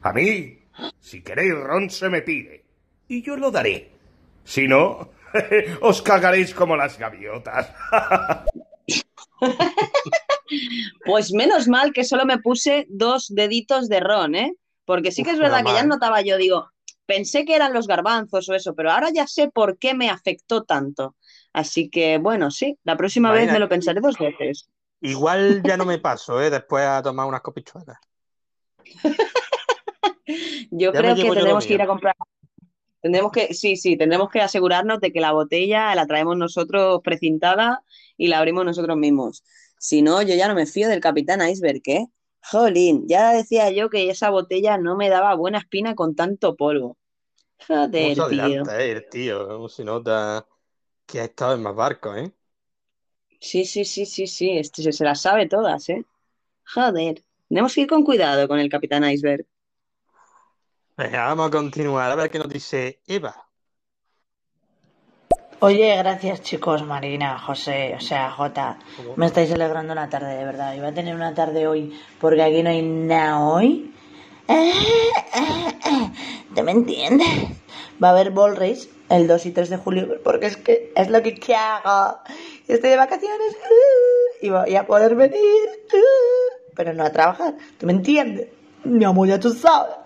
A 0.02 0.14
mí, 0.14 0.60
si 1.00 1.22
queréis 1.22 1.54
ron, 1.56 1.90
se 1.90 2.10
me 2.10 2.22
pide. 2.22 2.65
Y 3.08 3.22
yo 3.22 3.36
lo 3.36 3.52
daré. 3.52 3.92
Si 4.44 4.68
no, 4.68 5.10
os 5.82 6.02
cagaréis 6.02 6.54
como 6.54 6.76
las 6.76 6.98
gaviotas. 6.98 7.70
Pues 11.06 11.34
menos 11.34 11.68
mal 11.68 11.92
que 11.92 12.04
solo 12.04 12.26
me 12.26 12.38
puse 12.38 12.86
dos 12.90 13.28
deditos 13.30 13.90
de 13.90 14.00
ron, 14.00 14.36
¿eh? 14.36 14.54
Porque 14.86 15.12
sí 15.12 15.24
que 15.24 15.32
es 15.32 15.40
verdad 15.40 15.64
que 15.64 15.74
ya 15.74 15.84
notaba 15.84 16.22
yo, 16.22 16.38
digo, 16.38 16.70
pensé 17.06 17.46
que 17.46 17.56
eran 17.56 17.74
los 17.74 17.88
garbanzos 17.88 18.48
o 18.50 18.54
eso, 18.54 18.76
pero 18.76 18.92
ahora 18.92 19.10
ya 19.14 19.26
sé 19.28 19.50
por 19.50 19.78
qué 19.78 19.94
me 19.94 20.10
afectó 20.10 20.64
tanto. 20.64 21.16
Así 21.54 21.90
que 21.90 22.18
bueno, 22.18 22.52
sí, 22.52 22.78
la 22.84 22.98
próxima 22.98 23.32
vez 23.32 23.52
me 23.52 23.60
lo 23.60 23.70
pensaré 23.70 24.02
dos 24.02 24.18
veces. 24.18 24.70
Igual 25.02 25.62
ya 25.64 25.78
no 25.78 25.86
me 25.86 26.00
paso, 26.00 26.42
¿eh? 26.42 26.50
Después 26.50 26.86
a 26.86 27.02
tomar 27.02 27.26
unas 27.28 27.42
copichuelas. 27.42 27.98
Yo 30.72 30.92
Ya 30.92 31.00
creo 31.00 31.16
que 31.16 31.22
tendremos 31.24 31.66
que 31.66 31.74
ir 31.74 31.82
a 31.82 31.88
comprar. 31.88 32.16
Tendremos 33.06 33.32
que, 33.32 33.54
sí, 33.54 33.76
sí, 33.76 33.98
tendremos 33.98 34.32
que 34.32 34.42
asegurarnos 34.42 35.00
de 35.00 35.14
que 35.14 35.20
la 35.20 35.32
botella 35.32 35.94
la 35.94 36.08
traemos 36.08 36.38
nosotros 36.38 37.02
precintada 37.04 37.84
y 38.18 38.30
la 38.30 38.40
abrimos 38.40 38.66
nosotros 38.66 38.98
mismos. 38.98 39.44
Si 39.78 40.02
no, 40.02 40.24
yo 40.24 40.34
ya 40.34 40.48
no 40.48 40.56
me 40.56 40.66
fío 40.66 40.90
del 40.90 41.02
Capitán 41.02 41.48
Iceberg, 41.48 41.84
¿eh? 41.86 42.08
Jolín, 42.42 43.08
ya 43.08 43.32
decía 43.34 43.70
yo 43.70 43.92
que 43.92 44.10
esa 44.10 44.32
botella 44.32 44.80
no 44.80 44.96
me 44.96 45.10
daba 45.10 45.36
buena 45.36 45.60
espina 45.60 45.94
con 45.94 46.16
tanto 46.16 46.56
polvo. 46.56 46.98
¿Cómo 47.68 47.84
Joder, 47.84 48.16
tío. 48.16 48.24
adelanta, 48.24 48.84
eh, 48.84 49.02
tío? 49.02 49.48
¿Cómo 49.50 49.70
se 49.70 49.84
nota 49.84 50.48
que 51.06 51.20
ha 51.20 51.26
estado 51.26 51.54
en 51.54 51.62
más 51.62 51.76
barcos, 51.76 52.18
eh? 52.18 52.34
Sí, 53.40 53.66
sí, 53.66 53.86
sí, 53.86 54.08
sí, 54.08 54.26
sí, 54.26 54.58
este 54.58 54.82
se, 54.82 54.92
se 54.92 55.04
las 55.04 55.22
sabe 55.22 55.48
todas, 55.48 55.90
¿eh? 55.90 56.04
Joder, 56.74 57.22
tenemos 57.50 57.76
que 57.76 57.82
ir 57.82 57.88
con 57.88 58.04
cuidado 58.04 58.48
con 58.48 58.58
el 58.58 58.70
Capitán 58.70 59.08
Iceberg. 59.08 59.46
Venga, 60.98 61.26
vamos 61.26 61.48
a 61.48 61.52
continuar. 61.52 62.10
A 62.10 62.16
ver 62.16 62.30
qué 62.30 62.40
nos 62.40 62.48
dice 62.48 63.02
Eva. 63.06 63.36
Oye, 65.60 65.98
gracias 65.98 66.42
chicos, 66.42 66.84
Marina, 66.84 67.38
José, 67.38 67.96
o 67.98 68.00
sea, 68.00 68.32
Jota. 68.32 68.78
Me 69.18 69.26
estáis 69.26 69.52
alegrando 69.52 69.94
la 69.94 70.10
tarde, 70.10 70.36
de 70.36 70.46
verdad. 70.46 70.74
Iba 70.74 70.90
a 70.90 70.94
tener 70.94 71.14
una 71.14 71.34
tarde 71.34 71.68
hoy 71.68 72.00
porque 72.22 72.44
aquí 72.44 72.64
no 72.64 72.70
hay 72.70 72.82
nada 72.82 73.40
hoy. 73.40 73.94
Eh, 74.48 74.72
eh, 74.72 75.80
eh. 75.86 76.12
¿Te 76.54 76.64
me 76.64 76.72
entiendes? 76.72 77.28
Va 78.02 78.10
a 78.10 78.12
haber 78.12 78.32
Ball 78.32 78.56
Race 78.56 78.90
el 79.10 79.28
2 79.28 79.46
y 79.48 79.52
3 79.52 79.70
de 79.70 79.78
julio 79.78 80.22
porque 80.24 80.46
es 80.46 80.56
que 80.56 80.94
es 80.96 81.10
lo 81.10 81.22
que 81.22 81.34
quiero. 81.34 82.20
Estoy 82.68 82.92
de 82.92 82.96
vacaciones 82.96 83.54
uh, 83.54 84.46
y 84.46 84.50
voy 84.50 84.76
a 84.76 84.88
poder 84.88 85.16
venir, 85.16 85.40
uh, 85.94 86.74
pero 86.74 86.94
no 86.94 87.04
a 87.04 87.12
trabajar. 87.12 87.56
¿Tú 87.78 87.86
me 87.86 87.94
entiendes? 87.94 88.48
Mi 88.86 89.04
amor, 89.04 89.28
ya 89.28 89.40
tú 89.40 89.50
sabes. 89.50 90.05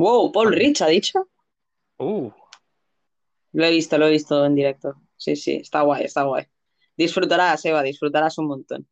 Wow, 0.00 0.32
Paul 0.32 0.52
Rich 0.52 0.80
ha 0.82 0.86
dicho. 0.88 1.28
Uh, 2.00 2.30
Lo 3.52 3.64
he 3.64 3.70
visto, 3.70 3.98
lo 3.98 4.06
he 4.06 4.10
visto 4.10 4.44
en 4.44 4.54
directo. 4.54 4.94
Sí, 5.16 5.36
sí, 5.36 5.56
está 5.56 5.82
guay, 5.82 6.04
está 6.04 6.22
guay. 6.22 6.46
Disfrutarás, 6.96 7.64
Eva, 7.64 7.82
disfrutarás 7.82 8.38
un 8.38 8.46
montón. 8.46 8.88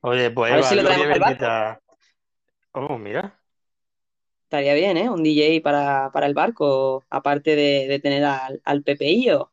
oye, 0.00 0.30
pues 0.30 0.52
A 0.52 0.56
ver 0.56 0.64
si 0.64 0.74
lo 0.76 0.84
traemos 0.84 1.08
al 1.08 1.20
barco. 1.20 1.82
Oh, 2.74 2.98
mira. 2.98 3.38
Estaría 4.44 4.74
bien, 4.74 4.96
¿eh? 4.98 5.10
Un 5.10 5.22
DJ 5.22 5.60
para, 5.62 6.10
para 6.12 6.26
el 6.26 6.34
barco, 6.34 7.04
aparte 7.10 7.56
de, 7.56 7.88
de 7.88 7.98
tener 7.98 8.22
al, 8.24 8.60
al 8.64 8.82
Pepeillo. 8.82 9.50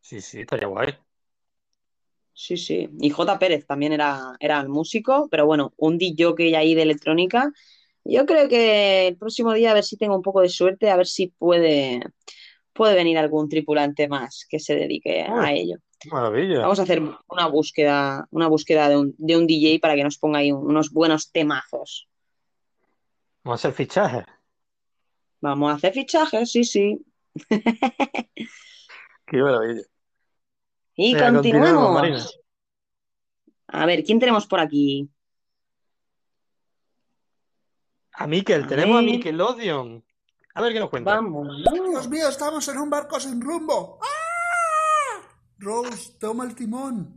Sí, 0.00 0.20
sí, 0.20 0.40
estaría 0.40 0.66
guay. 0.68 0.94
Sí, 2.32 2.56
sí. 2.56 2.88
Y 3.00 3.10
J. 3.10 3.38
Pérez 3.38 3.66
también 3.66 3.92
era, 3.92 4.36
era 4.40 4.60
el 4.60 4.68
músico, 4.68 5.28
pero 5.30 5.44
bueno, 5.44 5.72
un 5.76 5.98
DJ 5.98 6.56
ahí 6.56 6.74
de 6.74 6.82
electrónica. 6.82 7.52
Yo 8.10 8.24
creo 8.24 8.48
que 8.48 9.08
el 9.08 9.18
próximo 9.18 9.52
día, 9.52 9.70
a 9.70 9.74
ver 9.74 9.84
si 9.84 9.98
tengo 9.98 10.16
un 10.16 10.22
poco 10.22 10.40
de 10.40 10.48
suerte, 10.48 10.90
a 10.90 10.96
ver 10.96 11.06
si 11.06 11.26
puede, 11.26 12.00
puede 12.72 12.94
venir 12.94 13.18
algún 13.18 13.50
tripulante 13.50 14.08
más 14.08 14.46
que 14.48 14.58
se 14.58 14.74
dedique 14.74 15.26
a 15.28 15.52
ello. 15.52 15.76
Maravilla. 16.10 16.60
Vamos 16.60 16.78
a 16.78 16.84
hacer 16.84 17.02
una 17.02 17.48
búsqueda, 17.48 18.26
una 18.30 18.48
búsqueda 18.48 18.88
de 18.88 18.96
un, 18.96 19.14
de 19.18 19.36
un 19.36 19.46
DJ 19.46 19.78
para 19.78 19.94
que 19.94 20.04
nos 20.04 20.16
ponga 20.16 20.38
ahí 20.38 20.50
unos 20.52 20.90
buenos 20.90 21.30
temazos. 21.30 22.08
Vamos 23.44 23.62
a 23.62 23.68
hacer 23.68 23.76
fichajes. 23.76 24.24
Vamos 25.42 25.70
a 25.70 25.74
hacer 25.74 25.92
fichajes, 25.92 26.50
sí, 26.50 26.64
sí. 26.64 26.98
Qué 29.26 29.36
maravilla. 29.36 29.82
Y 30.96 31.12
Venga, 31.12 31.32
continuamos. 31.34 31.92
Marina. 31.92 32.24
A 33.66 33.84
ver, 33.84 34.02
¿quién 34.02 34.18
tenemos 34.18 34.46
por 34.46 34.60
aquí? 34.60 35.10
A 38.18 38.26
Miquel, 38.26 38.66
tenemos 38.66 38.96
a 38.96 39.00
ver. 39.00 39.10
Nickelodeon. 39.10 40.04
A 40.54 40.60
ver 40.60 40.72
qué 40.72 40.80
nos 40.80 40.90
cuenta. 40.90 41.14
Vamos. 41.14 41.48
Dios 41.72 42.08
mío, 42.08 42.28
estamos 42.28 42.66
en 42.66 42.78
un 42.78 42.90
barco 42.90 43.20
sin 43.20 43.40
rumbo. 43.40 44.00
¡Ah! 44.02 45.22
Rose, 45.58 46.16
toma 46.18 46.44
el 46.44 46.54
timón. 46.56 47.14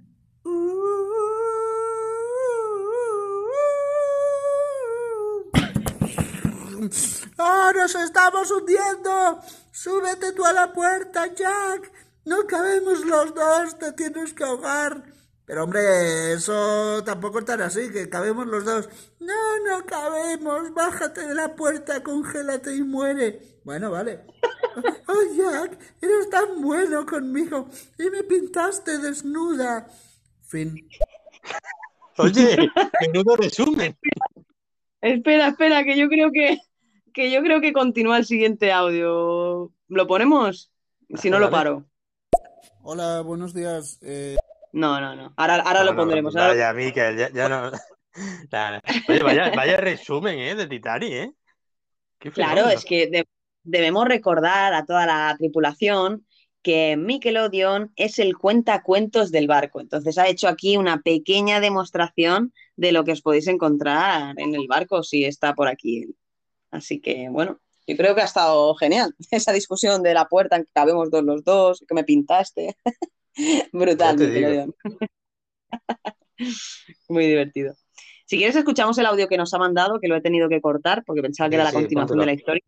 ¡Ah, 7.39 7.71
nos 7.75 7.95
estamos 7.95 8.51
hundiendo! 8.51 9.39
¡Súbete 9.71 10.33
tú 10.33 10.45
a 10.45 10.53
la 10.53 10.71
puerta, 10.71 11.25
Jack! 11.33 11.91
No 12.25 12.45
cabemos 12.45 13.03
los 13.05 13.33
dos, 13.33 13.79
te 13.79 13.91
tienes 13.93 14.33
que 14.33 14.43
ahogar. 14.43 15.03
Pero 15.51 15.65
hombre, 15.65 16.31
eso 16.31 17.03
tampoco 17.03 17.39
es 17.39 17.45
tan 17.45 17.59
así, 17.59 17.91
que 17.91 18.07
cabemos 18.07 18.47
los 18.47 18.63
dos. 18.63 18.87
No, 19.19 19.59
no 19.67 19.85
cabemos, 19.85 20.73
bájate 20.73 21.27
de 21.27 21.35
la 21.35 21.53
puerta, 21.57 22.01
congélate 22.01 22.73
y 22.73 22.83
muere. 22.83 23.59
Bueno, 23.65 23.91
vale. 23.91 24.21
Oh, 25.09 25.35
Jack, 25.35 25.77
eres 26.01 26.29
tan 26.29 26.61
bueno 26.61 27.05
conmigo 27.05 27.67
y 27.99 28.09
me 28.09 28.23
pintaste 28.23 28.99
desnuda. 28.99 29.85
Fin. 30.43 30.87
Oye, 32.17 32.55
menudo 33.01 33.35
resumen. 33.35 33.97
Espera, 35.01 35.49
espera, 35.49 35.83
que 35.83 35.97
yo 35.97 36.07
creo 36.07 36.31
que, 36.31 36.59
que 37.13 37.29
yo 37.29 37.41
creo 37.41 37.59
que 37.59 37.73
continúa 37.73 38.19
el 38.19 38.25
siguiente 38.25 38.71
audio. 38.71 39.69
¿Lo 39.89 40.07
ponemos? 40.07 40.71
Si 41.15 41.29
no 41.29 41.39
lo 41.39 41.49
paro. 41.49 41.91
Hola, 42.83 43.21
buenos 43.21 43.53
días. 43.53 43.99
Eh, 44.01 44.37
No, 44.73 44.99
no, 45.01 45.15
no. 45.15 45.33
Ahora, 45.37 45.55
ahora 45.57 45.79
No, 45.79 45.85
lo 45.85 45.91
no, 45.91 45.97
pondremos. 45.97 46.35
ahora 46.35 46.47
lo- 46.49 46.53
Vaya, 46.59 46.73
Miquel, 46.73 47.17
ya, 47.17 47.29
ya 47.31 47.49
no. 47.49 47.71
Oye, 49.09 49.23
vaya, 49.23 49.51
vaya 49.55 49.77
resumen, 49.77 50.37
¿eh? 50.39 50.55
De 50.55 50.67
Titanic, 50.67 51.11
¿eh? 51.11 51.31
Qué 52.19 52.31
Claro, 52.31 52.67
es 52.69 52.85
que 52.85 53.07
de- 53.07 53.27
debemos 53.63 54.07
recordar 54.07 54.73
a 54.73 54.85
toda 54.85 55.05
la 55.05 55.35
tripulación 55.37 56.25
que 56.61 56.95
Nickelodeon 56.95 57.91
es 57.95 58.19
el 58.19 58.37
cuentacuentos 58.37 59.31
del 59.31 59.47
barco. 59.47 59.81
Entonces 59.81 60.17
ha 60.17 60.27
hecho 60.27 60.47
aquí 60.47 60.77
una 60.77 61.01
pequeña 61.01 61.59
demostración 61.59 62.53
de 62.75 62.91
lo 62.91 63.03
que 63.03 63.13
os 63.13 63.21
podéis 63.21 63.47
encontrar 63.47 64.35
en 64.39 64.53
el 64.53 64.67
barco 64.67 65.01
si 65.03 65.25
está 65.25 65.55
por 65.55 65.67
aquí. 65.67 66.05
Así 66.69 66.99
que, 67.01 67.29
bueno, 67.29 67.59
yo 67.87 67.97
creo 67.97 68.13
que 68.13 68.21
ha 68.21 68.25
estado 68.25 68.75
genial 68.75 69.15
esa 69.31 69.51
discusión 69.53 70.03
de 70.03 70.13
la 70.13 70.27
puerta 70.27 70.55
en 70.57 70.65
que 70.65 70.71
cabemos 70.73 71.09
dos 71.09 71.23
los 71.23 71.43
dos, 71.43 71.83
que 71.87 71.95
me 71.95 72.03
pintaste. 72.03 72.75
Brutal, 73.73 74.15
te 74.17 74.29
digo. 74.29 74.75
Muy 77.09 77.27
divertido. 77.27 77.73
Si 78.25 78.37
quieres, 78.37 78.55
escuchamos 78.55 78.97
el 78.97 79.05
audio 79.05 79.27
que 79.27 79.37
nos 79.37 79.53
ha 79.53 79.57
mandado, 79.57 79.99
que 79.99 80.07
lo 80.07 80.15
he 80.15 80.21
tenido 80.21 80.47
que 80.49 80.61
cortar 80.61 81.03
porque 81.05 81.21
pensaba 81.21 81.49
que 81.49 81.55
Sí, 81.55 81.55
era 81.55 81.65
la 81.65 81.71
sí, 81.71 81.75
continuación 81.75 82.07
póntelo. 82.07 82.21
de 82.21 82.25
la 82.27 82.33
historia, 82.33 82.63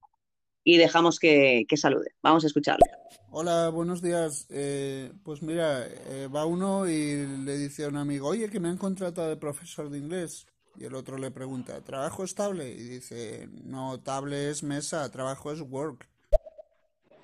y 0.63 0.77
dejamos 0.77 1.19
que, 1.19 1.65
que 1.67 1.77
salude. 1.77 2.11
Vamos 2.21 2.43
a 2.43 2.47
escucharlo. 2.47 2.85
Hola, 3.29 3.69
buenos 3.69 4.01
días. 4.01 4.45
Eh, 4.49 5.11
pues 5.23 5.41
mira, 5.41 5.85
eh, 5.87 6.27
va 6.33 6.45
uno 6.45 6.87
y 6.87 7.25
le 7.43 7.57
dice 7.57 7.85
a 7.85 7.87
un 7.89 7.97
amigo, 7.97 8.27
oye, 8.27 8.49
que 8.49 8.59
me 8.59 8.69
han 8.69 8.77
contratado 8.77 9.29
de 9.29 9.37
profesor 9.37 9.89
de 9.89 9.97
inglés. 9.97 10.45
Y 10.75 10.85
el 10.85 10.95
otro 10.95 11.17
le 11.17 11.31
pregunta, 11.31 11.81
¿trabajo 11.83 12.23
estable? 12.23 12.69
Y 12.71 12.77
dice, 12.83 13.47
no, 13.63 13.99
table 14.01 14.49
es 14.49 14.63
mesa, 14.63 15.09
trabajo 15.11 15.51
es 15.51 15.61
work. 15.61 16.09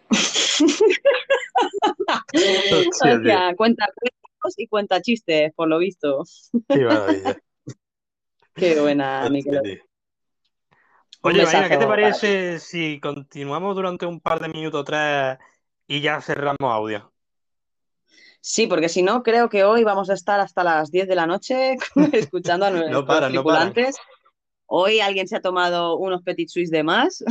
O 2.33 2.93
sea, 2.93 3.55
cuenta 3.55 3.85
cuentos 4.39 4.53
y 4.57 4.67
cuenta 4.67 5.01
chistes, 5.01 5.53
por 5.53 5.67
lo 5.67 5.79
visto. 5.79 6.23
Qué 6.67 6.85
maravilla. 6.85 7.37
Qué 8.55 8.79
buena. 8.79 9.27
Un 11.21 11.31
Oye, 11.31 11.43
Marina, 11.43 11.69
¿qué 11.69 11.77
te 11.77 11.85
parece 11.85 12.59
si 12.59 12.99
continuamos 13.01 13.75
durante 13.75 14.05
un 14.05 14.21
par 14.21 14.39
de 14.39 14.47
minutos 14.47 14.85
tres 14.85 15.37
y 15.85 15.99
ya 15.99 16.21
cerramos 16.21 16.57
audio? 16.61 17.11
Sí, 18.39 18.67
porque 18.67 18.87
si 18.87 19.03
no, 19.03 19.21
creo 19.21 19.49
que 19.49 19.65
hoy 19.65 19.83
vamos 19.83 20.09
a 20.09 20.13
estar 20.13 20.39
hasta 20.39 20.63
las 20.63 20.91
10 20.91 21.09
de 21.09 21.15
la 21.15 21.27
noche 21.27 21.75
escuchando 22.13 22.65
a 22.67 22.69
nuestros 22.69 23.05
no 23.05 23.27
tripulantes. 23.27 23.97
Hoy 24.65 25.01
alguien 25.01 25.27
se 25.27 25.35
ha 25.35 25.41
tomado 25.41 25.97
unos 25.97 26.23
petit 26.23 26.47
suisse 26.47 26.71
de 26.71 26.83
más. 26.83 27.21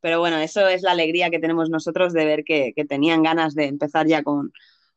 Pero 0.00 0.18
bueno, 0.20 0.38
eso 0.38 0.66
es 0.68 0.82
la 0.82 0.92
alegría 0.92 1.30
que 1.30 1.38
tenemos 1.38 1.70
nosotros 1.70 2.12
de 2.12 2.24
ver 2.24 2.44
que, 2.44 2.72
que 2.74 2.84
tenían 2.84 3.22
ganas 3.22 3.54
de 3.54 3.66
empezar 3.66 4.06
ya 4.06 4.22
con, 4.22 4.52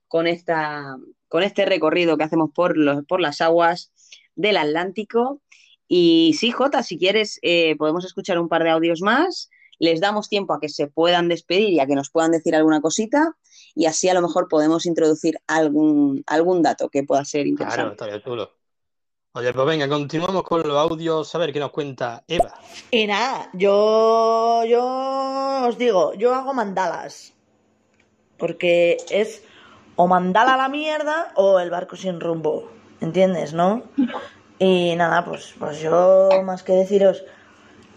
con, 0.07 0.27
esta, 0.27 0.97
con 1.27 1.43
este 1.43 1.65
recorrido 1.65 2.17
que 2.17 2.23
hacemos 2.23 2.51
por, 2.53 2.77
los, 2.77 3.05
por 3.05 3.21
las 3.21 3.41
aguas 3.41 3.91
del 4.35 4.57
Atlántico. 4.57 5.41
Y 5.87 6.35
sí, 6.39 6.51
Jota, 6.51 6.83
si 6.83 6.97
quieres, 6.97 7.39
eh, 7.41 7.75
podemos 7.77 8.05
escuchar 8.05 8.39
un 8.39 8.49
par 8.49 8.63
de 8.63 8.71
audios 8.71 9.01
más. 9.01 9.49
Les 9.77 9.99
damos 9.99 10.29
tiempo 10.29 10.53
a 10.53 10.59
que 10.59 10.69
se 10.69 10.87
puedan 10.87 11.27
despedir 11.27 11.69
y 11.69 11.79
a 11.79 11.85
que 11.85 11.95
nos 11.95 12.09
puedan 12.09 12.31
decir 12.31 12.55
alguna 12.55 12.81
cosita. 12.81 13.35
Y 13.75 13.85
así 13.87 14.07
a 14.09 14.13
lo 14.13 14.21
mejor 14.21 14.47
podemos 14.47 14.85
introducir 14.85 15.37
algún, 15.47 16.23
algún 16.27 16.61
dato 16.61 16.89
que 16.89 17.03
pueda 17.03 17.25
ser 17.25 17.41
Claro, 17.41 17.49
interesante. 17.49 17.91
estaría 17.91 18.23
chulo. 18.23 18.51
Oye, 19.37 19.51
pues 19.51 19.67
venga, 19.67 19.89
continuamos 19.89 20.43
con 20.43 20.63
los 20.65 20.77
audios. 20.77 21.35
A 21.35 21.37
ver 21.37 21.51
qué 21.51 21.59
nos 21.59 21.71
cuenta 21.71 22.23
Eva. 22.25 22.53
Y 22.89 23.05
nada, 23.05 23.49
yo, 23.51 24.63
yo 24.63 25.67
os 25.67 25.77
digo, 25.77 26.13
yo 26.13 26.33
hago 26.33 26.53
mandalas. 26.53 27.33
Porque 28.37 28.95
es 29.09 29.43
o 29.97 30.07
mandala 30.07 30.53
a 30.53 30.57
la 30.57 30.69
mierda 30.69 31.33
o 31.35 31.59
el 31.59 31.69
barco 31.69 31.97
sin 31.97 32.21
rumbo. 32.21 32.71
¿Entiendes, 33.01 33.51
no? 33.51 33.83
Y 34.57 34.95
nada, 34.95 35.25
pues, 35.25 35.53
pues 35.59 35.81
yo 35.81 36.29
más 36.45 36.63
que 36.63 36.71
deciros 36.71 37.25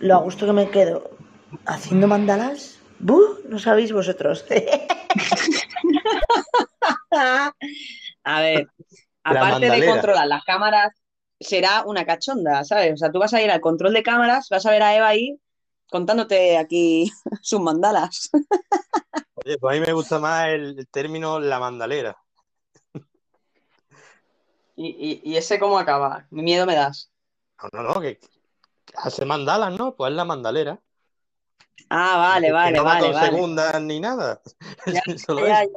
lo 0.00 0.16
a 0.16 0.18
gusto 0.18 0.44
que 0.44 0.52
me 0.52 0.70
quedo 0.70 1.08
haciendo 1.66 2.08
mandalas, 2.08 2.80
¡buh! 2.98 3.38
no 3.48 3.60
sabéis 3.60 3.92
vosotros. 3.92 4.44
A 8.24 8.40
ver, 8.40 8.66
aparte 9.22 9.70
de 9.70 9.86
controlar 9.86 10.26
las 10.26 10.44
cámaras, 10.44 10.92
será 11.40 11.84
una 11.86 12.04
cachonda, 12.04 12.64
¿sabes? 12.64 12.94
O 12.94 12.96
sea, 12.96 13.10
tú 13.12 13.18
vas 13.18 13.32
a 13.34 13.42
ir 13.42 13.50
al 13.50 13.60
control 13.60 13.92
de 13.92 14.02
cámaras, 14.02 14.48
vas 14.50 14.66
a 14.66 14.70
ver 14.70 14.82
a 14.82 14.96
Eva 14.96 15.08
ahí 15.08 15.40
contándote 15.90 16.58
aquí 16.58 17.10
sus 17.42 17.60
mandalas. 17.60 18.30
Oye, 19.34 19.58
pues 19.58 19.76
a 19.76 19.80
mí 19.80 19.86
me 19.86 19.92
gusta 19.92 20.18
más 20.18 20.48
el, 20.48 20.78
el 20.78 20.88
término 20.88 21.40
la 21.40 21.58
mandalera. 21.60 22.16
¿Y, 24.76 25.20
y, 25.24 25.32
y 25.32 25.36
ese 25.36 25.58
cómo 25.58 25.78
acaba? 25.78 26.26
Mi 26.30 26.42
miedo 26.42 26.66
me 26.66 26.74
das. 26.74 27.10
No, 27.62 27.82
no, 27.82 27.94
no, 27.94 28.00
que, 28.00 28.18
que 28.18 28.94
hace 28.96 29.24
mandalas, 29.24 29.76
¿no? 29.76 29.94
Pues 29.96 30.10
es 30.10 30.16
la 30.16 30.24
mandalera. 30.24 30.80
Ah, 31.90 32.16
vale, 32.18 32.48
Que 32.48 32.52
vale, 32.52 32.76
no 32.76 32.84
va 32.84 32.94
vale, 32.94 33.12
vale. 33.12 33.30
segundas 33.32 33.82
ni 33.82 33.98
nada. 34.00 34.40
Ya, 34.86 35.02
Solo 35.26 35.46
ya, 35.46 35.64
ya. 35.64 35.68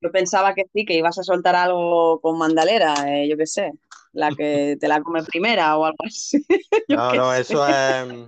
Yo 0.00 0.10
pensaba 0.12 0.54
que 0.54 0.64
sí, 0.72 0.84
que 0.84 0.94
ibas 0.94 1.18
a 1.18 1.22
soltar 1.22 1.54
algo 1.54 2.20
con 2.20 2.36
mandalera, 2.36 2.94
eh, 3.08 3.28
yo 3.28 3.36
qué 3.36 3.46
sé, 3.46 3.72
la 4.12 4.34
que 4.34 4.76
te 4.80 4.88
la 4.88 5.02
come 5.02 5.22
primera 5.22 5.76
o 5.76 5.84
algo 5.84 5.98
así. 6.04 6.44
No, 6.88 7.12
no, 7.14 7.34
eso 7.34 7.66
es. 7.66 8.26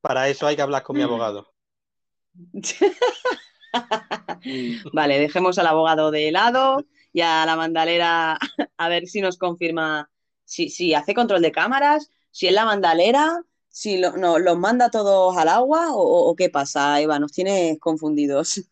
Para 0.00 0.28
eso 0.28 0.46
hay 0.46 0.56
que 0.56 0.62
hablar 0.62 0.82
con 0.82 0.96
mi 0.96 1.02
abogado. 1.02 1.52
Vale, 4.92 5.18
dejemos 5.18 5.58
al 5.58 5.66
abogado 5.66 6.10
de 6.10 6.30
lado 6.30 6.84
y 7.12 7.22
a 7.22 7.44
la 7.46 7.56
mandalera 7.56 8.38
a 8.76 8.88
ver 8.88 9.06
si 9.06 9.20
nos 9.20 9.38
confirma 9.38 10.10
si, 10.44 10.68
si 10.68 10.94
hace 10.94 11.14
control 11.14 11.42
de 11.42 11.52
cámaras, 11.52 12.10
si 12.30 12.46
es 12.48 12.52
la 12.52 12.64
mandalera, 12.66 13.40
si 13.68 13.98
lo- 13.98 14.16
no, 14.16 14.38
los 14.38 14.58
manda 14.58 14.90
todos 14.90 15.36
al 15.36 15.48
agua 15.48 15.92
o, 15.94 16.00
o- 16.02 16.30
o 16.30 16.36
qué 16.36 16.50
pasa, 16.50 17.00
Eva, 17.00 17.18
nos 17.18 17.32
tienes 17.32 17.78
confundidos. 17.80 18.62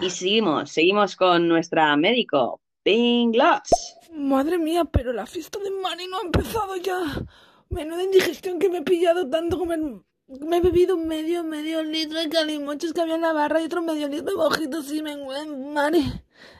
Y 0.00 0.10
seguimos, 0.10 0.70
seguimos 0.70 1.16
con 1.16 1.48
nuestra 1.48 1.96
médico, 1.96 2.60
Pink 2.82 3.34
Gloss. 3.34 3.70
Madre 4.12 4.58
mía, 4.58 4.84
pero 4.84 5.12
la 5.12 5.24
fiesta 5.24 5.58
de 5.60 5.70
Mari 5.70 6.08
no 6.08 6.18
ha 6.18 6.22
empezado 6.22 6.76
ya. 6.76 7.00
Menuda 7.70 8.02
indigestión 8.02 8.58
que 8.58 8.68
me 8.68 8.78
he 8.78 8.82
pillado 8.82 9.30
tanto 9.30 9.56
comer. 9.56 9.78
Me 10.40 10.56
he 10.56 10.60
bebido 10.60 10.96
medio, 10.96 11.44
medio 11.44 11.84
litro 11.84 12.18
de 12.18 12.28
calimochos 12.28 12.92
que 12.92 13.00
había 13.00 13.14
en 13.14 13.20
la 13.20 13.32
barra 13.32 13.60
y 13.62 13.66
otro 13.66 13.82
medio 13.82 14.08
litro 14.08 14.32
de 14.32 14.36
mojitos 14.36 14.92
y 14.92 15.00
me 15.00 15.16
Mari. 15.46 16.04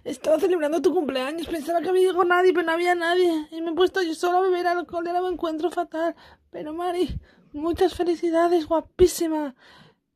Estaba 0.05 0.39
celebrando 0.39 0.81
tu 0.81 0.95
cumpleaños, 0.95 1.49
pensaba 1.49 1.81
que 1.81 1.89
había 1.89 2.03
llegado 2.03 2.25
nadie, 2.25 2.53
pero 2.53 2.67
no 2.67 2.73
había 2.73 2.95
nadie. 2.95 3.49
Y 3.51 3.61
me 3.61 3.73
he 3.73 3.75
puesto 3.75 4.01
yo 4.01 4.15
solo 4.15 4.39
a 4.39 4.43
beber 4.43 4.69
alcohol 4.69 5.05
y 5.05 5.09
ahora 5.09 5.23
me 5.23 5.29
encuentro 5.29 5.73
fatal. 5.73 6.15
Pero 6.51 6.73
Mari, 6.73 7.19
muchas 7.53 7.95
felicidades, 7.95 8.67
guapísima. 8.67 9.57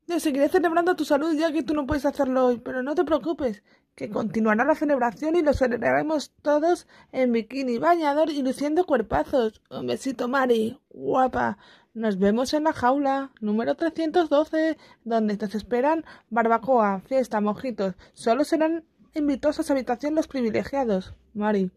Yo 0.06 0.20
seguiré 0.20 0.48
celebrando 0.48 0.94
tu 0.94 1.04
salud 1.04 1.34
ya 1.34 1.50
que 1.50 1.64
tú 1.64 1.74
no 1.74 1.84
puedes 1.84 2.06
hacerlo 2.06 2.46
hoy, 2.46 2.58
pero 2.58 2.84
no 2.84 2.94
te 2.94 3.04
preocupes, 3.04 3.64
que 3.96 4.10
continuará 4.10 4.64
la 4.64 4.74
celebración 4.74 5.36
y 5.36 5.42
lo 5.42 5.54
celebraremos 5.54 6.30
todos 6.42 6.86
en 7.12 7.32
bikini, 7.32 7.78
bañador 7.78 8.30
y 8.30 8.42
luciendo 8.42 8.84
cuerpazos. 8.84 9.62
Un 9.70 9.86
besito, 9.86 10.28
Mari, 10.28 10.78
guapa. 10.90 11.56
Nos 11.94 12.18
vemos 12.18 12.52
en 12.52 12.64
la 12.64 12.74
jaula 12.74 13.30
número 13.40 13.74
312, 13.74 14.76
donde 15.04 15.38
te 15.38 15.46
esperan 15.46 16.04
barbacoa, 16.28 17.00
fiesta, 17.08 17.40
mojitos. 17.40 17.94
Solo 18.12 18.44
serán 18.44 18.84
invitados 19.14 19.58
a 19.58 19.62
esa 19.62 19.72
habitación 19.72 20.14
los 20.14 20.28
privilegiados. 20.28 21.14
Mari, 21.32 21.70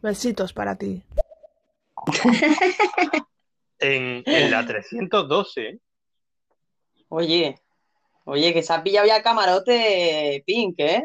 besitos 0.00 0.52
para 0.52 0.76
ti. 0.76 1.02
En, 3.80 4.22
en 4.24 4.50
la 4.50 4.64
312. 4.64 5.80
Oye, 7.08 7.60
oye, 8.24 8.54
que 8.54 8.62
se 8.62 8.72
ha 8.72 8.82
pillado 8.82 9.06
ya 9.06 9.22
camarote 9.22 10.42
Pink, 10.46 10.78
¿eh? 10.78 11.04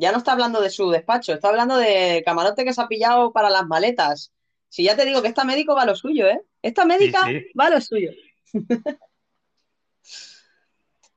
Ya 0.00 0.12
no 0.12 0.18
está 0.18 0.32
hablando 0.32 0.60
de 0.60 0.70
su 0.70 0.90
despacho, 0.90 1.32
está 1.34 1.48
hablando 1.48 1.76
de 1.76 2.22
camarote 2.24 2.64
que 2.64 2.72
se 2.72 2.80
ha 2.80 2.88
pillado 2.88 3.32
para 3.32 3.50
las 3.50 3.66
maletas. 3.66 4.32
Si 4.68 4.84
ya 4.84 4.96
te 4.96 5.04
digo 5.04 5.20
que 5.22 5.28
esta 5.28 5.44
médico 5.44 5.74
va 5.74 5.82
a 5.82 5.86
lo 5.86 5.94
suyo, 5.96 6.26
¿eh? 6.26 6.40
Esta 6.62 6.84
médica 6.84 7.26
Sí, 7.26 7.40
sí. 7.40 7.46
va 7.58 7.66
a 7.66 7.70
lo 7.70 7.80
suyo. 7.80 8.10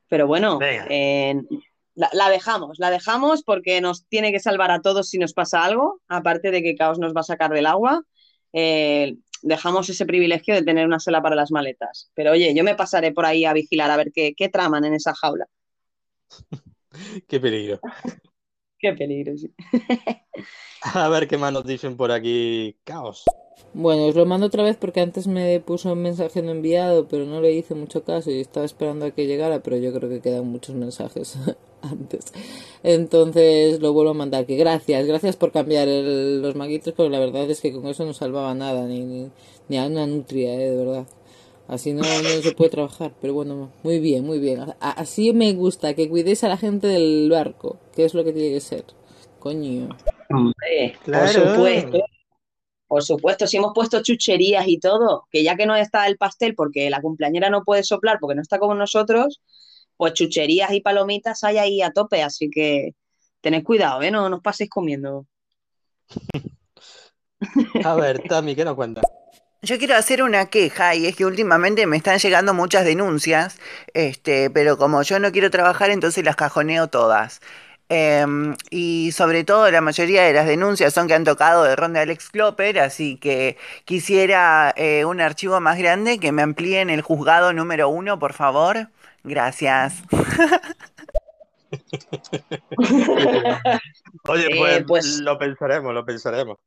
Pero 0.10 0.28
bueno, 0.28 0.60
eh, 0.62 1.36
la, 1.96 2.10
la 2.14 2.30
dejamos, 2.30 2.78
la 2.78 2.92
dejamos 2.92 3.44
porque 3.44 3.82
nos 3.82 4.06
tiene 4.08 4.32
que 4.32 4.40
salvar 4.40 4.70
a 4.72 4.82
todos 4.82 5.10
si 5.10 5.18
nos 5.18 5.34
pasa 5.34 5.64
algo, 5.64 6.02
aparte 6.08 6.52
de 6.52 6.62
que 6.62 6.76
Caos 6.76 7.00
nos 7.00 7.14
va 7.16 7.22
a 7.22 7.24
sacar 7.24 7.52
del 7.52 7.66
agua. 7.66 8.04
eh, 8.54 9.16
dejamos 9.42 9.90
ese 9.90 10.06
privilegio 10.06 10.56
de 10.56 10.64
tener 10.64 10.86
una 10.86 11.00
sala 11.00 11.22
para 11.22 11.36
las 11.36 11.52
maletas. 11.52 12.10
Pero 12.14 12.32
oye, 12.32 12.54
yo 12.56 12.64
me 12.64 12.76
pasaré 12.76 13.12
por 13.12 13.26
ahí 13.26 13.44
a 13.46 13.54
vigilar 13.54 13.92
a 13.92 13.98
ver 13.98 14.12
qué, 14.14 14.34
qué 14.36 14.50
traman 14.50 14.86
en 14.86 14.94
esa 14.94 15.14
jaula. 15.14 15.48
Qué 17.28 17.40
peligro. 17.40 17.80
Qué 18.84 18.94
peligro, 18.94 19.38
sí. 19.38 19.52
A 20.82 21.10
ver 21.10 21.28
qué 21.28 21.38
más 21.38 21.54
nos 21.54 21.66
dicen 21.66 21.98
por 21.98 22.12
aquí. 22.12 22.78
Caos. 22.84 23.24
Bueno, 23.74 24.06
os 24.08 24.16
lo 24.16 24.26
mando 24.26 24.48
otra 24.48 24.64
vez 24.64 24.78
porque 24.78 25.02
antes 25.02 25.28
me 25.28 25.60
puso 25.60 25.94
un 25.94 26.02
mensaje 26.02 26.42
no 26.44 26.52
enviado, 26.52 27.08
pero 27.08 27.26
no 27.26 27.42
le 27.42 27.54
hice 27.54 27.76
mucho 27.76 28.04
caso 28.04 28.30
y 28.32 28.40
estaba 28.42 28.66
esperando 28.66 29.06
a 29.06 29.12
que 29.12 29.26
llegara, 29.28 29.64
pero 29.64 29.78
yo 29.78 29.94
creo 29.94 30.10
que 30.10 30.22
quedan 30.22 30.48
muchos 30.48 30.76
mensajes 30.76 31.38
antes. 31.82 32.26
Entonces 32.84 33.80
lo 33.82 33.94
vuelvo 33.94 34.12
a 34.12 34.14
mandar. 34.16 34.46
Que 34.46 34.58
gracias, 34.58 35.08
gracias 35.08 35.36
por 35.38 35.52
cambiar 35.52 35.88
el- 35.88 36.42
los 36.42 36.56
maguitos, 36.56 36.94
porque 36.94 37.10
la 37.12 37.20
verdad 37.20 37.50
es 37.50 37.62
que 37.62 37.72
con 37.74 37.88
eso 37.88 38.06
no 38.06 38.14
salvaba 38.14 38.54
nada, 38.54 38.86
ni, 38.88 39.02
ni, 39.06 39.32
ni 39.70 39.78
a 39.80 39.88
una 39.88 40.06
nutria, 40.08 40.54
eh, 40.56 40.70
de 40.72 40.76
verdad. 40.78 41.08
Así 41.74 41.92
no, 41.94 42.02
no 42.04 42.30
se 42.42 42.52
puede 42.52 42.70
trabajar, 42.70 43.14
pero 43.20 43.34
bueno, 43.34 43.72
muy 43.82 44.00
bien, 44.00 44.24
muy 44.26 44.40
bien. 44.40 44.74
Así 44.80 45.34
me 45.34 45.54
gusta, 45.54 45.94
que 45.96 46.08
cuidéis 46.08 46.44
a 46.44 46.50
la 46.50 46.58
gente 46.58 46.88
del 46.88 47.30
barco, 47.32 47.80
que 47.96 48.06
es 48.06 48.14
lo 48.14 48.24
que 48.24 48.32
tiene 48.32 48.54
que 48.54 48.60
ser. 48.62 48.86
Coño. 49.40 49.90
Hombre, 50.30 50.96
Claro. 51.04 51.26
por 51.44 51.50
supuesto. 51.56 52.00
Por 52.88 53.04
supuesto, 53.04 53.48
si 53.48 53.58
hemos 53.58 53.72
puesto 53.74 54.04
chucherías 54.04 54.68
y 54.68 54.78
todo, 54.80 55.26
que 55.32 55.44
ya 55.44 55.56
que 55.56 55.66
no 55.66 55.76
está 55.76 56.06
el 56.06 56.18
pastel 56.18 56.54
porque 56.54 56.92
la 56.92 57.02
cumpleañera 57.02 57.50
no 57.50 57.64
puede 57.64 57.84
soplar 57.84 58.20
porque 58.20 58.36
no 58.36 58.42
está 58.44 58.60
con 58.60 58.78
nosotros, 58.78 59.42
pues 59.98 60.14
chucherías 60.14 60.72
y 60.74 60.82
palomitas 60.82 61.44
hay 61.44 61.58
ahí 61.58 61.82
a 61.82 61.92
tope, 61.92 62.22
así 62.22 62.52
que 62.52 62.94
tened 63.42 63.64
cuidado, 63.64 64.04
¿eh? 64.04 64.12
No, 64.12 64.30
no 64.30 64.36
os 64.38 64.42
paséis 64.44 64.70
comiendo. 64.70 65.26
A 67.84 67.96
ver, 67.96 68.22
Tami, 68.28 68.56
¿qué 68.56 68.64
nos 68.64 68.76
cuenta? 68.76 69.02
Yo 69.64 69.78
quiero 69.78 69.96
hacer 69.96 70.22
una 70.22 70.48
queja 70.48 70.94
y 70.96 71.06
es 71.08 71.16
que 71.16 71.26
últimamente 71.26 71.88
me 71.88 71.96
están 71.98 72.18
llegando 72.20 72.54
muchas 72.54 72.84
denuncias, 72.84 73.60
este, 73.94 74.50
pero 74.50 74.78
como 74.78 75.02
yo 75.04 75.20
no 75.20 75.32
quiero 75.32 75.50
trabajar, 75.52 75.90
entonces 75.90 76.26
las 76.26 76.36
cajoneo 76.36 76.88
todas. 76.90 77.40
Em, 77.90 78.56
y 78.72 79.12
sobre 79.14 79.44
todo 79.46 79.70
la 79.72 79.80
mayoría 79.82 80.24
de 80.24 80.34
las 80.34 80.48
denuncias 80.48 80.94
son 80.94 81.08
que 81.08 81.14
han 81.14 81.24
tocado 81.24 81.64
de 81.64 81.76
Ron 81.78 81.94
de 81.94 82.00
Alex 82.02 82.30
Klopper, 82.30 82.80
así 82.80 83.18
que 83.18 83.58
quisiera 83.86 84.74
eh, 84.76 85.06
un 85.06 85.22
archivo 85.22 85.60
más 85.62 85.78
grande 85.78 86.20
que 86.20 86.32
me 86.34 86.42
amplíen 86.42 86.90
el 86.90 87.02
juzgado 87.02 87.54
número 87.54 87.88
uno, 87.90 88.20
por 88.20 88.34
favor. 88.34 88.90
Gracias. 89.24 89.94
Oye, 94.28 94.48
Eh, 94.48 94.58
pues, 94.58 94.84
pues- 94.88 95.20
lo 95.20 95.38
pensaremos, 95.38 95.94
lo 95.94 96.06
pensaremos. 96.06 96.58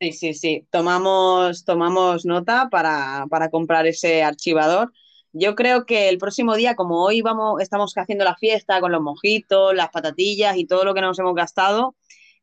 Sí, 0.00 0.12
sí, 0.12 0.34
sí. 0.34 0.66
Tomamos, 0.70 1.64
tomamos 1.64 2.24
nota 2.24 2.68
para, 2.70 3.26
para 3.28 3.50
comprar 3.50 3.86
ese 3.86 4.22
archivador. 4.22 4.92
Yo 5.32 5.56
creo 5.56 5.86
que 5.86 6.08
el 6.08 6.18
próximo 6.18 6.54
día, 6.54 6.76
como 6.76 7.02
hoy 7.04 7.20
vamos, 7.20 7.60
estamos 7.60 7.92
haciendo 7.96 8.24
la 8.24 8.36
fiesta 8.36 8.80
con 8.80 8.92
los 8.92 9.02
mojitos, 9.02 9.74
las 9.74 9.90
patatillas 9.90 10.56
y 10.56 10.66
todo 10.66 10.84
lo 10.84 10.94
que 10.94 11.00
nos 11.00 11.18
hemos 11.18 11.34
gastado, 11.34 11.96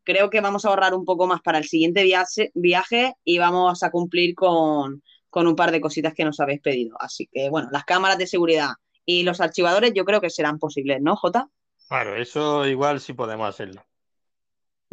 creo 0.03 0.29
que 0.29 0.41
vamos 0.41 0.65
a 0.65 0.69
ahorrar 0.69 0.93
un 0.93 1.05
poco 1.05 1.27
más 1.27 1.41
para 1.41 1.57
el 1.57 1.63
siguiente 1.65 2.03
viaje, 2.03 2.51
viaje 2.53 3.15
y 3.23 3.37
vamos 3.37 3.83
a 3.83 3.89
cumplir 3.89 4.35
con, 4.35 5.01
con 5.29 5.47
un 5.47 5.55
par 5.55 5.71
de 5.71 5.81
cositas 5.81 6.13
que 6.13 6.25
nos 6.25 6.39
habéis 6.39 6.61
pedido. 6.61 6.97
Así 6.99 7.27
que, 7.31 7.49
bueno, 7.49 7.69
las 7.71 7.85
cámaras 7.85 8.17
de 8.17 8.27
seguridad 8.27 8.71
y 9.05 9.23
los 9.23 9.39
archivadores 9.39 9.93
yo 9.93 10.03
creo 10.05 10.19
que 10.21 10.29
serán 10.29 10.59
posibles, 10.59 11.01
¿no, 11.01 11.15
Jota? 11.15 11.49
Claro, 11.87 12.15
eso 12.15 12.65
igual 12.67 12.99
sí 12.99 13.13
podemos 13.13 13.47
hacerlo. 13.47 13.81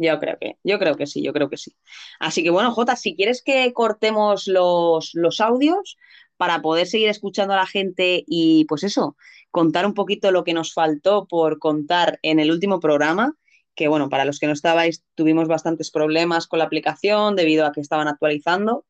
Yo 0.03 0.19
creo 0.19 0.37
que, 0.39 0.57
yo 0.63 0.79
creo 0.79 0.95
que 0.95 1.07
sí, 1.07 1.23
yo 1.23 1.33
creo 1.33 1.49
que 1.49 1.57
sí. 1.57 1.75
Así 2.19 2.43
que 2.43 2.49
bueno, 2.49 2.71
Jota, 2.71 2.95
si 2.95 3.15
quieres 3.15 3.41
que 3.41 3.71
cortemos 3.73 4.47
los, 4.47 5.11
los 5.13 5.39
audios 5.39 5.97
para 6.37 6.61
poder 6.61 6.87
seguir 6.87 7.09
escuchando 7.09 7.53
a 7.53 7.57
la 7.57 7.67
gente 7.67 8.23
y 8.27 8.65
pues 8.65 8.83
eso, 8.83 9.15
contar 9.51 9.85
un 9.85 9.93
poquito 9.93 10.31
lo 10.31 10.43
que 10.43 10.53
nos 10.53 10.73
faltó 10.73 11.25
por 11.27 11.59
contar 11.59 12.19
en 12.21 12.39
el 12.39 12.51
último 12.51 12.79
programa, 12.79 13.35
que 13.75 13.87
bueno, 13.87 14.09
para 14.09 14.25
los 14.25 14.39
que 14.39 14.47
no 14.47 14.53
estabais, 14.53 15.03
tuvimos 15.15 15.47
bastantes 15.47 15.89
problemas 15.89 16.47
con 16.47 16.59
la 16.59 16.65
aplicación 16.65 17.35
debido 17.35 17.65
a 17.65 17.71
que 17.71 17.81
estaban 17.81 18.07
actualizando 18.07 18.85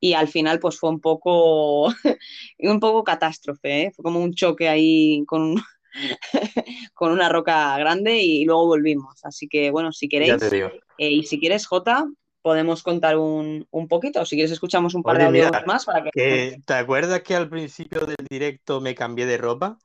y 0.00 0.14
al 0.14 0.28
final 0.28 0.58
pues 0.58 0.78
fue 0.78 0.90
un 0.90 1.00
poco, 1.00 1.86
un 2.58 2.80
poco 2.80 3.04
catástrofe, 3.04 3.82
¿eh? 3.82 3.92
Fue 3.94 4.02
como 4.02 4.20
un 4.20 4.34
choque 4.34 4.68
ahí 4.68 5.24
con, 5.26 5.56
con 6.94 7.12
una 7.12 7.28
roca 7.28 7.76
grande 7.78 8.18
y 8.22 8.44
luego 8.44 8.66
volvimos. 8.66 9.24
Así 9.24 9.48
que 9.48 9.70
bueno, 9.70 9.92
si 9.92 10.08
queréis, 10.08 10.58
eh, 10.98 11.10
y 11.10 11.24
si 11.24 11.38
quieres, 11.40 11.66
Jota, 11.66 12.06
podemos 12.42 12.82
contar 12.82 13.16
un, 13.18 13.66
un 13.70 13.88
poquito. 13.88 14.24
Si 14.26 14.36
quieres, 14.36 14.52
escuchamos 14.52 14.94
un 14.94 15.04
par 15.04 15.18
de 15.18 15.24
audios 15.24 15.50
mira, 15.50 15.64
más 15.64 15.84
para 15.84 16.02
que... 16.04 16.10
que, 16.10 16.62
¿te 16.64 16.74
acuerdas 16.74 17.22
que 17.22 17.34
al 17.36 17.48
principio 17.48 18.06
del 18.06 18.16
directo 18.28 18.80
me 18.80 18.94
cambié 18.94 19.26
de 19.26 19.38
ropa 19.38 19.78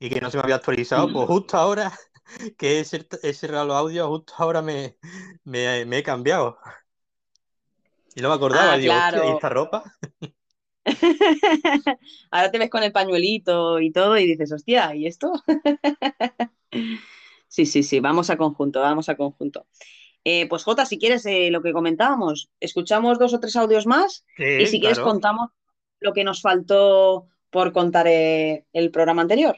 y 0.00 0.10
que 0.10 0.20
no 0.20 0.30
se 0.30 0.38
me 0.38 0.44
había 0.44 0.56
actualizado? 0.56 1.12
Pues 1.12 1.26
justo 1.28 1.56
ahora 1.58 1.92
que 2.58 2.80
he, 2.80 2.84
cer- 2.84 3.20
he 3.24 3.34
cerrado 3.34 3.66
los 3.66 3.76
audios, 3.76 4.08
justo 4.08 4.34
ahora 4.38 4.62
me, 4.62 4.98
me, 5.44 5.84
me 5.86 5.98
he 6.00 6.02
cambiado. 6.02 6.58
Y 8.14 8.20
no 8.22 8.28
me 8.30 8.34
acordaba, 8.34 8.72
Ah, 8.72 8.78
digo, 8.78 9.06
¿y 9.22 9.30
esta 9.30 9.48
ropa? 9.48 9.84
Ahora 12.30 12.50
te 12.50 12.58
ves 12.58 12.70
con 12.70 12.82
el 12.82 12.92
pañuelito 12.92 13.80
y 13.80 13.90
todo 13.90 14.16
y 14.18 14.26
dices, 14.26 14.52
hostia, 14.52 14.94
¿y 14.94 15.06
esto? 15.06 15.32
Sí, 17.48 17.64
sí, 17.64 17.82
sí, 17.82 18.00
vamos 18.00 18.28
a 18.28 18.36
conjunto, 18.36 18.80
vamos 18.80 19.08
a 19.08 19.16
conjunto. 19.16 19.66
Eh, 20.24 20.46
pues 20.48 20.64
Jota, 20.64 20.84
si 20.84 20.98
quieres 20.98 21.24
eh, 21.24 21.50
lo 21.50 21.62
que 21.62 21.72
comentábamos, 21.72 22.50
escuchamos 22.60 23.18
dos 23.18 23.32
o 23.32 23.40
tres 23.40 23.56
audios 23.56 23.86
más 23.86 24.24
Sí, 24.36 24.44
y 24.44 24.66
si 24.66 24.80
quieres 24.80 24.98
contamos 24.98 25.50
lo 26.00 26.12
que 26.12 26.24
nos 26.24 26.42
faltó 26.42 27.28
por 27.48 27.72
contar 27.72 28.08
eh, 28.08 28.66
el 28.72 28.90
programa 28.90 29.22
anterior. 29.22 29.56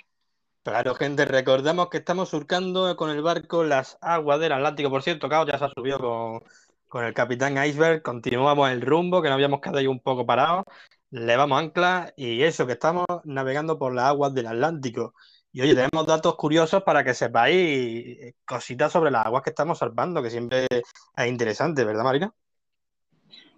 Claro, 0.62 0.94
gente, 0.94 1.24
recordamos 1.24 1.88
que 1.88 1.96
estamos 1.98 2.28
surcando 2.28 2.94
con 2.96 3.10
el 3.10 3.22
barco 3.22 3.64
las 3.64 3.96
aguas 4.00 4.38
del 4.38 4.52
Atlántico. 4.52 4.90
Por 4.90 5.02
cierto, 5.02 5.28
Cao 5.28 5.46
ya 5.46 5.58
se 5.58 5.64
ha 5.64 5.70
subido 5.70 5.98
con, 5.98 6.42
con 6.86 7.04
el 7.04 7.14
capitán 7.14 7.56
Iceberg. 7.64 8.02
Continuamos 8.02 8.70
el 8.70 8.82
rumbo, 8.82 9.22
que 9.22 9.28
nos 9.28 9.34
habíamos 9.34 9.60
quedado 9.60 9.78
ahí 9.78 9.86
un 9.86 10.00
poco 10.00 10.26
parados. 10.26 10.64
Levamos 11.10 11.58
ancla 11.58 12.12
y 12.16 12.42
eso, 12.42 12.66
que 12.66 12.74
estamos 12.74 13.06
navegando 13.24 13.78
por 13.78 13.94
las 13.94 14.06
aguas 14.06 14.34
del 14.34 14.46
Atlántico. 14.46 15.14
Y 15.52 15.62
oye, 15.62 15.74
tenemos 15.74 16.06
datos 16.06 16.36
curiosos 16.36 16.82
para 16.82 17.02
que 17.02 17.14
sepáis 17.14 17.56
eh, 17.56 18.34
cositas 18.44 18.92
sobre 18.92 19.10
las 19.10 19.24
aguas 19.24 19.42
que 19.42 19.50
estamos 19.50 19.78
salvando, 19.78 20.22
que 20.22 20.30
siempre 20.30 20.66
es 20.70 21.26
interesante, 21.26 21.84
¿verdad, 21.84 22.04
Marina? 22.04 22.32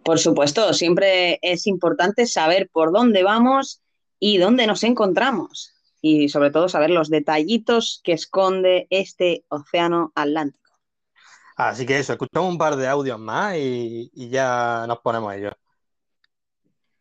Por 0.05 0.19
supuesto, 0.19 0.73
siempre 0.73 1.39
es 1.43 1.67
importante 1.67 2.27
saber 2.27 2.71
por 2.73 2.93
dónde 2.93 3.23
vamos 3.23 3.83
y 4.19 4.39
dónde 4.39 4.67
nos 4.67 4.85
encontramos. 4.85 5.75
Y 6.01 6.29
sobre 6.29 6.51
todo 6.51 6.69
saber 6.69 6.91
los 6.91 7.11
detallitos 7.11 8.01
que 8.05 8.13
esconde 8.13 8.87
este 8.89 9.45
océano 9.49 10.13
Atlántico. 10.15 10.71
Así 11.57 11.85
que 11.85 11.99
eso, 11.99 12.13
escuchamos 12.13 12.51
un 12.51 12.57
par 12.57 12.77
de 12.77 12.89
audios 12.89 13.19
más 13.19 13.57
y, 13.57 14.11
y 14.15 14.31
ya 14.31 14.87
nos 14.89 15.01
ponemos 15.01 15.31
a 15.31 15.37
ello. 15.37 15.51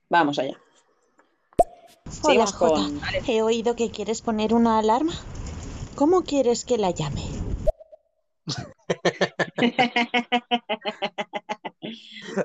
Vamos 0.10 0.40
allá. 0.40 0.58
Hola, 2.24 2.46
Jota. 2.48 2.74
con- 2.76 3.02
He 3.28 3.42
oído 3.42 3.76
que 3.76 3.92
quieres 3.92 4.22
poner 4.22 4.54
una 4.54 4.80
alarma. 4.80 5.14
¿Cómo 5.96 6.24
quieres 6.24 6.66
que 6.66 6.78
la 6.78 6.92
llame? 6.92 7.24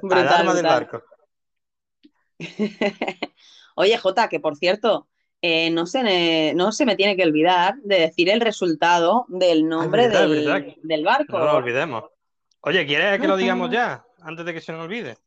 Brutal, 0.03 0.29
Alarma 0.29 0.55
del 0.55 0.65
barco. 0.65 1.03
Oye, 3.77 3.99
Jota, 3.99 4.29
que 4.29 4.41
por 4.41 4.57
cierto, 4.57 5.09
eh, 5.41 5.71
no, 5.71 5.87
se 5.87 6.03
me, 6.03 6.53
no 6.55 6.73
se 6.73 6.85
me 6.87 6.97
tiene 6.97 7.17
que 7.17 7.25
olvidar 7.25 7.77
de 7.83 8.01
decir 8.01 8.29
el 8.31 8.41
resultado 8.41 9.27
del 9.29 9.69
nombre 9.69 10.09
verdad, 10.09 10.29
del, 10.29 10.77
del 10.83 11.05
barco. 11.05 11.39
No 11.39 11.45
lo 11.45 11.57
olvidemos. 11.57 12.05
Oye, 12.61 12.87
¿quieres 12.87 13.21
que 13.21 13.29
lo 13.29 13.37
digamos 13.37 13.71
ya? 13.71 14.05
Antes 14.23 14.45
de 14.47 14.55
que 14.55 14.61
se 14.61 14.73
nos 14.73 14.83
olvide. 14.85 15.19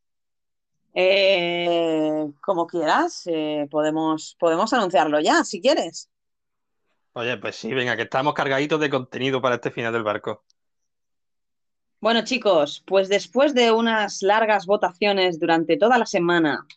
Eh, 0.94 2.28
como 2.42 2.66
quieras, 2.66 3.24
eh, 3.28 3.68
podemos, 3.70 4.36
podemos 4.40 4.72
anunciarlo 4.74 5.20
ya, 5.20 5.44
si 5.44 5.62
quieres. 5.62 6.10
Oye, 7.14 7.38
pues 7.38 7.56
sí, 7.56 7.74
venga, 7.74 7.96
que 7.96 8.04
estamos 8.04 8.34
cargaditos 8.34 8.80
de 8.80 8.90
contenido 8.90 9.42
para 9.42 9.56
este 9.56 9.72
final 9.72 9.94
del 9.94 10.04
barco. 10.04 10.44
Bueno, 12.00 12.24
chicos, 12.24 12.84
pues 12.86 13.10
después 13.10 13.56
de 13.56 13.72
unas 13.72 14.22
largas 14.22 14.68
votaciones 14.68 15.40
durante 15.40 15.78
toda 15.78 15.98
la 15.98 16.06
semana, 16.06 16.68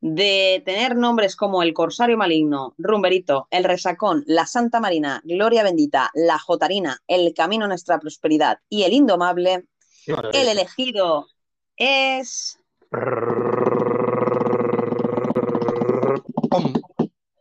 de 0.00 0.62
tener 0.64 0.96
nombres 0.96 1.36
como 1.36 1.62
el 1.62 1.74
Corsario 1.74 2.16
Maligno, 2.16 2.74
Rumberito, 2.78 3.48
el 3.50 3.64
Resacón, 3.64 4.24
la 4.26 4.46
Santa 4.46 4.80
Marina, 4.80 5.20
Gloria 5.24 5.62
Bendita, 5.62 6.10
la 6.14 6.38
Jotarina, 6.38 6.98
el 7.06 7.34
Camino 7.34 7.66
a 7.66 7.68
Nuestra 7.68 7.98
Prosperidad 7.98 8.58
y 8.68 8.84
el 8.84 8.92
Indomable, 8.92 9.66
el 10.06 10.48
elegido 10.48 11.28
es 11.76 12.59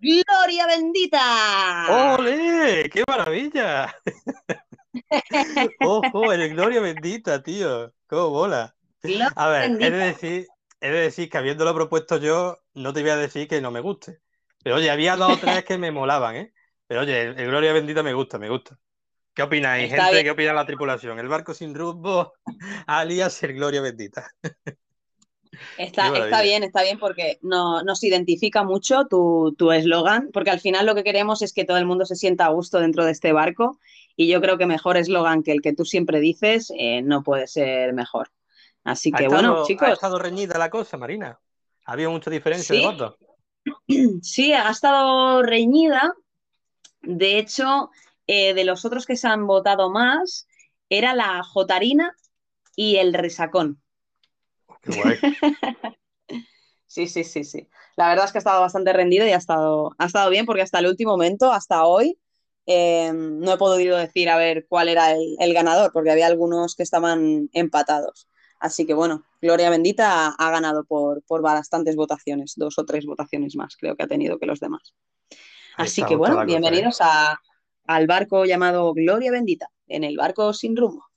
Gloria 0.01 0.67
Bendita. 0.67 2.15
¡Ole! 2.17 2.89
¡Qué 2.89 3.03
maravilla! 3.07 3.93
¡Ojo! 5.81 6.31
El 6.31 6.49
Gloria 6.49 6.81
bendita, 6.81 7.41
tío. 7.41 7.93
¡Cómo! 8.07 8.47
Gloria 8.47 8.73
A 9.35 9.47
ver, 9.49 9.71
he 9.81 9.89
de 9.89 9.97
decir, 9.97 10.47
he 10.81 10.89
de 10.89 10.99
decir 11.01 11.29
que 11.29 11.37
habiéndolo 11.37 11.73
propuesto 11.73 12.17
yo, 12.17 12.59
no 12.75 12.93
te 12.93 13.01
voy 13.01 13.09
a 13.11 13.17
decir 13.17 13.47
que 13.47 13.61
no 13.61 13.71
me 13.71 13.79
guste. 13.81 14.19
Pero 14.63 14.75
oye, 14.75 14.91
había 14.91 15.15
dos 15.15 15.33
o 15.33 15.37
tres 15.37 15.63
que 15.63 15.77
me 15.77 15.91
molaban, 15.91 16.35
¿eh? 16.35 16.53
Pero 16.87 17.01
oye, 17.01 17.21
el, 17.21 17.39
el 17.39 17.47
Gloria 17.47 17.73
bendita 17.73 18.03
me 18.03 18.13
gusta, 18.13 18.37
me 18.39 18.49
gusta. 18.49 18.77
¿Qué 19.33 19.43
opináis, 19.43 19.91
Está 19.91 20.03
gente? 20.03 20.11
bien. 20.13 20.25
¿Qué 20.25 20.31
opina 20.31 20.53
la 20.53 20.65
tripulación? 20.65 21.19
El 21.19 21.27
barco 21.27 21.53
sin 21.53 21.73
rumbo, 21.73 22.33
alias 22.87 23.41
el 23.43 23.53
Gloria 23.53 23.81
bendita. 23.81 24.31
Está, 25.77 26.07
está 26.17 26.41
bien, 26.41 26.63
está 26.63 26.83
bien 26.83 26.99
porque 26.99 27.39
no, 27.41 27.83
nos 27.83 28.03
identifica 28.03 28.63
mucho 28.63 29.05
tu 29.07 29.53
tu 29.57 29.71
eslogan, 29.71 30.29
porque 30.31 30.49
al 30.49 30.59
final 30.59 30.85
lo 30.85 30.95
que 30.95 31.03
queremos 31.03 31.41
es 31.41 31.53
que 31.53 31.65
todo 31.65 31.77
el 31.77 31.85
mundo 31.85 32.05
se 32.05 32.15
sienta 32.15 32.45
a 32.45 32.49
gusto 32.49 32.79
dentro 32.79 33.05
de 33.05 33.11
este 33.11 33.31
barco 33.33 33.79
y 34.15 34.27
yo 34.27 34.41
creo 34.41 34.57
que 34.57 34.65
mejor 34.65 34.97
eslogan 34.97 35.43
que 35.43 35.51
el 35.51 35.61
que 35.61 35.73
tú 35.73 35.85
siempre 35.85 36.19
dices 36.19 36.71
eh, 36.77 37.01
no 37.01 37.23
puede 37.23 37.47
ser 37.47 37.93
mejor. 37.93 38.31
Así 38.83 39.11
¿Ha 39.13 39.17
que 39.17 39.25
estado, 39.25 39.41
bueno, 39.41 39.63
ha 39.63 39.65
chicos, 39.65 39.89
estado 39.89 40.19
reñida 40.19 40.57
la 40.57 40.69
cosa, 40.69 40.97
Marina? 40.97 41.39
¿Ha 41.85 41.93
habido 41.93 42.11
mucha 42.11 42.29
diferencia 42.29 42.75
Sí. 42.75 42.81
de 42.81 42.85
votos? 42.87 43.15
sí, 44.21 44.53
ha 44.53 44.69
estado 44.69 45.41
reñida. 45.43 46.13
De 47.01 47.37
hecho, 47.37 47.89
eh, 48.27 48.53
de 48.53 48.63
los 48.63 48.85
otros 48.85 49.05
que 49.05 49.15
se 49.15 49.27
han 49.27 49.47
votado 49.47 49.89
más, 49.89 50.47
era 50.89 51.13
la 51.13 51.43
Jotarina 51.43 52.15
y 52.75 52.97
el 52.97 53.13
Resacón. 53.13 53.81
Qué 54.81 54.95
guay. 54.95 55.17
Sí, 56.89 57.07
sí, 57.07 57.23
sí, 57.23 57.43
sí. 57.43 57.69
La 57.97 58.09
verdad 58.09 58.25
es 58.25 58.31
que 58.31 58.39
ha 58.39 58.43
estado 58.43 58.61
bastante 58.61 58.91
rendido 58.91 59.27
y 59.27 59.29
ha 59.29 59.37
estado, 59.37 59.91
ha 59.99 60.05
estado 60.05 60.31
bien 60.31 60.47
porque 60.47 60.63
hasta 60.63 60.79
el 60.79 60.87
último 60.87 61.11
momento, 61.11 61.51
hasta 61.51 61.85
hoy, 61.85 62.19
eh, 62.65 63.11
no 63.13 63.53
he 63.53 63.57
podido 63.57 63.95
decir 63.95 64.27
a 64.27 64.37
ver 64.37 64.65
cuál 64.67 64.89
era 64.89 65.11
el, 65.11 65.35
el 65.39 65.53
ganador 65.53 65.91
porque 65.93 66.09
había 66.09 66.25
algunos 66.25 66.75
que 66.75 66.81
estaban 66.81 67.47
empatados. 67.53 68.27
Así 68.59 68.87
que 68.87 68.95
bueno, 68.95 69.23
Gloria 69.39 69.69
Bendita 69.69 70.27
ha, 70.27 70.29
ha 70.29 70.51
ganado 70.51 70.83
por, 70.83 71.21
por 71.23 71.43
bastantes 71.43 71.95
votaciones, 71.95 72.53
dos 72.55 72.79
o 72.79 72.85
tres 72.85 73.05
votaciones 73.05 73.55
más 73.55 73.77
creo 73.77 73.95
que 73.95 74.03
ha 74.03 74.07
tenido 74.07 74.39
que 74.39 74.47
los 74.47 74.59
demás. 74.59 74.95
Así 75.77 76.03
que 76.03 76.15
bueno, 76.15 76.41
¿eh? 76.41 76.45
bienvenidos 76.45 76.99
a, 77.01 77.39
al 77.85 78.07
barco 78.07 78.45
llamado 78.45 78.93
Gloria 78.93 79.31
Bendita, 79.31 79.69
en 79.87 80.03
el 80.03 80.17
barco 80.17 80.53
sin 80.53 80.75
rumbo. 80.75 81.08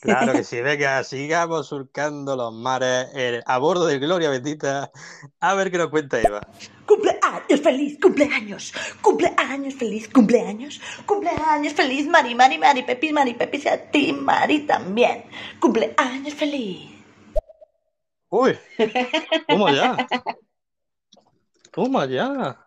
Claro 0.00 0.32
que 0.32 0.44
sí, 0.44 0.60
venga, 0.60 1.02
sigamos 1.04 1.68
surcando 1.68 2.36
los 2.36 2.52
mares 2.52 3.08
eh, 3.14 3.42
a 3.46 3.58
bordo 3.58 3.86
de 3.86 3.98
Gloria 3.98 4.30
Bendita. 4.30 4.90
A 5.40 5.54
ver 5.54 5.70
qué 5.70 5.78
nos 5.78 5.90
cuenta 5.90 6.20
Eva. 6.20 6.40
Cumpleaños 6.86 7.60
feliz, 7.62 7.98
cumpleaños, 8.00 8.74
cumpleaños 9.00 9.74
feliz, 9.74 10.08
cumpleaños, 10.08 10.80
cumpleaños 11.06 11.72
feliz, 11.72 12.06
Mari, 12.06 12.34
Mari, 12.34 12.58
Mari, 12.58 12.82
Pepis, 12.82 13.12
Mari, 13.12 13.34
Pepis, 13.34 13.64
y 13.64 13.68
a 13.68 13.90
ti, 13.90 14.12
Mari, 14.12 14.60
también. 14.60 15.24
Cumpleaños 15.60 16.34
feliz. 16.34 16.90
Uy, 18.28 18.58
toma 19.48 19.72
ya. 19.72 19.96
Toma 21.70 22.06
ya. 22.06 22.58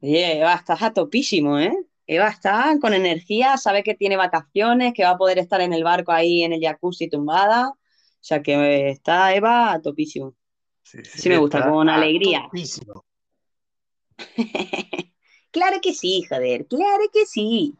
Oye, 0.00 0.38
Eva, 0.38 0.54
estás 0.54 0.82
a 0.82 0.92
topísimo, 0.92 1.58
¿eh? 1.58 1.76
Eva 2.12 2.26
está 2.26 2.76
con 2.80 2.92
energía, 2.92 3.56
sabe 3.56 3.84
que 3.84 3.94
tiene 3.94 4.16
vacaciones, 4.16 4.94
que 4.94 5.04
va 5.04 5.10
a 5.10 5.16
poder 5.16 5.38
estar 5.38 5.60
en 5.60 5.72
el 5.72 5.84
barco 5.84 6.10
ahí 6.10 6.42
en 6.42 6.52
el 6.52 6.60
jacuzzi 6.60 7.08
tumbada. 7.08 7.68
O 7.68 7.76
sea 8.18 8.42
que 8.42 8.54
eh, 8.54 8.90
está 8.90 9.32
Eva 9.32 9.70
a 9.70 9.80
topísimo. 9.80 10.34
Sí, 10.82 11.28
me 11.28 11.38
gusta, 11.38 11.70
con 11.70 11.88
alegría. 11.88 12.42
topísimo. 12.42 13.04
Claro 15.52 15.80
que 15.82 15.92
sí, 15.92 16.24
joder, 16.28 16.66
claro 16.66 17.04
que 17.12 17.26
sí. 17.26 17.74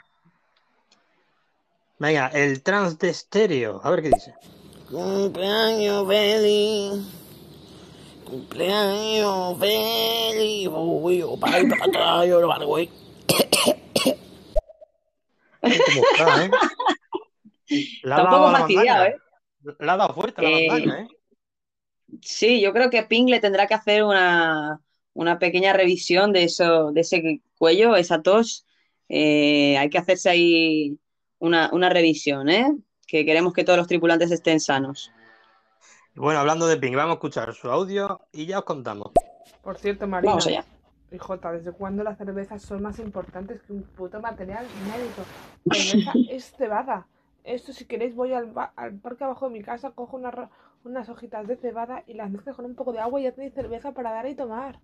Venga, 2.00 2.26
el 2.34 2.64
trans 2.64 2.98
de 2.98 3.10
estéreo. 3.10 3.80
A 3.84 3.90
ver 3.90 4.02
qué 4.02 4.08
dice. 4.08 4.34
Cumpleaños 4.90 6.08
feliz. 6.08 7.04
Cumpleaños 8.24 9.56
feliz. 9.60 10.68
Uy, 10.68 11.22
oh, 11.22 11.38
para 11.38 11.62
para 11.68 11.84
atrás, 11.84 12.26
yo 12.26 12.40
lo 12.40 12.48
valgo, 12.48 12.76
eh. 15.62 15.78
¿Cómo 15.86 16.02
está, 16.12 16.44
eh? 16.44 16.50
La 18.02 18.16
fastidiado, 18.16 18.50
mandanga. 18.52 19.06
¿eh? 19.06 19.16
Le 19.78 19.90
ha 19.90 19.96
dado 19.96 20.14
fuerte 20.14 20.40
a 20.40 20.44
la 20.44 20.58
Eh, 20.58 20.68
mandanga, 20.68 21.00
¿eh? 21.02 21.08
Sí, 22.22 22.60
yo 22.60 22.72
creo 22.72 22.90
que 22.90 23.04
Pink 23.04 23.28
le 23.30 23.40
tendrá 23.40 23.66
que 23.66 23.74
hacer 23.74 24.02
una, 24.02 24.80
una 25.12 25.38
pequeña 25.38 25.72
revisión 25.72 26.32
de 26.32 26.44
eso, 26.44 26.90
de 26.92 27.02
ese 27.02 27.42
cuello, 27.56 27.94
esa 27.96 28.22
tos. 28.22 28.66
Eh, 29.08 29.76
hay 29.78 29.90
que 29.90 29.98
hacerse 29.98 30.30
ahí 30.30 30.98
una, 31.38 31.70
una 31.72 31.88
revisión, 31.88 32.48
¿eh? 32.48 32.66
Que 33.06 33.24
queremos 33.24 33.52
que 33.52 33.64
todos 33.64 33.78
los 33.78 33.86
tripulantes 33.86 34.30
estén 34.30 34.60
sanos. 34.60 35.10
Bueno, 36.14 36.40
hablando 36.40 36.66
de 36.66 36.76
Pink, 36.76 36.96
vamos 36.96 37.12
a 37.12 37.14
escuchar 37.14 37.54
su 37.54 37.70
audio 37.70 38.20
y 38.32 38.46
ya 38.46 38.58
os 38.58 38.64
contamos. 38.64 39.12
Por 39.62 39.78
cierto, 39.78 40.06
Marina. 40.06 40.32
Vamos 40.32 40.46
allá. 40.46 40.64
Y 41.12 41.18
Jota, 41.18 41.52
¿desde 41.52 41.72
cuándo 41.72 42.04
las 42.04 42.18
cervezas 42.18 42.62
son 42.62 42.82
más 42.82 42.98
importantes 42.98 43.60
que 43.62 43.72
un 43.72 43.82
puto 43.82 44.20
material 44.20 44.70
médico? 44.74 45.26
Cerveza 45.68 46.20
es 46.26 46.52
cebada. 46.52 47.06
Esto, 47.44 47.72
si 47.72 47.84
queréis, 47.86 48.14
voy 48.14 48.32
al, 48.32 48.46
ba- 48.46 48.72
al 48.76 48.94
parque 48.98 49.24
abajo 49.24 49.46
de 49.48 49.52
mi 49.58 49.62
casa, 49.62 49.90
cojo 49.90 50.16
una 50.16 50.50
unas 50.82 51.08
hojitas 51.10 51.46
de 51.46 51.56
cebada 51.56 52.04
y 52.06 52.14
las 52.14 52.30
mezclo 52.30 52.54
con 52.56 52.64
un 52.64 52.74
poco 52.74 52.92
de 52.92 53.00
agua 53.00 53.20
y 53.20 53.24
ya 53.24 53.32
tenéis 53.32 53.52
cerveza 53.54 53.92
para 53.92 54.12
dar 54.12 54.26
y 54.26 54.34
tomar. 54.34 54.78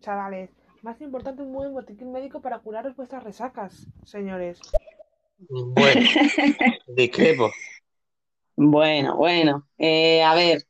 Chavales, 0.00 0.50
más 0.82 1.00
importante 1.00 1.42
un 1.42 1.52
buen 1.52 1.72
botiquín 1.72 2.12
médico 2.12 2.40
para 2.40 2.58
curaros 2.58 2.96
vuestras 2.96 3.22
resacas, 3.22 3.86
señores. 4.04 4.60
Bueno, 5.48 6.00
discrepo. 6.88 7.52
Bueno, 8.56 9.16
bueno. 9.16 9.68
Eh, 9.78 10.22
a 10.22 10.34
ver, 10.34 10.65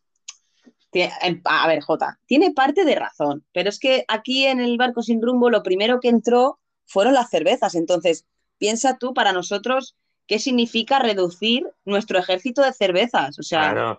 a 1.45 1.67
ver, 1.67 1.83
Jota, 1.83 2.19
tiene 2.27 2.53
parte 2.53 2.85
de 2.85 2.95
razón, 2.95 3.45
pero 3.53 3.69
es 3.69 3.79
que 3.79 4.05
aquí 4.09 4.47
en 4.47 4.61
el 4.61 4.79
barco 4.79 5.03
sin 5.03 5.21
rumbo 5.21 5.51
lo 5.51 5.63
primero 5.63 6.01
que 6.01 6.09
entró 6.09 6.59
fueron 6.87 7.15
las 7.15 7.31
cervezas. 7.31 7.75
Entonces, 7.75 8.27
piensa 8.59 8.97
tú 8.99 9.13
para 9.13 9.33
nosotros 9.33 9.97
qué 10.27 10.39
significa 10.39 10.99
reducir 10.99 11.69
nuestro 11.85 12.19
ejército 12.19 12.63
de 12.63 12.73
cervezas. 12.73 13.39
O 13.39 13.43
sea, 13.43 13.73
Claro. 13.73 13.99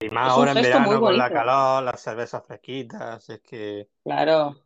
Y 0.00 0.10
más 0.10 0.30
ahora 0.30 0.52
en 0.52 0.62
verano 0.62 1.00
con 1.00 1.18
la 1.18 1.30
calor, 1.30 1.82
las 1.82 2.00
cervezas 2.00 2.44
fresquitas, 2.46 3.28
es 3.28 3.40
que... 3.40 3.88
Claro, 4.04 4.56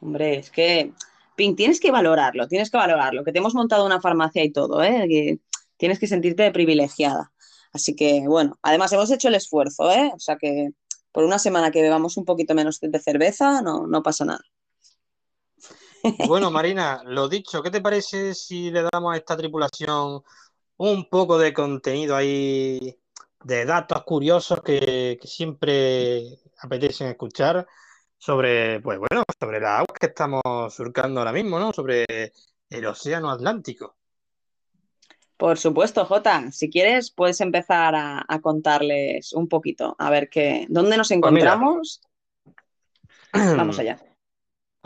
hombre, 0.00 0.36
es 0.36 0.50
que, 0.50 0.92
Pink, 1.34 1.56
tienes 1.56 1.80
que 1.80 1.90
valorarlo, 1.90 2.46
tienes 2.46 2.70
que 2.70 2.76
valorarlo, 2.76 3.24
que 3.24 3.32
te 3.32 3.38
hemos 3.38 3.54
montado 3.54 3.84
una 3.84 4.00
farmacia 4.00 4.44
y 4.44 4.52
todo, 4.52 4.82
¿eh? 4.82 5.06
Que 5.08 5.38
tienes 5.76 5.98
que 5.98 6.06
sentirte 6.06 6.50
privilegiada. 6.52 7.31
Así 7.72 7.96
que, 7.96 8.24
bueno, 8.26 8.58
además 8.62 8.92
hemos 8.92 9.10
hecho 9.10 9.28
el 9.28 9.34
esfuerzo, 9.34 9.90
¿eh? 9.90 10.12
O 10.14 10.18
sea 10.18 10.36
que 10.36 10.70
por 11.10 11.24
una 11.24 11.38
semana 11.38 11.70
que 11.70 11.82
bebamos 11.82 12.16
un 12.16 12.24
poquito 12.24 12.54
menos 12.54 12.80
de 12.80 12.98
cerveza, 12.98 13.62
no, 13.62 13.86
no 13.86 14.02
pasa 14.02 14.24
nada. 14.24 14.44
Bueno, 16.26 16.50
Marina, 16.50 17.02
lo 17.04 17.28
dicho, 17.28 17.62
¿qué 17.62 17.70
te 17.70 17.80
parece 17.80 18.34
si 18.34 18.70
le 18.70 18.82
damos 18.92 19.14
a 19.14 19.16
esta 19.16 19.36
tripulación 19.36 20.22
un 20.78 21.08
poco 21.08 21.38
de 21.38 21.52
contenido 21.52 22.16
ahí, 22.16 22.98
de 23.44 23.64
datos 23.64 24.02
curiosos 24.04 24.60
que, 24.62 25.18
que 25.20 25.28
siempre 25.28 26.40
apetecen 26.58 27.08
escuchar 27.08 27.66
sobre, 28.18 28.80
pues 28.80 28.98
bueno, 28.98 29.24
sobre 29.38 29.60
las 29.60 29.80
aguas 29.80 29.98
que 29.98 30.06
estamos 30.06 30.42
surcando 30.70 31.20
ahora 31.20 31.32
mismo, 31.32 31.58
¿no? 31.58 31.72
Sobre 31.72 32.04
el 32.68 32.86
océano 32.86 33.30
Atlántico. 33.30 33.96
Por 35.42 35.58
supuesto, 35.58 36.04
Jota, 36.04 36.52
si 36.52 36.70
quieres 36.70 37.10
puedes 37.10 37.40
empezar 37.40 37.96
a, 37.96 38.24
a 38.28 38.40
contarles 38.40 39.32
un 39.32 39.48
poquito, 39.48 39.96
a 39.98 40.08
ver 40.08 40.30
qué, 40.30 40.68
dónde 40.68 40.96
nos 40.96 41.08
Pues 41.08 41.16
encontramos. 41.16 42.00
Vamos 43.32 43.76
allá. 43.80 43.98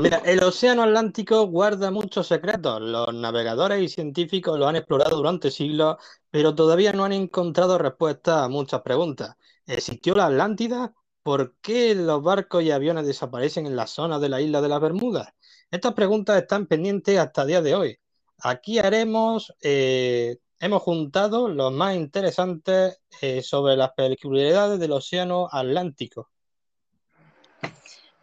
Mira, 0.00 0.22
el 0.24 0.42
Océano 0.42 0.84
Atlántico 0.84 1.46
guarda 1.46 1.90
muchos 1.90 2.28
secretos. 2.28 2.80
Los 2.80 3.12
navegadores 3.12 3.82
y 3.82 3.90
científicos 3.90 4.58
lo 4.58 4.66
han 4.66 4.76
explorado 4.76 5.18
durante 5.18 5.50
siglos, 5.50 5.96
pero 6.30 6.54
todavía 6.54 6.94
no 6.94 7.04
han 7.04 7.12
encontrado 7.12 7.76
respuestas 7.76 8.38
a 8.38 8.48
muchas 8.48 8.80
preguntas. 8.80 9.36
¿Existió 9.66 10.14
la 10.14 10.24
Atlántida? 10.24 10.94
¿Por 11.22 11.56
qué 11.60 11.94
los 11.94 12.22
barcos 12.22 12.62
y 12.62 12.70
aviones 12.70 13.06
desaparecen 13.06 13.66
en 13.66 13.76
la 13.76 13.86
zona 13.86 14.18
de 14.18 14.30
la 14.30 14.40
isla 14.40 14.62
de 14.62 14.68
las 14.70 14.80
Bermudas? 14.80 15.28
Estas 15.70 15.92
preguntas 15.92 16.40
están 16.40 16.64
pendientes 16.64 17.18
hasta 17.18 17.42
el 17.42 17.48
día 17.48 17.60
de 17.60 17.74
hoy. 17.74 17.98
Aquí 18.38 18.78
haremos, 18.78 19.52
eh, 19.60 20.38
hemos 20.60 20.82
juntado 20.82 21.48
los 21.48 21.72
más 21.72 21.96
interesantes 21.96 23.00
eh, 23.20 23.42
sobre 23.42 23.76
las 23.76 23.92
peculiaridades 23.92 24.78
del 24.78 24.92
Océano 24.92 25.48
Atlántico. 25.50 26.30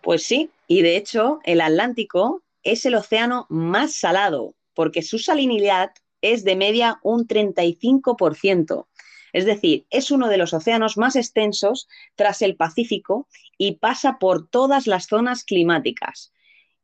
Pues 0.02 0.24
sí, 0.24 0.50
y 0.68 0.82
de 0.82 0.98
hecho 0.98 1.40
el 1.44 1.62
Atlántico 1.62 2.44
es 2.64 2.86
el 2.86 2.96
océano 2.96 3.46
más 3.50 3.94
salado 3.94 4.56
porque 4.74 5.02
su 5.02 5.20
salinidad 5.20 5.92
es 6.22 6.44
de 6.44 6.56
media 6.56 7.00
un 7.04 7.28
35%. 7.28 8.88
Es 9.34 9.46
decir, 9.46 9.86
es 9.90 10.12
uno 10.12 10.30
de 10.30 10.38
los 10.38 10.54
océanos 10.54 10.98
más 10.98 11.16
extensos 11.16 11.88
tras 12.16 12.42
el 12.42 12.56
Pacífico 12.56 13.28
y 13.58 13.74
pasa 13.74 14.18
por 14.20 14.48
todas 14.48 14.88
las 14.88 15.08
zonas 15.08 15.44
climáticas. 15.44 16.34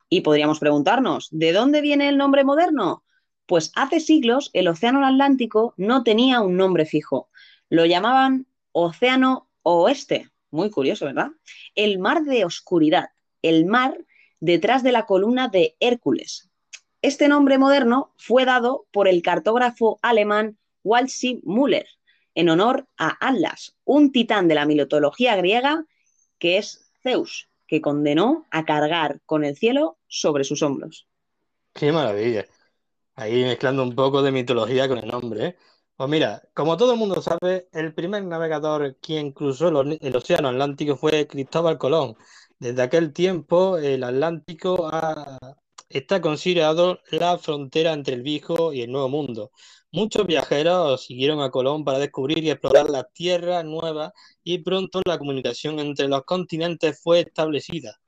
Y 0.10 0.22
podríamos 0.22 0.60
preguntarnos, 0.60 1.28
¿de 1.32 1.54
dónde 1.54 1.82
viene 1.82 2.10
el 2.10 2.18
nombre 2.18 2.44
moderno? 2.44 3.04
Pues 3.50 3.72
hace 3.74 4.00
siglos 4.00 4.52
el 4.54 4.68
Océano 4.68 5.04
Atlántico 5.04 5.74
no 5.76 6.04
tenía 6.04 6.40
un 6.42 6.56
nombre 6.56 6.86
fijo. 6.86 7.30
Lo 7.68 7.84
llamaban 7.88 8.46
Océano 8.74 9.50
Oeste. 9.64 10.30
Muy 10.52 10.70
curioso, 10.70 11.06
¿verdad? 11.06 11.30
El 11.74 11.98
mar 11.98 12.26
de 12.26 12.46
oscuridad, 12.46 13.10
el 13.42 13.66
mar 13.66 13.98
detrás 14.40 14.84
de 14.84 14.92
la 14.92 15.08
columna 15.08 15.48
de 15.48 15.76
Hércules. 15.80 16.48
Este 17.02 17.28
nombre 17.28 17.58
moderno 17.58 18.14
fue 18.18 18.46
dado 18.46 18.86
por 18.92 19.08
el 19.08 19.24
cartógrafo 19.24 19.98
alemán 20.04 20.60
Walsing 20.84 21.42
Müller 21.44 21.88
en 22.36 22.50
honor 22.50 22.86
a 23.00 23.18
Atlas, 23.20 23.76
un 23.84 24.12
titán 24.12 24.48
de 24.48 24.54
la 24.54 24.68
mitología 24.68 25.36
griega 25.36 25.86
que 26.38 26.60
es 26.60 26.92
Zeus, 27.02 27.50
que 27.66 27.82
condenó 27.82 28.46
a 28.52 28.64
cargar 28.64 29.22
con 29.26 29.44
el 29.44 29.58
cielo 29.58 29.98
sobre 30.08 30.44
sus 30.44 30.62
hombros. 30.62 31.08
Qué 31.74 31.92
maravilla. 31.92 32.46
Ahí 33.20 33.44
mezclando 33.44 33.84
un 33.84 33.94
poco 33.96 34.22
de 34.22 34.32
mitología 34.32 34.88
con 34.88 34.98
el 34.98 35.08
nombre, 35.08 35.46
¿eh? 35.48 35.58
Pues 35.98 36.10
mira, 36.10 36.42
como 36.54 36.78
todo 36.78 36.94
el 36.94 37.00
mundo 37.00 37.22
sabe, 37.22 37.68
el 37.74 37.94
primer 37.94 38.24
navegador 38.24 38.96
quien 39.02 39.34
cruzó 39.34 39.68
el, 39.82 40.00
el 40.02 40.16
Océano 40.16 40.48
Atlántico 40.48 40.96
fue 40.96 41.28
Cristóbal 41.28 41.78
Colón. 41.78 42.16
Desde 42.60 42.82
aquel 42.82 43.12
tiempo, 43.12 43.78
el 43.78 44.06
Atlántico 44.06 44.90
está 45.90 46.22
considerado 46.22 47.00
la 47.12 47.38
frontera 47.38 47.92
entre 47.92 48.16
el 48.16 48.22
viejo 48.22 48.72
y 48.72 48.84
el 48.84 48.92
nuevo 48.94 49.10
mundo. 49.10 49.52
Muchos 49.92 50.26
viajeros 50.26 51.04
siguieron 51.04 51.42
a 51.42 51.52
Colón 51.52 51.84
para 51.84 52.00
descubrir 52.00 52.42
y 52.46 52.52
explorar 52.52 52.90
las 52.90 53.12
tierras 53.12 53.66
nuevas 53.66 54.14
y 54.46 54.60
pronto 54.60 55.02
la 55.06 55.18
comunicación 55.18 55.80
entre 55.80 56.08
los 56.08 56.24
continentes 56.24 57.02
fue 57.04 57.20
establecida. 57.20 58.00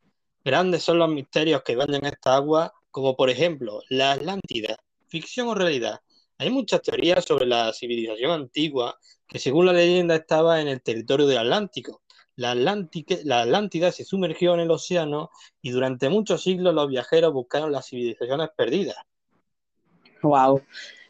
Grandes 0.46 0.84
son 0.84 1.00
los 1.00 1.10
misterios 1.10 1.64
que 1.64 1.76
bañan 1.76 2.06
esta 2.06 2.36
agua, 2.36 2.74
como 2.92 3.18
por 3.18 3.30
ejemplo 3.30 3.82
la 3.90 4.14
Atlántida, 4.14 4.78
ficción 5.12 5.48
o 5.50 5.54
realidad. 5.54 6.00
Hay 6.40 6.50
muchas 6.50 6.82
teorías 6.82 7.24
sobre 7.26 7.46
la 7.46 7.72
civilización 7.74 8.32
antigua 8.32 8.98
que 9.28 9.38
según 9.38 9.68
la 9.68 9.74
leyenda 9.74 10.16
estaba 10.16 10.60
en 10.62 10.68
el 10.70 10.82
territorio 10.82 11.28
del 11.28 11.38
Atlántico. 11.38 12.02
La, 12.38 12.52
Atlántica- 12.52 13.20
la 13.26 13.42
Atlántida 13.42 13.92
se 13.92 14.06
sumergió 14.06 14.54
en 14.56 14.62
el 14.62 14.72
océano 14.72 15.30
y 15.62 15.70
durante 15.72 16.10
muchos 16.10 16.42
siglos 16.42 16.74
los 16.74 16.88
viajeros 16.88 17.34
buscaron 17.34 17.72
las 17.72 17.88
civilizaciones 17.88 18.50
perdidas. 18.58 18.96
Wow. 20.24 20.62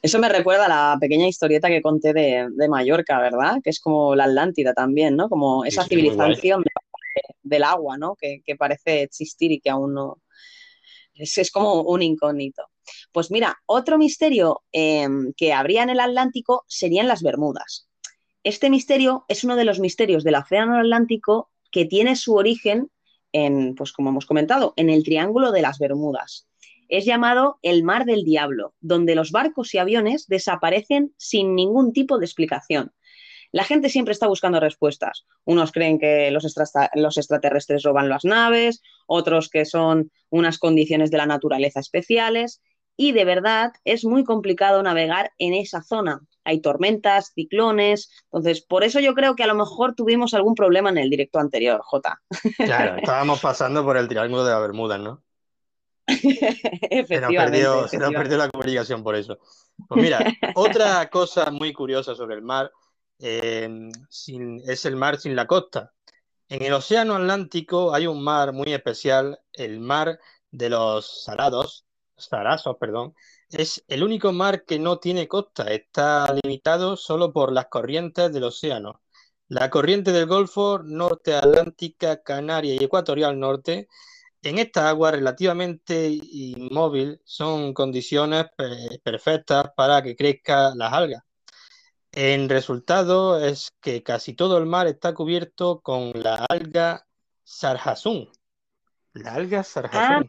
Eso 0.02 0.18
me 0.20 0.30
recuerda 0.30 0.66
a 0.66 0.70
la 0.94 0.98
pequeña 1.00 1.28
historieta 1.28 1.68
que 1.68 1.82
conté 1.82 2.12
de, 2.12 2.48
de 2.52 2.68
Mallorca, 2.68 3.20
¿verdad? 3.20 3.58
Que 3.64 3.70
es 3.70 3.80
como 3.80 4.16
la 4.16 4.24
Atlántida 4.24 4.74
también, 4.74 5.16
¿no? 5.16 5.30
Como 5.30 5.64
esa 5.64 5.84
sí, 5.84 5.90
civilización 5.90 6.64
de- 6.64 6.72
del 7.44 7.64
agua, 7.64 7.98
¿no? 7.98 8.16
Que, 8.16 8.42
que 8.44 8.56
parece 8.56 9.04
existir 9.04 9.52
y 9.52 9.60
que 9.60 9.70
aún 9.70 9.94
no. 9.94 10.22
Es, 11.14 11.38
es 11.38 11.52
como 11.52 11.82
un 11.82 12.02
incógnito. 12.02 12.64
Pues 13.12 13.32
mira, 13.32 13.62
otro 13.66 13.98
misterio 13.98 14.62
eh, 14.72 15.08
que 15.36 15.54
habría 15.54 15.84
en 15.84 15.90
el 15.90 16.00
Atlántico 16.00 16.64
serían 16.68 17.08
las 17.08 17.22
Bermudas. 17.22 17.88
Este 18.44 18.70
misterio 18.70 19.26
es 19.28 19.44
uno 19.44 19.56
de 19.56 19.66
los 19.66 19.80
misterios 19.80 20.24
del 20.24 20.36
Océano 20.36 20.78
Atlántico 20.78 21.50
que 21.72 21.86
tiene 21.86 22.16
su 22.16 22.36
origen 22.36 22.90
en, 23.34 23.76
pues 23.76 23.94
como 23.94 24.10
hemos 24.10 24.26
comentado, 24.26 24.74
en 24.76 24.90
el 24.90 25.04
Triángulo 25.04 25.52
de 25.52 25.62
las 25.62 25.80
Bermudas. 25.80 26.48
Es 26.90 27.06
llamado 27.06 27.60
el 27.62 27.84
Mar 27.84 28.06
del 28.06 28.24
Diablo, 28.24 28.74
donde 28.82 29.16
los 29.16 29.32
barcos 29.32 29.74
y 29.74 29.78
aviones 29.78 30.28
desaparecen 30.28 31.14
sin 31.18 31.56
ningún 31.56 31.94
tipo 31.94 32.18
de 32.18 32.26
explicación. 32.26 32.92
La 33.54 33.64
gente 33.64 33.90
siempre 33.90 34.14
está 34.14 34.28
buscando 34.28 34.60
respuestas. 34.60 35.26
Unos 35.44 35.72
creen 35.72 36.00
que 36.00 36.32
los 36.32 36.46
extraterrestres 37.18 37.84
roban 37.84 38.10
las 38.10 38.24
naves, 38.24 38.82
otros 39.08 39.50
que 39.50 39.66
son 39.66 40.12
unas 40.30 40.58
condiciones 40.58 41.12
de 41.12 41.18
la 41.18 41.26
naturaleza 41.26 41.80
especiales. 41.80 42.62
Y 42.98 43.14
de 43.14 43.26
verdad 43.26 43.74
es 43.84 44.06
muy 44.06 44.24
complicado 44.24 44.84
navegar 44.84 45.32
en 45.38 45.54
esa 45.54 45.82
zona. 45.82 46.22
Hay 46.44 46.60
tormentas, 46.62 47.32
ciclones. 47.34 48.12
Entonces, 48.26 48.62
por 48.62 48.84
eso 48.84 49.00
yo 49.00 49.14
creo 49.14 49.36
que 49.36 49.44
a 49.44 49.48
lo 49.48 49.56
mejor 49.56 49.96
tuvimos 49.96 50.34
algún 50.34 50.56
problema 50.56 50.90
en 50.90 50.98
el 50.98 51.10
directo 51.10 51.40
anterior, 51.40 51.82
Jota. 51.84 52.22
Claro, 52.58 52.96
estábamos 52.98 53.40
pasando 53.40 53.84
por 53.84 53.98
el 53.98 54.08
Triángulo 54.08 54.44
de 54.44 54.52
las 54.52 54.62
Bermudas, 54.62 55.00
¿no? 55.00 55.24
Se 56.08 57.22
nos 57.22 57.34
perdió, 57.34 57.88
se 57.88 57.98
nos 57.98 58.14
perdió 58.14 58.38
la 58.38 58.50
comunicación 58.50 59.04
por 59.04 59.16
eso. 59.16 59.40
Pues 59.88 60.02
mira, 60.02 60.20
otra 60.56 61.10
cosa 61.10 61.52
muy 61.52 61.74
curiosa 61.74 62.16
sobre 62.16 62.36
el 62.36 62.42
mar 62.42 62.72
eh, 63.20 63.70
sin- 64.10 64.62
es 64.70 64.86
el 64.86 64.96
mar 64.96 65.20
sin 65.20 65.36
la 65.36 65.48
costa. 65.48 65.94
En 66.50 66.64
el 66.64 66.74
Océano 66.74 67.16
Atlántico 67.16 67.94
hay 67.94 68.08
un 68.08 68.24
mar 68.24 68.52
muy 68.52 68.74
especial, 68.74 69.40
el 69.54 69.80
mar 69.80 70.20
de 70.50 70.70
los 70.70 71.24
Sarados, 71.24 71.86
Sarazos, 72.26 72.78
perdón. 72.80 73.14
Es 73.50 73.84
el 73.88 74.04
único 74.04 74.32
mar 74.32 74.64
que 74.66 74.80
no 74.80 75.00
tiene 75.00 75.28
costa, 75.28 75.64
está 75.72 76.34
limitado 76.44 76.96
solo 76.98 77.32
por 77.34 77.52
las 77.52 77.68
corrientes 77.68 78.32
del 78.32 78.44
océano. 78.46 79.02
La 79.48 79.70
corriente 79.70 80.12
del 80.12 80.28
Golfo, 80.28 80.80
Norte 80.84 81.36
Atlántica, 81.36 82.22
Canaria 82.24 82.74
y 82.76 82.84
Ecuatorial 82.84 83.38
Norte 83.40 83.88
en 84.44 84.58
esta 84.58 84.90
agua 84.90 85.12
relativamente 85.12 86.08
inmóvil 86.10 87.22
son 87.26 87.74
condiciones 87.74 88.46
pe- 88.56 89.00
perfectas 89.04 89.72
para 89.76 90.02
que 90.02 90.16
crezcan 90.16 90.78
las 90.78 90.94
algas. 90.94 91.24
El 92.12 92.50
resultado 92.50 93.40
es 93.40 93.72
que 93.82 94.04
casi 94.04 94.34
todo 94.34 94.58
el 94.58 94.66
mar 94.66 94.88
está 94.88 95.14
cubierto 95.14 95.80
con 95.82 96.12
la 96.16 96.46
alga 96.50 97.06
sargassum. 97.44 98.28
La 99.14 99.34
alga 99.36 99.64
Ah. 99.94 100.22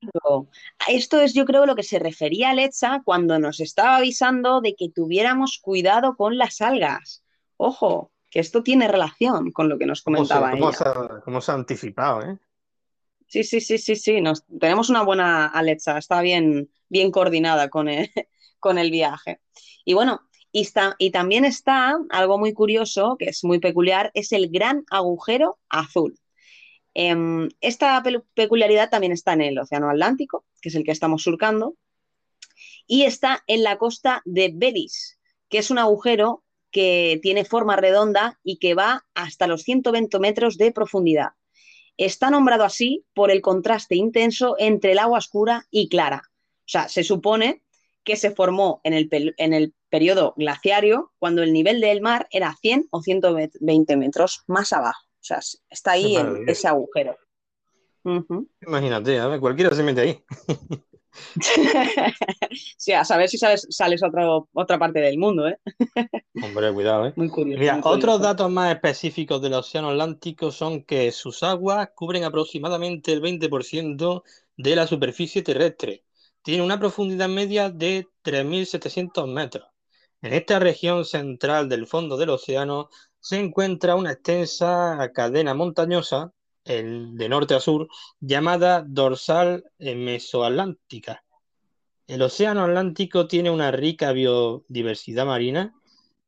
Claro. 0.00 0.48
Esto 0.88 1.20
es, 1.20 1.34
yo 1.34 1.44
creo, 1.44 1.66
lo 1.66 1.76
que 1.76 1.82
se 1.82 1.98
refería 1.98 2.50
Alexa 2.50 3.02
cuando 3.04 3.38
nos 3.38 3.60
estaba 3.60 3.96
avisando 3.96 4.60
de 4.60 4.74
que 4.74 4.88
tuviéramos 4.88 5.58
cuidado 5.58 6.16
con 6.16 6.38
las 6.38 6.60
algas. 6.60 7.22
Ojo, 7.56 8.10
que 8.30 8.40
esto 8.40 8.62
tiene 8.62 8.88
relación 8.88 9.50
con 9.50 9.68
lo 9.68 9.78
que 9.78 9.86
nos 9.86 10.02
¿Cómo 10.02 10.24
se, 10.24 10.34
comentaba 10.34 10.52
cómo 10.52 10.68
ella. 10.68 10.78
se 10.78 10.84
ha, 10.88 11.20
cómo 11.24 11.40
se 11.40 11.52
ha 11.52 11.54
anticipado, 11.54 12.22
eh? 12.22 12.38
Sí, 13.26 13.44
sí, 13.44 13.60
sí, 13.60 13.78
sí, 13.78 13.96
sí. 13.96 14.20
Nos, 14.20 14.44
tenemos 14.46 14.90
una 14.90 15.02
buena 15.02 15.46
Alexa, 15.46 15.98
está 15.98 16.20
bien, 16.20 16.70
bien 16.88 17.10
coordinada 17.10 17.68
con 17.68 17.88
el, 17.88 18.10
con 18.58 18.78
el 18.78 18.90
viaje. 18.90 19.40
Y 19.84 19.94
bueno, 19.94 20.22
y, 20.52 20.62
está, 20.62 20.96
y 20.98 21.10
también 21.10 21.44
está 21.44 21.98
algo 22.10 22.38
muy 22.38 22.52
curioso, 22.52 23.16
que 23.18 23.26
es 23.26 23.44
muy 23.44 23.58
peculiar, 23.58 24.10
es 24.14 24.32
el 24.32 24.48
gran 24.50 24.84
agujero 24.90 25.58
azul. 25.68 26.18
Em, 26.94 27.48
esta 27.60 28.02
pe- 28.02 28.22
peculiaridad 28.34 28.90
también 28.90 29.12
está 29.12 29.32
en 29.34 29.42
el 29.42 29.58
Océano 29.58 29.90
Atlántico, 29.90 30.44
que 30.60 30.68
es 30.70 30.74
el 30.74 30.84
que 30.84 30.90
estamos 30.92 31.22
surcando, 31.22 31.76
y 32.86 33.02
está 33.04 33.42
en 33.46 33.62
la 33.62 33.78
costa 33.78 34.22
de 34.24 34.50
Belice, 34.54 35.16
que 35.48 35.58
es 35.58 35.70
un 35.70 35.78
agujero 35.78 36.44
que 36.70 37.18
tiene 37.22 37.44
forma 37.44 37.76
redonda 37.76 38.38
y 38.42 38.58
que 38.58 38.74
va 38.74 39.06
hasta 39.14 39.46
los 39.46 39.62
120 39.62 40.18
metros 40.18 40.56
de 40.56 40.72
profundidad. 40.72 41.30
Está 41.96 42.30
nombrado 42.30 42.64
así 42.64 43.04
por 43.14 43.30
el 43.30 43.40
contraste 43.42 43.96
intenso 43.96 44.56
entre 44.58 44.92
el 44.92 44.98
agua 44.98 45.18
oscura 45.18 45.66
y 45.70 45.88
clara. 45.88 46.22
O 46.26 46.68
sea, 46.72 46.88
se 46.88 47.04
supone 47.04 47.62
que 48.04 48.16
se 48.16 48.30
formó 48.30 48.80
en 48.84 48.94
el, 48.94 49.34
en 49.36 49.52
el 49.52 49.74
periodo 49.88 50.34
glaciario 50.36 51.12
cuando 51.18 51.42
el 51.42 51.52
nivel 51.52 51.80
del 51.80 52.00
mar 52.00 52.28
era 52.30 52.56
100 52.60 52.86
o 52.90 53.02
120 53.02 53.96
metros 53.96 54.44
más 54.46 54.72
abajo. 54.72 55.09
O 55.20 55.22
sea, 55.22 55.40
está 55.68 55.92
ahí 55.92 56.16
en 56.16 56.26
maravilla. 56.26 56.52
ese 56.52 56.68
agujero. 56.68 57.16
Imagínate, 58.66 59.18
a 59.18 59.26
ver, 59.28 59.40
cualquiera 59.40 59.74
se 59.74 59.82
mete 59.82 60.00
ahí. 60.00 60.24
Sí, 62.76 62.92
a 62.92 63.04
saber 63.04 63.28
si 63.28 63.36
sales, 63.36 63.66
sales 63.70 64.02
a 64.02 64.08
otro- 64.08 64.48
otra 64.52 64.78
parte 64.78 65.00
del 65.00 65.18
mundo, 65.18 65.48
¿eh? 65.48 65.58
Hombre, 66.42 66.72
cuidado, 66.72 67.06
¿eh? 67.08 67.12
Muy 67.16 67.28
curioso. 67.28 67.60
Mira, 67.60 67.74
muy 67.74 67.80
otros 67.80 67.98
curioso. 68.00 68.18
datos 68.22 68.50
más 68.50 68.72
específicos 68.74 69.42
del 69.42 69.54
Océano 69.54 69.90
Atlántico 69.90 70.50
son 70.52 70.82
que 70.84 71.10
sus 71.12 71.42
aguas 71.42 71.90
cubren 71.94 72.24
aproximadamente 72.24 73.12
el 73.12 73.20
20% 73.20 74.22
de 74.56 74.76
la 74.76 74.86
superficie 74.86 75.42
terrestre. 75.42 76.04
Tiene 76.42 76.62
una 76.62 76.78
profundidad 76.78 77.28
media 77.28 77.70
de 77.70 78.06
3.700 78.22 79.26
metros. 79.26 79.66
En 80.22 80.34
esta 80.34 80.58
región 80.58 81.04
central 81.04 81.68
del 81.68 81.86
fondo 81.86 82.18
del 82.18 82.30
océano 82.30 82.90
se 83.20 83.38
encuentra 83.38 83.94
una 83.94 84.12
extensa 84.12 85.10
cadena 85.14 85.54
montañosa, 85.54 86.32
el 86.64 87.16
de 87.16 87.28
norte 87.28 87.54
a 87.54 87.60
sur, 87.60 87.88
llamada 88.20 88.84
dorsal 88.86 89.64
mesoatlántica. 89.78 91.24
El 92.06 92.22
océano 92.22 92.64
Atlántico 92.64 93.26
tiene 93.28 93.50
una 93.50 93.70
rica 93.70 94.12
biodiversidad 94.12 95.24
marina 95.24 95.74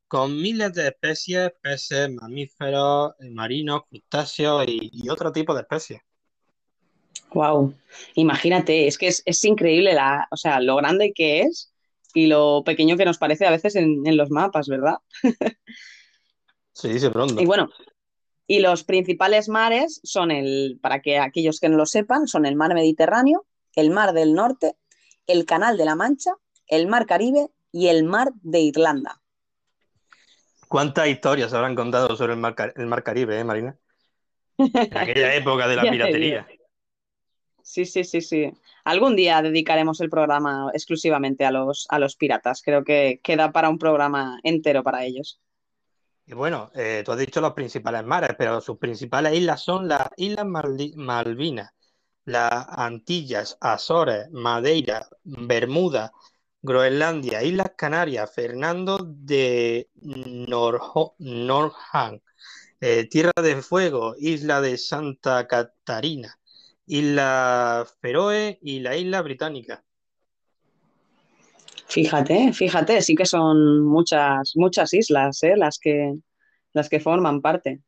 con 0.08 0.40
miles 0.40 0.72
de 0.74 0.88
especies, 0.88 1.52
peces, 1.60 2.10
mamíferos, 2.10 3.14
marinos, 3.30 3.82
crustáceos 3.88 4.64
y, 4.68 4.90
y 4.92 5.08
otro 5.08 5.32
tipo 5.32 5.54
de 5.54 5.62
especies. 5.62 6.00
Wow, 7.34 7.74
imagínate, 8.14 8.86
es 8.86 8.96
que 8.96 9.08
es, 9.08 9.22
es 9.24 9.44
increíble 9.44 9.94
la, 9.94 10.28
o 10.30 10.36
sea, 10.36 10.60
lo 10.60 10.76
grande 10.76 11.12
que 11.14 11.40
es 11.42 11.71
y 12.14 12.26
lo 12.26 12.62
pequeño 12.64 12.96
que 12.96 13.04
nos 13.04 13.18
parece 13.18 13.46
a 13.46 13.50
veces 13.50 13.76
en, 13.76 14.06
en 14.06 14.16
los 14.16 14.30
mapas, 14.30 14.68
¿verdad? 14.68 14.96
Se 16.72 16.88
dice 16.88 17.10
pronto. 17.10 17.40
Y 17.40 17.46
bueno, 17.46 17.68
y 18.46 18.60
los 18.60 18.84
principales 18.84 19.48
mares 19.48 20.00
son 20.04 20.30
el, 20.30 20.78
para 20.82 21.00
que 21.00 21.18
aquellos 21.18 21.60
que 21.60 21.68
no 21.68 21.76
lo 21.76 21.86
sepan, 21.86 22.26
son 22.26 22.46
el 22.46 22.56
mar 22.56 22.74
Mediterráneo, 22.74 23.46
el 23.74 23.90
mar 23.90 24.12
del 24.12 24.34
Norte, 24.34 24.76
el 25.26 25.44
Canal 25.44 25.76
de 25.76 25.84
la 25.84 25.94
Mancha, 25.96 26.32
el 26.66 26.88
mar 26.88 27.06
Caribe 27.06 27.48
y 27.70 27.88
el 27.88 28.04
mar 28.04 28.30
de 28.42 28.60
Irlanda. 28.60 29.20
¿Cuántas 30.68 31.08
historias 31.08 31.52
habrán 31.52 31.74
contado 31.74 32.16
sobre 32.16 32.32
el 32.32 32.38
mar, 32.38 32.54
Car- 32.54 32.72
el 32.76 32.86
mar 32.86 33.02
Caribe, 33.02 33.38
eh, 33.38 33.44
Marina? 33.44 33.76
En 34.58 34.98
aquella 34.98 35.34
época 35.34 35.68
de 35.68 35.76
la 35.76 35.82
piratería. 35.90 36.46
Sí, 37.62 37.84
sí, 37.84 38.04
sí, 38.04 38.20
sí. 38.20 38.50
Algún 38.84 39.14
día 39.16 39.42
dedicaremos 39.42 40.00
el 40.00 40.10
programa 40.10 40.70
exclusivamente 40.74 41.44
a 41.44 41.50
los, 41.50 41.86
a 41.88 41.98
los 41.98 42.16
piratas. 42.16 42.62
Creo 42.64 42.82
que 42.82 43.20
queda 43.22 43.52
para 43.52 43.68
un 43.68 43.78
programa 43.78 44.40
entero 44.42 44.82
para 44.82 45.04
ellos. 45.04 45.40
Y 46.26 46.34
bueno, 46.34 46.70
eh, 46.74 47.02
tú 47.04 47.12
has 47.12 47.18
dicho 47.18 47.40
los 47.40 47.52
principales 47.52 48.04
mares, 48.04 48.30
pero 48.38 48.60
sus 48.60 48.78
principales 48.78 49.34
islas 49.34 49.62
son 49.62 49.88
las 49.88 50.08
Islas 50.16 50.46
Malvinas, 50.46 51.70
las 52.24 52.66
Antillas, 52.68 53.56
Azores, 53.60 54.30
Madeira, 54.30 55.08
Bermuda, 55.24 56.12
Groenlandia, 56.60 57.42
Islas 57.42 57.72
Canarias, 57.76 58.32
Fernando 58.32 58.98
de 59.04 59.90
Norho- 60.00 61.14
eh, 62.80 63.08
Tierra 63.08 63.32
de 63.42 63.60
Fuego, 63.62 64.14
Isla 64.16 64.60
de 64.60 64.78
Santa 64.78 65.48
Catarina, 65.48 66.38
Isla 66.86 67.86
Feroe 68.00 68.58
y 68.62 68.80
la 68.80 68.96
Isla 68.96 69.22
Británica. 69.22 69.84
Fíjate, 71.88 72.52
fíjate, 72.52 73.02
sí 73.02 73.14
que 73.14 73.26
son 73.26 73.84
muchas, 73.84 74.52
muchas 74.54 74.94
islas, 74.94 75.42
¿eh? 75.42 75.56
las 75.56 75.78
que, 75.78 76.14
las 76.72 76.88
que 76.88 77.00
forman 77.00 77.42
parte. 77.42 77.80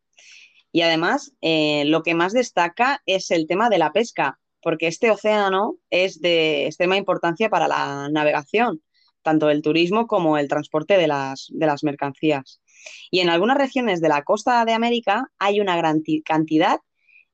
Y 0.73 0.83
además, 0.83 1.33
eh, 1.41 1.85
lo 1.87 2.03
que 2.03 2.15
más 2.15 2.33
destaca 2.33 3.01
es 3.07 3.31
el 3.31 3.47
tema 3.47 3.71
de 3.71 3.79
la 3.79 3.93
pesca, 3.93 4.39
porque 4.61 4.89
este 4.89 5.11
océano 5.11 5.77
es 5.89 6.21
de 6.21 6.66
extrema 6.66 6.97
importancia 6.97 7.49
para 7.49 7.69
la 7.69 8.09
navegación, 8.11 8.83
tanto 9.23 9.49
el 9.49 9.62
turismo 9.62 10.07
como 10.07 10.37
el 10.37 10.49
transporte 10.49 10.99
de 10.99 11.07
las, 11.07 11.47
de 11.51 11.66
las 11.66 11.83
mercancías. 11.83 12.61
Y 13.11 13.21
en 13.21 13.31
algunas 13.31 13.57
regiones 13.57 14.01
de 14.03 14.09
la 14.09 14.23
costa 14.23 14.65
de 14.65 14.75
América 14.75 15.31
hay 15.39 15.61
una 15.61 15.77
gran 15.77 16.03
ti- 16.03 16.23
cantidad 16.23 16.79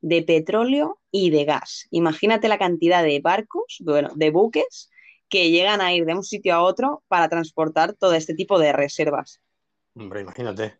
de 0.00 0.22
petróleo 0.22 0.98
y 1.10 1.30
de 1.30 1.44
gas. 1.44 1.86
Imagínate 1.90 2.48
la 2.48 2.58
cantidad 2.58 3.02
de 3.02 3.20
barcos, 3.20 3.78
bueno, 3.80 4.10
de 4.14 4.30
buques 4.30 4.90
que 5.28 5.50
llegan 5.50 5.80
a 5.80 5.94
ir 5.94 6.04
de 6.04 6.14
un 6.14 6.24
sitio 6.24 6.54
a 6.54 6.62
otro 6.62 7.02
para 7.08 7.28
transportar 7.28 7.94
todo 7.94 8.14
este 8.14 8.34
tipo 8.34 8.58
de 8.58 8.72
reservas. 8.72 9.40
Hombre, 9.94 10.20
imagínate. 10.20 10.78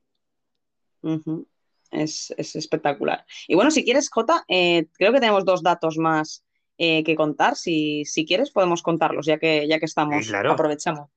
Es, 1.91 2.35
es 2.37 2.57
espectacular. 2.57 3.25
Y 3.49 3.55
bueno, 3.55 3.71
si 3.71 3.85
quieres, 3.85 4.11
Jota, 4.11 4.45
eh, 4.49 4.87
creo 4.93 5.13
que 5.13 5.21
tenemos 5.21 5.45
dos 5.45 5.63
datos 5.63 5.99
más 5.99 6.45
eh, 6.79 7.05
que 7.05 7.15
contar. 7.15 7.57
Si, 7.57 8.05
si 8.05 8.27
quieres, 8.27 8.51
podemos 8.51 8.83
contarlos, 8.83 9.27
ya 9.27 9.39
que, 9.39 9.67
ya 9.69 9.79
que 9.79 9.87
estamos, 9.87 10.27
claro. 10.27 10.53
aprovechamos. 10.53 11.11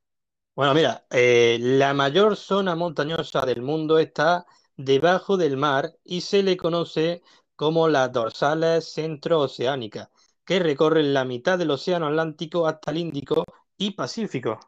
Bueno, 0.55 0.75
mira, 0.75 1.05
eh, 1.09 1.57
la 1.59 1.93
mayor 1.93 2.35
zona 2.35 2.75
montañosa 2.75 3.45
del 3.45 3.63
mundo 3.63 3.97
está 3.97 4.45
debajo 4.77 5.38
del 5.38 5.57
mar 5.57 5.95
y 6.03 6.21
se 6.21 6.43
le 6.43 6.57
conoce 6.57 7.23
como 7.55 7.88
las 7.89 8.11
dorsales 8.11 8.93
centrooceánicas, 8.93 10.09
que 10.45 10.59
recorren 10.59 11.13
la 11.13 11.25
mitad 11.25 11.57
del 11.57 11.71
océano 11.71 12.07
Atlántico 12.07 12.67
hasta 12.67 12.91
el 12.91 12.97
Índico 12.97 13.45
y 13.77 13.91
Pacífico. 13.91 14.59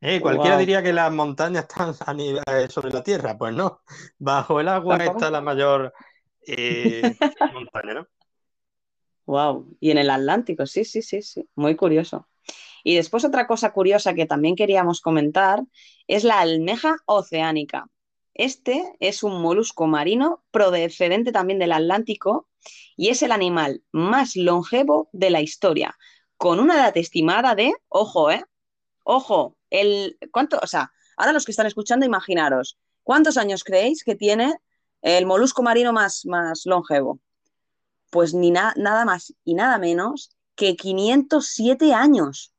Eh, 0.00 0.20
cualquiera 0.20 0.56
Wow. 0.56 0.58
diría 0.58 0.82
que 0.82 0.92
las 0.92 1.12
montañas 1.12 1.64
están 1.68 1.94
a 2.06 2.14
nivel- 2.14 2.42
eh, 2.46 2.68
sobre 2.70 2.92
la 2.92 3.02
tierra, 3.02 3.36
pues 3.36 3.54
no. 3.54 3.82
Bajo 4.18 4.60
el 4.60 4.68
agua 4.68 4.96
Tampoco. 4.96 5.06
está 5.06 5.30
la 5.30 5.40
mayor 5.40 5.92
eh, 6.46 7.16
montaña, 7.48 7.94
¿no? 7.94 8.08
Wow. 9.26 9.76
Y 9.80 9.90
en 9.90 9.98
el 9.98 10.10
Atlántico, 10.10 10.66
sí, 10.66 10.84
sí, 10.84 11.02
sí, 11.02 11.22
sí. 11.22 11.48
Muy 11.54 11.76
curioso. 11.76 12.28
Y 12.84 12.96
después 12.96 13.24
otra 13.24 13.46
cosa 13.46 13.72
curiosa 13.72 14.14
que 14.14 14.26
también 14.26 14.56
queríamos 14.56 15.00
comentar 15.02 15.62
es 16.08 16.24
la 16.24 16.40
almeja 16.40 16.96
oceánica. 17.06 17.88
Este 18.38 18.96
es 19.00 19.22
un 19.24 19.42
molusco 19.42 19.86
marino 19.88 20.44
procedente 20.52 21.32
también 21.32 21.60
del 21.60 21.72
Atlántico 21.72 22.48
y 22.96 23.10
es 23.10 23.22
el 23.22 23.32
animal 23.32 23.84
más 23.92 24.36
longevo 24.36 25.10
de 25.12 25.30
la 25.30 25.42
historia, 25.42 25.98
con 26.38 26.60
una 26.60 26.76
edad 26.76 26.96
estimada 26.96 27.54
de, 27.56 27.74
ojo, 27.90 28.30
¿eh? 28.30 28.44
Ojo, 29.04 29.56
el, 29.70 30.18
¿cuánto? 30.32 30.58
O 30.62 30.66
sea, 30.68 30.92
ahora 31.16 31.32
los 31.32 31.44
que 31.46 31.52
están 31.52 31.66
escuchando, 31.66 32.06
imaginaros, 32.06 32.78
¿cuántos 33.04 33.36
años 33.38 33.64
creéis 33.64 34.04
que 34.04 34.16
tiene 34.16 34.54
el 35.02 35.26
molusco 35.26 35.62
marino 35.64 35.92
más, 35.92 36.26
más 36.26 36.66
longevo? 36.66 37.20
Pues 38.10 38.34
ni 38.34 38.50
na- 38.52 38.74
nada 38.76 39.04
más 39.06 39.34
y 39.44 39.54
nada 39.54 39.78
menos 39.78 40.30
que 40.56 40.76
507 40.76 41.94
años. 41.94 42.54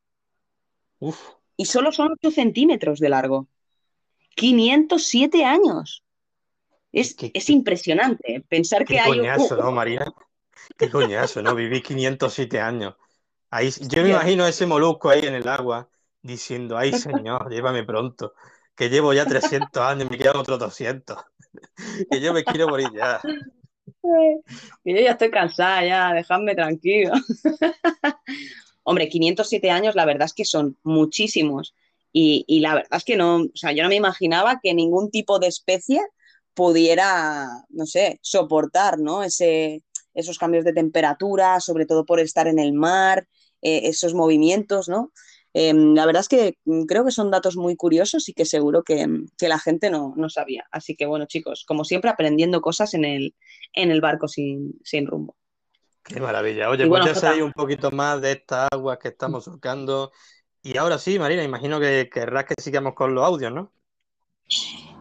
Uf, 1.00 1.20
Y 1.58 1.66
solo 1.66 1.92
son 1.92 2.12
8 2.14 2.32
centímetros 2.32 3.00
de 3.00 3.10
largo. 3.10 3.48
507 4.36 5.44
años. 5.44 6.04
Es, 6.92 7.16
es 7.20 7.50
impresionante 7.50 8.44
pensar 8.48 8.80
qué 8.86 8.96
que 8.96 9.00
hay 9.00 9.12
un... 9.12 9.18
coñazo, 9.18 9.56
¿no, 9.58 9.72
María? 9.72 10.06
Qué 10.78 10.90
coñazo, 10.90 11.42
¿no? 11.42 11.56
Viví 11.56 11.82
507 11.82 12.60
años. 12.60 12.96
Ahí, 13.52 13.72
yo 13.72 14.04
me 14.04 14.10
imagino 14.10 14.44
a 14.44 14.50
ese 14.50 14.66
molusco 14.66 15.10
ahí 15.10 15.26
en 15.26 15.34
el 15.34 15.48
agua 15.48 15.90
diciendo, 16.22 16.78
ay 16.78 16.94
señor, 16.94 17.50
llévame 17.52 17.84
pronto, 17.84 18.34
que 18.76 18.90
llevo 18.90 19.14
ya 19.14 19.26
300 19.26 19.82
años 19.82 20.08
y 20.08 20.10
me 20.12 20.18
quedan 20.18 20.38
otros 20.38 20.60
200, 20.60 21.18
que 22.12 22.22
yo 22.22 22.34
me 22.34 22.44
quiero 22.44 22.68
morir 22.68 22.90
ya. 22.94 23.20
Que 24.84 24.94
yo 24.94 25.02
ya 25.02 25.12
estoy 25.12 25.32
cansada, 25.32 25.84
ya, 25.86 26.14
dejadme 26.14 26.56
tranquilo. 26.56 27.12
Hombre, 28.84 29.10
507 29.10 29.70
años, 29.72 29.96
la 29.96 30.06
verdad 30.06 30.26
es 30.26 30.34
que 30.34 30.46
son 30.46 30.78
muchísimos. 30.84 31.76
Y, 32.12 32.44
y 32.48 32.60
la 32.62 32.76
verdad 32.76 32.98
es 32.98 33.04
que 33.04 33.16
no, 33.16 33.44
o 33.44 33.52
sea, 33.56 33.72
yo 33.72 33.84
no 33.84 33.90
me 33.90 33.96
imaginaba 33.96 34.60
que 34.62 34.74
ningún 34.74 35.12
tipo 35.12 35.40
de 35.40 35.48
especie 35.48 36.02
pudiera, 36.54 37.48
no 37.70 37.86
sé, 37.86 38.20
soportar, 38.22 39.00
¿no? 39.00 39.24
Ese, 39.24 39.84
esos 40.14 40.38
cambios 40.38 40.66
de 40.66 40.74
temperatura, 40.74 41.60
sobre 41.60 41.86
todo 41.86 42.06
por 42.06 42.20
estar 42.20 42.48
en 42.48 42.60
el 42.60 42.74
mar, 42.74 43.28
eh, 43.62 43.82
esos 43.84 44.14
movimientos, 44.14 44.90
¿no? 44.90 45.12
Eh, 45.54 45.74
la 45.74 46.06
verdad 46.06 46.22
es 46.22 46.28
que 46.28 46.58
mm, 46.66 46.84
creo 46.84 47.04
que 47.06 47.12
son 47.12 47.32
datos 47.32 47.58
muy 47.58 47.76
curiosos 47.76 48.30
y 48.30 48.34
que 48.34 48.46
seguro 48.46 48.84
que, 48.84 49.08
que 49.38 49.48
la 49.48 49.60
gente 49.60 49.90
no, 49.90 50.14
no 50.16 50.30
sabía. 50.30 50.66
Así 50.72 50.96
que 50.96 51.06
bueno, 51.06 51.26
chicos, 51.26 51.66
como 51.68 51.84
siempre, 51.84 52.10
aprendiendo 52.10 52.62
cosas 52.62 52.94
en 52.94 53.06
el, 53.06 53.36
en 53.74 53.92
el 53.92 54.02
barco 54.02 54.28
sin, 54.28 54.80
sin 54.84 55.08
rumbo. 55.08 55.36
Qué 56.04 56.20
maravilla. 56.20 56.70
Oye, 56.70 56.88
pues 56.88 57.06
ya 57.06 57.16
sabéis 57.16 57.44
un 57.44 57.54
poquito 57.54 57.92
más 57.92 58.22
de 58.22 58.32
estas 58.32 58.68
aguas 58.72 58.98
que 58.98 59.10
estamos 59.10 59.44
surcando. 59.44 60.12
Y 60.62 60.78
ahora 60.78 60.98
sí, 60.98 61.18
Marina, 61.18 61.44
imagino 61.44 61.80
que 61.80 62.10
querrás 62.12 62.46
que 62.46 62.62
sigamos 62.62 62.94
con 62.94 63.16
los 63.16 63.24
audios, 63.24 63.52
¿no? 63.54 63.72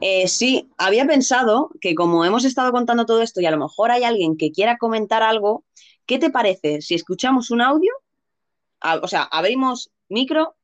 Eh, 0.01 0.29
sí, 0.29 0.71
había 0.79 1.07
pensado 1.07 1.71
que 1.81 1.95
como 1.95 2.25
hemos 2.25 2.45
estado 2.45 2.71
contando 2.71 3.07
todo 3.07 3.23
esto 3.23 3.41
y 3.41 3.47
a 3.47 3.51
lo 3.51 3.59
mejor 3.59 3.91
hay 3.91 4.05
alguien 4.05 4.37
que 4.37 4.53
quiera 4.53 4.77
comentar 4.77 5.23
algo, 5.23 5.65
¿qué 6.07 6.19
te 6.19 6.31
parece 6.31 6.81
si 6.81 6.95
escuchamos 6.95 7.51
un 7.51 7.61
audio? 7.61 7.93
O 9.03 9.09
sea, 9.09 9.23
abrimos 9.25 9.91
micro, 10.09 10.55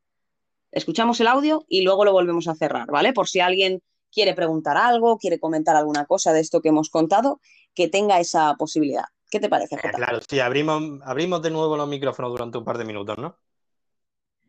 escuchamos 0.70 1.18
el 1.20 1.26
audio 1.26 1.64
y 1.68 1.82
luego 1.82 2.04
lo 2.04 2.12
volvemos 2.12 2.46
a 2.46 2.54
cerrar, 2.54 2.86
¿vale? 2.88 3.12
Por 3.12 3.28
si 3.28 3.40
alguien 3.40 3.82
quiere 4.12 4.34
preguntar 4.34 4.76
algo, 4.76 5.18
quiere 5.18 5.40
comentar 5.40 5.74
alguna 5.74 6.06
cosa 6.06 6.32
de 6.32 6.40
esto 6.40 6.60
que 6.60 6.68
hemos 6.68 6.90
contado, 6.90 7.40
que 7.74 7.88
tenga 7.88 8.20
esa 8.20 8.54
posibilidad. 8.54 9.04
¿Qué 9.30 9.40
te 9.40 9.48
parece, 9.48 9.74
Eh, 9.74 9.90
claro, 9.92 10.20
sí, 10.28 10.38
abrimos, 10.38 11.00
abrimos 11.04 11.42
de 11.42 11.50
nuevo 11.50 11.76
los 11.76 11.88
micrófonos 11.88 12.30
durante 12.30 12.58
un 12.58 12.64
par 12.64 12.78
de 12.78 12.84
minutos, 12.84 13.18
¿no? 13.18 13.36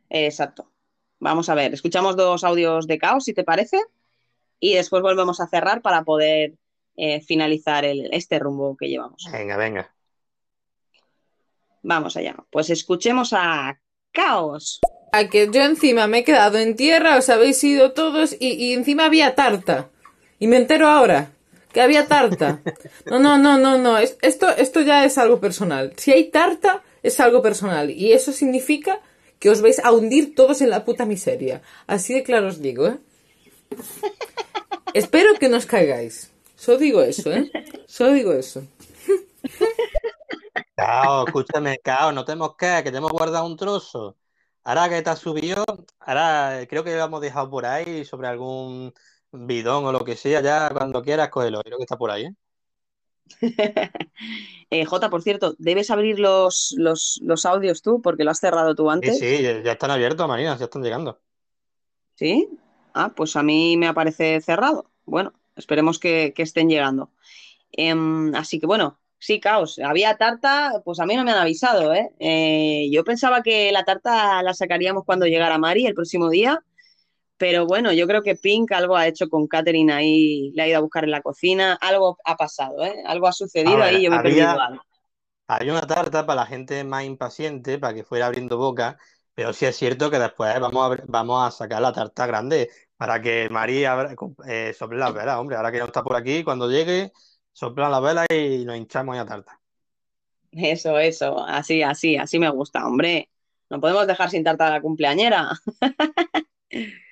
Exacto. 0.10 0.70
Vamos 1.20 1.50
a 1.50 1.56
ver, 1.56 1.74
escuchamos 1.74 2.16
dos 2.16 2.44
audios 2.44 2.88
de 2.88 2.98
caos, 2.98 3.24
si 3.26 3.34
te 3.34 3.44
parece, 3.44 3.80
y 4.60 4.74
después 4.76 5.02
volvemos 5.02 5.40
a 5.42 5.48
cerrar 5.48 5.82
para 5.82 6.04
poder 6.04 6.54
eh, 6.98 7.20
finalizar 7.22 7.84
el- 7.84 8.14
este 8.14 8.40
rumbo 8.40 8.78
que 8.78 8.88
llevamos. 8.88 9.28
Venga, 9.32 9.58
venga. 9.58 9.94
Vamos 11.84 12.18
allá. 12.18 12.36
Pues 12.52 12.70
escuchemos 12.70 13.32
a 13.34 13.80
Caos. 14.12 14.80
A 15.12 15.28
que 15.30 15.50
yo 15.52 15.62
encima 15.62 16.08
me 16.08 16.20
he 16.20 16.24
quedado 16.24 16.58
en 16.58 16.76
tierra, 16.76 17.18
os 17.18 17.30
habéis 17.30 17.64
ido 17.64 17.92
todos 17.94 18.36
y, 18.40 18.54
y 18.54 18.74
encima 18.74 19.06
había 19.06 19.36
tarta. 19.36 19.90
Y 20.40 20.48
me 20.48 20.58
entero 20.58 20.88
ahora 20.88 21.32
que 21.72 21.82
había 21.82 22.08
tarta. 22.08 22.62
No, 23.06 23.20
no, 23.20 23.38
no, 23.38 23.58
no, 23.58 23.78
no. 23.78 23.98
es- 23.98 24.18
Esto, 24.22 24.50
esto 24.50 24.82
ya 24.82 25.06
es 25.06 25.18
algo 25.18 25.40
personal. 25.40 25.94
Si 25.98 26.12
hay 26.12 26.32
tarta, 26.32 26.82
es 27.04 27.20
algo 27.20 27.42
personal. 27.42 27.92
Y 27.92 28.14
eso 28.14 28.32
significa 28.32 29.00
que 29.40 29.50
os 29.50 29.62
vais 29.62 29.80
a 29.80 29.92
hundir 29.92 30.36
todos 30.36 30.62
en 30.62 30.70
la 30.70 30.86
puta 30.86 31.06
miseria. 31.06 31.62
Así 31.88 32.14
de 32.14 32.24
claro 32.24 32.48
os 32.48 32.62
digo, 32.62 32.88
¿eh? 32.88 33.00
Espero 34.94 35.36
que 35.40 35.50
no 35.50 35.58
os 35.58 35.66
caigáis. 35.66 36.32
Solo 36.56 36.78
digo 36.78 37.02
eso, 37.02 37.32
¿eh? 37.32 37.52
Solo 37.88 38.14
digo 38.14 38.34
eso. 38.34 38.64
Cao, 40.76 41.26
escúchame, 41.26 41.80
Cao, 41.80 42.12
no 42.12 42.26
tenemos 42.26 42.56
que, 42.56 42.82
que 42.84 42.92
te 42.92 42.98
hemos 42.98 43.12
guardado 43.12 43.46
un 43.46 43.58
trozo. 43.58 44.18
Ahora 44.64 44.90
que 44.90 45.02
te 45.02 45.10
has 45.10 45.20
subido, 45.20 45.64
ahora 46.00 46.66
creo 46.68 46.84
que 46.84 46.96
lo 46.96 47.04
hemos 47.06 47.22
dejado 47.22 47.50
por 47.50 47.66
ahí 47.66 48.04
sobre 48.06 48.28
algún 48.28 48.94
bidón 49.32 49.86
o 49.86 49.92
lo 49.92 50.04
que 50.06 50.16
sea, 50.16 50.42
ya 50.42 50.70
cuando 50.72 51.02
quieras 51.04 51.30
cógelo, 51.30 51.62
creo 51.62 51.78
que 51.78 51.84
está 51.84 51.98
por 51.98 52.12
ahí, 52.12 52.26
¿eh? 52.26 52.36
Eh, 54.72 54.86
Jota, 54.86 55.10
por 55.10 55.22
cierto, 55.22 55.56
debes 55.60 55.92
abrir 55.92 56.20
los, 56.20 56.74
los, 56.78 57.20
los 57.24 57.46
audios 57.46 57.82
tú 57.82 58.02
porque 58.02 58.24
lo 58.24 58.32
has 58.32 58.40
cerrado 58.40 58.76
tú 58.76 58.90
Sí, 59.02 59.12
antes. 59.12 59.20
sí, 59.20 59.42
ya 59.44 59.62
ya 59.62 59.72
están 59.74 59.92
abiertos, 59.92 60.28
Marina, 60.28 60.58
ya 60.58 60.66
están 60.66 60.84
llegando. 60.84 61.22
¿Sí? 62.16 62.48
Ah, 62.94 63.14
pues 63.16 63.36
a 63.36 63.44
mí 63.44 63.78
me 63.78 63.88
aparece 63.88 64.40
cerrado. 64.42 64.92
Bueno, 65.06 65.34
esperemos 65.56 66.00
que, 66.00 66.34
que 66.36 66.44
estén 66.44 66.70
llegando. 66.70 67.12
Em, 67.72 68.34
así 68.36 68.60
que 68.60 68.68
bueno, 68.68 69.00
sí, 69.20 69.40
caos. 69.40 69.80
Había 69.80 70.18
tarta, 70.18 70.82
pues 70.86 71.00
a 71.00 71.06
mí 71.06 71.16
no 71.16 71.24
me 71.24 71.32
han 71.32 71.40
avisado, 71.40 71.94
¿eh? 71.94 72.12
Eh, 72.20 72.90
yo 72.92 73.04
pensaba 73.06 73.44
que 73.44 73.72
la 73.72 73.86
tarta 73.86 74.44
la 74.44 74.54
sacaríamos 74.54 75.06
cuando 75.06 75.28
llegara 75.28 75.58
Mari 75.60 75.88
el 75.88 75.96
próximo 75.96 76.30
día, 76.30 76.64
pero 77.38 77.66
bueno, 77.66 77.92
yo 77.94 78.08
creo 78.08 78.22
que 78.24 78.36
Pink 78.36 78.72
algo 78.72 78.96
ha 78.96 79.08
hecho 79.08 79.28
con 79.30 79.48
Catherine 79.48 79.92
ahí, 79.94 80.52
le 80.56 80.64
ha 80.64 80.68
ido 80.68 80.78
a 80.78 80.82
buscar 80.82 81.04
en 81.04 81.12
la 81.12 81.22
cocina, 81.22 81.78
algo 81.82 82.18
ha 82.26 82.36
pasado, 82.38 82.84
¿eh? 82.84 83.04
Algo 83.06 83.28
ha 83.28 83.34
sucedido 83.34 83.78
ver, 83.78 83.84
ahí, 83.84 84.04
yo 84.04 84.10
me 84.12 84.16
he 84.18 84.20
había- 84.20 84.46
perdido 84.46 84.62
algo. 84.62 84.82
Había 85.48 85.74
una 85.74 85.88
tarta 85.88 86.26
para 86.26 86.42
la 86.42 86.48
gente 86.48 86.84
más 86.84 87.04
impaciente, 87.06 87.78
para 87.80 87.94
que 87.94 88.04
fuera 88.04 88.28
abriendo 88.28 88.58
boca, 88.58 88.98
pero 89.36 89.54
sí 89.54 89.66
es 89.66 89.76
cierto 89.76 90.10
que 90.10 90.20
después 90.20 90.60
vamos 90.60 90.92
a, 91.00 91.04
vamos 91.08 91.48
a 91.48 91.52
sacar 91.52 91.82
la 91.82 91.94
tarta 91.94 92.26
grande 92.26 92.70
para 92.98 93.22
que 93.22 93.50
María 93.52 93.96
eh, 94.48 94.74
sople 94.78 94.98
las 95.00 95.14
velas, 95.14 95.38
hombre. 95.38 95.56
Ahora 95.58 95.72
que 95.72 95.80
no 95.80 95.86
está 95.86 96.04
por 96.04 96.16
aquí, 96.16 96.44
cuando 96.44 96.70
llegue, 96.70 97.12
soplan 97.54 97.92
las 97.92 98.02
velas 98.02 98.26
y 98.32 98.66
nos 98.66 98.78
hinchamos 98.78 99.16
en 99.16 99.20
la 99.20 99.26
tarta. 99.28 99.60
Eso, 100.52 100.98
eso, 101.00 101.46
así, 101.46 101.84
así, 101.84 102.16
así 102.18 102.40
me 102.40 102.50
gusta, 102.50 102.86
hombre. 102.88 103.30
No 103.70 103.80
podemos 103.82 104.08
dejar 104.08 104.30
sin 104.30 104.44
tarta 104.44 104.68
a 104.68 104.72
la 104.72 104.82
cumpleañera. 104.82 105.50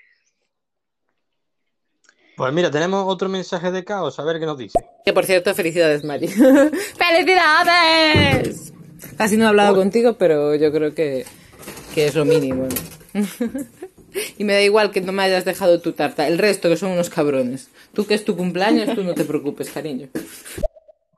Pues 2.35 2.51
mira, 2.51 2.71
tenemos 2.71 3.05
otro 3.07 3.29
mensaje 3.29 3.71
de 3.71 3.83
caos, 3.83 4.17
a 4.19 4.23
ver 4.23 4.39
qué 4.39 4.45
nos 4.45 4.57
dice. 4.57 4.79
Que 5.05 5.13
por 5.13 5.25
cierto, 5.25 5.53
felicidades, 5.53 6.03
Mari. 6.03 6.27
¡Felicidades! 6.27 8.73
Casi 9.17 9.37
no 9.37 9.45
he 9.45 9.49
hablado 9.49 9.75
contigo, 9.75 10.13
pero 10.13 10.55
yo 10.55 10.71
creo 10.71 10.95
que, 10.95 11.25
que 11.93 12.07
es 12.07 12.15
lo 12.15 12.25
mínimo. 12.25 12.65
¿no? 12.65 12.75
y 14.37 14.43
me 14.43 14.53
da 14.53 14.61
igual 14.61 14.91
que 14.91 15.01
no 15.01 15.11
me 15.11 15.23
hayas 15.23 15.45
dejado 15.45 15.79
tu 15.79 15.93
tarta. 15.93 16.27
El 16.27 16.39
resto, 16.39 16.69
que 16.69 16.77
son 16.77 16.91
unos 16.91 17.09
cabrones. 17.09 17.69
Tú 17.93 18.07
que 18.07 18.15
es 18.15 18.25
tu 18.25 18.35
cumpleaños, 18.35 18.95
tú 18.95 19.03
no 19.03 19.13
te 19.13 19.25
preocupes, 19.25 19.69
cariño. 19.69 20.09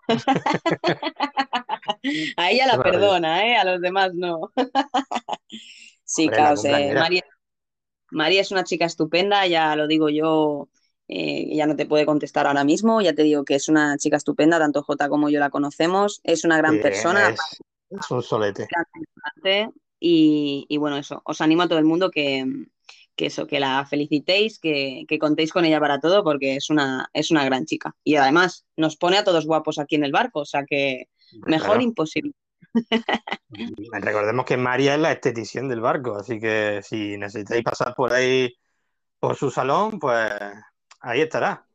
A 2.37 2.51
ella 2.51 2.67
la 2.67 2.81
perdona, 2.81 3.47
¿eh? 3.47 3.55
A 3.55 3.63
los 3.63 3.81
demás 3.81 4.13
no. 4.13 4.51
Sí, 6.03 6.27
Hombre, 6.27 6.57
sé, 6.57 6.63
cumpleañera. 6.69 6.99
María, 6.99 7.23
María 8.11 8.41
es 8.41 8.51
una 8.51 8.63
chica 8.63 8.85
estupenda, 8.85 9.47
ya 9.47 9.75
lo 9.75 9.87
digo 9.87 10.09
yo, 10.09 10.69
eh, 11.07 11.47
ella 11.51 11.67
no 11.67 11.75
te 11.75 11.85
puede 11.85 12.05
contestar 12.05 12.47
ahora 12.47 12.63
mismo, 12.63 13.01
ya 13.01 13.13
te 13.13 13.23
digo 13.23 13.45
que 13.45 13.55
es 13.55 13.69
una 13.69 13.97
chica 13.97 14.17
estupenda, 14.17 14.59
tanto 14.59 14.83
Jota 14.83 15.09
como 15.09 15.29
yo 15.29 15.39
la 15.39 15.49
conocemos, 15.49 16.21
es 16.23 16.43
una 16.45 16.57
gran 16.57 16.75
Sí, 16.75 16.79
persona, 16.79 17.29
es, 17.29 17.39
es 17.89 18.11
un 18.11 18.21
solete. 18.23 18.67
y, 19.99 20.65
y 20.69 20.77
bueno, 20.77 20.97
eso, 20.97 21.21
os 21.25 21.41
animo 21.41 21.63
a 21.63 21.67
todo 21.67 21.79
el 21.79 21.85
mundo 21.85 22.11
que, 22.11 22.45
que 23.15 23.27
eso, 23.27 23.47
que 23.47 23.59
la 23.59 23.85
felicitéis, 23.85 24.59
que, 24.59 25.05
que 25.07 25.19
contéis 25.19 25.51
con 25.53 25.65
ella 25.65 25.79
para 25.79 25.99
todo, 25.99 26.23
porque 26.23 26.55
es 26.57 26.69
una, 26.69 27.09
es 27.13 27.31
una 27.31 27.45
gran 27.45 27.65
chica. 27.65 27.95
Y 28.03 28.15
además 28.15 28.65
nos 28.77 28.97
pone 28.97 29.17
a 29.17 29.23
todos 29.23 29.45
guapos 29.45 29.79
aquí 29.79 29.95
en 29.95 30.03
el 30.03 30.11
barco, 30.11 30.41
o 30.41 30.45
sea 30.45 30.65
que 30.65 31.05
mejor 31.45 31.77
Claro. 31.77 31.81
imposible. 31.81 32.33
Recordemos 34.01 34.45
que 34.45 34.57
María 34.57 34.95
es 34.95 34.99
la 35.01 35.11
esteticien 35.11 35.67
del 35.69 35.81
barco, 35.81 36.15
así 36.17 36.39
que 36.39 36.81
si 36.83 37.17
necesitáis 37.17 37.63
pasar 37.63 37.93
por 37.95 38.11
ahí, 38.13 38.53
por 39.19 39.35
su 39.37 39.51
salón, 39.51 39.99
pues 39.99 40.31
ahí 41.05 41.21
estará. 41.21 41.65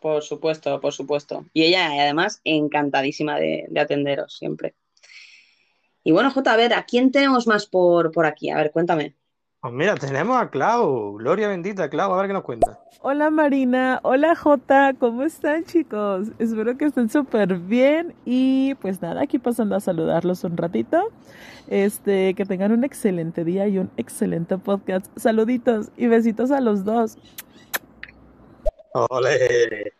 Por 0.00 0.22
supuesto, 0.22 0.80
por 0.80 0.92
supuesto. 0.92 1.44
Y 1.52 1.64
ella, 1.64 1.86
además, 1.86 2.40
encantadísima 2.44 3.38
de, 3.38 3.66
de 3.68 3.80
atenderos 3.80 4.36
siempre. 4.36 4.74
Y 6.02 6.12
bueno, 6.12 6.30
Jota, 6.30 6.54
a 6.54 6.56
ver, 6.56 6.72
¿a 6.72 6.84
quién 6.84 7.10
tenemos 7.10 7.46
más 7.46 7.66
por, 7.66 8.10
por 8.12 8.24
aquí? 8.24 8.48
A 8.48 8.56
ver, 8.56 8.70
cuéntame. 8.70 9.16
Pues 9.60 9.74
mira, 9.74 9.94
tenemos 9.94 10.40
a 10.40 10.48
Clau, 10.48 11.18
gloria 11.18 11.48
bendita, 11.48 11.90
Clau, 11.90 12.14
a 12.14 12.16
ver 12.16 12.28
qué 12.28 12.32
nos 12.32 12.44
cuenta. 12.44 12.80
Hola 13.02 13.28
Marina, 13.28 14.00
hola 14.04 14.34
Jota, 14.34 14.94
¿cómo 14.98 15.22
están 15.22 15.64
chicos? 15.64 16.28
Espero 16.38 16.78
que 16.78 16.86
estén 16.86 17.10
súper 17.10 17.58
bien 17.58 18.14
y 18.24 18.74
pues 18.76 19.02
nada, 19.02 19.20
aquí 19.20 19.38
pasando 19.38 19.76
a 19.76 19.80
saludarlos 19.80 20.44
un 20.44 20.56
ratito. 20.56 21.10
Este, 21.68 22.34
que 22.34 22.46
tengan 22.46 22.72
un 22.72 22.84
excelente 22.84 23.44
día 23.44 23.68
y 23.68 23.76
un 23.76 23.90
excelente 23.98 24.56
podcast. 24.56 25.06
Saluditos 25.16 25.90
y 25.96 26.06
besitos 26.06 26.50
a 26.50 26.60
los 26.60 26.84
dos. 26.84 27.18
Ole. 28.94 29.92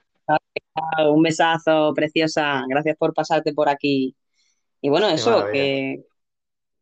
Ah, 0.75 1.09
Un 1.11 1.23
besazo, 1.23 1.93
preciosa. 1.95 2.65
Gracias 2.69 2.97
por 2.97 3.15
pasarte 3.15 3.53
por 3.55 3.69
aquí. 3.69 4.17
Y 4.81 4.89
bueno, 4.91 5.09
Qué 5.09 5.15
eso, 5.15 5.31
maravilla. 5.39 5.53
que, 5.53 6.05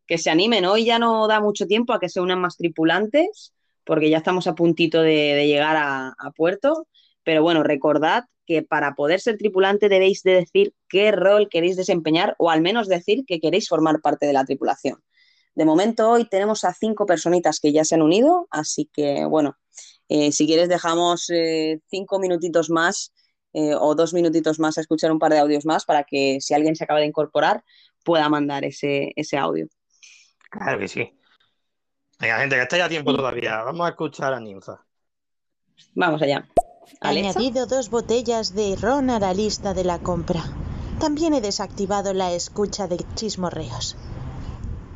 que 0.07 0.17
se 0.17 0.29
animen. 0.29 0.65
Hoy 0.65 0.85
ya 0.85 0.99
no 0.99 1.27
da 1.27 1.39
mucho 1.41 1.67
tiempo 1.67 1.93
a 1.93 1.99
que 1.99 2.09
se 2.09 2.21
unan 2.21 2.41
más 2.41 2.57
tripulantes, 2.57 3.53
porque 3.85 4.09
ya 4.09 4.17
estamos 4.19 4.47
a 4.47 4.55
puntito 4.55 5.01
de, 5.01 5.35
de 5.35 5.47
llegar 5.47 5.77
a, 5.77 6.09
a 6.17 6.31
puerto. 6.31 6.87
Pero 7.23 7.43
bueno, 7.43 7.63
recordad 7.63 8.25
que 8.45 8.63
para 8.63 8.95
poder 8.95 9.19
ser 9.21 9.37
tripulante 9.37 9.89
debéis 9.89 10.23
de 10.23 10.33
decir 10.35 10.73
qué 10.89 11.11
rol 11.11 11.49
queréis 11.49 11.77
desempeñar 11.77 12.35
o 12.39 12.49
al 12.51 12.61
menos 12.61 12.87
decir 12.87 13.25
que 13.27 13.39
queréis 13.39 13.69
formar 13.69 14.01
parte 14.01 14.25
de 14.27 14.33
la 14.33 14.45
tripulación. 14.45 14.99
De 15.55 15.65
momento 15.65 16.09
hoy 16.09 16.25
tenemos 16.25 16.63
a 16.63 16.73
cinco 16.73 17.05
personitas 17.05 17.59
que 17.59 17.71
ya 17.71 17.83
se 17.83 17.95
han 17.95 18.01
unido, 18.01 18.47
así 18.51 18.89
que 18.93 19.25
bueno, 19.25 19.57
eh, 20.07 20.31
si 20.31 20.47
quieres 20.47 20.69
dejamos 20.69 21.29
eh, 21.29 21.81
cinco 21.89 22.19
minutitos 22.19 22.69
más 22.69 23.13
eh, 23.53 23.73
o 23.75 23.95
dos 23.95 24.13
minutitos 24.13 24.59
más 24.59 24.77
a 24.77 24.81
escuchar 24.81 25.11
un 25.11 25.19
par 25.19 25.31
de 25.31 25.39
audios 25.39 25.65
más 25.65 25.85
para 25.85 26.03
que 26.03 26.37
si 26.39 26.53
alguien 26.53 26.75
se 26.75 26.83
acaba 26.83 26.99
de 26.99 27.07
incorporar 27.07 27.63
pueda 28.03 28.29
mandar 28.29 28.63
ese, 28.63 29.11
ese 29.15 29.37
audio. 29.37 29.67
Claro 30.49 30.79
que 30.79 30.87
sí. 30.87 31.19
Venga, 32.19 32.39
gente, 32.39 32.55
que 32.55 32.61
estáis 32.63 32.83
a 32.83 32.89
tiempo 32.89 33.15
todavía. 33.15 33.63
Vamos 33.63 33.85
a 33.85 33.89
escuchar 33.89 34.33
a 34.33 34.39
Ninfa. 34.39 34.85
Vamos 35.95 36.21
allá. 36.21 36.47
Alexa. 37.01 37.39
Añadido 37.39 37.65
dos 37.65 37.89
botellas 37.89 38.53
de 38.55 38.75
ron 38.75 39.09
a 39.09 39.19
la 39.19 39.33
lista 39.33 39.73
de 39.73 39.83
la 39.83 39.99
compra. 39.99 40.43
También 40.99 41.33
he 41.33 41.41
desactivado 41.41 42.13
la 42.13 42.33
escucha 42.33 42.87
de 42.87 42.97
chismorreos. 43.15 43.95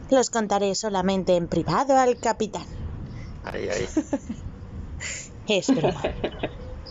Los 0.09 0.29
contaré 0.29 0.75
solamente 0.75 1.35
en 1.35 1.47
privado 1.47 1.97
al 1.97 2.19
capitán. 2.19 2.65
Ahí, 3.45 3.69
ahí. 3.69 3.87
Es 5.47 5.67
broma. 5.75 6.01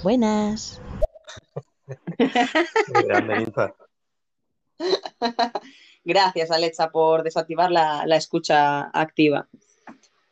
Buenas. 0.02 0.78
Gracias, 6.04 6.50
Alexa, 6.50 6.90
por 6.90 7.22
desactivar 7.22 7.70
la, 7.70 8.04
la 8.06 8.16
escucha 8.16 8.90
activa. 8.92 9.48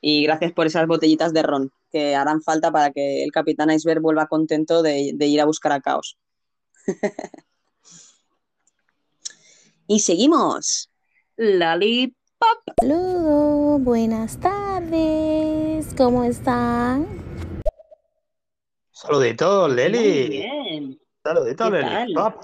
Y 0.00 0.24
gracias 0.24 0.52
por 0.52 0.66
esas 0.66 0.86
botellitas 0.86 1.32
de 1.32 1.42
ron 1.42 1.72
que 1.90 2.14
harán 2.14 2.42
falta 2.42 2.70
para 2.70 2.90
que 2.90 3.22
el 3.22 3.32
capitán 3.32 3.70
Iceberg 3.70 4.00
vuelva 4.00 4.26
contento 4.26 4.82
de, 4.82 5.12
de 5.14 5.26
ir 5.26 5.40
a 5.40 5.44
buscar 5.44 5.72
a 5.72 5.80
Caos. 5.80 6.18
y 9.86 10.00
seguimos. 10.00 10.90
Lollipop. 12.40 12.74
Saludo, 12.80 13.78
buenas 13.78 14.38
tardes, 14.40 15.94
¿cómo 15.96 16.24
están? 16.24 17.06
Saluditos, 18.92 19.68
Muy 19.68 19.76
Leli. 19.76 20.28
bien. 20.28 21.00
Saluditos, 21.22 21.70
¿Qué 21.70 21.76
Leli. 21.76 21.88
tal? 21.88 22.12
Pop. 22.14 22.42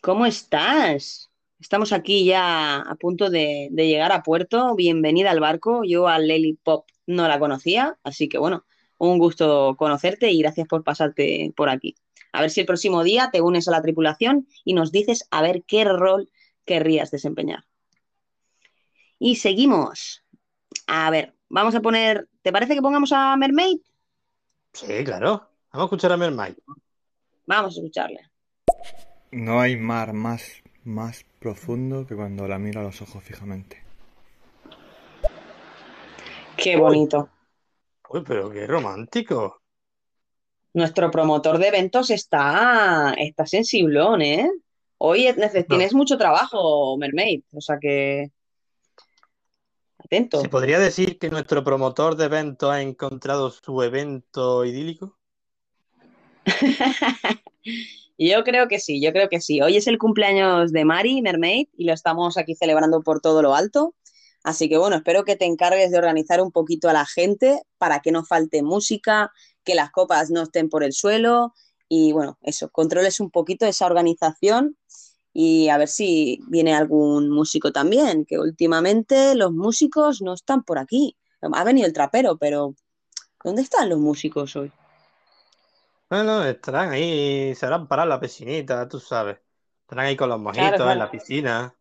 ¿Cómo 0.00 0.26
estás? 0.26 1.30
Estamos 1.60 1.92
aquí 1.92 2.24
ya 2.24 2.76
a 2.80 2.94
punto 2.94 3.30
de, 3.30 3.68
de 3.72 3.86
llegar 3.88 4.12
a 4.12 4.22
puerto. 4.22 4.74
Bienvenida 4.76 5.30
al 5.32 5.40
barco. 5.40 5.82
Yo 5.84 6.06
a 6.06 6.18
Lely 6.18 6.54
Pop 6.62 6.86
no 7.06 7.26
la 7.26 7.38
conocía, 7.38 7.98
así 8.04 8.28
que 8.28 8.38
bueno, 8.38 8.64
un 8.98 9.18
gusto 9.18 9.74
conocerte 9.76 10.30
y 10.30 10.40
gracias 10.40 10.68
por 10.68 10.84
pasarte 10.84 11.52
por 11.56 11.68
aquí. 11.68 11.96
A 12.32 12.42
ver 12.42 12.50
si 12.50 12.60
el 12.60 12.66
próximo 12.66 13.02
día 13.02 13.30
te 13.32 13.40
unes 13.40 13.66
a 13.66 13.72
la 13.72 13.82
tripulación 13.82 14.46
y 14.64 14.74
nos 14.74 14.92
dices 14.92 15.26
a 15.30 15.42
ver 15.42 15.64
qué 15.66 15.84
rol 15.84 16.30
querrías 16.68 17.10
desempeñar. 17.10 17.64
Y 19.18 19.36
seguimos. 19.36 20.24
A 20.86 21.10
ver, 21.10 21.34
vamos 21.48 21.74
a 21.74 21.80
poner. 21.80 22.28
¿Te 22.42 22.52
parece 22.52 22.74
que 22.74 22.82
pongamos 22.82 23.10
a 23.12 23.36
Mermaid? 23.36 23.80
Sí, 24.72 25.02
claro. 25.02 25.50
Vamos 25.72 25.84
a 25.84 25.86
escuchar 25.86 26.12
a 26.12 26.16
Mermaid. 26.16 26.54
Vamos 27.46 27.74
a 27.74 27.80
escucharle. 27.80 28.20
No 29.32 29.60
hay 29.60 29.76
mar 29.76 30.12
más, 30.12 30.62
más 30.84 31.24
profundo 31.40 32.06
que 32.06 32.14
cuando 32.14 32.46
la 32.46 32.58
miro 32.58 32.80
a 32.80 32.84
los 32.84 33.02
ojos 33.02 33.24
fijamente. 33.24 33.82
Qué 36.56 36.76
bonito. 36.76 37.30
Uy, 38.10 38.22
pero 38.26 38.50
qué 38.50 38.66
romántico. 38.66 39.62
Nuestro 40.74 41.10
promotor 41.10 41.58
de 41.58 41.68
eventos 41.68 42.10
está, 42.10 43.14
está 43.16 43.46
sensiblón, 43.46 44.22
¿eh? 44.22 44.50
Hoy 44.98 45.28
tienes 45.68 45.94
mucho 45.94 46.18
trabajo, 46.18 46.96
Mermaid. 46.98 47.42
O 47.52 47.60
sea 47.60 47.78
que. 47.80 48.32
Atento. 49.98 50.40
¿Se 50.40 50.48
podría 50.48 50.78
decir 50.78 51.18
que 51.18 51.30
nuestro 51.30 51.62
promotor 51.64 52.16
de 52.16 52.24
eventos 52.24 52.70
ha 52.70 52.82
encontrado 52.82 53.50
su 53.50 53.82
evento 53.82 54.64
idílico? 54.64 55.16
Yo 58.20 58.42
creo 58.42 58.66
que 58.66 58.80
sí, 58.80 59.00
yo 59.00 59.12
creo 59.12 59.28
que 59.28 59.40
sí. 59.40 59.60
Hoy 59.60 59.76
es 59.76 59.86
el 59.86 59.96
cumpleaños 59.96 60.72
de 60.72 60.84
Mari, 60.84 61.22
Mermaid, 61.22 61.68
y 61.76 61.84
lo 61.84 61.92
estamos 61.92 62.36
aquí 62.36 62.56
celebrando 62.56 63.00
por 63.00 63.20
todo 63.20 63.42
lo 63.42 63.54
alto. 63.54 63.94
Así 64.42 64.68
que 64.68 64.76
bueno, 64.76 64.96
espero 64.96 65.22
que 65.22 65.36
te 65.36 65.44
encargues 65.44 65.92
de 65.92 65.98
organizar 65.98 66.40
un 66.40 66.50
poquito 66.50 66.88
a 66.88 66.92
la 66.92 67.06
gente 67.06 67.62
para 67.76 68.00
que 68.00 68.10
no 68.10 68.24
falte 68.24 68.64
música, 68.64 69.30
que 69.62 69.76
las 69.76 69.92
copas 69.92 70.30
no 70.30 70.42
estén 70.42 70.68
por 70.68 70.82
el 70.82 70.92
suelo 70.92 71.52
y 71.88 72.12
bueno, 72.12 72.38
eso, 72.42 72.68
controles 72.70 73.18
un 73.18 73.30
poquito 73.30 73.64
esa 73.66 73.86
organización 73.86 74.76
y 75.32 75.68
a 75.68 75.78
ver 75.78 75.88
si 75.88 76.40
viene 76.48 76.74
algún 76.74 77.30
músico 77.30 77.72
también, 77.72 78.24
que 78.24 78.38
últimamente 78.38 79.34
los 79.34 79.52
músicos 79.52 80.22
no 80.22 80.34
están 80.34 80.62
por 80.62 80.78
aquí. 80.78 81.16
Ha 81.40 81.64
venido 81.64 81.86
el 81.86 81.92
trapero, 81.92 82.36
pero 82.36 82.74
¿dónde 83.44 83.62
están 83.62 83.88
los 83.88 83.98
músicos 83.98 84.56
hoy? 84.56 84.72
Bueno, 86.10 86.44
estarán 86.44 86.90
ahí, 86.90 87.54
se 87.54 87.66
harán 87.66 87.86
parar 87.86 88.08
la 88.08 88.18
piscinita, 88.18 88.88
tú 88.88 88.98
sabes. 88.98 89.38
Estarán 89.82 90.06
ahí 90.06 90.16
con 90.16 90.28
los 90.28 90.40
mojitos 90.40 90.76
claro. 90.76 90.90
en 90.90 90.98
la 90.98 91.10
piscina. 91.10 91.74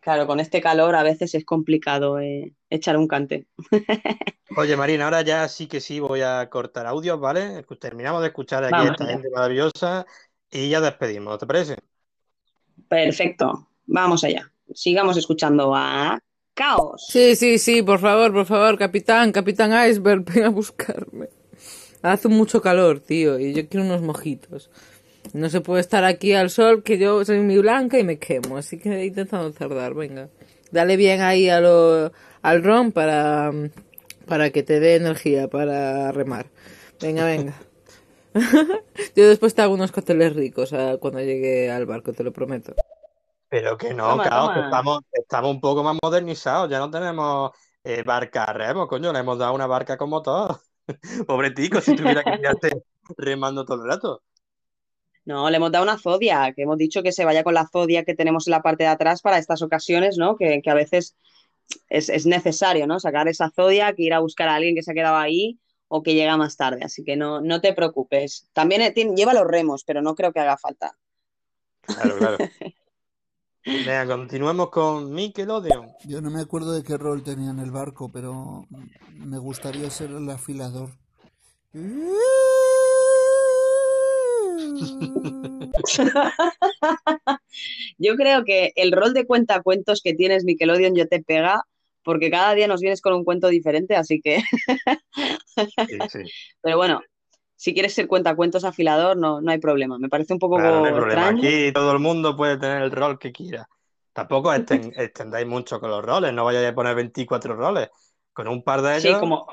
Claro, 0.00 0.26
con 0.26 0.38
este 0.38 0.60
calor 0.60 0.94
a 0.96 1.02
veces 1.02 1.34
es 1.34 1.46
complicado 1.46 2.20
eh, 2.20 2.52
echar 2.68 2.98
un 2.98 3.08
cante. 3.08 3.46
Oye, 4.56 4.76
Marina, 4.76 5.04
ahora 5.04 5.22
ya 5.22 5.48
sí 5.48 5.66
que 5.66 5.80
sí 5.80 5.98
voy 5.98 6.20
a 6.20 6.50
cortar 6.50 6.86
audios, 6.86 7.18
¿vale? 7.18 7.64
Terminamos 7.80 8.20
de 8.20 8.28
escuchar 8.28 8.64
aquí 8.64 8.86
a 8.86 8.90
esta 8.90 9.06
gente 9.06 9.30
maravillosa 9.30 10.04
y 10.54 10.70
ya 10.70 10.80
despedimos, 10.80 11.38
¿te 11.38 11.46
parece? 11.46 11.76
Perfecto, 12.88 13.68
vamos 13.86 14.24
allá. 14.24 14.50
Sigamos 14.72 15.16
escuchando 15.16 15.74
a 15.74 16.18
Caos. 16.54 17.02
Sí, 17.08 17.36
sí, 17.36 17.58
sí, 17.58 17.82
por 17.82 17.98
favor, 18.00 18.32
por 18.32 18.46
favor, 18.46 18.78
capitán, 18.78 19.32
capitán 19.32 19.72
Iceberg, 19.88 20.24
ven 20.34 20.44
a 20.44 20.48
buscarme. 20.48 21.28
Hace 22.02 22.28
mucho 22.28 22.60
calor, 22.62 23.00
tío, 23.00 23.38
y 23.38 23.54
yo 23.54 23.68
quiero 23.68 23.86
unos 23.86 24.02
mojitos. 24.02 24.70
No 25.32 25.50
se 25.50 25.60
puede 25.60 25.80
estar 25.80 26.04
aquí 26.04 26.32
al 26.34 26.50
sol, 26.50 26.82
que 26.82 26.98
yo 26.98 27.24
soy 27.24 27.40
muy 27.40 27.58
blanca 27.58 27.98
y 27.98 28.04
me 28.04 28.18
quemo, 28.18 28.56
así 28.58 28.78
que 28.78 28.90
he 28.90 29.06
intentado 29.06 29.52
tardar, 29.52 29.94
venga. 29.94 30.30
Dale 30.70 30.96
bien 30.96 31.22
ahí 31.22 31.48
a 31.48 31.60
lo, 31.60 32.12
al 32.42 32.62
ron 32.64 32.92
para, 32.92 33.52
para 34.26 34.50
que 34.50 34.62
te 34.62 34.80
dé 34.80 34.96
energía 34.96 35.48
para 35.48 36.12
remar. 36.12 36.46
Venga, 37.00 37.24
venga. 37.24 37.54
yo 39.16 39.28
después 39.28 39.54
te 39.54 39.62
hago 39.62 39.74
unos 39.74 39.92
cócteles 39.92 40.34
ricos 40.34 40.72
ah, 40.72 40.96
cuando 41.00 41.20
llegue 41.20 41.70
al 41.70 41.86
barco, 41.86 42.12
te 42.12 42.24
lo 42.24 42.32
prometo. 42.32 42.74
Pero 43.48 43.78
que 43.78 43.94
no, 43.94 44.08
Toma, 44.10 44.28
Caos, 44.28 44.52
que 44.54 44.60
estamos, 44.60 45.00
estamos 45.12 45.50
un 45.52 45.60
poco 45.60 45.84
más 45.84 45.96
modernizados, 46.02 46.68
ya 46.68 46.78
no 46.78 46.90
tenemos 46.90 47.52
eh, 47.84 48.02
barca 48.02 48.44
a 48.44 48.52
remo, 48.52 48.88
coño, 48.88 49.12
le 49.12 49.20
hemos 49.20 49.38
dado 49.38 49.54
una 49.54 49.66
barca 49.66 49.96
con 49.96 50.10
motor. 50.10 50.60
Pobre 51.26 51.52
tico, 51.52 51.80
si 51.80 51.94
tuviera 51.94 52.24
que 52.24 52.38
quedarse 52.38 52.82
remando 53.16 53.64
todo 53.64 53.82
el 53.84 53.88
rato. 53.88 54.22
No, 55.24 55.48
le 55.48 55.56
hemos 55.56 55.70
dado 55.70 55.84
una 55.84 55.96
zodia, 55.96 56.52
que 56.54 56.62
hemos 56.62 56.76
dicho 56.76 57.02
que 57.02 57.12
se 57.12 57.24
vaya 57.24 57.44
con 57.44 57.54
la 57.54 57.68
zodia 57.68 58.04
que 58.04 58.14
tenemos 58.14 58.46
en 58.46 58.50
la 58.50 58.62
parte 58.62 58.82
de 58.82 58.90
atrás 58.90 59.22
para 59.22 59.38
estas 59.38 59.62
ocasiones, 59.62 60.18
¿no? 60.18 60.36
Que, 60.36 60.60
que 60.60 60.70
a 60.70 60.74
veces 60.74 61.16
es, 61.88 62.08
es 62.08 62.26
necesario, 62.26 62.86
¿no? 62.86 62.98
Sacar 62.98 63.28
esa 63.28 63.50
zodia, 63.50 63.94
que 63.94 64.02
ir 64.02 64.12
a 64.12 64.18
buscar 64.18 64.48
a 64.48 64.56
alguien 64.56 64.74
que 64.74 64.82
se 64.82 64.90
ha 64.90 64.94
quedado 64.94 65.16
ahí 65.16 65.60
o 65.96 66.02
que 66.02 66.14
llega 66.14 66.36
más 66.36 66.56
tarde. 66.56 66.80
Así 66.82 67.04
que 67.04 67.14
no, 67.14 67.40
no 67.40 67.60
te 67.60 67.72
preocupes. 67.72 68.48
También 68.52 68.82
eh, 68.82 68.90
tiene- 68.90 69.14
lleva 69.14 69.32
los 69.32 69.46
remos, 69.46 69.84
pero 69.84 70.02
no 70.02 70.16
creo 70.16 70.32
que 70.32 70.40
haga 70.40 70.58
falta. 70.58 70.96
Claro, 71.82 72.16
claro. 72.18 72.38
Venga, 73.64 74.04
continuemos 74.06 74.70
con 74.70 75.14
Nickelodeon. 75.14 75.92
Yo 76.04 76.20
no 76.20 76.32
me 76.32 76.40
acuerdo 76.40 76.72
de 76.72 76.82
qué 76.82 76.96
rol 76.98 77.22
tenía 77.22 77.50
en 77.50 77.60
el 77.60 77.70
barco, 77.70 78.10
pero 78.10 78.66
me 79.12 79.38
gustaría 79.38 79.88
ser 79.88 80.10
el 80.10 80.28
afilador. 80.28 80.90
Yo 87.98 88.16
creo 88.16 88.44
que 88.44 88.72
el 88.76 88.92
rol 88.92 89.14
de 89.14 89.26
cuentacuentos 89.26 90.00
que 90.02 90.14
tienes, 90.14 90.44
Nickelodeon, 90.44 90.94
yo 90.94 91.08
te 91.08 91.22
pega, 91.22 91.62
porque 92.04 92.30
cada 92.30 92.54
día 92.54 92.68
nos 92.68 92.80
vienes 92.80 93.00
con 93.00 93.14
un 93.14 93.24
cuento 93.24 93.48
diferente, 93.48 93.96
así 93.96 94.20
que. 94.20 94.42
Sí, 95.86 95.98
sí. 96.10 96.18
Pero 96.62 96.76
bueno, 96.76 97.00
si 97.56 97.72
quieres 97.74 97.94
ser 97.94 98.06
cuentacuentos 98.06 98.64
afilador, 98.64 99.16
no, 99.16 99.40
no 99.40 99.50
hay 99.50 99.58
problema. 99.58 99.98
Me 99.98 100.08
parece 100.08 100.32
un 100.32 100.38
poco 100.38 100.56
Claro, 100.56 100.80
no 100.80 100.86
hay 100.86 100.92
problema. 100.92 101.28
Aquí 101.28 101.72
todo 101.72 101.92
el 101.92 101.98
mundo 101.98 102.36
puede 102.36 102.58
tener 102.58 102.82
el 102.82 102.90
rol 102.90 103.18
que 103.18 103.32
quiera. 103.32 103.68
Tampoco 104.12 104.52
extendáis 104.54 105.46
mucho 105.46 105.80
con 105.80 105.90
los 105.90 106.04
roles, 106.04 106.32
no 106.32 106.44
vayáis 106.44 106.68
a 106.68 106.74
poner 106.74 106.94
24 106.94 107.56
roles. 107.56 107.88
Con 108.32 108.48
un 108.48 108.62
par 108.62 108.82
de 108.82 109.00
Sí, 109.00 109.08
ellos, 109.08 109.20
como, 109.20 109.46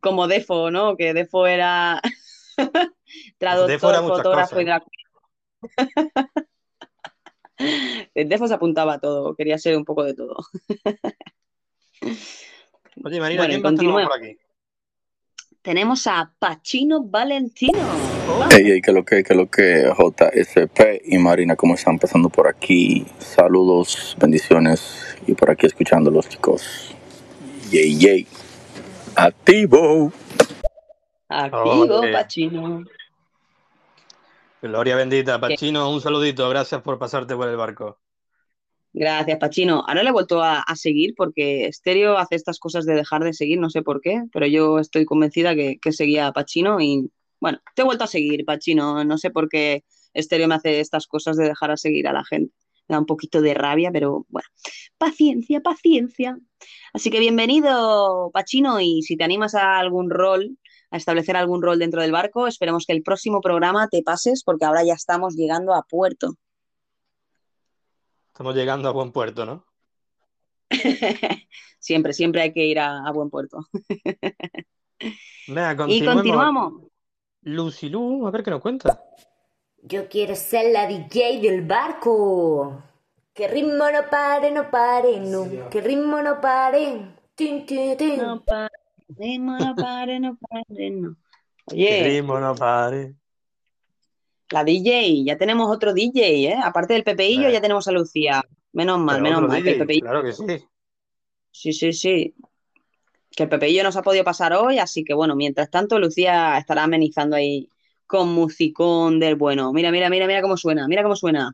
como 0.00 0.26
Defo, 0.28 0.70
¿no? 0.70 0.96
Que 0.96 1.14
Defo 1.14 1.46
era 1.46 2.00
traductor, 3.38 3.70
Defo 3.70 3.90
era 3.90 4.00
muchas 4.02 4.18
fotógrafo 4.18 4.60
y 4.60 4.64
drag- 4.64 4.84
Defo 8.14 8.46
se 8.46 8.54
apuntaba 8.54 8.94
a 8.94 8.98
todo, 9.00 9.34
quería 9.34 9.58
ser 9.58 9.76
un 9.76 9.84
poco 9.84 10.04
de 10.04 10.14
todo. 10.14 10.36
Oye, 13.04 13.20
Marina, 13.20 13.42
Bueno, 13.42 13.52
¿quién 13.52 13.62
continuemos. 13.62 14.08
por 14.08 14.18
aquí? 14.18 14.38
Tenemos 15.62 16.06
a 16.06 16.32
Pachino 16.38 17.02
Valentino. 17.02 17.78
Ey, 18.50 18.70
ey, 18.70 18.80
que 18.80 18.92
lo 18.92 19.04
que, 19.04 19.24
que 19.24 19.34
lo 19.34 19.50
que, 19.50 19.84
JSP 19.96 21.02
y 21.04 21.18
Marina, 21.18 21.56
¿cómo 21.56 21.74
están 21.74 21.98
pasando 21.98 22.28
por 22.28 22.46
aquí? 22.46 23.04
Saludos, 23.18 24.16
bendiciones 24.18 25.16
y 25.26 25.34
por 25.34 25.50
aquí 25.50 25.66
escuchándolos, 25.66 26.28
chicos. 26.28 26.94
Yay, 27.70 27.98
yay. 27.98 28.26
Activo. 29.16 30.12
Activo, 31.28 32.00
Oye. 32.00 32.12
Pachino. 32.12 32.84
Gloria 34.62 34.96
bendita. 34.96 35.40
Pachino, 35.40 35.90
un 35.90 36.00
saludito. 36.00 36.48
Gracias 36.48 36.80
por 36.82 36.98
pasarte 36.98 37.34
por 37.34 37.48
el 37.48 37.56
barco. 37.56 37.98
Gracias, 38.98 39.38
Pachino. 39.38 39.84
Ahora 39.86 40.02
le 40.02 40.08
he 40.08 40.12
vuelto 40.12 40.42
a, 40.42 40.64
seguir 40.74 41.12
porque 41.14 41.70
Stereo 41.70 42.16
hace 42.16 42.34
estas 42.34 42.58
cosas 42.58 42.86
de 42.86 42.94
dejar 42.94 43.22
de 43.22 43.34
seguir, 43.34 43.60
no 43.60 43.68
sé 43.68 43.82
por 43.82 44.00
qué, 44.00 44.22
pero 44.32 44.46
yo 44.46 44.78
estoy 44.78 45.04
convencida 45.04 45.54
que, 45.54 45.78
que 45.78 45.92
seguía 45.92 46.26
a 46.26 46.32
Pachino 46.32 46.80
y 46.80 47.10
bueno, 47.38 47.58
te 47.74 47.82
he 47.82 47.84
vuelto 47.84 48.04
a 48.04 48.06
seguir, 48.06 48.46
Pachino. 48.46 49.04
No 49.04 49.18
sé 49.18 49.30
por 49.30 49.50
qué 49.50 49.84
Stereo 50.16 50.48
me 50.48 50.54
hace 50.54 50.80
estas 50.80 51.06
cosas 51.06 51.36
de 51.36 51.44
dejar 51.44 51.70
a 51.72 51.76
seguir 51.76 52.08
a 52.08 52.14
la 52.14 52.24
gente. 52.24 52.54
Me 52.88 52.94
da 52.94 53.00
un 53.00 53.04
poquito 53.04 53.42
de 53.42 53.52
rabia, 53.52 53.90
pero 53.92 54.24
bueno, 54.30 54.48
paciencia, 54.96 55.60
paciencia. 55.60 56.38
Así 56.94 57.10
que 57.10 57.20
bienvenido, 57.20 58.30
Pachino, 58.32 58.80
y 58.80 59.02
si 59.02 59.18
te 59.18 59.24
animas 59.24 59.54
a 59.54 59.78
algún 59.78 60.08
rol, 60.08 60.56
a 60.90 60.96
establecer 60.96 61.36
algún 61.36 61.60
rol 61.60 61.78
dentro 61.78 62.00
del 62.00 62.12
barco, 62.12 62.46
esperemos 62.46 62.86
que 62.86 62.94
el 62.94 63.02
próximo 63.02 63.42
programa 63.42 63.88
te 63.88 64.02
pases 64.02 64.42
porque 64.42 64.64
ahora 64.64 64.84
ya 64.84 64.94
estamos 64.94 65.36
llegando 65.36 65.74
a 65.74 65.82
puerto. 65.82 66.38
Estamos 68.36 68.54
llegando 68.54 68.86
a 68.86 68.92
buen 68.92 69.12
puerto, 69.12 69.46
¿no? 69.46 69.64
Siempre, 71.78 72.12
siempre 72.12 72.42
hay 72.42 72.52
que 72.52 72.66
ir 72.66 72.78
a, 72.78 73.08
a 73.08 73.10
buen 73.10 73.30
puerto. 73.30 73.66
Venga, 75.48 75.86
Y 75.88 76.04
continuamos. 76.04 76.82
Lucy 77.40 77.88
Lu, 77.88 78.26
a 78.26 78.30
ver 78.30 78.42
qué 78.42 78.50
nos 78.50 78.60
cuenta. 78.60 79.02
Yo 79.84 80.06
quiero 80.10 80.36
ser 80.36 80.70
la 80.70 80.86
DJ 80.86 81.40
del 81.40 81.62
barco. 81.62 82.82
Que 83.32 83.48
ritmo 83.48 83.90
no 83.90 84.10
pare, 84.10 84.50
no 84.50 84.70
pare, 84.70 85.18
no. 85.18 85.70
Que 85.70 85.80
ritmo 85.80 86.20
no 86.20 86.38
pare. 86.38 87.14
Tin, 87.34 87.64
tin, 87.64 87.96
tin. 87.96 88.18
No 88.18 88.44
pare, 88.44 88.74
ritmo 89.16 89.56
no 89.56 89.74
pare, 89.74 90.20
no 90.20 90.36
pare, 90.36 90.90
no. 90.90 91.16
Que 91.66 91.74
Oye, 91.74 92.02
ritmo 92.02 92.38
no 92.38 92.54
pare. 92.54 93.14
La 94.50 94.64
DJ, 94.64 95.24
ya 95.24 95.36
tenemos 95.36 95.68
otro 95.74 95.92
DJ, 95.92 96.48
¿eh? 96.50 96.56
Aparte 96.62 96.94
del 96.94 97.04
Pepeillo, 97.04 97.48
Eh. 97.48 97.52
ya 97.52 97.60
tenemos 97.60 97.86
a 97.88 97.92
Lucía. 97.92 98.42
Menos 98.72 98.98
mal, 98.98 99.22
Pero 99.22 99.36
menos 99.36 99.48
mal. 99.48 99.62
Que 99.62 99.70
el 99.70 99.74
DJ, 99.74 99.78
Pepeillo, 99.80 100.02
claro 100.02 100.22
que 100.22 100.32
sí. 100.32 100.44
sí, 101.50 101.72
sí, 101.72 101.92
sí. 101.92 102.34
Que 103.34 103.42
el 103.44 103.48
Pepeillo 103.48 103.82
nos 103.82 103.96
ha 103.96 104.02
podido 104.02 104.24
pasar 104.24 104.52
hoy, 104.54 104.78
así 104.78 105.04
que 105.04 105.14
bueno, 105.14 105.34
mientras 105.36 105.70
tanto, 105.70 105.98
Lucía 105.98 106.56
estará 106.58 106.84
amenizando 106.84 107.36
ahí 107.36 107.68
con 108.06 108.28
musicón 108.32 109.18
del 109.20 109.34
bueno. 109.34 109.72
Mira, 109.72 109.90
mira, 109.90 110.08
mira, 110.08 110.26
mira 110.26 110.40
cómo 110.42 110.56
suena, 110.56 110.86
mira 110.88 111.02
cómo 111.02 111.16
suena. 111.16 111.52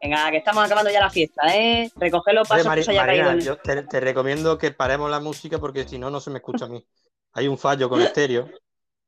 Venga, 0.00 0.30
que 0.30 0.36
estamos 0.38 0.64
acabando 0.64 0.90
ya 0.92 1.00
la 1.00 1.10
fiesta, 1.10 1.42
¿eh? 1.56 1.90
Recoger 1.96 2.34
los 2.34 2.48
pasos 2.48 2.66
Mari- 2.66 2.80
que 2.80 2.84
se 2.84 2.90
haya 2.92 3.00
Marina, 3.00 3.34
caído. 3.34 3.44
yo 3.44 3.56
te, 3.58 3.82
te 3.82 4.00
recomiendo 4.00 4.58
que 4.58 4.70
paremos 4.70 5.10
la 5.10 5.20
música 5.20 5.58
porque 5.58 5.86
si 5.86 5.98
no, 5.98 6.10
no 6.10 6.20
se 6.20 6.30
me 6.30 6.38
escucha 6.38 6.64
a 6.66 6.68
mí. 6.68 6.86
Hay 7.32 7.48
un 7.48 7.58
fallo 7.58 7.88
con 7.88 8.00
estéreo, 8.00 8.48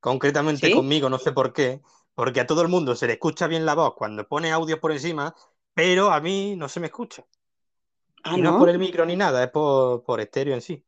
concretamente 0.00 0.68
¿Sí? 0.68 0.72
conmigo, 0.72 1.08
no 1.08 1.18
sé 1.18 1.32
por 1.32 1.52
qué, 1.52 1.80
porque 2.14 2.40
a 2.40 2.46
todo 2.46 2.62
el 2.62 2.68
mundo 2.68 2.94
se 2.96 3.06
le 3.06 3.14
escucha 3.14 3.46
bien 3.46 3.64
la 3.66 3.74
voz 3.74 3.94
cuando 3.96 4.26
pone 4.28 4.52
audios 4.52 4.78
por 4.80 4.92
encima, 4.92 5.34
pero 5.74 6.10
a 6.12 6.20
mí 6.20 6.56
no 6.56 6.68
se 6.68 6.80
me 6.80 6.86
escucha. 6.88 7.24
Ah, 8.22 8.36
y 8.36 8.40
no, 8.42 8.50
¿no? 8.50 8.56
es 8.56 8.58
por 8.58 8.68
el 8.70 8.78
micro 8.78 9.04
ni 9.06 9.16
nada, 9.16 9.42
es 9.44 9.50
por, 9.50 10.02
por 10.04 10.20
estéreo 10.20 10.54
en 10.54 10.62
sí. 10.62 10.84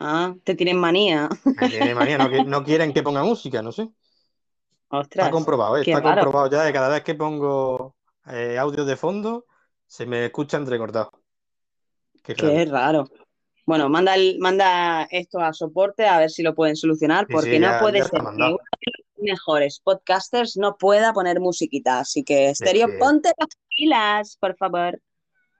Ah, 0.00 0.34
te 0.44 0.54
tienen 0.54 0.78
manía. 0.78 1.28
Me 1.56 1.68
tiene 1.68 1.94
manía, 1.94 2.16
no, 2.18 2.28
qui- 2.30 2.44
no 2.46 2.64
quieren 2.64 2.92
que 2.94 3.02
ponga 3.02 3.22
música, 3.24 3.60
no 3.62 3.70
sé. 3.72 3.88
Ostras, 4.90 5.26
Está 5.26 5.30
comprobado, 5.30 5.76
¿eh? 5.76 5.80
está 5.82 6.00
raro. 6.00 6.22
comprobado 6.22 6.48
ya 6.50 6.66
que 6.66 6.72
cada 6.72 6.88
vez 6.88 7.02
que 7.02 7.14
pongo 7.14 7.96
eh, 8.30 8.58
audios 8.58 8.86
de 8.86 8.96
fondo 8.96 9.46
se 9.86 10.06
me 10.06 10.26
escucha 10.26 10.56
entrecortado. 10.56 11.10
Qué 12.22 12.34
raro. 12.34 12.54
Qué 12.54 12.64
raro. 12.66 13.04
Bueno, 13.66 13.88
manda, 13.90 14.14
el- 14.14 14.38
manda 14.38 15.06
esto 15.10 15.40
a 15.40 15.52
soporte 15.52 16.06
a 16.06 16.18
ver 16.18 16.30
si 16.30 16.42
lo 16.42 16.54
pueden 16.54 16.74
solucionar, 16.76 17.26
Sí, 17.28 17.32
porque 17.34 17.52
sí, 17.52 17.58
no 17.58 17.78
puede 17.80 18.02
ser 18.02 18.10
que 18.12 18.22
mandado. 18.22 18.50
uno 18.52 18.58
de 18.58 18.92
los 18.96 19.24
mejores 19.32 19.80
podcasters 19.84 20.56
no 20.56 20.76
pueda 20.78 21.12
poner 21.12 21.38
musiquita. 21.40 22.00
Así 22.00 22.24
que, 22.24 22.54
Stereo, 22.54 22.86
que- 22.88 22.94
ponte 22.98 23.30
las 23.38 23.48
pilas, 23.68 24.36
por 24.40 24.56
favor. 24.56 25.00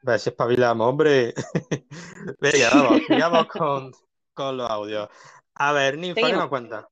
A 0.07 0.11
ver 0.13 0.21
si 0.21 0.31
espabilamos, 0.31 0.87
hombre. 0.89 1.35
Venga, 2.41 2.71
vamos, 2.73 3.01
sigamos 3.07 3.47
con, 3.47 3.93
con 4.33 4.57
los 4.57 4.71
audios. 4.71 5.09
A 5.55 5.73
ver, 5.73 5.99
Ninfa, 5.99 6.15
¿qué 6.15 6.21
Seguimos. 6.23 6.43
nos 6.45 6.49
cuenta? 6.49 6.89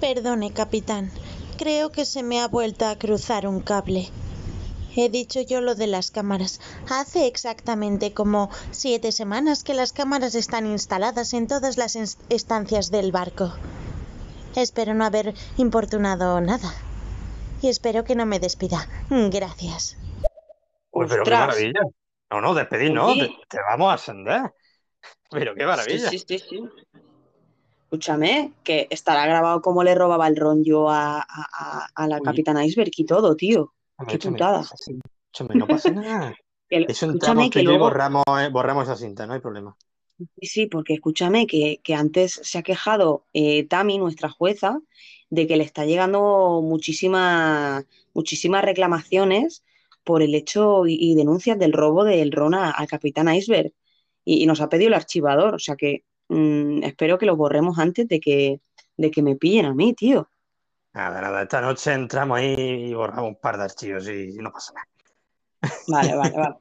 Perdone, 0.00 0.52
capitán. 0.52 1.10
Creo 1.56 1.90
que 1.90 2.04
se 2.04 2.22
me 2.22 2.40
ha 2.40 2.48
vuelto 2.48 2.86
a 2.86 2.96
cruzar 2.96 3.46
un 3.46 3.60
cable. 3.60 4.08
He 4.96 5.08
dicho 5.08 5.40
yo 5.40 5.60
lo 5.60 5.74
de 5.74 5.86
las 5.86 6.10
cámaras. 6.10 6.60
Hace 6.88 7.26
exactamente 7.26 8.12
como 8.14 8.50
siete 8.70 9.12
semanas 9.12 9.62
que 9.62 9.74
las 9.74 9.92
cámaras 9.92 10.34
están 10.34 10.66
instaladas 10.66 11.34
en 11.34 11.46
todas 11.46 11.76
las 11.76 11.96
estancias 12.28 12.90
del 12.90 13.12
barco. 13.12 13.52
Espero 14.56 14.94
no 14.94 15.04
haber 15.04 15.34
importunado 15.56 16.40
nada. 16.40 16.72
Y 17.60 17.68
espero 17.68 18.04
que 18.04 18.14
no 18.14 18.26
me 18.26 18.40
despida. 18.40 18.88
Gracias. 19.10 19.96
Uy, 20.90 21.06
pero 21.08 21.24
qué 21.24 21.30
maravilla. 21.30 21.80
No, 22.30 22.40
no, 22.40 22.54
despedir, 22.54 22.92
no, 22.92 23.06
te, 23.14 23.30
te 23.48 23.58
vamos 23.68 23.90
a 23.90 23.94
ascender. 23.94 24.52
Pero 25.30 25.54
qué 25.54 25.64
maravilla. 25.64 26.10
Sí, 26.10 26.18
sí, 26.18 26.38
sí, 26.38 26.44
sí. 26.48 26.68
Escúchame, 27.84 28.52
que 28.64 28.86
estará 28.90 29.26
grabado 29.26 29.62
cómo 29.62 29.82
le 29.82 29.94
robaba 29.94 30.28
el 30.28 30.36
ron 30.36 30.62
yo 30.62 30.90
a, 30.90 31.18
a- 31.20 31.24
a- 31.28 31.88
a 31.94 32.06
la 32.06 32.18
Uy. 32.18 32.22
Capitana 32.24 32.64
Iceberg 32.66 32.90
y 32.96 33.04
todo, 33.06 33.34
tío. 33.34 33.72
Hombre, 33.98 34.12
Qué 34.12 34.16
échame, 34.16 34.38
putada. 34.38 34.64
échame, 35.32 35.54
no 35.54 35.66
pasa 35.66 35.90
nada. 35.90 36.34
Que- 36.70 36.84
escúchame 36.86 37.12
entramos 37.14 37.44
tú 37.50 37.58
que 37.58 37.62
luego, 37.62 37.84
borramos, 37.84 38.24
eh, 38.42 38.48
borramos 38.52 38.84
esa 38.84 38.94
cinta, 38.96 39.26
no 39.26 39.32
hay 39.32 39.40
problema. 39.40 39.74
sí, 40.42 40.66
porque 40.66 40.92
escúchame 40.94 41.46
que, 41.46 41.80
que 41.82 41.94
antes 41.94 42.40
se 42.42 42.58
ha 42.58 42.62
quejado 42.62 43.24
eh, 43.32 43.66
Tami, 43.66 43.96
nuestra 43.96 44.28
jueza, 44.28 44.78
de 45.30 45.46
que 45.46 45.56
le 45.56 45.64
está 45.64 45.86
llegando 45.86 46.60
muchísimas, 46.62 47.86
muchísimas 48.12 48.62
reclamaciones 48.64 49.64
por 50.04 50.22
el 50.22 50.34
hecho 50.34 50.86
y, 50.86 50.98
y 51.00 51.14
denuncias 51.14 51.58
del 51.58 51.72
robo 51.72 52.04
del 52.04 52.32
ron 52.32 52.54
a- 52.54 52.70
al 52.70 52.86
Capitán 52.86 53.34
Iceberg. 53.34 53.72
Y, 54.26 54.42
y 54.42 54.46
nos 54.46 54.60
ha 54.60 54.68
pedido 54.68 54.88
el 54.88 54.94
archivador, 54.94 55.54
o 55.54 55.58
sea 55.58 55.74
que 55.76 56.04
mm, 56.28 56.82
espero 56.84 57.16
que 57.16 57.24
lo 57.26 57.36
borremos 57.36 57.78
antes 57.78 58.06
de 58.08 58.20
que, 58.20 58.60
de 58.98 59.10
que 59.10 59.22
me 59.22 59.36
pillen 59.36 59.64
a 59.64 59.74
mí, 59.74 59.94
tío. 59.94 60.28
Nada, 60.92 61.20
nada, 61.20 61.42
esta 61.42 61.60
noche 61.60 61.92
entramos 61.92 62.38
ahí 62.38 62.54
y 62.56 62.94
borramos 62.94 63.28
un 63.28 63.40
par 63.40 63.56
de 63.56 63.64
archivos 63.64 64.08
y 64.08 64.36
no 64.38 64.50
pasa 64.50 64.72
nada. 64.74 64.88
Vale, 65.88 66.16
vale, 66.16 66.36
vale. 66.36 66.54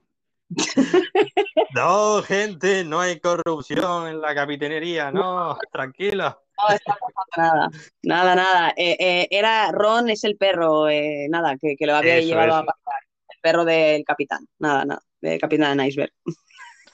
No, 1.74 2.24
gente, 2.24 2.84
no 2.84 3.02
hay 3.02 3.20
corrupción 3.20 4.08
en 4.08 4.22
la 4.22 4.34
capitanería, 4.34 5.12
no, 5.12 5.58
tranquilo. 5.72 6.44
No 6.58 6.74
está 6.74 6.96
pasando 6.96 7.26
nada, 7.36 7.70
nada, 8.02 8.36
nada. 8.36 8.74
Eh, 8.76 8.96
eh, 9.00 9.28
era 9.30 9.72
Ron, 9.72 10.10
es 10.10 10.24
el 10.24 10.38
perro, 10.38 10.90
eh, 10.90 11.28
nada, 11.30 11.56
que, 11.58 11.76
que 11.78 11.86
lo 11.86 11.96
había 11.96 12.18
Eso, 12.18 12.30
llevado 12.30 12.56
a 12.56 12.66
pasar. 12.66 13.02
El 13.30 13.40
perro 13.42 13.66
del 13.66 14.04
capitán, 14.06 14.48
nada, 14.58 14.86
nada, 14.86 15.02
del 15.22 15.40
capitán 15.40 15.80
Iceberg. 15.82 16.14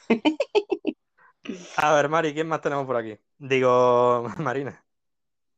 A 1.78 1.94
ver, 1.94 2.10
Mari, 2.10 2.34
¿quién 2.34 2.48
más 2.48 2.62
tenemos 2.62 2.86
por 2.86 2.96
aquí? 2.98 3.18
Digo, 3.38 4.26
Marina. 4.38 4.84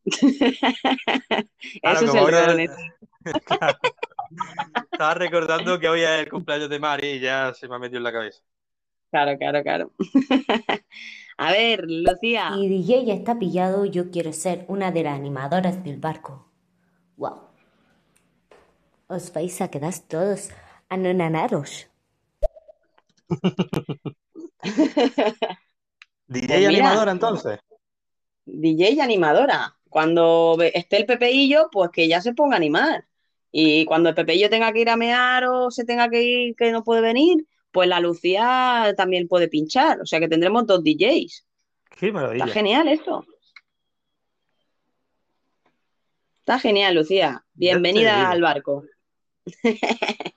Claro, 1.81 2.01
Eso 2.01 2.29
es 2.29 2.37
el. 2.49 2.69
Claro. 3.45 3.77
Estaba 4.91 5.13
recordando 5.13 5.79
que 5.79 5.87
hoy 5.89 6.01
es 6.01 6.09
el 6.21 6.29
cumpleaños 6.29 6.69
de 6.69 6.79
Mari 6.79 7.07
y 7.11 7.19
ya 7.19 7.53
se 7.53 7.67
me 7.67 7.75
ha 7.75 7.79
metido 7.79 7.97
en 7.99 8.03
la 8.03 8.11
cabeza. 8.11 8.41
Claro, 9.11 9.37
claro, 9.37 9.63
claro. 9.63 9.91
A 11.37 11.51
ver, 11.51 11.85
Lucía. 11.87 12.51
Si 12.53 12.67
DJ 12.67 13.05
ya 13.05 13.13
está 13.13 13.37
pillado, 13.39 13.85
yo 13.85 14.09
quiero 14.11 14.33
ser 14.33 14.65
una 14.67 14.91
de 14.91 15.03
las 15.03 15.15
animadoras 15.15 15.83
del 15.83 15.99
barco. 15.99 16.49
¡Wow! 17.17 17.41
Os 19.15 19.25
vais 19.35 19.57
a 19.61 19.67
quedar 19.73 19.95
todos 20.13 20.41
anonanados. 20.95 21.71
DJ 26.27 26.47
Pues 26.47 26.67
animadora, 26.67 27.11
entonces. 27.11 27.59
DJ 28.45 28.91
y 28.93 28.99
animadora. 29.01 29.75
Cuando 29.95 30.57
esté 30.73 30.97
el 30.97 31.05
Pepeillo, 31.05 31.69
pues 31.71 31.89
que 31.89 32.09
ya 32.09 32.19
se 32.19 32.33
ponga 32.33 32.55
a 32.55 32.57
animar. 32.57 33.05
Y 33.49 33.85
cuando 33.85 34.09
el 34.09 34.15
Pepeillo 34.15 34.49
tenga 34.49 34.73
que 34.73 34.81
ir 34.81 34.89
a 34.89 34.97
mear 34.97 35.45
o 35.45 35.71
se 35.71 35.85
tenga 35.85 36.09
que 36.09 36.21
ir 36.21 36.55
que 36.57 36.69
no 36.73 36.83
puede 36.83 36.99
venir, 36.99 37.47
pues 37.71 37.87
la 37.87 38.01
Lucía 38.01 38.93
también 38.97 39.29
puede 39.29 39.47
pinchar. 39.47 40.01
O 40.01 40.05
sea 40.05 40.19
que 40.19 40.27
tendremos 40.27 40.67
dos 40.67 40.83
DJs. 40.83 41.45
Qué 41.97 42.07
Está 42.07 42.11
maravilla. 42.11 42.47
genial 42.47 42.89
esto. 42.89 43.25
Está 46.39 46.59
genial, 46.59 46.95
Lucía. 46.95 47.45
Bienvenida 47.53 48.29
al 48.29 48.41
barco. 48.41 48.83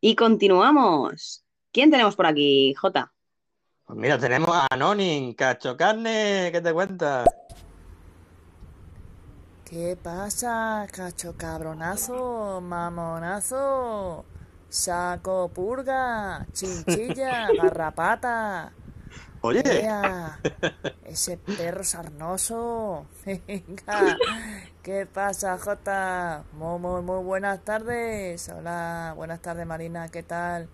Y 0.00 0.14
continuamos. 0.16 1.44
¿Quién 1.72 1.90
tenemos 1.90 2.14
por 2.16 2.26
aquí, 2.26 2.72
Jota? 2.74 3.12
Pues 3.84 3.98
mira, 3.98 4.18
tenemos 4.18 4.50
a 4.54 4.66
Anonin, 4.70 5.34
Cacho 5.34 5.76
Carne, 5.76 6.50
¿qué 6.52 6.60
te 6.60 6.72
cuenta? 6.72 7.24
¿Qué 9.68 9.98
pasa, 10.02 10.86
cacho 10.90 11.36
cabronazo, 11.36 12.58
mamonazo? 12.62 14.24
Saco 14.70 15.50
purga, 15.52 16.46
chinchilla, 16.54 17.48
garrapata. 17.62 18.72
Oye. 19.42 19.60
Ea, 19.66 20.40
ese 21.04 21.36
perro 21.36 21.84
sarnoso. 21.84 23.08
Venga, 23.26 24.16
¿qué 24.82 25.04
pasa, 25.04 25.58
Jota? 25.58 26.44
Muy, 26.54 26.78
muy, 26.78 27.02
muy 27.02 27.22
buenas 27.22 27.62
tardes. 27.62 28.48
Hola, 28.48 29.12
buenas 29.16 29.40
tardes, 29.42 29.66
Marina, 29.66 30.08
¿qué 30.08 30.22
tal? 30.22 30.70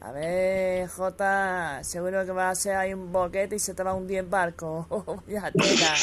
A 0.00 0.12
ver, 0.12 0.86
Jota, 0.86 1.80
seguro 1.82 2.24
que 2.24 2.30
va 2.30 2.50
a 2.50 2.54
ser 2.54 2.76
ahí 2.76 2.94
un 2.94 3.10
boquete 3.10 3.56
y 3.56 3.58
se 3.58 3.74
te 3.74 3.82
va 3.82 3.90
a 3.90 3.94
hundir 3.94 4.18
el 4.18 4.26
barco. 4.26 4.86
ya 5.26 5.50
tela. 5.50 5.94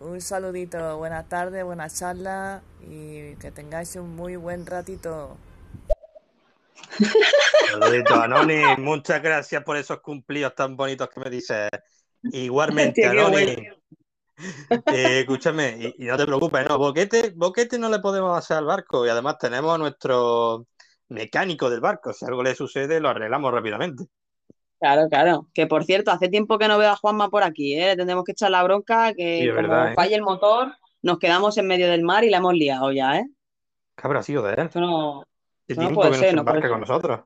Un 0.00 0.18
saludito, 0.22 0.96
buenas 0.96 1.28
tardes, 1.28 1.62
buena 1.62 1.90
charla 1.90 2.62
y 2.88 3.34
que 3.36 3.50
tengáis 3.50 3.96
un 3.96 4.16
muy 4.16 4.34
buen 4.36 4.64
ratito. 4.64 5.36
Saludito, 7.70 8.14
Anonin, 8.14 8.82
muchas 8.82 9.22
gracias 9.22 9.62
por 9.62 9.76
esos 9.76 10.00
cumplidos 10.00 10.54
tan 10.54 10.74
bonitos 10.74 11.10
que 11.10 11.20
me 11.20 11.28
dices. 11.28 11.68
Igualmente, 12.22 13.04
Anonin. 13.06 13.68
Eh, 14.86 15.20
escúchame, 15.20 15.76
y, 15.98 16.04
y 16.04 16.06
no 16.06 16.16
te 16.16 16.24
preocupes, 16.24 16.66
no, 16.66 16.78
boquete, 16.78 17.34
boquete 17.36 17.78
no 17.78 17.90
le 17.90 17.98
podemos 17.98 18.38
hacer 18.38 18.56
al 18.56 18.64
barco 18.64 19.04
y 19.04 19.10
además 19.10 19.36
tenemos 19.36 19.74
a 19.74 19.76
nuestro 19.76 20.66
mecánico 21.10 21.68
del 21.68 21.82
barco. 21.82 22.14
Si 22.14 22.24
algo 22.24 22.42
le 22.42 22.54
sucede, 22.54 23.00
lo 23.00 23.10
arreglamos 23.10 23.52
rápidamente. 23.52 24.06
Claro, 24.80 25.08
claro. 25.10 25.46
Que 25.54 25.66
por 25.66 25.84
cierto, 25.84 26.10
hace 26.10 26.28
tiempo 26.28 26.58
que 26.58 26.66
no 26.68 26.78
veo 26.78 26.90
a 26.90 26.96
Juanma 26.96 27.28
por 27.28 27.42
aquí, 27.44 27.74
¿eh? 27.74 27.88
Le 27.88 27.96
tendremos 27.96 28.24
que 28.24 28.32
echar 28.32 28.50
la 28.50 28.62
bronca, 28.62 29.12
que 29.14 29.40
Sí, 29.40 29.48
es 29.48 29.54
como 29.54 29.68
verdad, 29.68 29.92
¿eh? 29.92 29.94
falle 29.94 30.14
el 30.14 30.22
motor, 30.22 30.74
nos 31.02 31.18
quedamos 31.18 31.58
en 31.58 31.66
medio 31.66 31.88
del 31.90 32.02
mar 32.02 32.24
y 32.24 32.30
la 32.30 32.38
hemos 32.38 32.54
liado 32.54 32.90
ya, 32.92 33.18
¿eh? 33.18 33.26
¿Qué 33.96 34.06
habrá 34.06 34.22
sido 34.22 34.42
de 34.42 34.54
él? 34.54 34.60
Esto 34.60 34.80
no, 34.80 35.24
no 35.68 35.92
puede 35.92 36.10
que 36.12 36.16
ser, 36.16 36.30
se 36.30 36.36
no 36.36 36.44
puede 36.44 36.62
con 36.62 36.70
ser. 36.70 36.80
nosotros. 36.80 37.20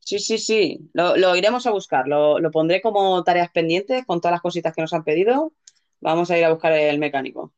Sí, 0.00 0.18
sí, 0.18 0.38
sí. 0.38 0.90
Lo, 0.92 1.16
lo 1.16 1.36
iremos 1.36 1.66
a 1.66 1.70
buscar. 1.70 2.06
Lo, 2.08 2.38
lo 2.38 2.50
pondré 2.50 2.82
como 2.82 3.22
tareas 3.22 3.50
pendientes 3.50 4.04
con 4.06 4.20
todas 4.20 4.32
las 4.32 4.40
cositas 4.42 4.74
que 4.74 4.82
nos 4.82 4.92
han 4.92 5.04
pedido. 5.04 5.52
Vamos 6.00 6.30
a 6.30 6.38
ir 6.38 6.44
a 6.44 6.50
buscar 6.50 6.72
el 6.72 6.98
mecánico. 6.98 7.52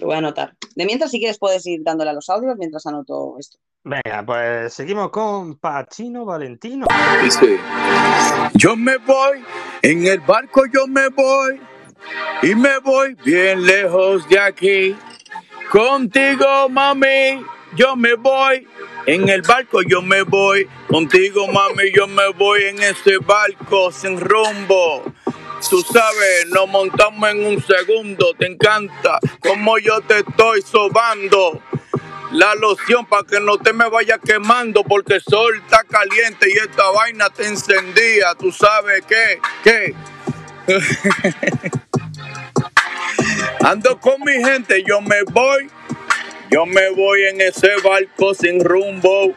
Lo 0.00 0.06
voy 0.06 0.16
a 0.16 0.18
anotar. 0.18 0.54
De 0.74 0.84
mientras, 0.84 1.10
si 1.10 1.18
quieres, 1.18 1.38
puedes 1.38 1.66
ir 1.66 1.80
dándole 1.82 2.10
a 2.10 2.14
los 2.14 2.28
audios 2.28 2.56
mientras 2.56 2.86
anoto 2.86 3.36
esto. 3.38 3.58
Venga, 3.84 4.24
pues 4.26 4.74
seguimos 4.74 5.10
con 5.10 5.58
Pachino 5.58 6.24
Valentino. 6.24 6.88
Dice, 7.22 7.58
yo 8.54 8.74
me 8.74 8.96
voy, 8.96 9.44
en 9.82 10.06
el 10.06 10.18
barco 10.18 10.64
yo 10.72 10.88
me 10.88 11.08
voy, 11.08 11.60
y 12.42 12.54
me 12.56 12.80
voy 12.80 13.14
bien 13.24 13.64
lejos 13.64 14.28
de 14.28 14.40
aquí. 14.40 14.96
Contigo, 15.70 16.68
mami, 16.68 17.44
yo 17.76 17.94
me 17.94 18.14
voy, 18.14 18.66
en 19.06 19.28
el 19.28 19.42
barco 19.42 19.82
yo 19.82 20.02
me 20.02 20.22
voy. 20.22 20.68
Contigo, 20.88 21.46
mami, 21.46 21.92
yo 21.94 22.08
me 22.08 22.28
voy 22.36 22.64
en 22.64 22.82
ese 22.82 23.18
barco 23.18 23.92
sin 23.92 24.18
rumbo. 24.18 25.04
Tú 25.68 25.82
sabes, 25.82 26.46
nos 26.48 26.68
montamos 26.68 27.28
en 27.30 27.44
un 27.44 27.64
segundo, 27.64 28.34
te 28.38 28.46
encanta 28.46 29.18
como 29.40 29.78
yo 29.78 30.00
te 30.02 30.18
estoy 30.18 30.62
sobando. 30.62 31.60
La 32.30 32.54
loción 32.54 33.06
para 33.06 33.24
que 33.24 33.40
no 33.40 33.58
te 33.58 33.72
me 33.72 33.88
vaya 33.88 34.18
quemando 34.18 34.84
porque 34.84 35.14
el 35.14 35.22
sol 35.22 35.56
está 35.56 35.82
caliente 35.84 36.48
y 36.48 36.58
esta 36.58 36.90
vaina 36.90 37.30
te 37.30 37.46
encendía. 37.46 38.34
Tú 38.38 38.52
sabes 38.52 39.02
qué, 39.08 39.40
qué. 39.64 39.94
Ando 43.60 43.98
con 44.00 44.20
mi 44.22 44.34
gente, 44.34 44.84
yo 44.86 45.00
me 45.00 45.22
voy. 45.24 45.68
Yo 46.50 46.64
me 46.66 46.90
voy 46.90 47.24
en 47.24 47.40
ese 47.40 47.70
barco 47.82 48.34
sin 48.34 48.62
rumbo. 48.62 49.34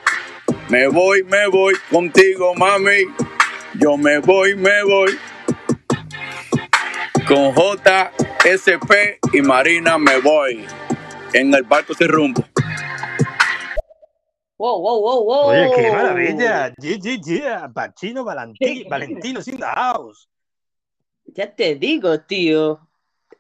Me 0.68 0.88
voy, 0.88 1.24
me 1.24 1.48
voy 1.48 1.76
contigo, 1.90 2.54
mami. 2.56 3.06
Yo 3.76 3.98
me 3.98 4.20
voy, 4.20 4.56
me 4.56 4.84
voy. 4.84 5.18
Con 7.30 7.54
JSP 7.54 9.20
y 9.34 9.42
Marina 9.42 9.98
me 10.00 10.20
voy. 10.20 10.66
En 11.34 11.54
el 11.54 11.62
barco 11.64 11.94
sin 11.94 12.08
rumbo. 12.10 12.44
Wow, 14.58 14.82
wow, 14.82 15.00
wow, 15.02 15.24
wow. 15.24 15.50
Oye, 15.50 15.72
qué 15.76 15.92
maravilla. 15.92 16.74
Yeah, 16.82 16.98
yeah, 16.98 17.22
yeah. 17.24 17.70
Pachino 17.72 18.26
Valenti- 18.26 18.84
Valentino 18.90 19.42
sin 19.42 19.58
the 19.58 19.66
house. 19.66 20.28
Ya 21.26 21.54
te 21.54 21.76
digo, 21.76 22.20
tío. 22.22 22.80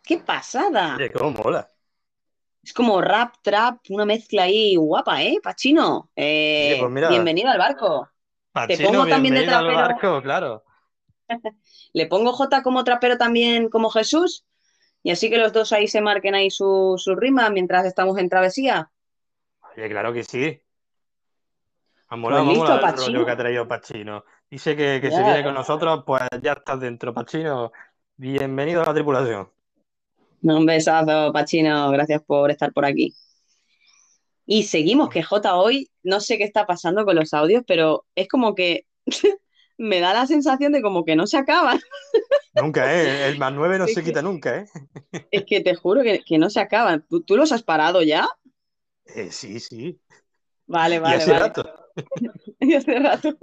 Qué 0.03 0.19
pasada. 0.19 0.95
Oye, 0.95 1.11
cómo 1.11 1.31
mola. 1.31 1.67
Es 2.63 2.71
como 2.73 3.01
rap, 3.01 3.35
trap, 3.41 3.79
una 3.89 4.05
mezcla 4.05 4.43
ahí 4.43 4.75
guapa, 4.75 5.23
¿eh, 5.23 5.39
Pachino? 5.41 6.11
Eh, 6.15 6.73
Oye, 6.73 6.79
pues 6.81 6.91
mira. 6.91 7.09
bienvenido 7.09 7.49
al 7.49 7.57
barco. 7.57 8.07
Te 8.07 8.51
Pachino, 8.51 8.89
pongo 8.89 9.07
también 9.07 9.33
de 9.33 9.39
bienvenido 9.41 9.57
al 9.57 9.65
trapero. 9.65 10.11
barco, 10.11 10.21
claro. 10.21 10.63
Le 11.93 12.05
pongo 12.07 12.33
J 12.33 12.61
como 12.63 12.83
trapero 12.83 13.17
también 13.17 13.69
como 13.69 13.89
Jesús. 13.89 14.45
Y 15.01 15.11
así 15.11 15.29
que 15.29 15.37
los 15.37 15.53
dos 15.53 15.71
ahí 15.71 15.87
se 15.87 16.01
marquen 16.01 16.35
ahí 16.35 16.49
su, 16.51 16.95
su 16.97 17.15
rima 17.15 17.49
mientras 17.49 17.85
estamos 17.85 18.17
en 18.17 18.29
travesía. 18.29 18.91
Oye, 19.75 19.89
claro 19.89 20.11
que 20.13 20.23
sí. 20.23 20.61
Ha 22.09 22.15
molado, 22.15 22.45
Pues 22.45 22.57
listo, 22.57 22.73
el 22.73 22.79
Pachino. 22.81 23.05
rollo 23.05 23.25
que 23.25 23.31
ha 23.31 23.37
traído 23.37 23.67
Pachino. 23.67 24.23
Dice 24.49 24.75
que, 24.75 24.99
que 25.01 25.11
se 25.11 25.23
viene 25.23 25.43
con 25.43 25.53
nosotros, 25.53 26.03
pues 26.05 26.23
ya 26.41 26.53
estás 26.53 26.79
dentro, 26.79 27.13
Pachino. 27.13 27.71
Bienvenido 28.17 28.81
a 28.81 28.85
la 28.85 28.93
tripulación. 28.93 29.49
Un 30.41 30.65
besazo, 30.65 31.31
Pachino. 31.31 31.91
Gracias 31.91 32.21
por 32.23 32.49
estar 32.51 32.73
por 32.73 32.85
aquí. 32.85 33.15
Y 34.45 34.63
seguimos, 34.63 35.09
que 35.09 35.21
J 35.21 35.55
hoy, 35.55 35.89
no 36.01 36.19
sé 36.19 36.37
qué 36.39 36.43
está 36.43 36.65
pasando 36.65 37.05
con 37.05 37.15
los 37.15 37.33
audios, 37.35 37.63
pero 37.67 38.05
es 38.15 38.27
como 38.27 38.55
que 38.55 38.85
me 39.79 39.99
da 39.99 40.13
la 40.13 40.27
sensación 40.27 40.71
de 40.73 40.81
como 40.83 41.03
que 41.05 41.15
no 41.15 41.25
se 41.25 41.37
acaban. 41.37 41.79
Nunca, 42.53 42.93
¿eh? 42.93 43.29
El 43.29 43.39
más 43.39 43.53
nueve 43.53 43.77
no 43.79 43.85
Es 43.85 43.93
se 43.93 44.01
que- 44.01 44.07
quita 44.09 44.21
nunca, 44.21 44.57
¿eh? 44.57 44.65
Es 45.31 45.45
que 45.45 45.61
te 45.61 45.73
juro 45.75 46.03
que, 46.03 46.21
que 46.25 46.37
no 46.37 46.49
se 46.49 46.59
acaban. 46.59 47.05
¿Tú, 47.09 47.21
tú 47.21 47.35
los 47.37 47.51
has 47.51 47.63
parado 47.63 48.03
ya? 48.03 48.27
Eh, 49.15 49.31
sí, 49.31 49.59
sí. 49.59 49.99
Vale, 50.67 50.95
Y 50.95 50.99
vale, 50.99 51.15
hace 51.15 51.31
vale. 51.31 51.45
rato. 51.45 51.69
Y 52.59 52.73
hace 52.75 52.99
rato. 52.99 53.37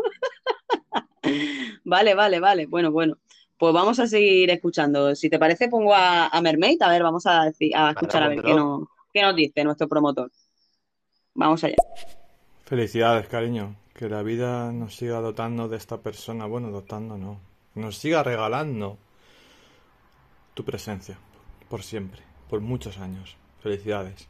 Vale, 1.84 2.14
vale, 2.14 2.40
vale. 2.40 2.66
Bueno, 2.66 2.90
bueno. 2.92 3.18
Pues 3.58 3.72
vamos 3.72 3.98
a 3.98 4.06
seguir 4.06 4.50
escuchando. 4.50 5.14
Si 5.14 5.30
te 5.30 5.38
parece, 5.38 5.68
pongo 5.68 5.94
a, 5.94 6.26
a 6.28 6.40
Mermaid. 6.42 6.82
A 6.82 6.90
ver, 6.90 7.02
vamos 7.02 7.24
a, 7.26 7.46
deci- 7.46 7.72
a 7.74 7.90
escuchar 7.90 8.22
a 8.22 8.28
ver 8.28 8.42
qué, 8.42 8.54
qué 9.14 9.22
nos 9.22 9.34
dice 9.34 9.64
nuestro 9.64 9.88
promotor. 9.88 10.30
Vamos 11.34 11.64
allá. 11.64 11.76
Felicidades, 12.64 13.26
cariño. 13.28 13.74
Que 13.96 14.10
la 14.10 14.22
vida 14.22 14.72
nos 14.72 14.94
siga 14.94 15.22
dotando 15.22 15.68
de 15.68 15.78
esta 15.78 16.02
persona. 16.02 16.44
Bueno, 16.44 16.70
dotando 16.70 17.16
no. 17.16 17.40
Nos 17.74 17.96
siga 17.96 18.22
regalando 18.22 18.98
tu 20.52 20.66
presencia. 20.66 21.18
Por 21.70 21.82
siempre. 21.82 22.20
Por 22.50 22.60
muchos 22.60 22.98
años. 22.98 23.38
Felicidades. 23.60 24.28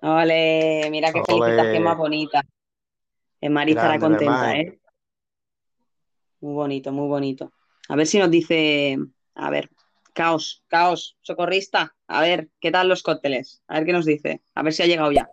Ole, 0.00 0.88
mira 0.92 1.12
qué 1.12 1.22
felicitación 1.26 1.82
más 1.82 1.98
bonita. 1.98 2.44
Eh, 3.40 3.48
Mari 3.48 3.72
estará 3.72 3.98
contenta, 3.98 4.46
Mermaid. 4.46 4.68
¿eh? 4.68 4.78
Muy 6.40 6.54
bonito, 6.54 6.92
muy 6.92 7.08
bonito. 7.08 7.52
A 7.88 7.96
ver 7.96 8.06
si 8.06 8.20
nos 8.20 8.30
dice, 8.30 8.96
a 9.34 9.50
ver, 9.50 9.70
Caos, 10.12 10.62
Caos, 10.68 11.16
socorrista, 11.20 11.96
a 12.06 12.20
ver, 12.20 12.48
¿qué 12.60 12.70
tal 12.70 12.88
los 12.88 13.02
cócteles? 13.02 13.62
A 13.66 13.74
ver 13.74 13.86
qué 13.86 13.92
nos 13.92 14.04
dice, 14.04 14.42
a 14.54 14.62
ver 14.62 14.72
si 14.72 14.84
ha 14.84 14.86
llegado 14.86 15.10
ya. 15.10 15.28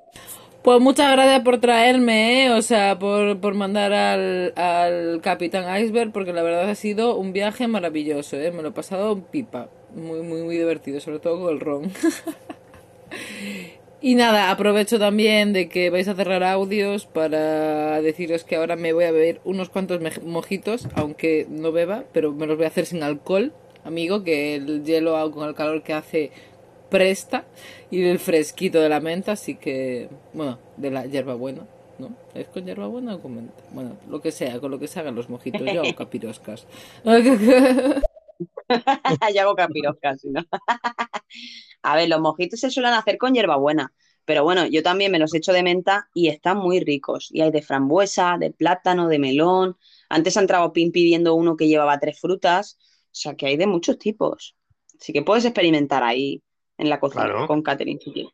Pues 0.61 0.81
muchas 0.81 1.13
gracias 1.13 1.41
por 1.43 1.61
traerme, 1.61 2.43
¿eh? 2.43 2.49
o 2.51 2.61
sea, 2.61 2.99
por, 2.99 3.39
por 3.39 3.53
mandar 3.53 3.93
al, 3.93 4.51
al 4.57 5.21
Capitán 5.21 5.63
Iceberg, 5.81 6.11
porque 6.11 6.33
la 6.33 6.43
verdad 6.43 6.69
ha 6.69 6.75
sido 6.75 7.15
un 7.15 7.31
viaje 7.31 7.69
maravilloso, 7.69 8.35
¿eh? 8.35 8.51
me 8.51 8.61
lo 8.61 8.69
he 8.69 8.71
pasado 8.73 9.21
pipa, 9.31 9.69
muy, 9.95 10.19
muy, 10.21 10.41
muy 10.41 10.57
divertido, 10.57 10.99
sobre 10.99 11.19
todo 11.19 11.39
con 11.39 11.53
el 11.53 11.61
ron. 11.61 11.93
y 14.01 14.15
nada, 14.15 14.51
aprovecho 14.51 14.99
también 14.99 15.53
de 15.53 15.69
que 15.69 15.89
vais 15.91 16.09
a 16.09 16.15
cerrar 16.15 16.43
audios 16.43 17.05
para 17.05 18.01
deciros 18.01 18.43
que 18.43 18.57
ahora 18.57 18.75
me 18.75 18.91
voy 18.91 19.05
a 19.05 19.13
beber 19.13 19.39
unos 19.45 19.69
cuantos 19.69 20.01
mojitos, 20.25 20.89
aunque 20.93 21.47
no 21.49 21.71
beba, 21.71 22.03
pero 22.11 22.33
me 22.33 22.45
los 22.47 22.57
voy 22.57 22.65
a 22.65 22.69
hacer 22.69 22.85
sin 22.85 23.01
alcohol, 23.01 23.53
amigo, 23.85 24.25
que 24.25 24.55
el 24.55 24.83
hielo 24.83 25.31
con 25.31 25.47
el 25.47 25.55
calor 25.55 25.83
que 25.83 25.93
hace 25.93 26.31
presta 26.89 27.45
y 27.91 28.03
el 28.03 28.19
fresquito 28.19 28.79
de 28.79 28.89
la 28.89 28.99
menta, 28.99 29.33
así 29.33 29.55
que, 29.55 30.09
bueno, 30.33 30.59
de 30.77 30.91
la 30.91 31.05
hierbabuena, 31.05 31.65
¿no? 31.97 32.15
¿Es 32.33 32.47
con 32.47 32.65
hierbabuena 32.65 33.15
o 33.15 33.21
con 33.21 33.35
menta? 33.35 33.53
Bueno, 33.71 33.97
lo 34.07 34.21
que 34.21 34.31
sea, 34.31 34.59
con 34.59 34.71
lo 34.71 34.79
que 34.79 34.87
se 34.87 34.99
hagan 34.99 35.15
los 35.15 35.29
mojitos, 35.29 35.61
yo 35.61 35.81
hago 35.81 35.95
capiroscas. 35.97 36.67
ya 39.33 39.41
hago 39.41 39.55
capiroscas, 39.55 40.23
¿no? 40.25 40.41
A 41.81 41.95
ver, 41.95 42.09
los 42.09 42.21
mojitos 42.21 42.59
se 42.59 42.69
suelen 42.69 42.93
hacer 42.93 43.17
con 43.17 43.33
hierbabuena, 43.33 43.93
pero 44.25 44.43
bueno, 44.43 44.67
yo 44.67 44.83
también 44.83 45.11
me 45.11 45.19
los 45.19 45.33
echo 45.33 45.53
de 45.53 45.63
menta 45.63 46.09
y 46.13 46.27
están 46.27 46.57
muy 46.57 46.79
ricos. 46.79 47.29
Y 47.31 47.41
hay 47.41 47.51
de 47.51 47.61
frambuesa, 47.61 48.37
de 48.39 48.51
plátano, 48.51 49.07
de 49.07 49.19
melón. 49.19 49.77
Antes 50.09 50.37
ha 50.37 50.41
entrado 50.41 50.71
Pin 50.73 50.91
pidiendo 50.91 51.33
uno 51.33 51.57
que 51.57 51.67
llevaba 51.67 51.99
tres 51.99 52.19
frutas, 52.19 52.77
o 53.05 53.15
sea 53.15 53.35
que 53.35 53.47
hay 53.47 53.57
de 53.57 53.67
muchos 53.67 53.97
tipos. 53.97 54.55
Así 54.99 55.13
que 55.13 55.23
puedes 55.23 55.45
experimentar 55.45 56.03
ahí 56.03 56.43
en 56.79 56.89
la 56.89 56.99
cocina 56.99 57.25
Claro. 57.25 57.47
con 57.47 57.61
Catherine 57.61 57.99
si 58.03 58.11
quieres. 58.11 58.31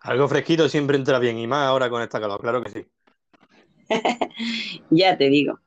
Algo 0.00 0.28
fresquito 0.28 0.68
siempre 0.68 0.96
entra 0.96 1.18
bien, 1.18 1.36
y 1.38 1.46
más 1.46 1.66
ahora 1.66 1.90
con 1.90 2.00
esta 2.00 2.20
calor, 2.20 2.40
claro 2.40 2.62
que 2.62 2.70
sí. 2.70 2.86
Ya 4.90 5.16
te 5.16 5.28
digo. 5.28 5.60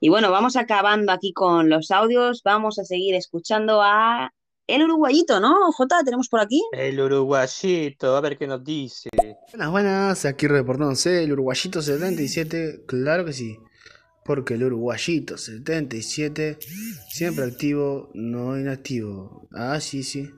Y 0.00 0.08
bueno, 0.08 0.30
vamos 0.30 0.56
acabando 0.56 1.12
aquí 1.12 1.32
con 1.32 1.68
los 1.68 1.90
audios. 1.90 2.42
Vamos 2.44 2.78
a 2.78 2.84
seguir 2.84 3.14
escuchando 3.14 3.80
a 3.82 4.32
el 4.66 4.82
uruguayito, 4.82 5.40
¿no? 5.40 5.70
Jota, 5.72 6.02
tenemos 6.04 6.28
por 6.28 6.40
aquí. 6.40 6.62
El 6.72 7.00
uruguayito, 7.00 8.16
a 8.16 8.20
ver 8.20 8.36
qué 8.36 8.46
nos 8.46 8.64
dice. 8.64 9.10
Buenas, 9.50 9.70
buenas, 9.70 10.24
aquí 10.24 10.46
reportándose 10.48 11.22
el 11.22 11.32
Uruguayito 11.32 11.80
77, 11.80 12.84
claro 12.86 13.24
que 13.24 13.32
sí, 13.32 13.56
porque 14.24 14.54
el 14.54 14.64
Uruguayito 14.64 15.36
77 15.36 16.58
siempre 17.08 17.44
activo, 17.44 18.10
no 18.14 18.58
inactivo. 18.58 19.48
Ah, 19.52 19.80
sí, 19.80 20.02
sí. 20.02 20.30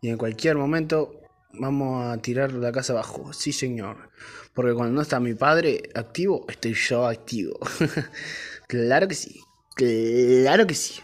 Y 0.00 0.08
en 0.08 0.16
cualquier 0.16 0.56
momento 0.56 1.20
vamos 1.52 2.04
a 2.04 2.16
tirar 2.18 2.52
la 2.52 2.72
casa 2.72 2.94
abajo, 2.94 3.32
sí 3.32 3.52
señor. 3.52 4.10
Porque 4.54 4.74
cuando 4.74 4.94
no 4.94 5.02
está 5.02 5.20
mi 5.20 5.34
padre 5.34 5.82
activo, 5.94 6.46
estoy 6.48 6.74
yo 6.74 7.06
activo. 7.06 7.58
claro 8.66 9.06
que 9.06 9.14
sí, 9.14 9.40
claro 9.74 10.66
que 10.66 10.74
sí. 10.74 11.00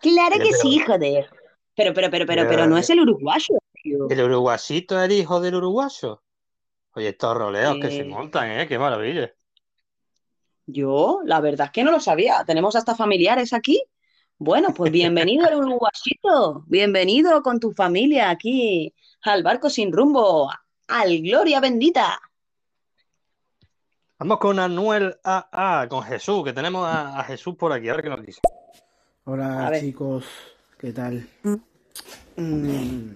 Claro 0.00 0.36
que 0.38 0.52
sí, 0.52 0.78
joder. 0.78 1.28
Pero, 1.74 1.92
pero, 1.92 2.10
pero, 2.10 2.26
pero, 2.26 2.48
pero 2.48 2.66
no 2.66 2.78
es 2.78 2.88
el 2.90 3.00
uruguayo, 3.00 3.58
tío. 3.82 4.08
¿El 4.08 4.22
uruguayito 4.22 4.98
es 4.98 5.10
el 5.10 5.12
hijo 5.12 5.40
del 5.40 5.56
uruguayo? 5.56 6.22
Oye, 6.94 7.08
estos 7.08 7.36
roleos 7.36 7.76
que 7.80 7.90
se 7.90 8.04
montan, 8.04 8.50
¿eh? 8.50 8.66
Qué 8.66 8.78
maravilla. 8.78 9.35
Yo, 10.66 11.20
la 11.24 11.40
verdad 11.40 11.66
es 11.66 11.72
que 11.72 11.84
no 11.84 11.92
lo 11.92 12.00
sabía. 12.00 12.44
Tenemos 12.44 12.74
hasta 12.74 12.94
familiares 12.94 13.52
aquí. 13.52 13.82
Bueno, 14.36 14.74
pues 14.74 14.90
bienvenido 14.90 15.46
al 15.46 15.54
uruguayito. 15.54 16.64
Bienvenido 16.66 17.40
con 17.42 17.60
tu 17.60 17.72
familia 17.72 18.30
aquí 18.30 18.92
al 19.22 19.42
barco 19.42 19.70
sin 19.70 19.92
rumbo, 19.92 20.50
al 20.88 21.18
Gloria 21.20 21.60
Bendita. 21.60 22.20
Vamos 24.18 24.38
con 24.38 24.58
Anuel 24.58 25.16
AA, 25.22 25.86
con 25.88 26.02
Jesús, 26.02 26.42
que 26.42 26.52
tenemos 26.52 26.86
a, 26.86 27.20
a 27.20 27.24
Jesús 27.24 27.54
por 27.54 27.72
aquí, 27.72 27.88
a 27.88 27.94
ver 27.94 28.02
qué 28.02 28.08
nos 28.08 28.26
dice. 28.26 28.40
Hola 29.24 29.72
chicos, 29.78 30.24
¿qué 30.78 30.92
tal? 30.92 31.28
Mm. 32.36 33.10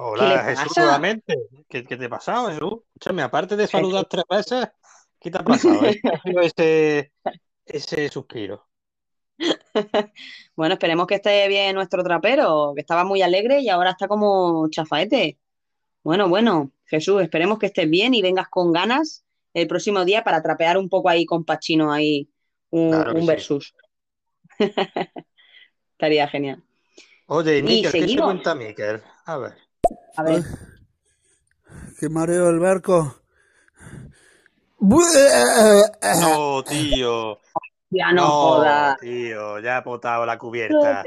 Hola, 0.00 0.44
Jesús, 0.44 0.76
nuevamente. 0.76 1.34
¿Qué, 1.68 1.84
qué 1.84 1.96
te 1.96 2.04
ha 2.04 2.08
pasado, 2.08 2.50
Jesús? 2.50 2.74
Escúchame, 2.94 3.22
aparte 3.22 3.56
de 3.56 3.66
saludar 3.66 4.04
tres 4.04 4.24
veces, 4.30 4.68
¿qué 5.20 5.30
te 5.30 5.38
ha 5.38 5.44
pasado? 5.44 5.84
¿Eh? 5.86 6.00
¿Qué 6.02 6.08
ha 6.08 6.20
sido 6.20 6.40
ese, 6.40 7.12
ese 7.66 8.08
suspiro? 8.08 8.66
Bueno, 10.56 10.74
esperemos 10.74 11.06
que 11.06 11.14
esté 11.16 11.46
bien 11.46 11.76
nuestro 11.76 12.02
trapero, 12.02 12.72
que 12.74 12.80
estaba 12.80 13.04
muy 13.04 13.22
alegre 13.22 13.60
y 13.60 13.68
ahora 13.68 13.90
está 13.90 14.08
como 14.08 14.68
chafaete. 14.70 15.38
Bueno, 16.02 16.28
bueno, 16.28 16.72
Jesús, 16.86 17.22
esperemos 17.22 17.58
que 17.60 17.66
estés 17.66 17.88
bien 17.88 18.12
y 18.14 18.22
vengas 18.22 18.48
con 18.48 18.72
ganas 18.72 19.24
el 19.54 19.68
próximo 19.68 20.04
día 20.04 20.24
para 20.24 20.42
trapear 20.42 20.76
un 20.76 20.88
poco 20.88 21.08
ahí 21.08 21.24
con 21.26 21.44
Pachino 21.44 21.92
ahí 21.92 22.28
un, 22.70 22.90
Claro 22.90 23.20
sí. 23.20 23.26
versus. 23.26 23.74
Estaría 25.92 26.26
genial. 26.28 26.62
Oye, 27.26 27.58
Y 27.58 27.62
Miquel, 27.62 27.82
¿qué 27.82 27.90
se 27.90 28.00
seguimos. 28.00 28.24
cuenta 28.26 28.54
Miquel? 28.56 29.02
A 29.26 29.38
ver. 29.38 29.54
A 30.16 30.22
ver. 30.24 30.42
Qué 32.00 32.08
mareo 32.08 32.48
el 32.48 32.58
barco. 32.58 33.20
No, 34.80 36.64
tío. 36.64 37.38
Ya 37.90 38.12
no 38.12 38.30
jodas. 38.30 38.96
tío, 39.00 39.58
ya 39.60 39.78
ha 39.78 39.84
potado 39.84 40.24
la 40.26 40.38
cubierta. 40.38 41.02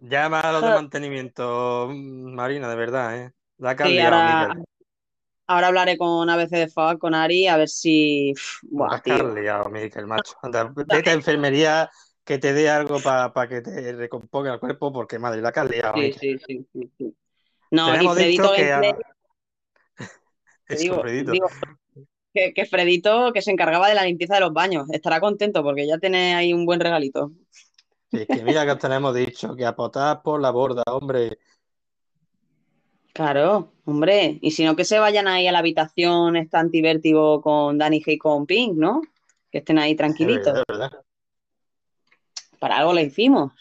Llama 0.00 0.40
a 0.40 0.52
los 0.52 0.60
de 0.60 0.68
Joder. 0.68 0.82
mantenimiento, 0.82 1.88
mm, 1.90 2.34
Marina, 2.34 2.68
de 2.68 2.76
verdad, 2.76 3.16
¿eh? 3.18 3.32
La 3.58 3.70
ha 3.70 3.76
Sí, 3.76 3.78
caldeado, 3.78 4.54
ahora, 5.46 5.68
hablaré 5.68 5.96
con 5.96 6.28
ABC 6.28 6.50
de 6.56 6.68
FAC, 6.68 6.98
con 6.98 7.14
Ari, 7.14 7.46
a 7.46 7.56
ver 7.56 7.68
si. 7.68 8.34
Buah, 8.62 8.96
has 8.96 9.02
tío. 9.02 9.16
caldeado, 9.16 9.70
Miquel, 9.70 10.06
macho. 10.06 10.34
Anda, 10.42 10.70
vete 10.74 11.10
a 11.10 11.12
enfermería 11.14 11.90
que 12.24 12.38
te 12.38 12.52
dé 12.52 12.68
algo 12.68 13.00
para 13.00 13.48
que 13.48 13.62
te 13.62 13.92
recomponga 13.92 14.54
el 14.54 14.60
cuerpo, 14.60 14.92
porque 14.92 15.18
madre, 15.18 15.40
la 15.40 15.48
has 15.48 15.54
caldeado, 15.54 15.94
Sí, 15.94 16.12
sí, 16.12 16.38
sí, 16.46 16.66
sí, 16.72 16.92
sí. 16.98 17.16
No, 17.70 17.86
Tenemos 17.92 18.16
dicho 18.16 18.52
que. 18.54 18.72
A- 18.72 18.96
Eso, 20.68 21.02
digo 21.04 21.48
que, 22.34 22.52
que 22.52 22.66
Fredito, 22.66 23.32
que 23.32 23.40
se 23.40 23.52
encargaba 23.52 23.88
de 23.88 23.94
la 23.94 24.04
limpieza 24.04 24.34
de 24.34 24.40
los 24.40 24.52
baños, 24.52 24.90
estará 24.90 25.20
contento 25.20 25.62
porque 25.62 25.86
ya 25.86 25.98
tiene 25.98 26.34
ahí 26.34 26.52
un 26.52 26.66
buen 26.66 26.80
regalito. 26.80 27.30
Es 28.10 28.26
que 28.26 28.42
mira 28.42 28.66
que 28.66 28.76
tenemos 28.76 29.14
dicho, 29.14 29.54
que 29.54 29.64
apotar 29.64 30.22
por 30.22 30.40
la 30.40 30.50
borda, 30.50 30.82
hombre. 30.86 31.38
Claro, 33.12 33.72
hombre, 33.84 34.38
y 34.42 34.50
si 34.50 34.64
no, 34.64 34.74
que 34.74 34.84
se 34.84 34.98
vayan 34.98 35.28
ahí 35.28 35.46
a 35.46 35.52
la 35.52 35.60
habitación 35.60 36.34
esta 36.36 36.58
antivértigo 36.58 37.40
con 37.40 37.78
Danny 37.78 38.02
Hay 38.04 38.18
con 38.18 38.44
Pink, 38.46 38.74
¿no? 38.76 39.02
Que 39.52 39.58
estén 39.58 39.78
ahí 39.78 39.92
Es 39.92 39.96
tranquilitos. 39.96 40.52
verdad, 40.52 40.64
es 40.68 40.76
verdad. 40.78 41.04
Para 42.58 42.78
algo 42.78 42.92
le 42.92 43.02
hicimos. 43.02 43.52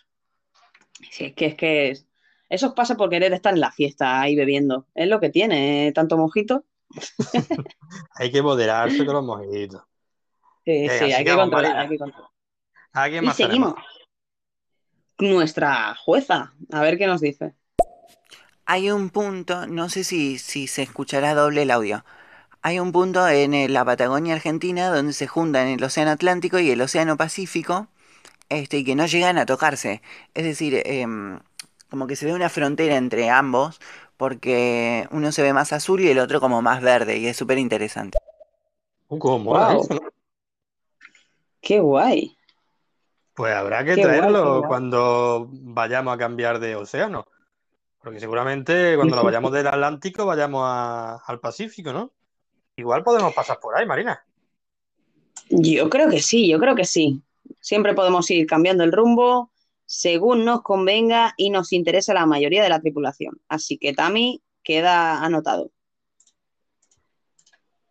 Si 1.11 1.25
es 1.25 1.33
que 1.33 1.45
es 1.47 1.55
que 1.55 1.89
es- 1.91 2.07
eso 2.49 2.67
os 2.67 2.73
pasa 2.73 2.95
por 2.95 3.09
querer 3.09 3.33
estar 3.33 3.53
en 3.53 3.59
la 3.59 3.71
fiesta 3.71 4.21
ahí 4.21 4.35
bebiendo. 4.35 4.87
Es 4.95 5.07
lo 5.07 5.19
que 5.19 5.29
tiene, 5.29 5.87
¿eh? 5.87 5.91
tanto 5.91 6.17
mojito. 6.17 6.65
Hay 8.15 8.31
que 8.31 8.41
moderarse 8.41 9.05
con 9.05 9.15
los 9.15 9.23
mojitos. 9.25 9.83
Sí, 10.65 10.87
Venga, 10.87 11.07
sí, 11.07 11.11
hay 11.11 11.25
que 11.25 11.35
controlar, 11.35 11.77
hay 11.77 11.89
que 11.89 11.97
controlar. 11.97 12.31
¿A 12.93 13.09
quién 13.09 13.23
Y 13.23 13.25
más 13.25 13.37
seguimos. 13.37 13.73
tenemos? 13.75 13.75
Nuestra 15.17 15.95
jueza, 15.95 16.53
a 16.71 16.81
ver 16.81 16.97
qué 16.99 17.07
nos 17.07 17.21
dice. 17.21 17.55
Hay 18.65 18.89
un 18.91 19.09
punto, 19.09 19.67
no 19.67 19.89
sé 19.89 20.03
si, 20.03 20.37
si 20.39 20.67
se 20.67 20.83
escuchará 20.83 21.33
doble 21.33 21.63
el 21.63 21.71
audio. 21.71 22.05
Hay 22.61 22.79
un 22.79 22.91
punto 22.93 23.27
en 23.27 23.53
eh, 23.53 23.69
la 23.69 23.85
Patagonia 23.85 24.35
Argentina 24.35 24.89
donde 24.89 25.13
se 25.13 25.27
juntan 25.27 25.67
el 25.67 25.83
Océano 25.83 26.11
Atlántico 26.11 26.59
y 26.59 26.71
el 26.71 26.81
Océano 26.81 27.17
Pacífico, 27.17 27.87
este, 28.49 28.79
y 28.79 28.85
que 28.85 28.95
no 28.95 29.05
llegan 29.07 29.37
a 29.39 29.45
tocarse. 29.47 30.01
Es 30.35 30.45
decir, 30.45 30.81
em, 30.85 31.39
como 31.89 32.07
que 32.07 32.15
se 32.17 32.25
ve 32.27 32.33
una 32.33 32.49
frontera 32.49 32.97
entre 32.97 33.29
ambos, 33.31 33.81
porque 34.23 35.05
uno 35.11 35.33
se 35.33 35.41
ve 35.43 35.51
más 35.51 35.73
azul 35.73 35.99
y 35.99 36.07
el 36.07 36.17
otro 36.19 36.39
como 36.39 36.61
más 36.61 36.81
verde, 36.81 37.17
y 37.17 37.27
es 37.27 37.35
súper 37.35 37.57
interesante. 37.57 38.17
Cómo 39.09 39.51
Wow. 39.51 39.81
eso, 39.81 39.95
¿no? 39.95 40.01
Qué 41.59 41.81
guay. 41.81 42.37
Pues 43.33 43.53
habrá 43.53 43.83
que 43.83 43.95
Qué 43.95 44.01
traerlo 44.01 44.59
guay. 44.59 44.67
cuando 44.69 45.49
vayamos 45.51 46.15
a 46.15 46.17
cambiar 46.17 46.59
de 46.59 46.77
océano. 46.77 47.25
Porque 48.01 48.21
seguramente 48.21 48.95
cuando 48.95 49.17
nos 49.17 49.25
vayamos 49.25 49.51
del 49.51 49.67
Atlántico 49.67 50.25
vayamos 50.25 50.61
a- 50.65 51.17
al 51.17 51.41
Pacífico, 51.41 51.91
¿no? 51.91 52.11
Igual 52.77 53.03
podemos 53.03 53.33
pasar 53.33 53.59
por 53.59 53.75
ahí, 53.77 53.85
Marina. 53.85 54.23
Yo 55.49 55.89
creo 55.89 56.09
que 56.09 56.21
sí, 56.21 56.47
yo 56.47 56.59
creo 56.59 56.75
que 56.75 56.85
sí. 56.85 57.21
Siempre 57.59 57.93
podemos 57.93 58.31
ir 58.31 58.47
cambiando 58.47 58.85
el 58.85 58.93
rumbo 58.93 59.51
según 59.93 60.43
nos 60.43 60.63
convenga 60.63 61.35
y 61.37 61.51
nos 61.51 61.71
interese 61.71 62.11
a 62.11 62.15
la 62.15 62.25
mayoría 62.25 62.63
de 62.63 62.69
la 62.69 62.81
tripulación. 62.81 63.39
Así 63.47 63.77
que 63.77 63.93
Tami 63.93 64.41
queda 64.63 65.23
anotado. 65.23 65.69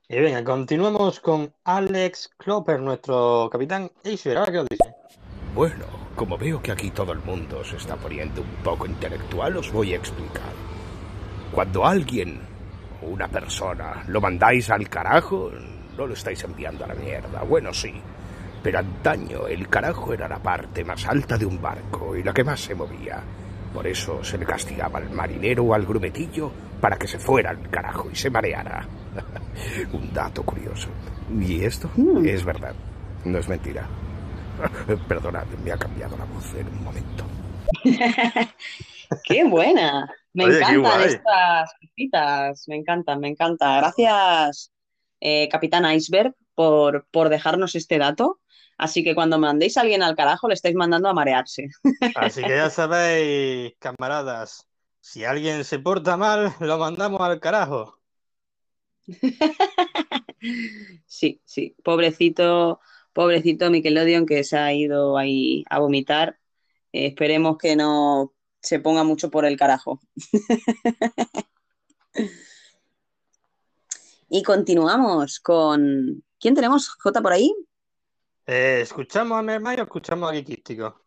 Y 0.08 0.16
venga, 0.16 0.42
continuamos 0.42 1.20
con 1.20 1.54
Alex 1.62 2.30
Klopper, 2.36 2.80
nuestro 2.80 3.48
capitán 3.52 3.88
Acer. 4.04 4.36
Ahora 4.36 4.50
qué 4.50 4.58
os 4.58 4.66
dice. 4.68 4.94
Bueno, 5.54 5.84
como 6.16 6.36
veo 6.36 6.60
que 6.60 6.72
aquí 6.72 6.90
todo 6.90 7.12
el 7.12 7.20
mundo 7.20 7.62
se 7.62 7.76
está 7.76 7.94
poniendo 7.94 8.42
un 8.42 8.64
poco 8.64 8.86
intelectual, 8.86 9.56
os 9.56 9.70
voy 9.70 9.92
a 9.92 9.96
explicar. 9.96 10.52
Cuando 11.52 11.86
alguien 11.86 12.40
o 13.00 13.06
una 13.06 13.28
persona 13.28 14.04
lo 14.08 14.20
mandáis 14.20 14.70
al 14.70 14.88
carajo, 14.88 15.52
no 15.96 16.06
lo 16.08 16.14
estáis 16.14 16.42
enviando 16.42 16.84
a 16.84 16.88
la 16.88 16.94
mierda. 16.94 17.44
Bueno, 17.44 17.72
sí. 17.72 17.94
Pero 18.62 18.78
antaño 18.78 19.46
el 19.46 19.68
carajo 19.68 20.12
era 20.12 20.28
la 20.28 20.38
parte 20.38 20.84
más 20.84 21.06
alta 21.06 21.36
de 21.36 21.46
un 21.46 21.60
barco 21.60 22.16
y 22.16 22.22
la 22.22 22.32
que 22.32 22.44
más 22.44 22.60
se 22.60 22.74
movía. 22.74 23.22
Por 23.72 23.86
eso 23.86 24.22
se 24.22 24.38
le 24.38 24.44
castigaba 24.44 24.98
al 24.98 25.10
marinero 25.10 25.64
o 25.64 25.74
al 25.74 25.86
grumetillo 25.86 26.52
para 26.80 26.96
que 26.96 27.08
se 27.08 27.18
fuera 27.18 27.50
al 27.50 27.70
carajo 27.70 28.10
y 28.10 28.16
se 28.16 28.30
mareara. 28.30 28.86
un 29.92 30.12
dato 30.12 30.42
curioso. 30.42 30.88
Y 31.40 31.64
esto 31.64 31.90
es 32.24 32.44
verdad, 32.44 32.74
no 33.24 33.38
es 33.38 33.48
mentira. 33.48 33.88
Perdonad, 35.08 35.46
me 35.64 35.72
ha 35.72 35.78
cambiado 35.78 36.16
la 36.16 36.24
voz 36.24 36.54
en 36.54 36.68
un 36.68 36.84
momento. 36.84 37.24
¡Qué 39.24 39.44
buena! 39.44 40.08
Me 40.34 40.46
Oye, 40.46 40.58
encantan 40.58 41.02
estas 41.02 41.74
cositas, 41.80 42.68
me 42.68 42.76
encantan, 42.76 43.20
me 43.20 43.28
encanta. 43.28 43.76
Gracias, 43.78 44.72
eh, 45.20 45.48
Capitán 45.50 45.90
Iceberg, 45.92 46.34
por, 46.54 47.06
por 47.10 47.28
dejarnos 47.28 47.74
este 47.74 47.98
dato. 47.98 48.40
Así 48.82 49.04
que 49.04 49.14
cuando 49.14 49.38
mandéis 49.38 49.76
a 49.76 49.82
alguien 49.82 50.02
al 50.02 50.16
carajo, 50.16 50.48
le 50.48 50.54
estáis 50.54 50.74
mandando 50.74 51.08
a 51.08 51.14
marearse. 51.14 51.68
Así 52.16 52.42
que 52.42 52.56
ya 52.56 52.68
sabéis, 52.68 53.74
camaradas, 53.78 54.66
si 55.00 55.24
alguien 55.24 55.62
se 55.62 55.78
porta 55.78 56.16
mal, 56.16 56.52
lo 56.58 56.78
mandamos 56.78 57.20
al 57.20 57.38
carajo. 57.38 58.00
Sí, 61.06 61.40
sí. 61.44 61.76
Pobrecito, 61.84 62.80
pobrecito 63.12 63.70
Nickelodeon 63.70 64.26
que 64.26 64.42
se 64.42 64.58
ha 64.58 64.72
ido 64.72 65.16
ahí 65.16 65.62
a 65.70 65.78
vomitar. 65.78 66.40
Eh, 66.92 67.06
esperemos 67.06 67.58
que 67.58 67.76
no 67.76 68.34
se 68.60 68.80
ponga 68.80 69.04
mucho 69.04 69.30
por 69.30 69.44
el 69.44 69.56
carajo. 69.56 70.00
Y 74.34 74.42
continuamos 74.42 75.40
con. 75.40 76.24
¿Quién 76.40 76.54
tenemos? 76.54 76.88
¿J 76.88 77.20
por 77.20 77.34
ahí? 77.34 77.54
Eh, 78.46 78.80
¿escuchamos 78.82 79.38
a 79.38 79.42
Mermay 79.42 79.78
o 79.80 79.82
escuchamos 79.84 80.30
a 80.30 80.32
Kikístico? 80.32 81.00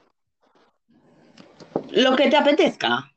Lo 1.91 2.16
que 2.16 2.30
te 2.30 2.38
apetezca. 2.38 3.12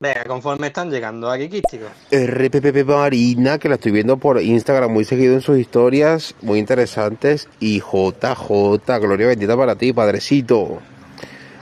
Venga, 0.00 0.24
conforme 0.24 0.66
están 0.66 0.90
llegando 0.90 1.30
a 1.30 1.38
Kikístico. 1.38 1.86
RPPP 2.10 2.84
Marina, 2.84 3.58
que 3.58 3.68
la 3.68 3.76
estoy 3.76 3.92
viendo 3.92 4.16
por 4.16 4.42
Instagram 4.42 4.92
muy 4.92 5.04
seguido 5.04 5.34
en 5.34 5.40
sus 5.40 5.58
historias, 5.58 6.34
muy 6.42 6.58
interesantes. 6.58 7.48
Y 7.60 7.80
JJ, 7.80 8.98
gloria 8.98 9.28
bendita 9.28 9.56
para 9.56 9.76
ti, 9.76 9.92
padrecito. 9.92 10.80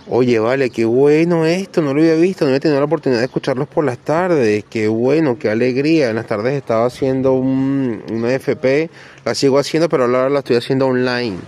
Oye, 0.09 0.39
vale, 0.41 0.71
qué 0.71 0.85
bueno 0.85 1.47
esto, 1.47 1.81
no 1.81 1.95
lo 1.95 2.01
había 2.01 2.17
visto, 2.17 2.45
no 2.45 2.49
había 2.49 2.61
tenido 2.61 2.81
la 2.81 2.87
oportunidad 2.87 3.21
de 3.21 3.27
escucharlos 3.27 3.69
por 3.69 3.85
las 3.85 3.99
tardes. 3.99 4.65
Qué 4.69 4.89
bueno, 4.89 5.39
qué 5.39 5.49
alegría. 5.51 6.11
En 6.11 6.17
las 6.17 6.27
tardes 6.27 6.55
estaba 6.55 6.87
haciendo 6.87 7.35
un, 7.35 8.03
una 8.11 8.35
FP, 8.35 8.91
la 9.25 9.35
sigo 9.35 9.59
haciendo, 9.59 9.89
pero 9.89 10.05
ahora 10.05 10.29
la 10.29 10.41
estoy 10.41 10.57
haciendo 10.57 10.87
online. 10.87 11.39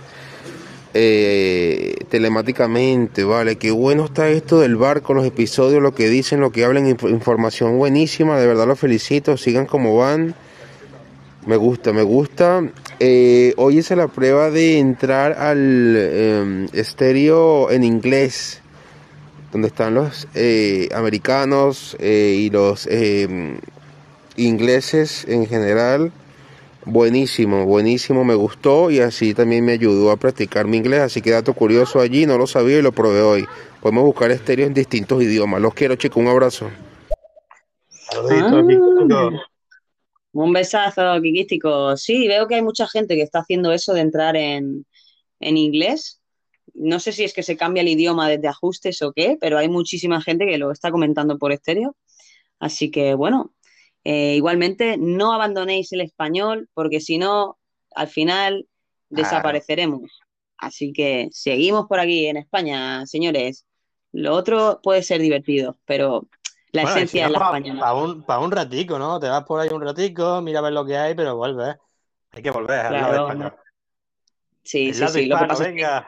Eh, 0.95 1.93
telemáticamente, 2.09 3.23
vale, 3.25 3.57
qué 3.57 3.69
bueno 3.69 4.05
está 4.05 4.29
esto 4.29 4.59
del 4.61 4.77
barco, 4.77 5.13
los 5.13 5.25
episodios, 5.25 5.81
lo 5.81 5.93
que 5.93 6.09
dicen, 6.09 6.39
lo 6.39 6.51
que 6.51 6.63
hablan, 6.65 6.87
inf- 6.89 7.09
información 7.09 7.77
buenísima, 7.77 8.39
de 8.39 8.47
verdad 8.47 8.65
los 8.65 8.79
felicito, 8.79 9.35
sigan 9.37 9.65
como 9.65 9.97
van, 9.97 10.33
me 11.45 11.57
gusta, 11.57 11.93
me 11.93 12.01
gusta. 12.01 12.63
Eh, 12.99 13.53
hoy 13.57 13.79
hice 13.79 13.95
la 13.95 14.07
prueba 14.07 14.49
de 14.49 14.79
entrar 14.79 15.33
al 15.33 15.57
eh, 15.97 16.65
estéreo 16.73 17.69
en 17.69 17.83
inglés, 17.83 18.61
donde 19.51 19.67
están 19.67 19.93
los 19.95 20.27
eh, 20.33 20.89
americanos 20.95 21.95
eh, 21.99 22.35
y 22.39 22.49
los 22.49 22.87
eh, 22.89 23.57
ingleses 24.37 25.25
en 25.27 25.45
general. 25.45 26.11
Buenísimo, 26.85 27.65
buenísimo, 27.65 28.23
me 28.23 28.35
gustó 28.35 28.91
y 28.91 28.99
así 28.99 29.33
también 29.33 29.65
me 29.65 29.71
ayudó 29.71 30.11
a 30.11 30.17
practicar 30.17 30.67
mi 30.67 30.77
inglés, 30.77 31.01
así 31.01 31.19
que 31.19 31.31
dato 31.31 31.55
curioso 31.55 31.99
allí, 31.99 32.27
no 32.27 32.37
lo 32.37 32.45
sabía 32.45 32.77
y 32.77 32.83
lo 32.83 32.91
probé 32.91 33.21
hoy. 33.21 33.45
Podemos 33.81 34.03
buscar 34.03 34.29
estéreo 34.29 34.67
en 34.67 34.73
distintos 34.75 35.23
idiomas. 35.23 35.61
Los 35.61 35.73
quiero, 35.73 35.95
chicos, 35.95 36.17
un 36.17 36.27
abrazo. 36.27 36.69
Ah. 38.13 39.29
Un 40.33 40.53
besazo, 40.53 41.21
Kikístico. 41.21 41.97
Sí, 41.97 42.27
veo 42.27 42.47
que 42.47 42.55
hay 42.55 42.61
mucha 42.61 42.87
gente 42.87 43.15
que 43.15 43.23
está 43.23 43.39
haciendo 43.39 43.71
eso 43.71 43.93
de 43.93 44.01
entrar 44.01 44.35
en, 44.35 44.85
en 45.39 45.57
inglés. 45.57 46.21
No 46.75 46.99
sé 46.99 47.13
si 47.13 47.23
es 47.23 47.33
que 47.33 47.41
se 47.41 47.57
cambia 47.57 47.81
el 47.81 47.87
idioma 47.87 48.29
desde 48.29 48.47
ajustes 48.47 49.01
o 49.01 49.11
qué, 49.11 49.37
pero 49.41 49.57
hay 49.57 49.69
muchísima 49.69 50.21
gente 50.21 50.45
que 50.45 50.57
lo 50.59 50.71
está 50.71 50.91
comentando 50.91 51.39
por 51.39 51.51
estéreo. 51.51 51.95
Así 52.59 52.91
que 52.91 53.15
bueno, 53.15 53.53
eh, 54.05 54.35
igualmente 54.35 54.97
no 54.97 55.33
abandonéis 55.33 55.91
el 55.93 56.01
español 56.01 56.69
porque 56.75 57.01
si 57.01 57.17
no, 57.19 57.57
al 57.95 58.07
final 58.09 58.67
desapareceremos. 59.09 60.21
Así 60.57 60.93
que 60.93 61.29
seguimos 61.31 61.87
por 61.87 61.99
aquí 61.99 62.27
en 62.27 62.37
España, 62.37 63.05
señores. 63.07 63.65
Lo 64.13 64.33
otro 64.35 64.79
puede 64.83 65.03
ser 65.03 65.21
divertido, 65.21 65.77
pero 65.85 66.29
la 66.71 66.83
Bueno, 66.83 66.97
y 66.97 67.07
si 67.07 67.17
esencia 67.17 67.23
no, 67.23 67.27
es 67.27 67.33
la 67.33 67.39
pa- 67.39 67.51
española. 67.51 67.81
pa 67.81 67.93
un, 67.95 68.23
pa 68.25 68.39
un 68.39 68.51
ratico, 68.51 68.99
¿no? 68.99 69.19
Te 69.19 69.27
vas 69.29 69.43
por 69.43 69.59
ahí 69.59 69.69
un 69.69 69.81
ratico, 69.81 70.41
mira 70.41 70.59
a 70.59 70.61
ver 70.63 70.73
lo 70.73 70.85
que 70.85 70.97
hay, 70.97 71.15
pero 71.15 71.35
vuelves. 71.35 71.75
Hay 72.31 72.43
que 72.43 72.51
volver 72.51 72.79
al 72.79 72.93
lado 72.93 73.13
Claro. 73.13 73.27
español. 73.29 73.55
Sí, 74.63 74.89
El 74.89 74.93
sí, 74.93 74.99
lado 75.01 75.13
sí. 75.13 75.25
Lo 75.27 75.37
que 75.37 75.45
hispano, 75.45 75.47
pasa 75.47 75.63
es 75.63 75.69
que 75.69 75.75
venga. 75.75 76.07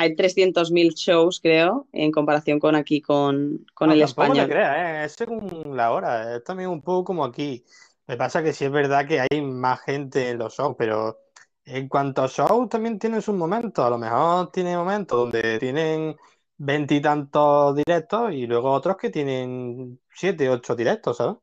Hay 0.00 0.14
300.000 0.14 0.94
shows, 0.94 1.40
creo, 1.40 1.88
en 1.90 2.12
comparación 2.12 2.60
con 2.60 2.76
aquí, 2.76 3.02
con, 3.02 3.66
con 3.74 3.88
No, 3.88 3.94
el 3.94 4.02
español. 4.02 4.46
creas, 4.48 4.76
¿eh? 4.76 5.04
Es 5.06 5.12
según 5.14 5.76
la 5.76 5.90
hora, 5.90 6.36
es 6.36 6.44
también 6.44 6.70
un 6.70 6.80
poco 6.80 7.06
como 7.06 7.24
aquí. 7.24 7.64
Me 8.06 8.16
pasa 8.16 8.40
que 8.40 8.52
sí 8.52 8.64
es 8.64 8.70
verdad 8.70 9.08
que 9.08 9.20
hay 9.20 9.42
más 9.42 9.80
gente 9.80 10.30
en 10.30 10.38
los 10.38 10.54
shows, 10.54 10.76
pero 10.78 11.18
en 11.64 11.88
cuanto 11.88 12.22
a 12.22 12.28
shows 12.28 12.68
también 12.68 12.96
tienen 13.00 13.20
sus 13.20 13.34
momentos. 13.34 13.84
A 13.84 13.90
lo 13.90 13.98
mejor 13.98 14.52
tiene 14.52 14.76
momentos 14.76 15.18
donde 15.18 15.58
tienen 15.58 16.16
veintitantos 16.56 17.74
directos 17.74 18.32
y 18.32 18.46
luego 18.46 18.70
otros 18.70 18.96
que 18.96 19.10
tienen 19.10 19.98
siete, 20.14 20.48
ocho 20.48 20.76
directos, 20.76 21.16
¿sabes? 21.16 21.38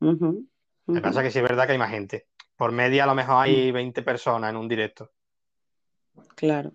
Me 0.00 1.00
pasa 1.00 1.22
que 1.22 1.30
sí 1.30 1.38
es 1.38 1.44
verdad 1.44 1.64
que 1.66 1.72
hay 1.72 1.78
más 1.78 1.90
gente. 1.90 2.26
Por 2.56 2.72
media 2.72 3.04
a 3.04 3.06
lo 3.06 3.14
mejor 3.14 3.36
hay 3.36 3.70
20 3.70 4.02
personas 4.02 4.50
en 4.50 4.56
un 4.56 4.66
directo. 4.66 5.12
Claro. 6.34 6.72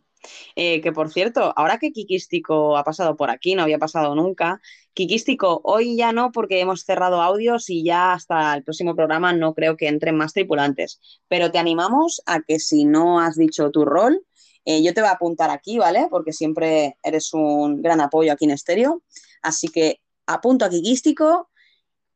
Eh, 0.55 0.81
que 0.81 0.91
por 0.91 1.11
cierto, 1.11 1.53
ahora 1.55 1.77
que 1.79 1.91
Kikístico 1.91 2.77
ha 2.77 2.83
pasado 2.83 3.15
por 3.15 3.29
aquí, 3.29 3.55
no 3.55 3.63
había 3.63 3.79
pasado 3.79 4.15
nunca. 4.15 4.61
Kikístico, 4.93 5.61
hoy 5.63 5.95
ya 5.95 6.11
no, 6.11 6.31
porque 6.31 6.59
hemos 6.59 6.83
cerrado 6.83 7.21
audios 7.21 7.69
y 7.69 7.83
ya 7.83 8.13
hasta 8.13 8.53
el 8.55 8.63
próximo 8.63 8.95
programa 8.95 9.33
no 9.33 9.53
creo 9.53 9.77
que 9.77 9.87
entren 9.87 10.15
más 10.15 10.33
tripulantes. 10.33 10.99
Pero 11.27 11.51
te 11.51 11.57
animamos 11.59 12.21
a 12.25 12.41
que 12.41 12.59
si 12.59 12.85
no 12.85 13.19
has 13.19 13.35
dicho 13.35 13.71
tu 13.71 13.85
rol, 13.85 14.23
eh, 14.65 14.81
yo 14.83 14.93
te 14.93 15.01
voy 15.01 15.09
a 15.09 15.13
apuntar 15.13 15.49
aquí, 15.49 15.77
¿vale? 15.77 16.07
Porque 16.09 16.31
siempre 16.33 16.97
eres 17.03 17.33
un 17.33 17.81
gran 17.81 18.01
apoyo 18.01 18.31
aquí 18.31 18.45
en 18.45 18.51
estéreo. 18.51 19.03
Así 19.41 19.67
que 19.67 20.01
apunto 20.25 20.65
a 20.65 20.69
Kikístico 20.69 21.49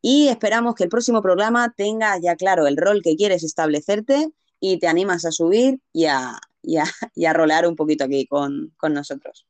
y 0.02 0.30
esperamos 0.30 0.76
que 0.76 0.84
el 0.84 0.90
próximo 0.90 1.22
programa 1.22 1.74
tenga 1.76 2.18
ya 2.22 2.36
claro 2.36 2.68
el 2.68 2.78
rol 2.78 3.02
que 3.04 3.16
quieres 3.16 3.44
establecerte 3.44 4.30
y 4.60 4.80
te 4.80 4.88
animas 4.88 5.26
a 5.26 5.32
subir 5.32 5.80
y 5.92 6.06
a, 6.06 6.40
y 6.68 6.78
a, 6.78 6.84
y 7.16 7.26
a 7.26 7.34
rolear 7.34 7.66
un 7.68 7.76
poquito 7.76 8.04
aquí 8.04 8.28
con, 8.28 8.74
con 8.78 8.94
nosotros. 8.94 9.48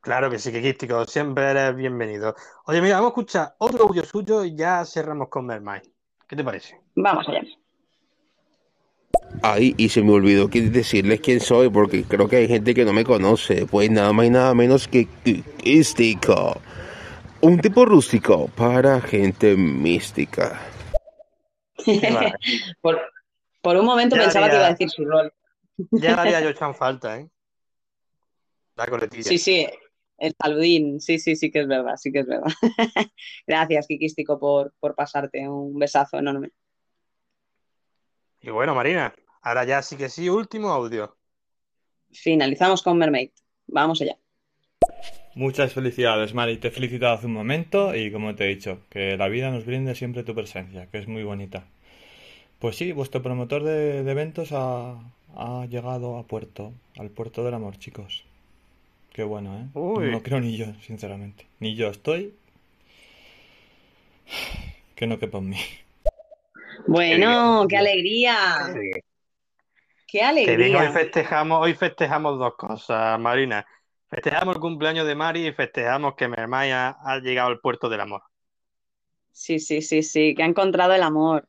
Claro 0.00 0.30
que 0.30 0.38
sí, 0.38 0.52
Kikístico, 0.52 1.04
siempre 1.04 1.50
eres 1.50 1.74
bienvenido. 1.74 2.34
Oye, 2.66 2.80
mira, 2.80 2.96
vamos 2.96 3.08
a 3.08 3.10
escuchar 3.10 3.54
otro 3.58 3.84
audio 3.84 4.04
suyo 4.04 4.44
y 4.44 4.54
ya 4.54 4.84
cerramos 4.84 5.28
con 5.28 5.46
Mermaid. 5.46 5.82
¿Qué 6.28 6.36
te 6.36 6.44
parece? 6.44 6.80
Vamos 6.94 7.28
allá. 7.28 7.42
Ay, 9.42 9.74
y 9.76 9.88
se 9.88 10.02
me 10.02 10.12
olvidó 10.12 10.46
decirles 10.46 11.20
quién 11.20 11.40
soy, 11.40 11.70
porque 11.70 12.04
creo 12.04 12.28
que 12.28 12.36
hay 12.36 12.48
gente 12.48 12.72
que 12.72 12.84
no 12.84 12.92
me 12.92 13.04
conoce. 13.04 13.66
Pues 13.66 13.90
nada 13.90 14.12
más 14.12 14.26
y 14.26 14.30
nada 14.30 14.54
menos 14.54 14.86
que 14.86 15.08
Kikístico. 15.24 16.60
Un 17.40 17.60
tipo 17.60 17.84
rústico 17.84 18.48
para 18.56 19.00
gente 19.00 19.56
mística. 19.56 20.60
por, 22.80 23.00
por 23.60 23.76
un 23.76 23.84
momento 23.84 24.14
Ya 24.16 24.22
pensaba 24.22 24.48
que 24.48 24.56
iba 24.56 24.66
a 24.66 24.70
decir 24.70 24.88
su 24.88 25.04
rol. 25.04 25.32
Ya 25.90 26.14
le 26.14 26.20
haría 26.20 26.40
yo 26.40 26.50
echan 26.50 26.74
falta, 26.74 27.18
¿eh? 27.18 27.28
La 28.76 28.86
coletilla. 28.86 29.22
Sí, 29.22 29.38
sí, 29.38 29.66
el 30.18 30.34
saludín, 30.40 31.00
sí, 31.00 31.18
sí, 31.18 31.36
sí 31.36 31.50
que 31.50 31.60
es 31.60 31.68
verdad, 31.68 31.96
sí 31.96 32.12
que 32.12 32.20
es 32.20 32.26
verdad. 32.26 32.50
Gracias, 33.46 33.86
Kikístico, 33.86 34.38
por, 34.38 34.74
por 34.78 34.94
pasarte. 34.94 35.48
Un 35.48 35.78
besazo 35.78 36.18
enorme. 36.18 36.50
Y 38.40 38.50
bueno, 38.50 38.74
Marina, 38.74 39.14
ahora 39.42 39.64
ya 39.64 39.82
sí 39.82 39.96
que 39.96 40.08
sí, 40.08 40.28
último 40.28 40.70
audio. 40.70 41.16
Finalizamos 42.12 42.82
con 42.82 42.98
Mermaid. 42.98 43.30
Vamos 43.66 44.00
allá. 44.00 44.16
Muchas 45.34 45.74
felicidades, 45.74 46.32
Mari. 46.32 46.58
Te 46.58 46.68
he 46.68 46.70
felicitado 46.70 47.14
hace 47.14 47.26
un 47.26 47.32
momento 47.32 47.94
y 47.94 48.10
como 48.10 48.34
te 48.34 48.44
he 48.44 48.48
dicho, 48.54 48.80
que 48.88 49.16
la 49.16 49.28
vida 49.28 49.50
nos 49.50 49.66
brinde 49.66 49.94
siempre 49.94 50.22
tu 50.22 50.34
presencia, 50.34 50.86
que 50.90 50.98
es 50.98 51.08
muy 51.08 51.24
bonita. 51.24 51.66
Pues 52.58 52.76
sí, 52.76 52.92
vuestro 52.92 53.22
promotor 53.22 53.62
de, 53.64 54.02
de 54.02 54.10
eventos 54.10 54.50
ha, 54.52 54.98
ha 55.36 55.66
llegado 55.66 56.18
a 56.18 56.26
puerto, 56.26 56.72
al 56.98 57.10
puerto 57.10 57.44
del 57.44 57.54
amor, 57.54 57.78
chicos. 57.78 58.24
Qué 59.12 59.22
bueno, 59.24 59.56
¿eh? 59.58 59.66
Uy. 59.74 60.10
No 60.10 60.22
creo 60.22 60.40
ni 60.40 60.56
yo, 60.56 60.66
sinceramente. 60.82 61.46
Ni 61.60 61.74
yo 61.74 61.88
estoy. 61.88 62.34
Que 64.96 65.06
no 65.06 65.18
quepa 65.18 65.38
en 65.38 65.48
mí. 65.50 65.60
Bueno, 66.86 67.66
qué 67.68 67.76
alegría. 67.76 68.74
Qué 70.06 70.20
Que 70.42 70.56
bien, 70.56 70.74
hoy 70.74 70.86
alegría. 70.86 70.92
festejamos, 70.92 71.60
hoy 71.62 71.74
festejamos 71.74 72.38
dos 72.38 72.54
cosas, 72.56 73.18
Marina. 73.20 73.66
Festejamos 74.08 74.54
el 74.56 74.60
cumpleaños 74.60 75.06
de 75.06 75.14
Mari 75.14 75.46
y 75.48 75.52
festejamos 75.52 76.14
que 76.14 76.28
Mermaid 76.28 76.72
ha, 76.72 76.88
ha 77.02 77.18
llegado 77.20 77.48
al 77.48 77.60
puerto 77.60 77.88
del 77.88 78.00
amor. 78.00 78.22
Sí, 79.30 79.58
sí, 79.60 79.82
sí, 79.82 80.02
sí, 80.02 80.34
que 80.34 80.42
ha 80.42 80.46
encontrado 80.46 80.94
el 80.94 81.02
amor. 81.02 81.48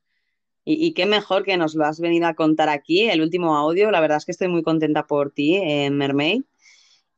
Y, 0.69 0.85
y 0.85 0.93
qué 0.93 1.05
mejor 1.05 1.45
que 1.45 1.55
nos 1.55 1.75
lo 1.75 1.85
has 1.85 2.01
venido 2.01 2.27
a 2.27 2.33
contar 2.33 2.67
aquí, 2.67 3.09
el 3.09 3.21
último 3.21 3.55
audio. 3.55 3.89
La 3.89 4.01
verdad 4.01 4.17
es 4.17 4.25
que 4.25 4.33
estoy 4.33 4.49
muy 4.49 4.63
contenta 4.63 5.07
por 5.07 5.31
ti, 5.31 5.55
eh, 5.55 5.89
Mermaid. 5.89 6.41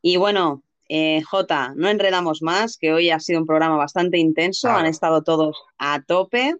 Y 0.04 0.18
bueno, 0.18 0.62
eh, 0.88 1.24
Jota, 1.24 1.74
no 1.76 1.90
enredamos 1.90 2.44
más, 2.44 2.78
que 2.78 2.94
hoy 2.94 3.10
ha 3.10 3.20
sido 3.20 3.40
un 3.40 3.48
programa 3.48 3.76
bastante 3.76 4.20
intenso, 4.20 4.68
Claro. 4.68 4.80
han 4.82 4.86
estado 4.86 5.24
todos 5.24 5.58
a 5.80 6.04
tope. 6.04 6.58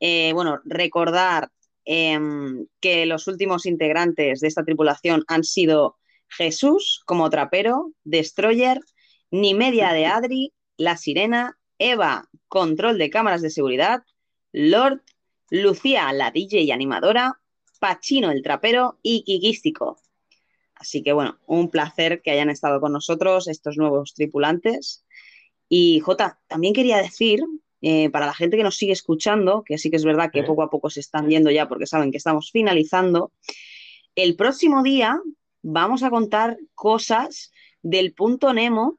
Eh, 0.00 0.32
bueno, 0.34 0.60
recordar 0.64 1.50
em, 1.86 2.66
que 2.80 3.06
los 3.06 3.26
últimos 3.26 3.64
integrantes 3.64 4.40
de 4.40 4.48
esta 4.48 4.62
tripulación 4.64 5.24
han 5.28 5.42
sido 5.44 5.96
Jesús 6.28 7.00
como 7.06 7.30
trapero, 7.30 7.92
Destroyer, 8.04 8.80
Nimedia 9.30 9.94
de 9.94 10.04
Adri, 10.04 10.52
La 10.76 10.98
Sirena, 10.98 11.56
Eva, 11.78 12.28
control 12.48 12.98
de 12.98 13.08
cámaras 13.08 13.40
de 13.40 13.48
seguridad, 13.48 14.02
Lord, 14.52 15.00
Lucía, 15.50 16.12
la 16.12 16.30
DJ 16.30 16.62
y 16.62 16.70
animadora, 16.70 17.40
Pachino, 17.80 18.30
el 18.30 18.42
trapero 18.42 18.98
y 19.02 19.22
Kikístico. 19.24 19.98
Así 20.74 21.02
que 21.02 21.12
bueno, 21.12 21.38
un 21.46 21.70
placer 21.70 22.22
que 22.22 22.30
hayan 22.30 22.50
estado 22.50 22.80
con 22.80 22.92
nosotros 22.92 23.48
estos 23.48 23.76
nuevos 23.76 24.14
tripulantes. 24.14 25.04
Y 25.68 26.00
Jota, 26.00 26.40
también 26.46 26.72
quería 26.72 26.98
decir, 26.98 27.40
eh, 27.80 28.10
para 28.10 28.26
la 28.26 28.34
gente 28.34 28.56
que 28.56 28.62
nos 28.62 28.76
sigue 28.76 28.92
escuchando, 28.92 29.62
que 29.64 29.78
sí 29.78 29.90
que 29.90 29.96
es 29.96 30.04
verdad 30.04 30.30
que 30.32 30.44
poco 30.44 30.62
a 30.62 30.70
poco 30.70 30.90
se 30.90 31.00
están 31.00 31.28
yendo 31.28 31.50
ya 31.50 31.68
porque 31.68 31.86
saben 31.86 32.10
que 32.10 32.16
estamos 32.16 32.50
finalizando, 32.50 33.32
el 34.14 34.36
próximo 34.36 34.82
día 34.82 35.20
vamos 35.62 36.02
a 36.02 36.10
contar 36.10 36.58
cosas 36.74 37.52
del 37.82 38.14
punto 38.14 38.52
Nemo 38.52 38.98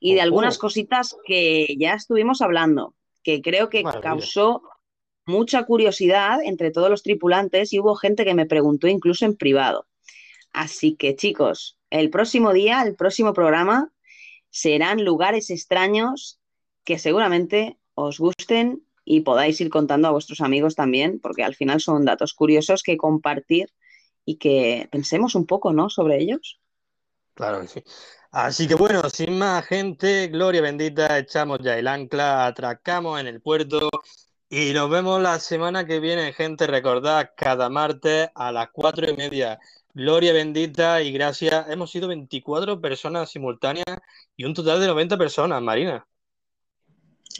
y 0.00 0.14
de 0.14 0.20
algunas 0.20 0.58
cositas 0.58 1.16
que 1.24 1.76
ya 1.78 1.94
estuvimos 1.94 2.42
hablando, 2.42 2.94
que 3.22 3.40
creo 3.40 3.68
que 3.68 3.82
Maravilla. 3.82 4.10
causó 4.10 4.62
mucha 5.26 5.64
curiosidad 5.64 6.42
entre 6.42 6.70
todos 6.70 6.90
los 6.90 7.02
tripulantes 7.02 7.72
y 7.72 7.78
hubo 7.78 7.94
gente 7.94 8.24
que 8.24 8.34
me 8.34 8.46
preguntó 8.46 8.88
incluso 8.88 9.24
en 9.24 9.36
privado. 9.36 9.86
Así 10.52 10.96
que 10.96 11.16
chicos, 11.16 11.78
el 11.90 12.10
próximo 12.10 12.52
día, 12.52 12.82
el 12.82 12.96
próximo 12.96 13.32
programa, 13.32 13.92
serán 14.50 15.04
lugares 15.04 15.50
extraños 15.50 16.38
que 16.84 16.98
seguramente 16.98 17.78
os 17.94 18.18
gusten 18.18 18.84
y 19.04 19.20
podáis 19.20 19.60
ir 19.60 19.70
contando 19.70 20.08
a 20.08 20.12
vuestros 20.12 20.40
amigos 20.40 20.74
también, 20.74 21.20
porque 21.20 21.42
al 21.42 21.54
final 21.54 21.80
son 21.80 22.04
datos 22.04 22.34
curiosos 22.34 22.82
que 22.82 22.96
compartir 22.96 23.72
y 24.24 24.36
que 24.36 24.88
pensemos 24.90 25.34
un 25.34 25.46
poco, 25.46 25.72
¿no? 25.72 25.90
Sobre 25.90 26.20
ellos. 26.20 26.60
Claro 27.34 27.62
que 27.62 27.68
sí. 27.68 27.82
Así 28.30 28.66
que 28.66 28.74
bueno, 28.74 29.02
sin 29.10 29.36
más 29.36 29.66
gente, 29.66 30.28
gloria 30.28 30.62
bendita, 30.62 31.18
echamos 31.18 31.58
ya 31.60 31.78
el 31.78 31.86
ancla, 31.86 32.46
atracamos 32.46 33.20
en 33.20 33.26
el 33.26 33.42
puerto 33.42 33.90
y 34.54 34.74
nos 34.74 34.90
vemos 34.90 35.22
la 35.22 35.40
semana 35.40 35.86
que 35.86 35.98
viene, 35.98 36.34
gente. 36.34 36.66
Recordad, 36.66 37.30
cada 37.34 37.70
martes 37.70 38.28
a 38.34 38.52
las 38.52 38.68
cuatro 38.70 39.08
y 39.08 39.16
media. 39.16 39.58
Gloria 39.94 40.34
bendita 40.34 41.00
y 41.00 41.10
gracias. 41.10 41.70
Hemos 41.70 41.90
sido 41.90 42.06
24 42.08 42.78
personas 42.78 43.30
simultáneas 43.30 43.86
y 44.36 44.44
un 44.44 44.52
total 44.52 44.78
de 44.78 44.88
90 44.88 45.16
personas, 45.16 45.62
Marina. 45.62 46.06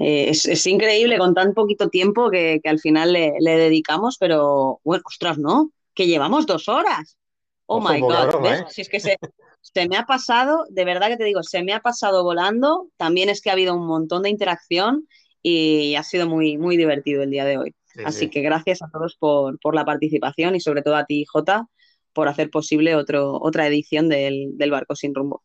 Eh, 0.01 0.30
es, 0.30 0.47
es 0.47 0.66
increíble 0.66 1.18
con 1.18 1.34
tan 1.34 1.52
poquito 1.52 1.90
tiempo 1.90 2.30
que, 2.30 2.60
que 2.64 2.70
al 2.70 2.80
final 2.80 3.12
le, 3.12 3.34
le 3.40 3.59
dedicamos, 3.59 4.16
pero 4.16 4.80
bueno, 4.82 5.02
ostras, 5.05 5.36
¿no? 5.36 5.70
Que 5.93 6.06
llevamos 6.06 6.47
dos 6.47 6.66
horas. 6.66 7.18
Oh 7.66 7.76
Ojo, 7.76 7.93
my 7.93 8.01
God, 8.01 8.26
broma, 8.28 8.51
¿ves? 8.52 8.60
¿eh? 8.62 8.64
Si 8.70 8.80
es 8.80 8.89
que 8.89 9.01
se, 9.01 9.18
se 9.60 9.86
me 9.86 9.98
ha 9.98 10.06
pasado, 10.06 10.64
de 10.70 10.86
verdad 10.86 11.09
que 11.09 11.18
te 11.18 11.24
digo, 11.24 11.43
se 11.43 11.62
me 11.62 11.74
ha 11.74 11.80
pasado 11.80 12.24
volando. 12.24 12.89
También 12.97 13.28
es 13.28 13.43
que 13.43 13.51
ha 13.51 13.52
habido 13.52 13.74
un 13.74 13.86
montón 13.86 14.22
de 14.22 14.30
interacción 14.30 15.06
y 15.43 15.94
ha 15.97 16.02
sido 16.02 16.28
muy, 16.28 16.56
muy 16.59 16.77
divertido 16.77 17.23
el 17.23 17.31
día 17.31 17.44
de 17.44 17.59
hoy. 17.59 17.74
Sí, 17.85 18.01
Así 18.05 18.19
sí. 18.20 18.31
que 18.31 18.40
gracias 18.40 18.82
a 18.82 18.89
todos 18.90 19.16
por, 19.16 19.59
por 19.59 19.74
la 19.74 19.85
participación 19.85 20.55
y 20.55 20.60
sobre 20.60 20.82
todo 20.82 20.97
a 20.97 21.05
ti, 21.05 21.24
Jota, 21.27 21.66
por 22.12 22.28
hacer 22.28 22.51
posible 22.51 22.94
otro, 22.94 23.39
otra 23.40 23.66
edición 23.66 24.09
del, 24.09 24.56
del 24.56 24.70
Barco 24.70 24.94
Sin 24.94 25.14
Rumbo. 25.14 25.43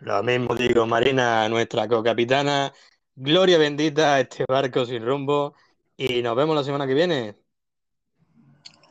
Lo 0.00 0.22
mismo 0.22 0.54
digo, 0.54 0.86
Marina, 0.86 1.48
nuestra 1.48 1.88
co-capitana. 1.88 2.72
Gloria 3.16 3.58
bendita 3.58 4.16
a 4.16 4.20
este 4.20 4.44
barco 4.48 4.84
sin 4.84 5.04
rumbo. 5.04 5.54
Y 5.96 6.20
nos 6.20 6.34
vemos 6.34 6.56
la 6.56 6.64
semana 6.64 6.86
que 6.86 6.94
viene. 6.94 7.36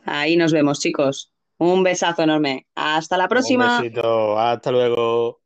Ahí 0.06 0.36
nos 0.36 0.52
vemos, 0.52 0.80
chicos. 0.80 1.30
Un 1.58 1.82
besazo 1.82 2.22
enorme. 2.22 2.66
Hasta 2.74 3.16
la 3.16 3.28
próxima. 3.28 3.76
Un 3.76 3.82
besito. 3.82 4.38
Hasta 4.38 4.70
luego. 4.70 5.43